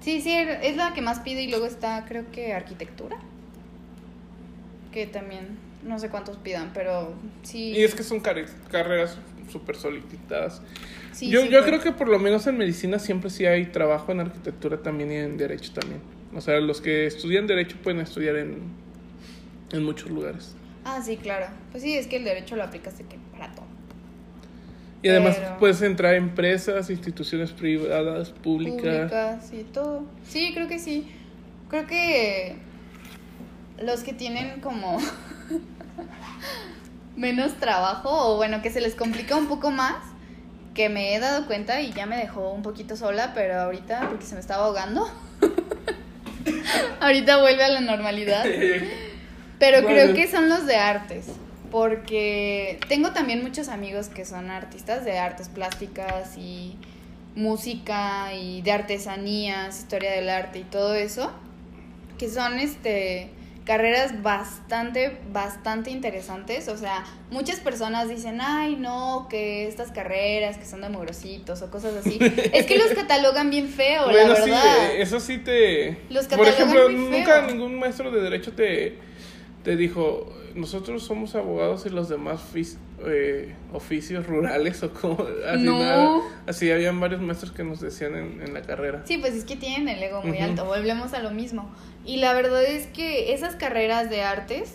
Sí, 0.00 0.20
sí, 0.20 0.32
es 0.34 0.76
la 0.76 0.94
que 0.94 1.00
más 1.00 1.18
pide 1.20 1.42
y 1.42 1.48
luego 1.48 1.66
está, 1.66 2.04
creo 2.06 2.30
que 2.32 2.52
arquitectura. 2.52 3.16
Que 4.92 5.06
también, 5.06 5.56
no 5.84 5.98
sé 5.98 6.10
cuántos 6.10 6.36
pidan, 6.38 6.70
pero 6.74 7.14
sí. 7.42 7.72
Y 7.72 7.82
es 7.82 7.94
que 7.94 8.02
son 8.02 8.20
carreras 8.20 9.16
súper 9.50 9.76
solicitadas. 9.76 10.60
sí, 11.12 11.30
yo 11.30 11.42
sí, 11.42 11.48
yo 11.48 11.64
creo 11.64 11.80
que 11.80 11.92
por 11.92 12.08
lo 12.08 12.18
menos 12.18 12.46
en 12.46 12.58
medicina 12.58 12.98
siempre 12.98 13.30
sí 13.30 13.46
hay 13.46 13.66
trabajo 13.66 14.12
en 14.12 14.20
arquitectura 14.20 14.82
también 14.82 15.12
y 15.12 15.16
en 15.16 15.36
derecho 15.36 15.72
también. 15.72 16.00
O 16.34 16.40
sea, 16.40 16.58
los 16.60 16.80
que 16.80 17.06
estudian 17.06 17.46
derecho 17.46 17.76
pueden 17.82 18.00
estudiar 18.00 18.36
en, 18.36 18.62
en 19.72 19.84
muchos 19.84 20.10
lugares. 20.10 20.54
Ah, 20.84 21.00
sí, 21.02 21.16
claro. 21.16 21.46
Pues 21.70 21.82
sí, 21.82 21.96
es 21.96 22.06
que 22.06 22.16
el 22.16 22.24
derecho 22.24 22.56
lo 22.56 22.64
aplicas 22.64 22.98
de 22.98 23.04
que. 23.04 23.16
Y 25.02 25.08
además 25.08 25.36
Pero- 25.36 25.58
puedes 25.58 25.82
entrar 25.82 26.14
a 26.14 26.16
empresas, 26.16 26.88
instituciones 26.90 27.50
privadas, 27.52 28.30
públicas. 28.30 28.80
Públicas 28.80 29.52
y 29.52 29.64
todo. 29.64 30.04
Sí, 30.28 30.52
creo 30.54 30.68
que 30.68 30.78
sí. 30.78 31.10
Creo 31.68 31.86
que 31.86 32.56
los 33.82 34.02
que 34.04 34.12
tienen 34.12 34.60
como 34.60 34.98
menos 37.16 37.54
trabajo 37.54 38.10
o 38.10 38.36
bueno, 38.36 38.62
que 38.62 38.70
se 38.70 38.80
les 38.80 38.94
complica 38.94 39.36
un 39.36 39.48
poco 39.48 39.70
más, 39.70 39.96
que 40.74 40.88
me 40.88 41.14
he 41.14 41.18
dado 41.18 41.46
cuenta 41.46 41.80
y 41.80 41.92
ya 41.92 42.06
me 42.06 42.16
dejó 42.16 42.50
un 42.52 42.62
poquito 42.62 42.96
sola, 42.96 43.32
pero 43.34 43.60
ahorita 43.60 44.08
porque 44.08 44.24
se 44.24 44.34
me 44.34 44.40
estaba 44.40 44.66
ahogando. 44.66 45.06
ahorita 47.00 47.38
vuelve 47.40 47.64
a 47.64 47.68
la 47.68 47.80
normalidad. 47.80 48.44
Pero 49.58 49.86
creo 49.86 50.12
que 50.12 50.28
son 50.28 50.48
los 50.48 50.66
de 50.66 50.74
artes, 50.74 51.26
porque 51.72 52.78
tengo 52.88 53.12
también 53.12 53.42
muchos 53.42 53.68
amigos 53.68 54.08
que 54.10 54.26
son 54.26 54.50
artistas 54.50 55.04
de 55.06 55.18
artes 55.18 55.48
plásticas 55.48 56.36
y 56.36 56.76
música 57.34 58.34
y 58.34 58.60
de 58.60 58.72
artesanías, 58.72 59.78
historia 59.80 60.12
del 60.12 60.28
arte 60.28 60.58
y 60.60 60.64
todo 60.64 60.94
eso, 60.94 61.32
que 62.18 62.28
son 62.28 62.58
este 62.60 63.30
carreras 63.64 64.22
bastante 64.22 65.16
bastante 65.32 65.90
interesantes, 65.92 66.68
o 66.68 66.76
sea, 66.76 67.04
muchas 67.30 67.60
personas 67.60 68.08
dicen, 68.08 68.40
"Ay, 68.42 68.74
no, 68.76 69.28
que 69.30 69.66
estas 69.68 69.92
carreras 69.92 70.58
que 70.58 70.66
son 70.66 70.82
de 70.82 70.88
mugrositos 70.90 71.62
o 71.62 71.70
cosas 71.70 71.94
así." 71.94 72.18
es 72.52 72.66
que 72.66 72.76
los 72.76 72.88
catalogan 72.88 73.48
bien 73.50 73.68
feo, 73.68 74.06
la 74.08 74.12
Bueno, 74.12 74.34
sí, 74.36 74.50
verdad. 74.50 74.90
eh, 74.90 75.00
eso 75.02 75.20
sí 75.20 75.38
te... 75.38 75.96
Los 76.10 76.26
Por 76.26 76.44
catalogan 76.44 76.54
ejemplo, 76.54 76.88
muy 76.90 77.18
nunca 77.20 77.34
feo. 77.38 77.46
ningún 77.46 77.78
maestro 77.78 78.10
de 78.10 78.20
derecho 78.20 78.52
te, 78.52 78.98
te 79.62 79.76
dijo, 79.76 80.28
nosotros 80.54 81.02
somos 81.02 81.34
abogados 81.34 81.84
y 81.86 81.90
los 81.90 82.08
demás 82.08 82.40
eh, 83.06 83.54
oficios 83.72 84.26
rurales 84.26 84.82
o 84.82 84.92
como... 84.92 85.26
Así, 85.48 85.62
No. 85.64 85.78
nada. 85.78 86.18
así 86.46 86.70
habían 86.70 87.00
varios 87.00 87.20
maestros 87.20 87.52
que 87.52 87.64
nos 87.64 87.80
decían 87.80 88.14
en, 88.16 88.42
en 88.42 88.54
la 88.54 88.62
carrera. 88.62 89.02
Sí, 89.06 89.18
pues 89.18 89.34
es 89.34 89.44
que 89.44 89.56
tienen 89.56 89.88
el 89.88 90.02
ego 90.02 90.22
muy 90.22 90.38
alto, 90.38 90.64
volvemos 90.64 91.12
a 91.12 91.20
lo 91.22 91.30
mismo. 91.30 91.70
Y 92.04 92.16
la 92.16 92.32
verdad 92.34 92.62
es 92.64 92.86
que 92.88 93.32
esas 93.34 93.56
carreras 93.56 94.10
de 94.10 94.22
artes 94.22 94.74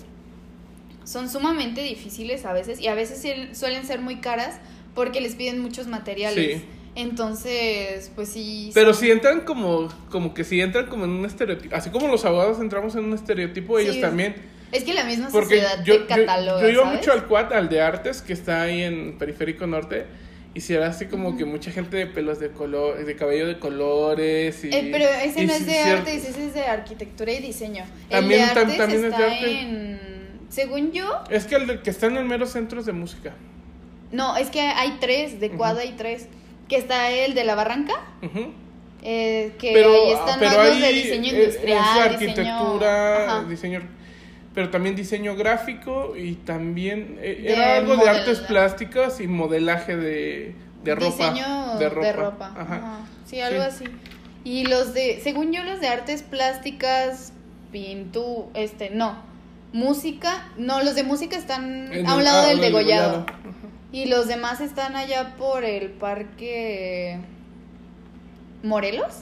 son 1.03 1.29
sumamente 1.29 1.81
difíciles 1.81 2.45
a 2.45 2.53
veces 2.53 2.79
y 2.81 2.87
a 2.87 2.95
veces 2.95 3.25
suelen 3.57 3.85
ser 3.85 3.99
muy 4.01 4.17
caras 4.17 4.59
porque 4.95 5.21
les 5.21 5.35
piden 5.35 5.59
muchos 5.59 5.87
materiales. 5.87 6.59
Sí. 6.61 6.65
Entonces, 6.95 8.11
pues 8.15 8.29
sí. 8.29 8.71
Pero 8.73 8.93
son- 8.93 9.01
si 9.03 9.11
entran 9.11 9.41
como, 9.41 9.87
como 10.09 10.33
que 10.33 10.43
si 10.43 10.59
entran 10.61 10.87
como 10.87 11.05
en 11.05 11.11
un 11.11 11.25
estereotipo, 11.25 11.75
así 11.75 11.89
como 11.91 12.07
los 12.07 12.25
abogados 12.25 12.59
entramos 12.59 12.95
en 12.95 13.05
un 13.05 13.13
estereotipo, 13.13 13.77
ellos 13.79 13.95
Sí, 13.95 14.01
también. 14.01 14.35
Es 14.71 14.83
que 14.83 14.93
la 14.93 15.03
misma 15.05 15.29
Porque 15.31 15.59
sociedad 15.61 15.83
yo, 15.83 15.93
te 15.93 15.99
yo, 16.01 16.07
cataloga. 16.07 16.61
yo 16.61 16.69
iba 16.69 16.83
¿sabes? 16.83 16.99
mucho 16.99 17.11
al 17.13 17.25
Quad, 17.27 17.53
al 17.53 17.69
de 17.69 17.81
artes, 17.81 18.21
que 18.21 18.33
está 18.33 18.61
ahí 18.63 18.81
en 18.83 19.17
Periférico 19.17 19.65
Norte, 19.67 20.05
y 20.53 20.61
si 20.61 20.73
era 20.73 20.87
así 20.87 21.05
como 21.05 21.37
que 21.37 21.45
mucha 21.45 21.71
gente 21.71 21.95
de 21.97 22.07
pelos 22.07 22.39
de 22.39 22.49
color, 22.49 23.03
de 23.05 23.15
cabello 23.15 23.47
de 23.47 23.59
colores 23.59 24.63
y... 24.65 24.69
Eh, 24.75 24.89
pero 24.91 25.05
ese 25.05 25.43
y 25.43 25.45
no 25.45 25.53
es 25.53 25.65
de 25.65 25.79
artes, 25.79 26.25
ese 26.27 26.47
es 26.47 26.53
de 26.53 26.65
arquitectura 26.65 27.31
y 27.31 27.39
diseño. 27.39 27.85
También- 28.09 28.41
el 28.41 28.53
de 28.55 28.59
artes 28.61 28.77
también 28.77 28.91
es 28.97 29.01
de 29.01 29.07
está 29.09 29.23
arte. 29.25 29.61
en. 29.61 29.99
Según 30.49 30.91
yo, 30.91 31.07
Es 31.29 31.45
que 31.45 31.55
el 31.55 31.67
de- 31.67 31.81
que 31.81 31.89
está 31.89 32.07
en 32.07 32.17
el 32.17 32.25
mero 32.25 32.45
centro 32.47 32.79
es 32.79 32.85
de 32.85 32.93
música. 32.93 33.33
no, 34.11 34.35
es 34.37 34.49
que 34.49 34.61
hay 34.61 34.97
tres, 34.99 35.39
de 35.39 35.49
Quad 35.51 35.77
hay 35.77 35.93
tres. 35.97 36.27
Que 36.67 36.75
está 36.77 37.11
el 37.11 37.33
de 37.35 37.43
la 37.45 37.55
Barranca, 37.55 37.93
Ujú. 38.21 38.51
Eh, 39.03 39.53
que 39.59 39.71
pero 39.73 39.89
ahí 39.93 40.11
están 40.11 40.39
pero 40.39 40.51
los 40.63 40.71
ahí 40.71 40.81
de 40.81 40.91
diseño 40.93 41.33
industrial, 41.33 41.79
es 41.79 42.19
diseño- 42.19 42.51
arquitectura, 42.51 43.25
Ajá. 43.37 43.43
diseño... 43.47 43.96
Pero 44.57 44.71
también 44.71 44.95
diseño 44.95 45.35
gráfico 45.35 46.15
y 46.17 46.33
también 46.33 47.19
eh, 47.21 47.43
era 47.45 47.77
algo 47.77 47.95
de 47.95 48.09
artes 48.09 48.39
plásticas 48.39 49.19
y 49.21 49.27
modelaje 49.27 49.95
de, 49.95 50.55
de 50.83 50.95
ropa. 50.95 51.29
Diseño 51.29 51.75
de 51.77 51.89
ropa. 52.11 52.47
Ajá. 52.57 52.61
Ajá. 52.75 52.99
Sí, 53.27 53.39
algo 53.39 53.61
Sí. 53.61 53.67
así. 53.67 53.83
Y 54.43 54.65
los 54.65 54.95
de, 54.95 55.19
según 55.23 55.53
yo, 55.53 55.63
los 55.63 55.79
de 55.79 55.89
artes 55.89 56.23
plásticas, 56.23 57.33
pintu, 57.71 58.47
este, 58.55 58.89
no, 58.89 59.19
música, 59.73 60.47
no, 60.57 60.81
los 60.81 60.95
de 60.95 61.03
música 61.03 61.37
están 61.37 61.91
a 62.07 62.15
un 62.15 62.23
lado 62.23 62.41
ah, 62.45 62.47
del 62.47 62.59
degollado. 62.59 63.11
degollado. 63.11 63.25
Y 63.91 64.05
los 64.05 64.27
demás 64.27 64.59
están 64.59 64.95
allá 64.95 65.35
por 65.37 65.65
el 65.65 65.91
parque 65.91 67.19
Morelos. 68.63 69.17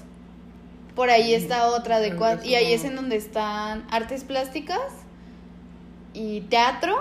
Por 0.96 1.10
ahí 1.10 1.34
está 1.34 1.68
otra 1.68 2.00
de 2.00 2.12
Mm, 2.12 2.24
eso 2.24 2.46
y 2.46 2.56
ahí 2.56 2.72
es 2.72 2.86
en 2.86 2.96
donde 2.96 3.18
están 3.18 3.86
artes 3.92 4.24
plásticas 4.24 4.80
y 6.16 6.42
teatro 6.42 6.96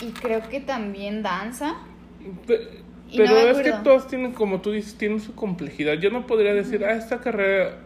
y 0.00 0.10
creo 0.12 0.48
que 0.48 0.60
también 0.60 1.22
danza. 1.22 1.76
Pe- 2.46 2.82
Y 3.10 3.18
no 3.18 3.24
Pero 3.24 3.50
es 3.50 3.58
que 3.58 3.72
todos 3.84 4.06
tienen, 4.06 4.32
como 4.32 4.60
tú 4.60 4.70
dices, 4.72 4.94
tienen 4.96 5.20
su 5.20 5.34
complejidad. 5.34 5.94
Yo 5.94 6.10
no 6.10 6.26
podría 6.26 6.54
decir, 6.54 6.84
ah, 6.84 6.92
esta 6.92 7.20
carrera... 7.20 7.78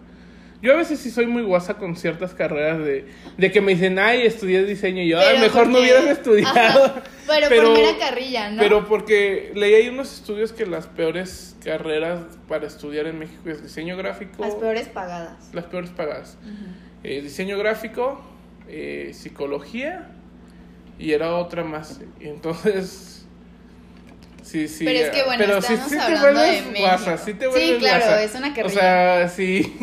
Yo 0.61 0.73
a 0.73 0.77
veces 0.77 1.01
sí 1.01 1.11
soy 1.11 1.27
muy 1.27 1.43
guasa 1.43 1.75
con 1.75 1.97
ciertas 1.97 2.35
carreras 2.35 2.79
de, 2.79 3.07
de 3.37 3.51
que 3.51 3.61
me 3.61 3.73
dicen, 3.73 3.99
ay, 3.99 4.23
estudié 4.23 4.65
diseño. 4.65 5.03
Y 5.03 5.09
yo, 5.09 5.19
ay, 5.19 5.27
Pero 5.31 5.41
mejor 5.41 5.67
no 5.69 5.79
hubieras 5.81 6.07
estudiado. 6.07 6.85
Ajá, 6.85 7.03
pero, 7.27 7.49
por 7.69 7.73
mera 7.73 7.99
carrilla, 7.99 8.51
¿no? 8.51 8.63
Pero 8.63 8.87
porque 8.87 9.51
leí 9.57 9.75
ahí 9.75 9.89
unos 9.89 10.13
estudios 10.13 10.53
que 10.53 10.67
las 10.67 10.87
peores 10.87 11.57
carreras 11.65 12.21
para 12.47 12.67
estudiar 12.69 13.07
en 13.07 13.19
México 13.19 13.49
es 13.49 13.61
diseño 13.63 13.97
gráfico. 13.97 14.41
Las 14.45 14.55
peores 14.55 14.89
pagadas. 14.89 15.51
Las 15.53 15.65
peores 15.65 15.91
pagadas. 15.91 16.37
Eh, 17.03 17.23
diseño 17.23 17.59
gráfico, 17.59 18.23
eh, 18.73 19.11
psicología 19.15 20.09
y 20.99 21.13
era 21.13 21.35
otra 21.37 21.63
más. 21.63 22.01
Y 22.21 22.29
entonces... 22.29 23.09
Sí, 24.43 24.67
sí. 24.67 24.85
Pero 24.85 24.99
es 24.99 25.11
que, 25.11 25.21
eh, 25.21 25.25
bueno, 25.25 25.45
pero 25.47 25.63
sí, 25.63 25.73
estamos 25.75 25.91
sí 25.93 25.97
te 25.97 26.03
hablando 26.03 26.29
de 26.29 26.33
vuelves 26.47 26.67
México. 26.67 26.81
guasa, 26.81 27.17
sí 27.17 27.33
te 27.35 27.45
Sí, 27.45 27.51
vuelves 27.51 27.79
claro, 27.79 28.05
guasa. 28.07 28.23
es 28.25 28.35
una 28.35 28.49
O 28.51 28.55
carrilla. 28.55 28.71
sea, 28.81 29.29
sí. 29.29 29.77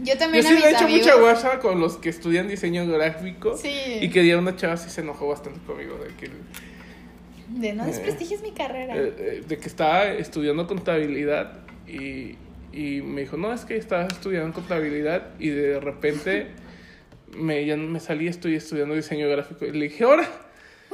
Yo 0.00 0.14
Yo 0.14 0.18
también 0.18 0.42
sí 0.44 0.56
a 0.56 0.58
le 0.60 0.66
he 0.66 0.70
hecho 0.70 0.84
amigos... 0.84 1.06
mucha 1.06 1.14
guasa 1.20 1.58
con 1.58 1.78
los 1.78 1.98
que 1.98 2.08
estudian 2.08 2.48
diseño 2.48 2.86
gráfico. 2.88 3.54
Sí. 3.56 3.70
Y 4.00 4.08
que 4.08 4.22
día 4.22 4.38
una 4.38 4.56
chava 4.56 4.78
sí 4.78 4.88
se 4.88 5.02
enojó 5.02 5.28
bastante 5.28 5.60
conmigo 5.66 5.98
de 5.98 6.08
que, 6.16 6.30
De 7.50 7.74
no 7.74 7.84
desprestigies 7.84 8.40
mi 8.42 8.52
carrera. 8.52 8.96
eh, 8.96 9.14
eh, 9.18 9.42
de 9.46 9.58
que 9.58 9.68
estaba 9.68 10.06
estudiando 10.06 10.66
contabilidad 10.66 11.58
y, 11.86 12.36
y 12.72 13.02
me 13.02 13.20
dijo, 13.20 13.36
no, 13.36 13.52
es 13.52 13.66
que 13.66 13.76
estaba 13.76 14.04
estudiando 14.06 14.54
contabilidad 14.54 15.28
y 15.38 15.50
de 15.50 15.78
repente 15.78 16.46
me, 17.36 17.64
ya 17.64 17.76
me 17.76 18.00
salí, 18.00 18.28
estoy 18.28 18.56
estudiando 18.56 18.94
diseño 18.94 19.28
gráfico. 19.28 19.64
Y 19.64 19.72
le 19.72 19.88
dije, 19.88 20.04
ahora, 20.04 20.28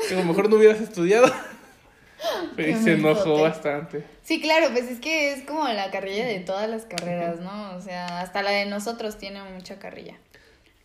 que 0.08 0.14
a 0.14 0.18
lo 0.18 0.24
mejor 0.24 0.48
no 0.48 0.56
hubieras 0.56 0.80
estudiado. 0.80 1.32
Pero 2.56 2.76
se 2.82 2.94
enojó 2.94 3.14
mensote. 3.14 3.42
bastante. 3.42 4.04
Sí, 4.22 4.40
claro, 4.40 4.70
pues 4.72 4.90
es 4.90 4.98
que 4.98 5.32
es 5.32 5.44
como 5.44 5.66
la 5.68 5.90
carrilla 5.90 6.26
de 6.26 6.40
todas 6.40 6.68
las 6.68 6.84
carreras, 6.84 7.40
¿no? 7.40 7.76
O 7.76 7.80
sea, 7.80 8.20
hasta 8.20 8.42
la 8.42 8.50
de 8.50 8.66
nosotros 8.66 9.18
tiene 9.18 9.42
mucha 9.44 9.78
carrilla. 9.78 10.16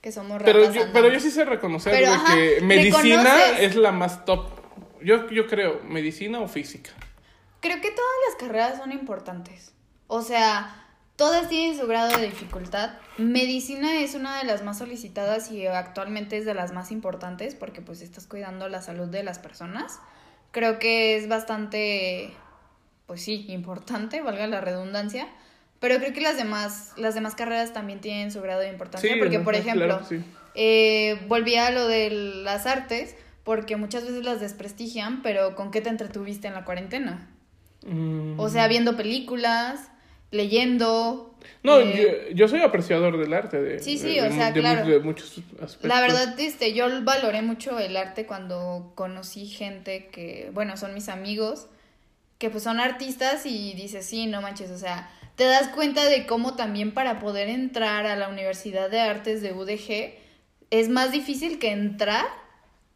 Que 0.02 0.12
somos 0.12 0.42
Pero 0.44 0.72
yo, 0.72 0.84
pero 0.92 1.08
yo 1.10 1.20
sí 1.20 1.32
sé 1.32 1.46
reconocer 1.46 1.94
Pero, 1.94 2.10
de 2.10 2.14
ajá, 2.14 2.36
que 2.36 2.62
medicina 2.62 3.24
reconoces. 3.24 3.60
es 3.62 3.76
la 3.76 3.92
más 3.92 4.26
top. 4.26 4.48
Yo, 5.02 5.30
yo 5.30 5.48
creo, 5.48 5.82
medicina 5.88 6.40
o 6.42 6.48
física. 6.48 6.92
Creo 7.62 7.80
que 7.82 7.90
todas 7.90 8.12
las 8.28 8.36
carreras 8.38 8.78
son 8.78 8.92
importantes. 8.92 9.72
O 10.08 10.22
sea, 10.22 10.83
todas 11.16 11.50
tienen 11.50 11.78
su 11.78 11.88
grado 11.88 12.18
de 12.18 12.26
dificultad. 12.26 12.92
Medicina 13.18 14.02
es 14.02 14.16
una 14.16 14.40
de 14.40 14.46
las 14.46 14.64
más 14.64 14.80
solicitadas 14.80 15.52
y 15.52 15.66
actualmente 15.68 16.38
es 16.38 16.46
de 16.46 16.54
las 16.54 16.74
más 16.74 16.92
importantes 16.92 17.56
porque 17.56 17.82
pues 17.82 18.02
estás 18.02 18.28
cuidando 18.28 18.68
la 18.70 18.82
salud 18.82 19.08
de 19.08 19.24
las 19.24 19.40
personas. 19.40 20.00
Creo 20.52 20.80
que 20.80 21.18
es 21.18 21.28
bastante, 21.28 22.32
pues 23.08 23.22
sí, 23.24 23.46
importante, 23.50 24.22
valga 24.22 24.48
la 24.48 24.62
redundancia. 24.62 25.28
Pero 25.80 25.98
creo 25.98 26.14
que 26.14 26.22
las 26.22 26.38
demás, 26.38 26.94
las 26.96 27.14
demás 27.14 27.36
carreras 27.36 27.74
también 27.74 28.00
tienen 28.00 28.32
su 28.32 28.42
grado 28.42 28.62
de 28.62 28.70
importancia. 28.70 29.14
Sí, 29.14 29.20
porque, 29.20 29.40
por 29.40 29.54
ejemplo, 29.54 29.86
claro 29.86 30.06
sí. 30.08 30.24
eh, 30.56 31.20
volví 31.28 31.56
a 31.56 31.72
lo 31.72 31.88
de 31.90 32.10
las 32.10 32.66
artes, 32.66 33.18
porque 33.44 33.76
muchas 33.76 34.04
veces 34.04 34.24
las 34.24 34.40
desprestigian, 34.40 35.22
pero 35.22 35.56
¿con 35.56 35.72
qué 35.72 35.82
te 35.82 35.90
entretuviste 35.90 36.48
en 36.48 36.54
la 36.54 36.64
cuarentena? 36.64 37.28
Mm. 37.86 38.40
O 38.40 38.48
sea, 38.48 38.70
viendo 38.70 38.96
películas, 38.96 39.90
leyendo. 40.34 41.34
No, 41.62 41.80
eh, 41.80 42.28
yo, 42.30 42.36
yo 42.36 42.48
soy 42.48 42.62
apreciador 42.62 43.18
del 43.18 43.34
arte. 43.34 43.62
De, 43.62 43.80
Sí, 43.80 43.98
sí, 43.98 44.16
de- 44.16 44.22
o 44.22 44.24
de 44.26 44.32
sea, 44.32 44.52
de 44.52 44.60
claro. 44.60 44.86
de 44.86 45.00
muchos 45.00 45.38
aspectos. 45.62 45.84
La 45.84 46.02
verdad, 46.02 46.38
este, 46.40 46.74
yo 46.74 46.88
valoré 47.04 47.42
mucho 47.42 47.80
el 47.80 47.96
arte 47.96 48.26
cuando 48.26 48.92
conocí 48.96 49.46
gente 49.46 50.08
que, 50.12 50.50
bueno, 50.54 50.76
son 50.76 50.94
mis 50.94 51.08
amigos, 51.10 51.68
que 52.38 52.50
pues 52.50 52.64
son 52.64 52.80
artistas 52.82 53.46
y 53.46 53.74
dices, 53.74 54.06
sí, 54.06 54.26
no 54.28 54.42
manches, 54.42 54.72
o 54.72 54.78
sea, 54.78 55.10
te 55.36 55.46
das 55.46 55.70
cuenta 55.70 56.06
de 56.06 56.26
cómo 56.26 56.56
también 56.56 56.94
para 56.94 57.20
poder 57.20 57.48
entrar 57.48 58.06
a 58.06 58.16
la 58.18 58.28
Universidad 58.28 58.90
de 58.90 59.00
Artes 59.00 59.42
de 59.42 59.54
UDG 59.54 60.14
es 60.70 60.90
más 60.90 61.12
difícil 61.12 61.60
que 61.60 61.72
entrar 61.72 62.26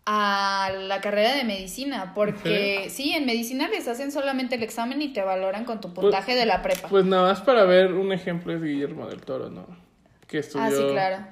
a 0.10 0.72
la 0.74 1.02
carrera 1.02 1.36
de 1.36 1.44
medicina, 1.44 2.14
porque 2.16 2.88
sí, 2.90 3.12
en 3.14 3.26
medicina 3.26 3.68
les 3.68 3.90
hacen 3.90 4.14
solamente 4.14 4.56
el 4.56 4.64
examen 4.64 5.02
y 5.02 5.12
te 5.12 5.22
valoran 5.22 5.66
con 5.66 5.82
tu 5.82 5.94
puntaje 5.94 6.34
de 6.34 6.46
la 6.46 6.62
prepa. 6.62 6.88
Pues 6.88 7.04
nada 7.04 7.24
más 7.24 7.42
para 7.42 7.66
ver 7.66 7.92
un 7.92 8.14
ejemplo 8.14 8.54
es 8.54 8.64
Guillermo 8.64 9.08
del 9.08 9.20
Toro, 9.22 9.50
¿no? 9.50 9.68
Que 10.26 10.40
estudió. 10.40 10.66
ah, 10.66 10.72
sí, 10.72 10.82
claro. 10.94 11.26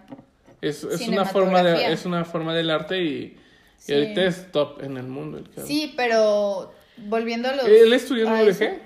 Es, 0.61 0.83
es 0.83 1.07
una 1.07 1.23
forma 1.23 1.63
de, 1.63 1.93
es 1.93 2.05
una 2.05 2.25
forma 2.25 2.53
del 2.53 2.69
arte 2.69 3.01
y, 3.01 3.07
y 3.07 3.39
Sí. 3.77 3.93
ahorita 3.93 4.23
es 4.25 4.51
top 4.51 4.83
en 4.83 4.97
el 4.97 5.07
mundo. 5.07 5.37
El. 5.37 5.65
Sí, 5.65 5.93
pero 5.95 6.73
volviendo 6.97 7.47
a 7.49 7.55
los... 7.55 7.65
¿Él 7.67 7.93
estudió 7.93 8.27
en 8.27 8.33
a 8.33 8.41
UDG? 8.43 8.77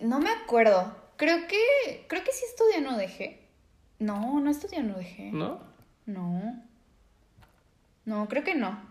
No 0.00 0.18
me 0.18 0.30
acuerdo. 0.30 0.92
Creo 1.16 1.46
que. 1.46 2.04
Creo 2.08 2.24
que 2.24 2.32
sí 2.32 2.44
estudió 2.48 2.78
en 2.78 2.86
UDG. 2.88 3.36
No, 4.00 4.40
no 4.40 4.50
estudió 4.50 4.80
en 4.80 4.90
UDG. 4.90 5.32
¿No? 5.32 5.60
No. 6.06 6.64
No, 8.04 8.26
creo 8.28 8.42
que 8.42 8.54
no. 8.54 8.87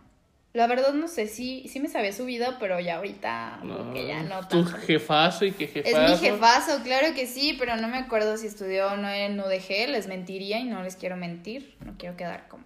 La 0.54 0.66
verdad 0.66 0.94
no 0.94 1.08
sé, 1.08 1.28
sí, 1.28 1.68
sí 1.72 1.80
me 1.80 1.88
sabía 1.88 2.12
su 2.14 2.26
vida, 2.26 2.58
pero 2.60 2.80
ya 2.80 2.96
ahorita 2.96 3.58
como 3.62 3.94
que 3.94 4.08
ya 4.08 4.24
no 4.24 4.40
Tu 4.48 4.64
tanto. 4.64 4.78
jefazo 4.80 5.46
y 5.46 5.52
que 5.52 5.66
Es 5.66 5.72
jefazo. 5.74 6.12
mi 6.14 6.18
jefazo, 6.18 6.84
claro 6.84 7.14
que 7.14 7.28
sí, 7.28 7.56
pero 7.60 7.76
no 7.76 7.88
me 7.88 7.98
acuerdo 7.98 8.38
si 8.38 8.48
estudió 8.48 8.88
o 8.94 8.98
no 8.98 9.10
en 9.10 9.40
UDG, 9.40 9.90
les 9.90 10.08
mentiría 10.08 10.58
y 10.60 10.64
no 10.64 10.82
les 10.82 10.96
quiero 10.96 11.16
mentir, 11.16 11.76
no 11.86 11.94
quiero 11.98 12.16
quedar 12.18 12.48
como 12.48 12.64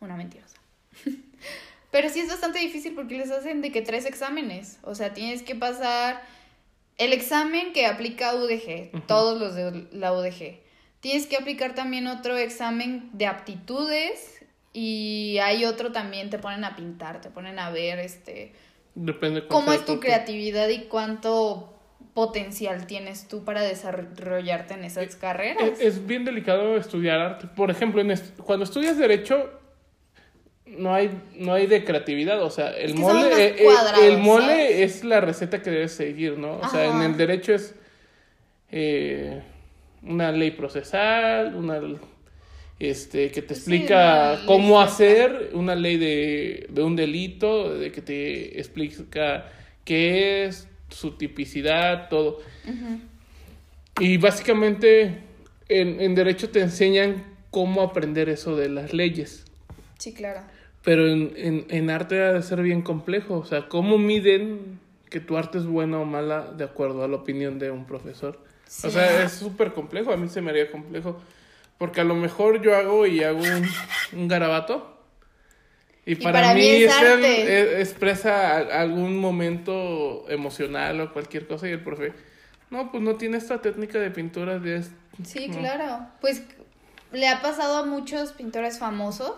una 0.00 0.16
mentirosa. 0.16 0.56
pero 1.90 2.08
sí 2.10 2.20
es 2.20 2.28
bastante 2.28 2.58
difícil 2.58 2.94
porque 2.94 3.16
les 3.16 3.30
hacen 3.30 3.62
de 3.62 3.72
que 3.72 3.80
tres 3.80 4.04
exámenes, 4.04 4.78
o 4.82 4.94
sea, 4.94 5.14
tienes 5.14 5.42
que 5.42 5.54
pasar 5.54 6.20
el 6.98 7.12
examen 7.14 7.72
que 7.72 7.86
aplica 7.86 8.34
UDG, 8.34 9.06
todos 9.06 9.40
los 9.40 9.54
de 9.54 9.86
la 9.92 10.12
UDG. 10.12 10.58
Tienes 11.00 11.26
que 11.26 11.36
aplicar 11.36 11.74
también 11.74 12.08
otro 12.08 12.36
examen 12.36 13.08
de 13.12 13.26
aptitudes 13.26 14.37
y 14.80 15.38
hay 15.38 15.64
otro 15.64 15.90
también 15.90 16.30
te 16.30 16.38
ponen 16.38 16.62
a 16.62 16.76
pintar, 16.76 17.20
te 17.20 17.30
ponen 17.30 17.58
a 17.58 17.70
ver 17.70 17.98
este 17.98 18.52
Depende 18.94 19.44
cómo 19.48 19.72
es 19.72 19.84
tu 19.84 19.98
creatividad 19.98 20.68
y 20.68 20.82
cuánto 20.84 21.74
potencial 22.14 22.86
tienes 22.86 23.26
tú 23.26 23.44
para 23.44 23.62
desarrollarte 23.62 24.74
en 24.74 24.84
esas 24.84 25.16
carreras. 25.16 25.80
Es, 25.80 26.06
bien 26.06 26.24
delicado 26.24 26.76
estudiar 26.76 27.18
arte. 27.18 27.48
Por 27.48 27.72
ejemplo, 27.72 28.00
en 28.00 28.12
est- 28.12 28.38
cuando 28.38 28.64
estudias 28.64 28.96
derecho 28.98 29.50
no 30.66 30.94
hay 30.94 31.10
no 31.34 31.54
hay 31.54 31.66
de 31.66 31.84
creatividad, 31.84 32.40
o 32.40 32.50
sea, 32.50 32.70
el 32.70 32.90
Es 32.90 32.92
que 32.92 33.02
son 33.02 33.16
mole 33.16 33.46
eh, 33.46 33.56
eh, 33.58 33.68
el 34.02 34.18
mole 34.18 34.46
¿sabes? 34.46 34.96
es 34.98 35.04
la 35.04 35.20
receta 35.20 35.60
que 35.60 35.70
debes 35.70 35.92
seguir, 35.92 36.38
¿no? 36.38 36.58
O 36.58 36.68
sea, 36.68 36.86
en 36.86 37.02
el 37.02 37.16
derecho 37.16 37.52
es 37.52 37.74
eh, 38.70 39.42
una 40.02 40.30
ley 40.30 40.52
procesal, 40.52 41.56
una 41.56 41.80
este 42.80 43.30
que 43.30 43.42
te 43.42 43.54
explica 43.54 44.40
cómo 44.46 44.80
hacer 44.80 45.50
una 45.52 45.74
ley 45.74 45.96
de, 45.96 46.66
de 46.70 46.82
un 46.82 46.94
delito, 46.94 47.76
de 47.76 47.90
que 47.90 48.00
te 48.02 48.58
explica 48.58 49.50
qué 49.84 50.44
es, 50.44 50.68
su 50.90 51.12
tipicidad, 51.12 52.08
todo. 52.08 52.40
Y 54.00 54.16
básicamente 54.16 55.18
en, 55.68 56.00
en 56.00 56.14
derecho 56.14 56.50
te 56.50 56.60
enseñan 56.60 57.24
cómo 57.50 57.82
aprender 57.82 58.28
eso 58.28 58.56
de 58.56 58.68
las 58.68 58.92
leyes. 58.92 59.44
Sí, 59.98 60.14
claro. 60.14 60.42
Pero 60.84 61.08
en, 61.08 61.32
en, 61.36 61.66
en 61.68 61.90
arte 61.90 62.22
ha 62.22 62.32
de 62.32 62.42
ser 62.42 62.62
bien 62.62 62.82
complejo. 62.82 63.38
O 63.38 63.44
sea, 63.44 63.68
¿cómo 63.68 63.98
miden 63.98 64.78
que 65.10 65.20
tu 65.20 65.36
arte 65.36 65.58
es 65.58 65.66
buena 65.66 65.98
o 65.98 66.04
mala 66.04 66.52
de 66.56 66.64
acuerdo 66.64 67.02
a 67.02 67.08
la 67.08 67.16
opinión 67.16 67.58
de 67.58 67.70
un 67.70 67.84
profesor? 67.84 68.38
Sí. 68.66 68.86
O 68.86 68.90
sea, 68.90 69.24
es 69.24 69.32
súper 69.32 69.72
complejo. 69.72 70.12
A 70.12 70.16
mí 70.16 70.28
se 70.28 70.40
me 70.40 70.50
haría 70.50 70.70
complejo. 70.70 71.20
Porque 71.78 72.00
a 72.00 72.04
lo 72.04 72.14
mejor 72.14 72.60
yo 72.60 72.76
hago 72.76 73.06
y 73.06 73.22
hago 73.22 73.38
un, 73.38 73.68
un 74.12 74.28
garabato. 74.28 74.96
Y, 76.04 76.16
para, 76.16 76.40
para 76.40 76.54
mí, 76.54 76.62
mí 76.62 76.68
es 76.68 76.92
arte. 76.92 77.42
e- 77.42 77.80
expresa 77.80 78.56
algún 78.56 79.18
momento 79.18 80.24
emocional 80.28 81.00
o 81.00 81.12
cualquier 81.12 81.46
cosa. 81.46 81.68
Y 81.68 81.72
el 81.72 81.82
profe, 81.82 82.14
no, 82.70 82.90
pues 82.90 83.02
no 83.02 83.16
tiene 83.16 83.36
esta 83.36 83.60
técnica 83.60 83.98
de 83.98 84.10
pintura 84.10 84.58
de... 84.58 84.84
Sí, 85.24 85.48
no". 85.48 85.58
claro. 85.58 86.06
Pues 86.20 86.42
le 87.12 87.28
ha 87.28 87.42
pasado 87.42 87.76
a 87.76 87.84
muchos 87.84 88.32
pintores 88.32 88.78
famosos 88.78 89.32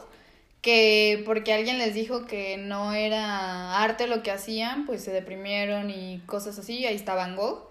que 0.63 1.23
porque 1.25 1.53
alguien 1.53 1.79
les 1.79 1.95
dijo 1.95 2.27
que 2.27 2.57
no 2.57 2.93
era 2.93 3.83
arte 3.83 4.07
lo 4.07 4.23
que 4.23 4.31
hacían, 4.31 4.87
pues 4.87 5.03
se 5.03 5.11
deprimieron 5.11 5.91
y 5.91 6.21
cosas 6.27 6.59
así. 6.59 6.87
Ahí 6.87 6.97
está 6.97 7.15
Van 7.15 7.35
Gogh. 7.37 7.71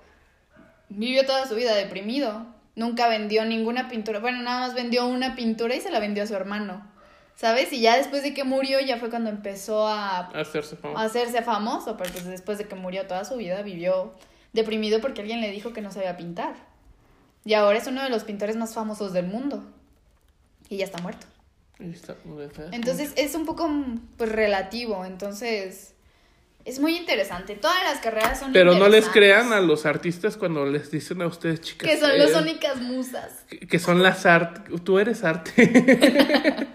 Vivió 0.90 1.26
toda 1.26 1.48
su 1.48 1.56
vida 1.56 1.76
deprimido. 1.76 2.48
Nunca 2.76 3.08
vendió 3.08 3.46
ninguna 3.46 3.90
pintura. 3.90 4.20
Bueno, 4.20 4.42
nada 4.42 4.62
más 4.62 4.74
vendió 4.74 5.06
una 5.08 5.36
pintura 5.36 5.76
y 5.76 5.82
se 5.82 5.92
la 5.92 6.00
vendió 6.00 6.24
a 6.24 6.28
su 6.28 6.36
hermano. 6.36 6.88
¿Sabes? 7.36 7.72
Y 7.72 7.80
ya 7.80 7.96
después 7.98 8.22
de 8.24 8.34
que 8.34 8.44
murió, 8.44 8.80
ya 8.82 8.98
fue 8.98 9.10
cuando 9.10 9.30
empezó 9.30 9.88
a 9.88 10.28
Hacerse 10.30 10.76
famoso. 10.76 11.00
a 11.00 11.04
hacerse 11.04 11.42
famoso, 11.42 11.98
pero 11.98 12.12
pues 12.12 12.26
después 12.26 12.58
de 12.58 12.66
que 12.68 12.76
murió 12.76 13.08
toda 13.08 13.24
su 13.24 13.38
vida 13.38 13.62
vivió 13.62 14.14
deprimido 14.52 15.00
porque 15.00 15.22
alguien 15.22 15.40
le 15.40 15.50
dijo 15.52 15.72
que 15.72 15.82
no 15.82 15.92
sabía 15.92 16.18
pintar. 16.18 16.56
Y 17.46 17.54
ahora 17.54 17.78
es 17.78 17.88
uno 17.88 18.04
de 18.04 18.10
los 18.10 18.26
pintores 18.26 18.58
más 18.58 18.74
famosos 18.74 19.14
del 19.14 19.28
mundo. 19.28 19.64
Y 20.68 20.78
ya 20.78 20.86
está 20.86 21.02
muerto. 21.02 21.28
¿verdad? 21.80 22.70
Entonces 22.74 23.14
es 23.16 23.36
un 23.36 23.46
poco 23.46 23.70
pues 24.18 24.30
relativo, 24.32 25.06
entonces 25.06 25.96
Es 26.70 26.80
muy 26.80 26.96
interesante. 26.98 27.56
Todas 27.56 27.82
las 27.84 27.98
carreras 28.00 28.40
son 28.40 28.54
Pero 28.54 28.76
no 28.76 28.88
les 28.90 29.08
crean 29.10 29.54
a 29.54 29.60
los 29.60 29.88
artistas 29.88 30.38
cuando 30.38 30.66
les 30.68 30.92
dicen 30.92 31.20
a 31.24 31.26
ustedes, 31.26 31.62
chicas. 31.62 31.90
Que 31.90 31.98
son 31.98 32.16
las 32.16 32.30
eh, 32.30 32.38
únicas 32.38 32.80
musas. 32.80 33.44
que- 33.50 33.60
que 33.60 33.80
son 33.80 34.04
las 34.04 34.26
art. 34.28 34.68
Tú 34.84 35.00
eres 35.00 35.24
arte. 35.24 35.52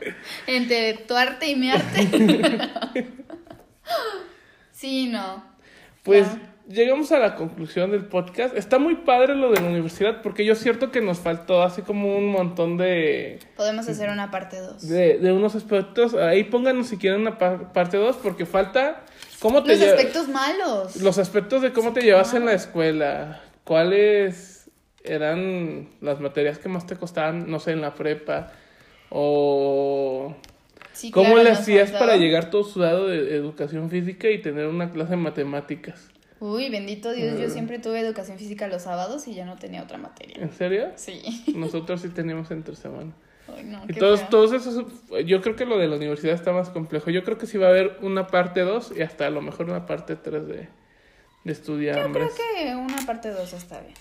Entre 0.49 0.95
tu 0.95 1.15
arte 1.15 1.49
y 1.49 1.55
mi 1.55 1.71
arte. 1.71 2.09
sí, 4.73 5.07
no. 5.09 5.45
Pues 6.03 6.27
Ya. 6.27 6.41
llegamos 6.75 7.13
a 7.13 7.19
la 7.21 7.37
conclusión 7.37 7.93
del 7.93 8.07
podcast. 8.07 8.57
Está 8.57 8.79
muy 8.81 8.97
padre 8.97 9.35
lo 9.37 9.53
de 9.53 9.61
la 9.61 9.69
universidad 9.69 10.23
porque 10.23 10.45
yo 10.45 10.55
es 10.55 10.59
cierto 10.59 10.91
que 10.91 11.01
nos 11.01 11.21
faltó 11.21 11.63
así 11.63 11.83
como 11.83 12.17
un 12.17 12.27
montón 12.33 12.77
de, 12.77 13.39
Podemos 13.57 13.89
hacer 13.89 14.11
una 14.11 14.31
parte 14.33 14.59
2. 14.59 14.89
de, 14.89 15.19
de 15.19 15.33
unos 15.33 15.55
aspectos. 15.55 16.15
Ahí 16.15 16.43
pónganos 16.45 16.89
si 16.89 16.97
quieren 16.97 17.21
una 17.21 17.39
pa- 17.39 17.73
parte 17.73 17.97
2 17.97 18.17
porque 18.23 18.45
falta 18.45 19.05
cómo 19.45 19.63
te 19.63 19.77
Los 19.77 19.83
aspectos 19.89 20.29
malos. 20.29 20.97
los 20.97 21.19
aspectos 21.19 21.61
de 21.61 21.73
cómo 21.75 21.93
te 21.93 22.01
llevas 22.01 22.33
en 22.33 22.47
la 22.47 22.55
escuela. 22.55 23.43
¿Cuáles 23.65 24.71
eran 25.05 25.91
las 26.01 26.19
materias 26.19 26.59
que 26.59 26.71
más 26.71 26.87
te 26.87 26.97
costaban, 26.97 27.51
no 27.51 27.61
sé, 27.61 27.73
en 27.73 27.83
la 27.83 27.95
prepa? 27.95 28.53
O 29.11 30.35
Sí, 30.95 31.11
cómo 31.11 31.35
claro, 31.35 31.45
le 31.45 31.51
hacías 31.51 31.91
faltaba. 31.91 32.07
para 32.13 32.17
llegar 32.19 32.51
todo 32.51 32.65
sudado 32.65 33.09
de 33.09 33.35
educación 33.37 33.91
física 33.91 34.31
y 34.31 34.41
tener 34.41 34.67
una 34.67 34.91
clase 34.91 35.11
de 35.11 35.17
matemáticas. 35.17 36.09
Uy, 36.41 36.71
bendito 36.71 37.13
Dios, 37.13 37.35
Mm. 37.39 37.43
yo 37.43 37.51
siempre 37.51 37.79
tuve 37.79 38.01
educación 38.01 38.39
física 38.39 38.67
los 38.69 38.83
sábados 38.83 39.27
y 39.29 39.35
ya 39.35 39.45
no 39.45 39.57
tenía 39.57 39.83
otra 39.83 39.99
materia. 39.99 40.37
¿En 40.41 40.53
serio? 40.53 40.89
Sí. 40.97 41.45
Nosotros 41.55 42.01
sí 42.01 42.09
teníamos 42.09 42.51
entre 42.51 42.77
semana. 42.77 43.13
Ay, 43.49 43.65
no, 43.65 43.83
todos, 44.31 44.53
esos, 44.53 44.85
yo 45.27 45.43
creo 45.43 45.55
que 45.57 45.67
lo 45.67 45.77
de 45.79 45.87
la 45.89 45.97
universidad 45.97 46.35
está 46.35 46.53
más 46.53 46.71
complejo. 46.71 47.11
Yo 47.11 47.25
creo 47.25 47.37
que 47.39 47.47
sí 47.47 47.59
va 47.59 47.67
a 47.67 47.71
haber 47.71 47.99
una 48.03 48.27
parte 48.29 48.61
2 48.61 48.93
y 48.97 49.03
hasta 49.03 49.27
a 49.27 49.31
lo 49.31 49.43
mejor 49.43 49.69
una 49.69 49.85
parte 49.87 50.17
3 50.17 50.47
de, 50.47 50.69
de 51.45 51.53
estudiar. 51.53 52.07
Yo 52.07 52.13
creo 52.13 52.29
que 52.35 52.75
una 52.75 53.05
parte 53.07 53.31
2 53.31 53.53
está 53.53 53.81
bien. 53.81 53.95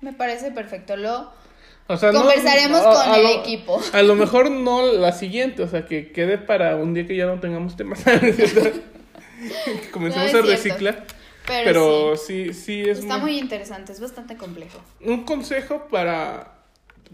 Me 0.00 0.12
parece 0.12 0.50
perfecto. 0.50 0.96
Lo 0.96 1.30
O 1.86 1.96
sea, 1.96 2.10
no- 2.12 2.20
conversaremos 2.22 2.80
con 2.82 3.14
el 3.14 3.22
lo- 3.22 3.40
equipo. 3.40 3.80
A 3.92 4.02
lo 4.02 4.14
mejor 4.16 4.50
no 4.50 4.82
la 4.92 5.12
siguiente, 5.12 5.62
o 5.62 5.68
sea, 5.68 5.86
que 5.86 6.10
quede 6.12 6.36
para 6.36 6.74
un 6.76 6.92
día 6.92 7.06
que 7.06 7.16
ya 7.16 7.26
no 7.26 7.38
tengamos 7.40 7.76
temas. 7.76 8.02
que 8.04 9.90
comencemos 9.92 10.34
a 10.34 10.42
reciclar. 10.42 11.04
Pero, 11.46 11.64
Pero 11.64 12.16
sí, 12.16 12.52
sí, 12.52 12.54
sí 12.54 12.80
es 12.82 12.98
está 12.98 13.18
muy- 13.18 13.30
muy 13.32 13.38
interesante, 13.38 13.92
es 13.92 14.00
bastante 14.00 14.36
complejo. 14.36 14.80
un 15.00 15.22
consejo 15.24 15.86
para, 15.88 16.55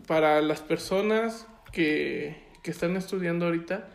para 0.06 0.40
las 0.42 0.60
personas 0.60 1.46
que, 1.72 2.42
que 2.62 2.70
están 2.70 2.96
estudiando 2.96 3.46
ahorita. 3.46 3.88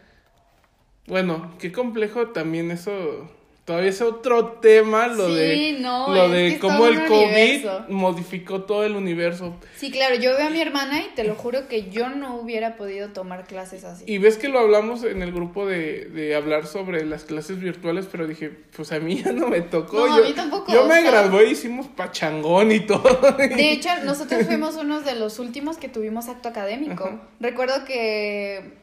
Bueno, 1.08 1.54
qué 1.60 1.72
complejo 1.72 2.30
también 2.30 2.72
eso. 2.72 3.32
Todavía 3.68 3.90
es 3.90 4.02
otro 4.02 4.46
tema 4.62 5.08
lo 5.08 5.28
Sí, 5.28 5.34
de 5.36 5.78
no, 5.82 6.08
lo 6.16 6.30
de 6.30 6.58
cómo 6.58 6.88
el 6.88 7.04
COVID 7.06 7.22
universo. 7.22 7.86
modificó 7.90 8.62
todo 8.64 8.86
el 8.86 8.96
universo. 8.96 9.58
Sí, 9.76 9.92
claro, 9.92 10.16
yo 10.16 10.32
veo 10.38 10.48
a 10.48 10.50
mi 10.50 10.62
hermana 10.62 11.02
y 11.02 11.10
te 11.16 11.26
lo 11.26 11.36
juro 11.36 11.68
que 11.68 11.90
yo 11.90 12.08
no 12.08 12.38
hubiera 12.38 12.78
podido 12.78 13.10
tomar 13.10 13.46
clases 13.46 13.84
así. 13.84 14.06
Y 14.08 14.20
ves 14.20 14.38
que 14.38 14.48
lo 14.48 14.60
hablamos 14.60 15.04
en 15.04 15.22
el 15.22 15.34
grupo 15.34 15.66
de, 15.66 16.06
de 16.06 16.34
hablar 16.34 16.66
sobre 16.66 17.04
las 17.06 17.26
clases 17.26 17.60
virtuales, 17.60 18.08
pero 18.10 18.26
dije, 18.26 18.52
pues 18.74 18.94
a 18.94 19.02
mí 19.02 19.22
ya 19.22 19.34
no 19.34 19.50
me 19.50 19.60
tocó. 19.60 20.08
No, 20.08 20.14
a 20.14 20.18
yo, 20.20 20.24
mí 20.24 20.32
tampoco, 20.32 20.72
Yo 20.72 20.86
me 20.86 21.02
gradué 21.04 21.48
y 21.48 21.52
hicimos 21.52 21.88
pachangón 21.88 22.72
y 22.72 22.80
todo. 22.80 23.34
De 23.38 23.72
hecho, 23.74 23.90
nosotros 24.06 24.46
fuimos 24.46 24.78
unos 24.78 25.04
de 25.04 25.16
los 25.16 25.40
últimos 25.40 25.76
que 25.76 25.90
tuvimos 25.90 26.30
acto 26.30 26.48
académico. 26.48 27.04
Ajá. 27.04 27.22
Recuerdo 27.42 27.84
que 27.84 28.76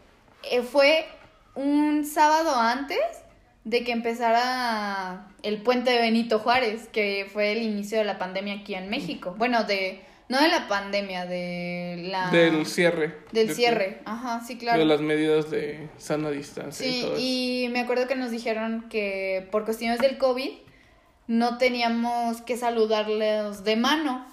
eh, 0.43 0.61
fue 0.71 1.07
un 1.55 2.05
sábado 2.05 2.55
antes 2.55 2.99
de 3.65 3.83
que 3.85 3.93
empezara 3.93 5.29
el 5.43 5.63
puente 5.63 5.91
de 5.91 6.01
Benito 6.01 6.39
Juárez, 6.39 6.89
que 6.93 7.27
fue 7.33 7.53
el 7.53 7.63
inicio 7.63 7.99
de 7.99 8.05
la 8.05 8.19
pandemia 8.19 8.55
aquí 8.61 8.75
en 8.75 8.91
México. 8.91 9.35
Bueno, 9.39 9.65
de 9.65 10.01
no 10.29 10.41
de 10.41 10.49
la 10.49 10.69
pandemia, 10.69 11.27
de 11.27 12.05
la 12.09 12.31
del 12.31 12.67
cierre. 12.67 13.15
del 13.33 13.49
De- 13.49 13.55
cierre. 13.55 14.01
Ajá, 14.07 14.41
sí, 14.47 14.57
claro. 14.57 14.79
De 14.79 14.85
las 14.87 15.01
medidas 15.01 15.51
de 15.51 15.89
sana 15.99 16.31
distancia 16.31 16.87
y 16.87 16.93
Sí, 16.93 17.01
todo 17.03 17.13
eso. 17.15 17.23
y 17.25 17.69
me 17.71 17.81
acuerdo 17.81 18.07
que 18.09 18.15
nos 18.17 18.31
dijeron 18.31 18.87
que 18.89 19.47
por 19.51 19.65
cuestiones 19.65 19.99
del 20.01 20.17
COVID 20.19 20.51
no 21.27 21.59
teníamos 21.59 22.41
que 22.43 22.57
saludarles 22.57 23.65
de 23.65 23.77
mano. 23.77 24.27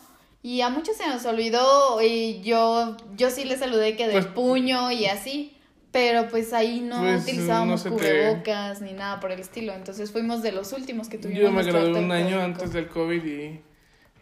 Y 0.43 0.61
a 0.61 0.69
muchos 0.69 0.97
se 0.97 1.07
nos 1.07 1.23
olvidó 1.25 2.01
y 2.01 2.41
yo, 2.41 2.97
yo 3.15 3.29
sí 3.29 3.43
les 3.45 3.59
saludé 3.59 3.95
que 3.95 4.07
de 4.07 4.13
Pues- 4.13 4.25
puño 4.27 4.91
y 4.91 5.05
así. 5.05 5.55
Pero 5.91 6.27
pues 6.29 6.53
ahí 6.53 6.79
no 6.79 7.01
Pues, 7.01 7.23
utilizábamos 7.23 7.83
no 7.85 7.91
te- 7.91 7.97
cubrebocas 7.97 8.81
ni 8.81 8.93
nada 8.93 9.19
por 9.19 9.31
el 9.31 9.39
estilo. 9.39 9.73
Entonces 9.73 10.09
fuimos 10.11 10.41
de 10.41 10.53
los 10.53 10.71
últimos 10.71 11.09
que 11.09 11.17
tuvimos. 11.17 11.41
Yo 11.41 11.51
me 11.51 11.63
gradué 11.63 11.99
un 11.99 12.11
año 12.11 12.39
antes 12.41 12.71
del 12.71 12.87
COVID 12.87 13.25
y, 13.25 13.59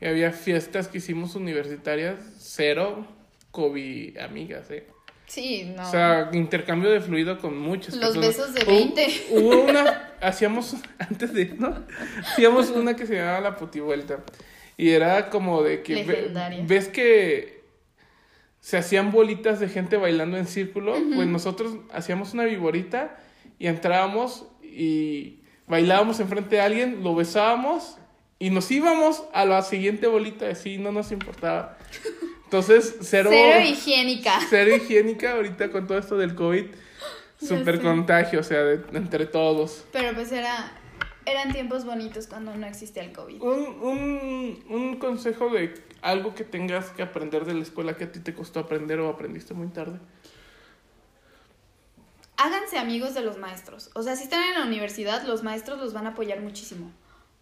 y 0.02 0.06
había 0.08 0.32
fiestas 0.32 0.88
que 0.88 0.98
hicimos 0.98 1.36
universitarias, 1.36 2.16
cero 2.40 3.06
COVID 3.52 4.18
amigas, 4.18 4.70
¿eh? 4.72 4.88
Sí, 5.28 5.72
no. 5.76 5.88
O 5.88 5.92
sea, 5.92 6.30
intercambio 6.34 6.90
de 6.90 7.02
fluido 7.02 7.38
con 7.38 7.56
muchas 7.56 7.96
Los 7.98 8.18
personas. 8.18 8.28
besos 8.38 8.54
de 8.56 8.62
Hubo- 8.62 8.96
20. 8.96 9.08
Hubo 9.30 9.62
una, 9.62 10.12
hacíamos, 10.22 10.76
antes 10.98 11.34
de, 11.36 11.54
¿no? 11.56 11.86
Hacíamos 12.22 12.72
una 12.72 12.96
que 12.96 13.06
se 13.06 13.16
llamaba 13.16 13.42
La 13.42 13.56
Putivuelta. 13.56 14.22
Y 14.76 14.90
era 14.90 15.30
como 15.30 15.62
de 15.62 15.84
que, 15.84 16.04
ve- 16.04 16.06
Legendaria. 16.06 16.64
ves 16.66 16.88
que 16.88 17.59
se 18.70 18.78
hacían 18.78 19.12
bolitas 19.12 19.60
de 19.60 19.68
gente 19.68 19.98
bailando 19.98 20.38
en 20.38 20.46
círculo, 20.46 20.94
pues 21.16 21.28
nosotros 21.28 21.78
hacíamos 21.92 22.36
una 22.36 22.44
viborita 22.44 23.18
y 23.58 23.66
entrábamos 23.66 24.46
y 24.62 25.40
bailábamos 25.66 26.20
enfrente 26.20 26.58
de 26.58 26.62
alguien, 26.62 27.04
lo 27.04 27.16
besábamos 27.16 27.98
y 28.38 28.52
nos 28.52 28.70
íbamos 28.70 29.24
a 29.34 29.44
la 29.46 29.64
siguiente 29.64 30.06
bolita, 30.06 30.48
así 30.50 30.78
no 30.78 30.92
nos 30.92 31.12
importaba. 31.12 31.80
Entonces, 32.44 32.98
cero, 33.02 33.32
Cero 33.34 33.60
higiénica. 33.68 34.40
cero 34.52 34.76
higiénica 34.76 35.32
ahorita 35.32 35.72
con 35.72 35.88
todo 35.88 35.98
esto 35.98 36.16
del 36.16 36.36
COVID. 36.36 36.66
Sé. 37.42 37.80
contagio, 37.82 38.42
o 38.42 38.44
sea, 38.44 38.60
de- 38.60 38.82
entre 38.98 39.26
todos. 39.26 39.84
Pero 39.92 40.14
pues 40.14 40.32
era, 40.32 40.72
eran 41.32 41.52
tiempos 41.54 41.86
bonitos 41.86 42.28
cuando 42.28 42.56
no 42.56 42.66
existía 42.68 43.04
el 43.04 43.12
COVID. 43.12 43.42
Un, 43.42 43.60
un, 43.82 44.64
un 44.70 44.96
consejo 44.98 45.50
de 45.50 45.74
algo 46.02 46.34
que 46.36 46.44
tengas 46.44 46.90
que 46.92 47.02
aprender 47.04 47.46
de 47.46 47.54
la 47.54 47.62
escuela 47.62 47.96
que 47.98 48.06
a 48.06 48.12
ti 48.12 48.20
te 48.20 48.34
costó 48.34 48.60
aprender 48.60 49.00
o 49.00 49.10
aprendiste 49.10 49.54
muy 49.54 49.68
tarde. 49.68 50.00
Háganse 52.38 52.78
amigos 52.78 53.14
de 53.14 53.22
los 53.22 53.38
maestros. 53.38 53.90
O 53.96 54.04
sea, 54.04 54.16
si 54.16 54.24
están 54.24 54.44
en 54.44 54.54
la 54.60 54.66
universidad, 54.66 55.24
los 55.24 55.44
maestros 55.44 55.78
los 55.80 55.94
van 55.94 56.06
a 56.08 56.12
apoyar 56.12 56.40
muchísimo. 56.40 56.92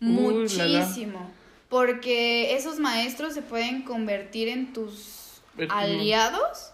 Uy, 0.02 0.48
la, 0.50 0.66
la. 0.66 0.80
Muchísimo. 0.80 1.32
Porque 1.70 2.56
esos 2.56 2.80
maestros 2.80 3.34
se 3.34 3.42
pueden 3.42 3.84
convertir 3.84 4.48
en 4.48 4.74
tus 4.74 5.42
aliados 5.70 6.72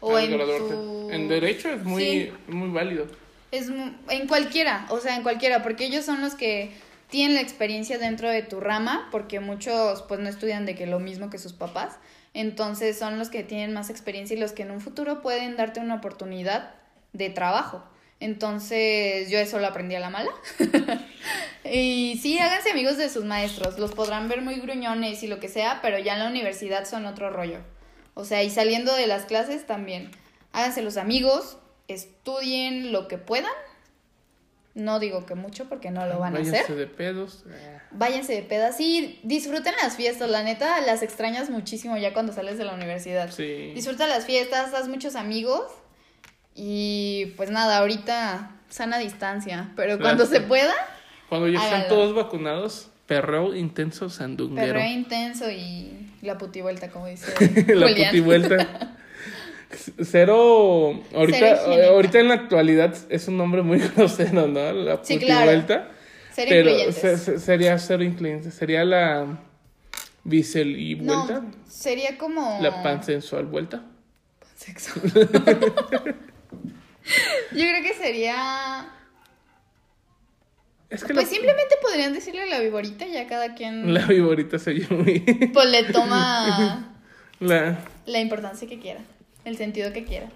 o 0.00 0.18
en 0.18 0.38
tu... 0.38 1.10
En 1.10 1.28
derecho 1.28 1.68
es 1.68 1.82
muy, 1.84 2.02
Sí. 2.02 2.32
muy 2.48 2.70
válido. 2.70 3.06
Es 3.56 3.68
en 3.68 4.28
cualquiera, 4.28 4.86
o 4.90 5.00
sea, 5.00 5.16
en 5.16 5.22
cualquiera, 5.22 5.62
porque 5.62 5.86
ellos 5.86 6.04
son 6.04 6.20
los 6.20 6.34
que 6.34 6.72
tienen 7.08 7.34
la 7.34 7.40
experiencia 7.40 7.98
dentro 7.98 8.28
de 8.28 8.42
tu 8.42 8.60
rama, 8.60 9.08
porque 9.10 9.40
muchos 9.40 10.02
pues 10.02 10.20
no 10.20 10.28
estudian 10.28 10.66
de 10.66 10.74
que 10.74 10.86
lo 10.86 10.98
mismo 10.98 11.30
que 11.30 11.38
sus 11.38 11.52
papás, 11.52 11.98
entonces 12.34 12.98
son 12.98 13.18
los 13.18 13.30
que 13.30 13.42
tienen 13.42 13.72
más 13.72 13.90
experiencia 13.90 14.36
y 14.36 14.40
los 14.40 14.52
que 14.52 14.62
en 14.62 14.70
un 14.70 14.80
futuro 14.80 15.22
pueden 15.22 15.56
darte 15.56 15.80
una 15.80 15.94
oportunidad 15.94 16.74
de 17.12 17.30
trabajo. 17.30 17.82
Entonces 18.18 19.30
yo 19.30 19.38
eso 19.38 19.58
lo 19.58 19.66
aprendí 19.66 19.94
a 19.94 20.00
la 20.00 20.10
mala. 20.10 20.30
y 21.64 22.18
sí, 22.22 22.38
háganse 22.38 22.70
amigos 22.70 22.96
de 22.96 23.08
sus 23.08 23.24
maestros, 23.24 23.78
los 23.78 23.92
podrán 23.92 24.28
ver 24.28 24.42
muy 24.42 24.56
gruñones 24.56 25.22
y 25.22 25.26
lo 25.26 25.38
que 25.38 25.48
sea, 25.48 25.80
pero 25.82 25.98
ya 25.98 26.14
en 26.14 26.20
la 26.20 26.28
universidad 26.28 26.86
son 26.86 27.06
otro 27.06 27.30
rollo. 27.30 27.58
O 28.14 28.24
sea, 28.24 28.42
y 28.42 28.50
saliendo 28.50 28.94
de 28.94 29.06
las 29.06 29.26
clases 29.26 29.66
también. 29.66 30.10
Háganse 30.52 30.80
los 30.80 30.96
amigos, 30.96 31.58
estudien 31.88 32.92
lo 32.92 33.08
que 33.08 33.18
puedan. 33.18 33.52
No 34.74 34.98
digo 34.98 35.24
que 35.24 35.34
mucho 35.34 35.70
porque 35.70 35.90
no 35.90 36.04
lo 36.06 36.18
van 36.18 36.34
a 36.34 36.38
Váyanse 36.38 36.60
hacer. 36.60 36.76
de 36.76 36.86
pedos. 36.86 37.44
Ah, 37.50 37.82
Váyanse 37.92 38.34
de 38.34 38.42
pedas 38.42 38.78
y 38.78 39.18
disfruten 39.22 39.72
las 39.82 39.96
fiestas. 39.96 40.28
La 40.28 40.42
neta, 40.42 40.80
las 40.82 41.02
extrañas 41.02 41.48
muchísimo 41.48 41.96
ya 41.96 42.12
cuando 42.12 42.32
sales 42.34 42.58
de 42.58 42.64
la 42.64 42.74
universidad. 42.74 43.30
Sí. 43.30 43.72
Disfruta 43.74 44.06
las 44.06 44.26
fiestas, 44.26 44.74
haz 44.74 44.88
muchos 44.88 45.16
amigos. 45.16 45.62
Y 46.54 47.32
pues 47.36 47.50
nada, 47.50 47.78
ahorita 47.78 48.50
sana 48.68 48.98
distancia. 48.98 49.72
Pero 49.76 49.98
cuando 49.98 50.26
se 50.26 50.40
pueda, 50.42 50.74
Cuando 51.30 51.48
ya 51.48 51.58
están 51.62 51.88
todos 51.88 52.14
vacunados, 52.14 52.88
perreo 53.06 53.54
intenso 53.54 54.10
sandunguero. 54.10 54.74
perreo 54.74 54.90
intenso 54.92 55.50
y 55.50 56.10
la 56.20 56.36
putivuelta, 56.36 56.90
como 56.90 57.06
dice 57.06 57.32
la 57.74 57.88
Julián. 57.88 58.10
putivuelta. 58.10 58.92
Cero, 60.02 61.02
ahorita, 61.14 61.56
Cero 61.64 61.88
ahorita 61.90 62.20
en 62.20 62.28
la 62.28 62.34
actualidad 62.34 62.94
es 63.08 63.26
un 63.28 63.36
nombre 63.36 63.62
muy 63.62 63.78
grosero, 63.96 64.46
¿no? 64.46 64.72
La 64.72 65.00
Sí, 65.04 65.18
claro. 65.18 65.50
Ser 66.32 66.48
Pero 66.48 66.92
se- 66.92 67.16
se- 67.18 67.38
sería 67.38 67.78
cero 67.78 68.04
incluyente. 68.04 68.50
Sería 68.50 68.84
la 68.84 69.38
bisel 70.24 70.76
y 70.78 70.94
vuelta. 70.94 71.40
No, 71.40 71.50
sería 71.66 72.18
como... 72.18 72.58
La 72.60 72.82
pansensual 72.82 73.46
vuelta. 73.46 73.82
Sexo. 74.54 75.00
Yo 75.02 75.12
creo 77.52 77.82
que 77.82 77.94
sería. 77.94 78.88
Es 80.90 81.04
que 81.04 81.14
Pues 81.14 81.26
la, 81.26 81.30
simplemente 81.32 81.74
podrían 81.82 82.12
decirle 82.12 82.46
la 82.46 82.60
viborita, 82.60 83.06
ya 83.06 83.26
cada 83.26 83.54
quien 83.54 83.92
la 83.92 84.06
viborita 84.06 84.58
se 84.58 84.70
oye 84.70 84.86
muy... 84.90 85.20
pues 85.52 85.66
le 85.68 85.84
toma 85.84 86.94
la, 87.40 87.78
la 88.06 88.20
importancia 88.20 88.68
que 88.68 88.78
quiera, 88.78 89.00
el 89.46 89.56
sentido 89.56 89.92
que 89.92 90.04
quiera. 90.04 90.28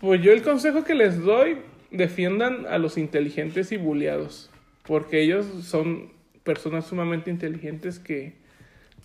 pues 0.00 0.20
yo 0.20 0.32
el 0.32 0.42
consejo 0.42 0.84
que 0.84 0.94
les 0.94 1.22
doy, 1.22 1.58
defiendan 1.90 2.66
a 2.66 2.78
los 2.78 2.98
inteligentes 2.98 3.72
y 3.72 3.76
buleados. 3.76 4.50
Porque 4.84 5.20
ellos 5.22 5.46
son 5.62 6.12
personas 6.42 6.86
sumamente 6.86 7.30
inteligentes 7.30 7.98
que, 7.98 8.34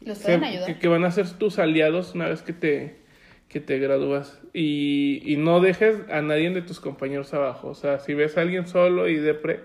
Los 0.03 0.19
pueden 0.19 0.43
ayudar. 0.43 0.67
que, 0.67 0.79
que 0.79 0.87
van 0.87 1.03
a 1.05 1.11
ser 1.11 1.29
tus 1.31 1.59
aliados 1.59 2.13
una 2.13 2.27
vez 2.27 2.41
que 2.41 2.53
te, 2.53 2.97
que 3.49 3.59
te 3.59 3.79
gradúas. 3.79 4.39
Y, 4.53 5.21
y 5.25 5.37
no 5.37 5.59
dejes 5.59 5.97
a 6.09 6.21
nadie 6.21 6.49
de 6.49 6.61
tus 6.61 6.79
compañeros 6.79 7.33
abajo. 7.33 7.69
O 7.69 7.75
sea, 7.75 7.99
si 7.99 8.13
ves 8.13 8.37
a 8.37 8.41
alguien 8.41 8.67
solo 8.67 9.07
y 9.07 9.15
depre, 9.15 9.61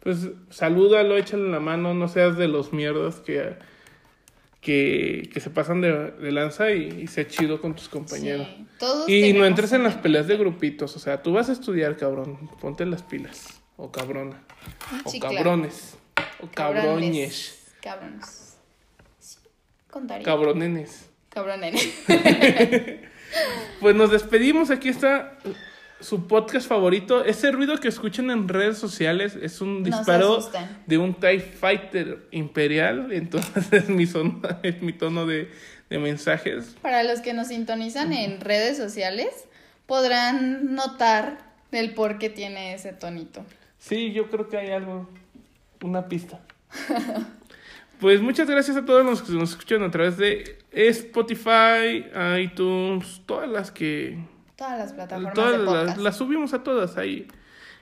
pues 0.00 0.30
salúdalo, 0.50 1.16
échale 1.16 1.48
la 1.48 1.60
mano, 1.60 1.94
no 1.94 2.08
seas 2.08 2.36
de 2.36 2.48
los 2.48 2.72
mierdas 2.72 3.20
que, 3.20 3.54
que, 4.62 5.28
que 5.32 5.40
se 5.40 5.50
pasan 5.50 5.80
de, 5.80 6.12
de 6.12 6.32
lanza 6.32 6.70
y, 6.70 7.02
y 7.02 7.06
sé 7.08 7.26
chido 7.26 7.60
con 7.60 7.74
tus 7.74 7.88
compañeros. 7.88 8.46
Sí, 8.56 8.66
todos 8.78 9.08
Y 9.08 9.32
no 9.34 9.44
entres 9.44 9.72
en 9.72 9.82
las 9.82 9.96
peleas 9.96 10.28
de 10.28 10.36
grupitos. 10.38 10.96
O 10.96 10.98
sea, 11.00 11.20
tú 11.20 11.32
vas 11.32 11.48
a 11.50 11.52
estudiar, 11.52 11.96
cabrón. 11.96 12.48
Ponte 12.60 12.86
las 12.86 13.02
pilas. 13.02 13.60
O 13.76 13.90
cabrona. 13.90 14.40
O 15.04 15.10
Sí, 15.10 15.18
claro. 15.18 15.36
cabrones. 15.36 15.96
O 16.40 16.46
cabroñes. 16.46 17.74
Cabrones. 17.82 17.82
Cabrones. 17.82 18.56
Sí, 19.18 19.38
contaría. 19.90 20.24
Cabronenes. 20.24 21.10
Cabrones. 21.28 22.04
Pues 23.80 23.96
nos 23.96 24.10
despedimos. 24.10 24.70
Aquí 24.70 24.90
está 24.90 25.38
su 26.02 26.26
podcast 26.26 26.68
favorito. 26.68 27.24
Ese 27.24 27.50
ruido 27.50 27.78
que 27.78 27.88
escuchan 27.88 28.30
en 28.30 28.48
redes 28.48 28.76
sociales 28.78 29.36
es 29.40 29.60
un 29.60 29.82
disparo 29.82 30.38
de 30.86 30.98
un 30.98 31.14
TIE 31.14 31.40
Fighter 31.40 32.26
imperial. 32.30 33.08
Entonces 33.12 33.72
es 33.72 33.88
mi, 33.88 34.06
son- 34.06 34.42
es 34.62 34.82
mi 34.82 34.92
tono 34.92 35.24
de, 35.26 35.50
de 35.88 35.98
mensajes. 35.98 36.76
Para 36.82 37.02
los 37.02 37.20
que 37.20 37.32
nos 37.32 37.48
sintonizan 37.48 38.12
en 38.12 38.40
redes 38.40 38.76
sociales, 38.76 39.28
podrán 39.86 40.74
notar 40.74 41.38
el 41.70 41.94
por 41.94 42.18
qué 42.18 42.28
tiene 42.28 42.74
ese 42.74 42.92
tonito. 42.92 43.44
Sí, 43.78 44.12
yo 44.12 44.28
creo 44.30 44.48
que 44.48 44.58
hay 44.58 44.70
algo, 44.70 45.08
una 45.82 46.08
pista. 46.08 46.40
Pues 48.00 48.20
muchas 48.20 48.50
gracias 48.50 48.76
a 48.76 48.84
todos 48.84 49.04
los 49.04 49.22
que 49.22 49.30
nos 49.32 49.50
escuchan 49.50 49.80
a 49.84 49.90
través 49.92 50.16
de 50.16 50.58
Spotify, 50.72 52.04
iTunes, 52.42 53.20
todas 53.26 53.48
las 53.48 53.70
que... 53.70 54.18
Todas 54.56 54.78
las 54.78 54.92
plataformas 54.92 55.34
Todas 55.34 55.52
de 55.52 55.58
las, 55.58 55.66
podcast. 55.66 55.98
las 55.98 56.16
subimos 56.16 56.54
a 56.54 56.62
todas 56.62 56.96
ahí. 56.96 57.26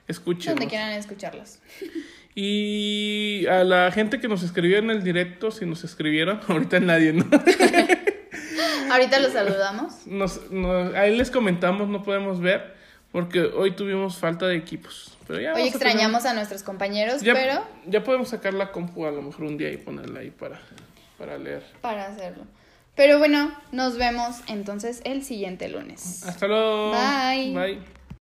Escuchen. 0.08 0.54
donde 0.54 0.66
quieran 0.68 0.90
escucharlas. 0.92 1.60
Y 2.34 3.44
a 3.48 3.64
la 3.64 3.90
gente 3.90 4.20
que 4.20 4.28
nos 4.28 4.44
escribió 4.44 4.78
en 4.78 4.88
el 4.90 5.02
directo, 5.02 5.50
si 5.50 5.66
nos 5.66 5.82
escribieron, 5.82 6.40
ahorita 6.48 6.78
nadie, 6.78 7.12
¿no? 7.12 7.24
Ahorita 8.92 9.18
los 9.20 9.32
saludamos. 9.32 10.06
Nos, 10.06 10.50
nos- 10.50 10.94
ahí 10.94 11.16
les 11.16 11.30
comentamos, 11.30 11.88
no 11.88 12.02
podemos 12.02 12.40
ver, 12.40 12.74
porque 13.12 13.40
hoy 13.42 13.72
tuvimos 13.72 14.16
falta 14.18 14.46
de 14.46 14.56
equipos. 14.56 15.16
Pero 15.26 15.40
ya 15.40 15.52
Hoy 15.54 15.60
vamos 15.62 15.74
a 15.74 15.78
tener- 15.78 15.88
extrañamos 15.88 16.24
a 16.24 16.34
nuestros 16.34 16.62
compañeros, 16.62 17.20
ya, 17.22 17.34
pero 17.34 17.64
ya 17.86 18.02
podemos 18.04 18.28
sacar 18.28 18.54
la 18.54 18.70
compu 18.72 19.06
a 19.06 19.10
lo 19.10 19.22
mejor 19.22 19.44
un 19.46 19.56
día 19.58 19.70
y 19.72 19.76
ponerla 19.76 20.20
ahí 20.20 20.30
para, 20.30 20.60
para 21.18 21.36
leer. 21.38 21.62
para 21.80 22.06
hacerlo. 22.06 22.44
Pero 23.00 23.18
bueno, 23.18 23.50
nos 23.72 23.96
vemos 23.96 24.42
entonces 24.46 25.00
el 25.04 25.24
siguiente 25.24 25.70
lunes. 25.70 26.22
Hasta 26.22 26.46
luego. 26.46 26.90
Bye. 26.90 27.54
Bye. 27.54 27.99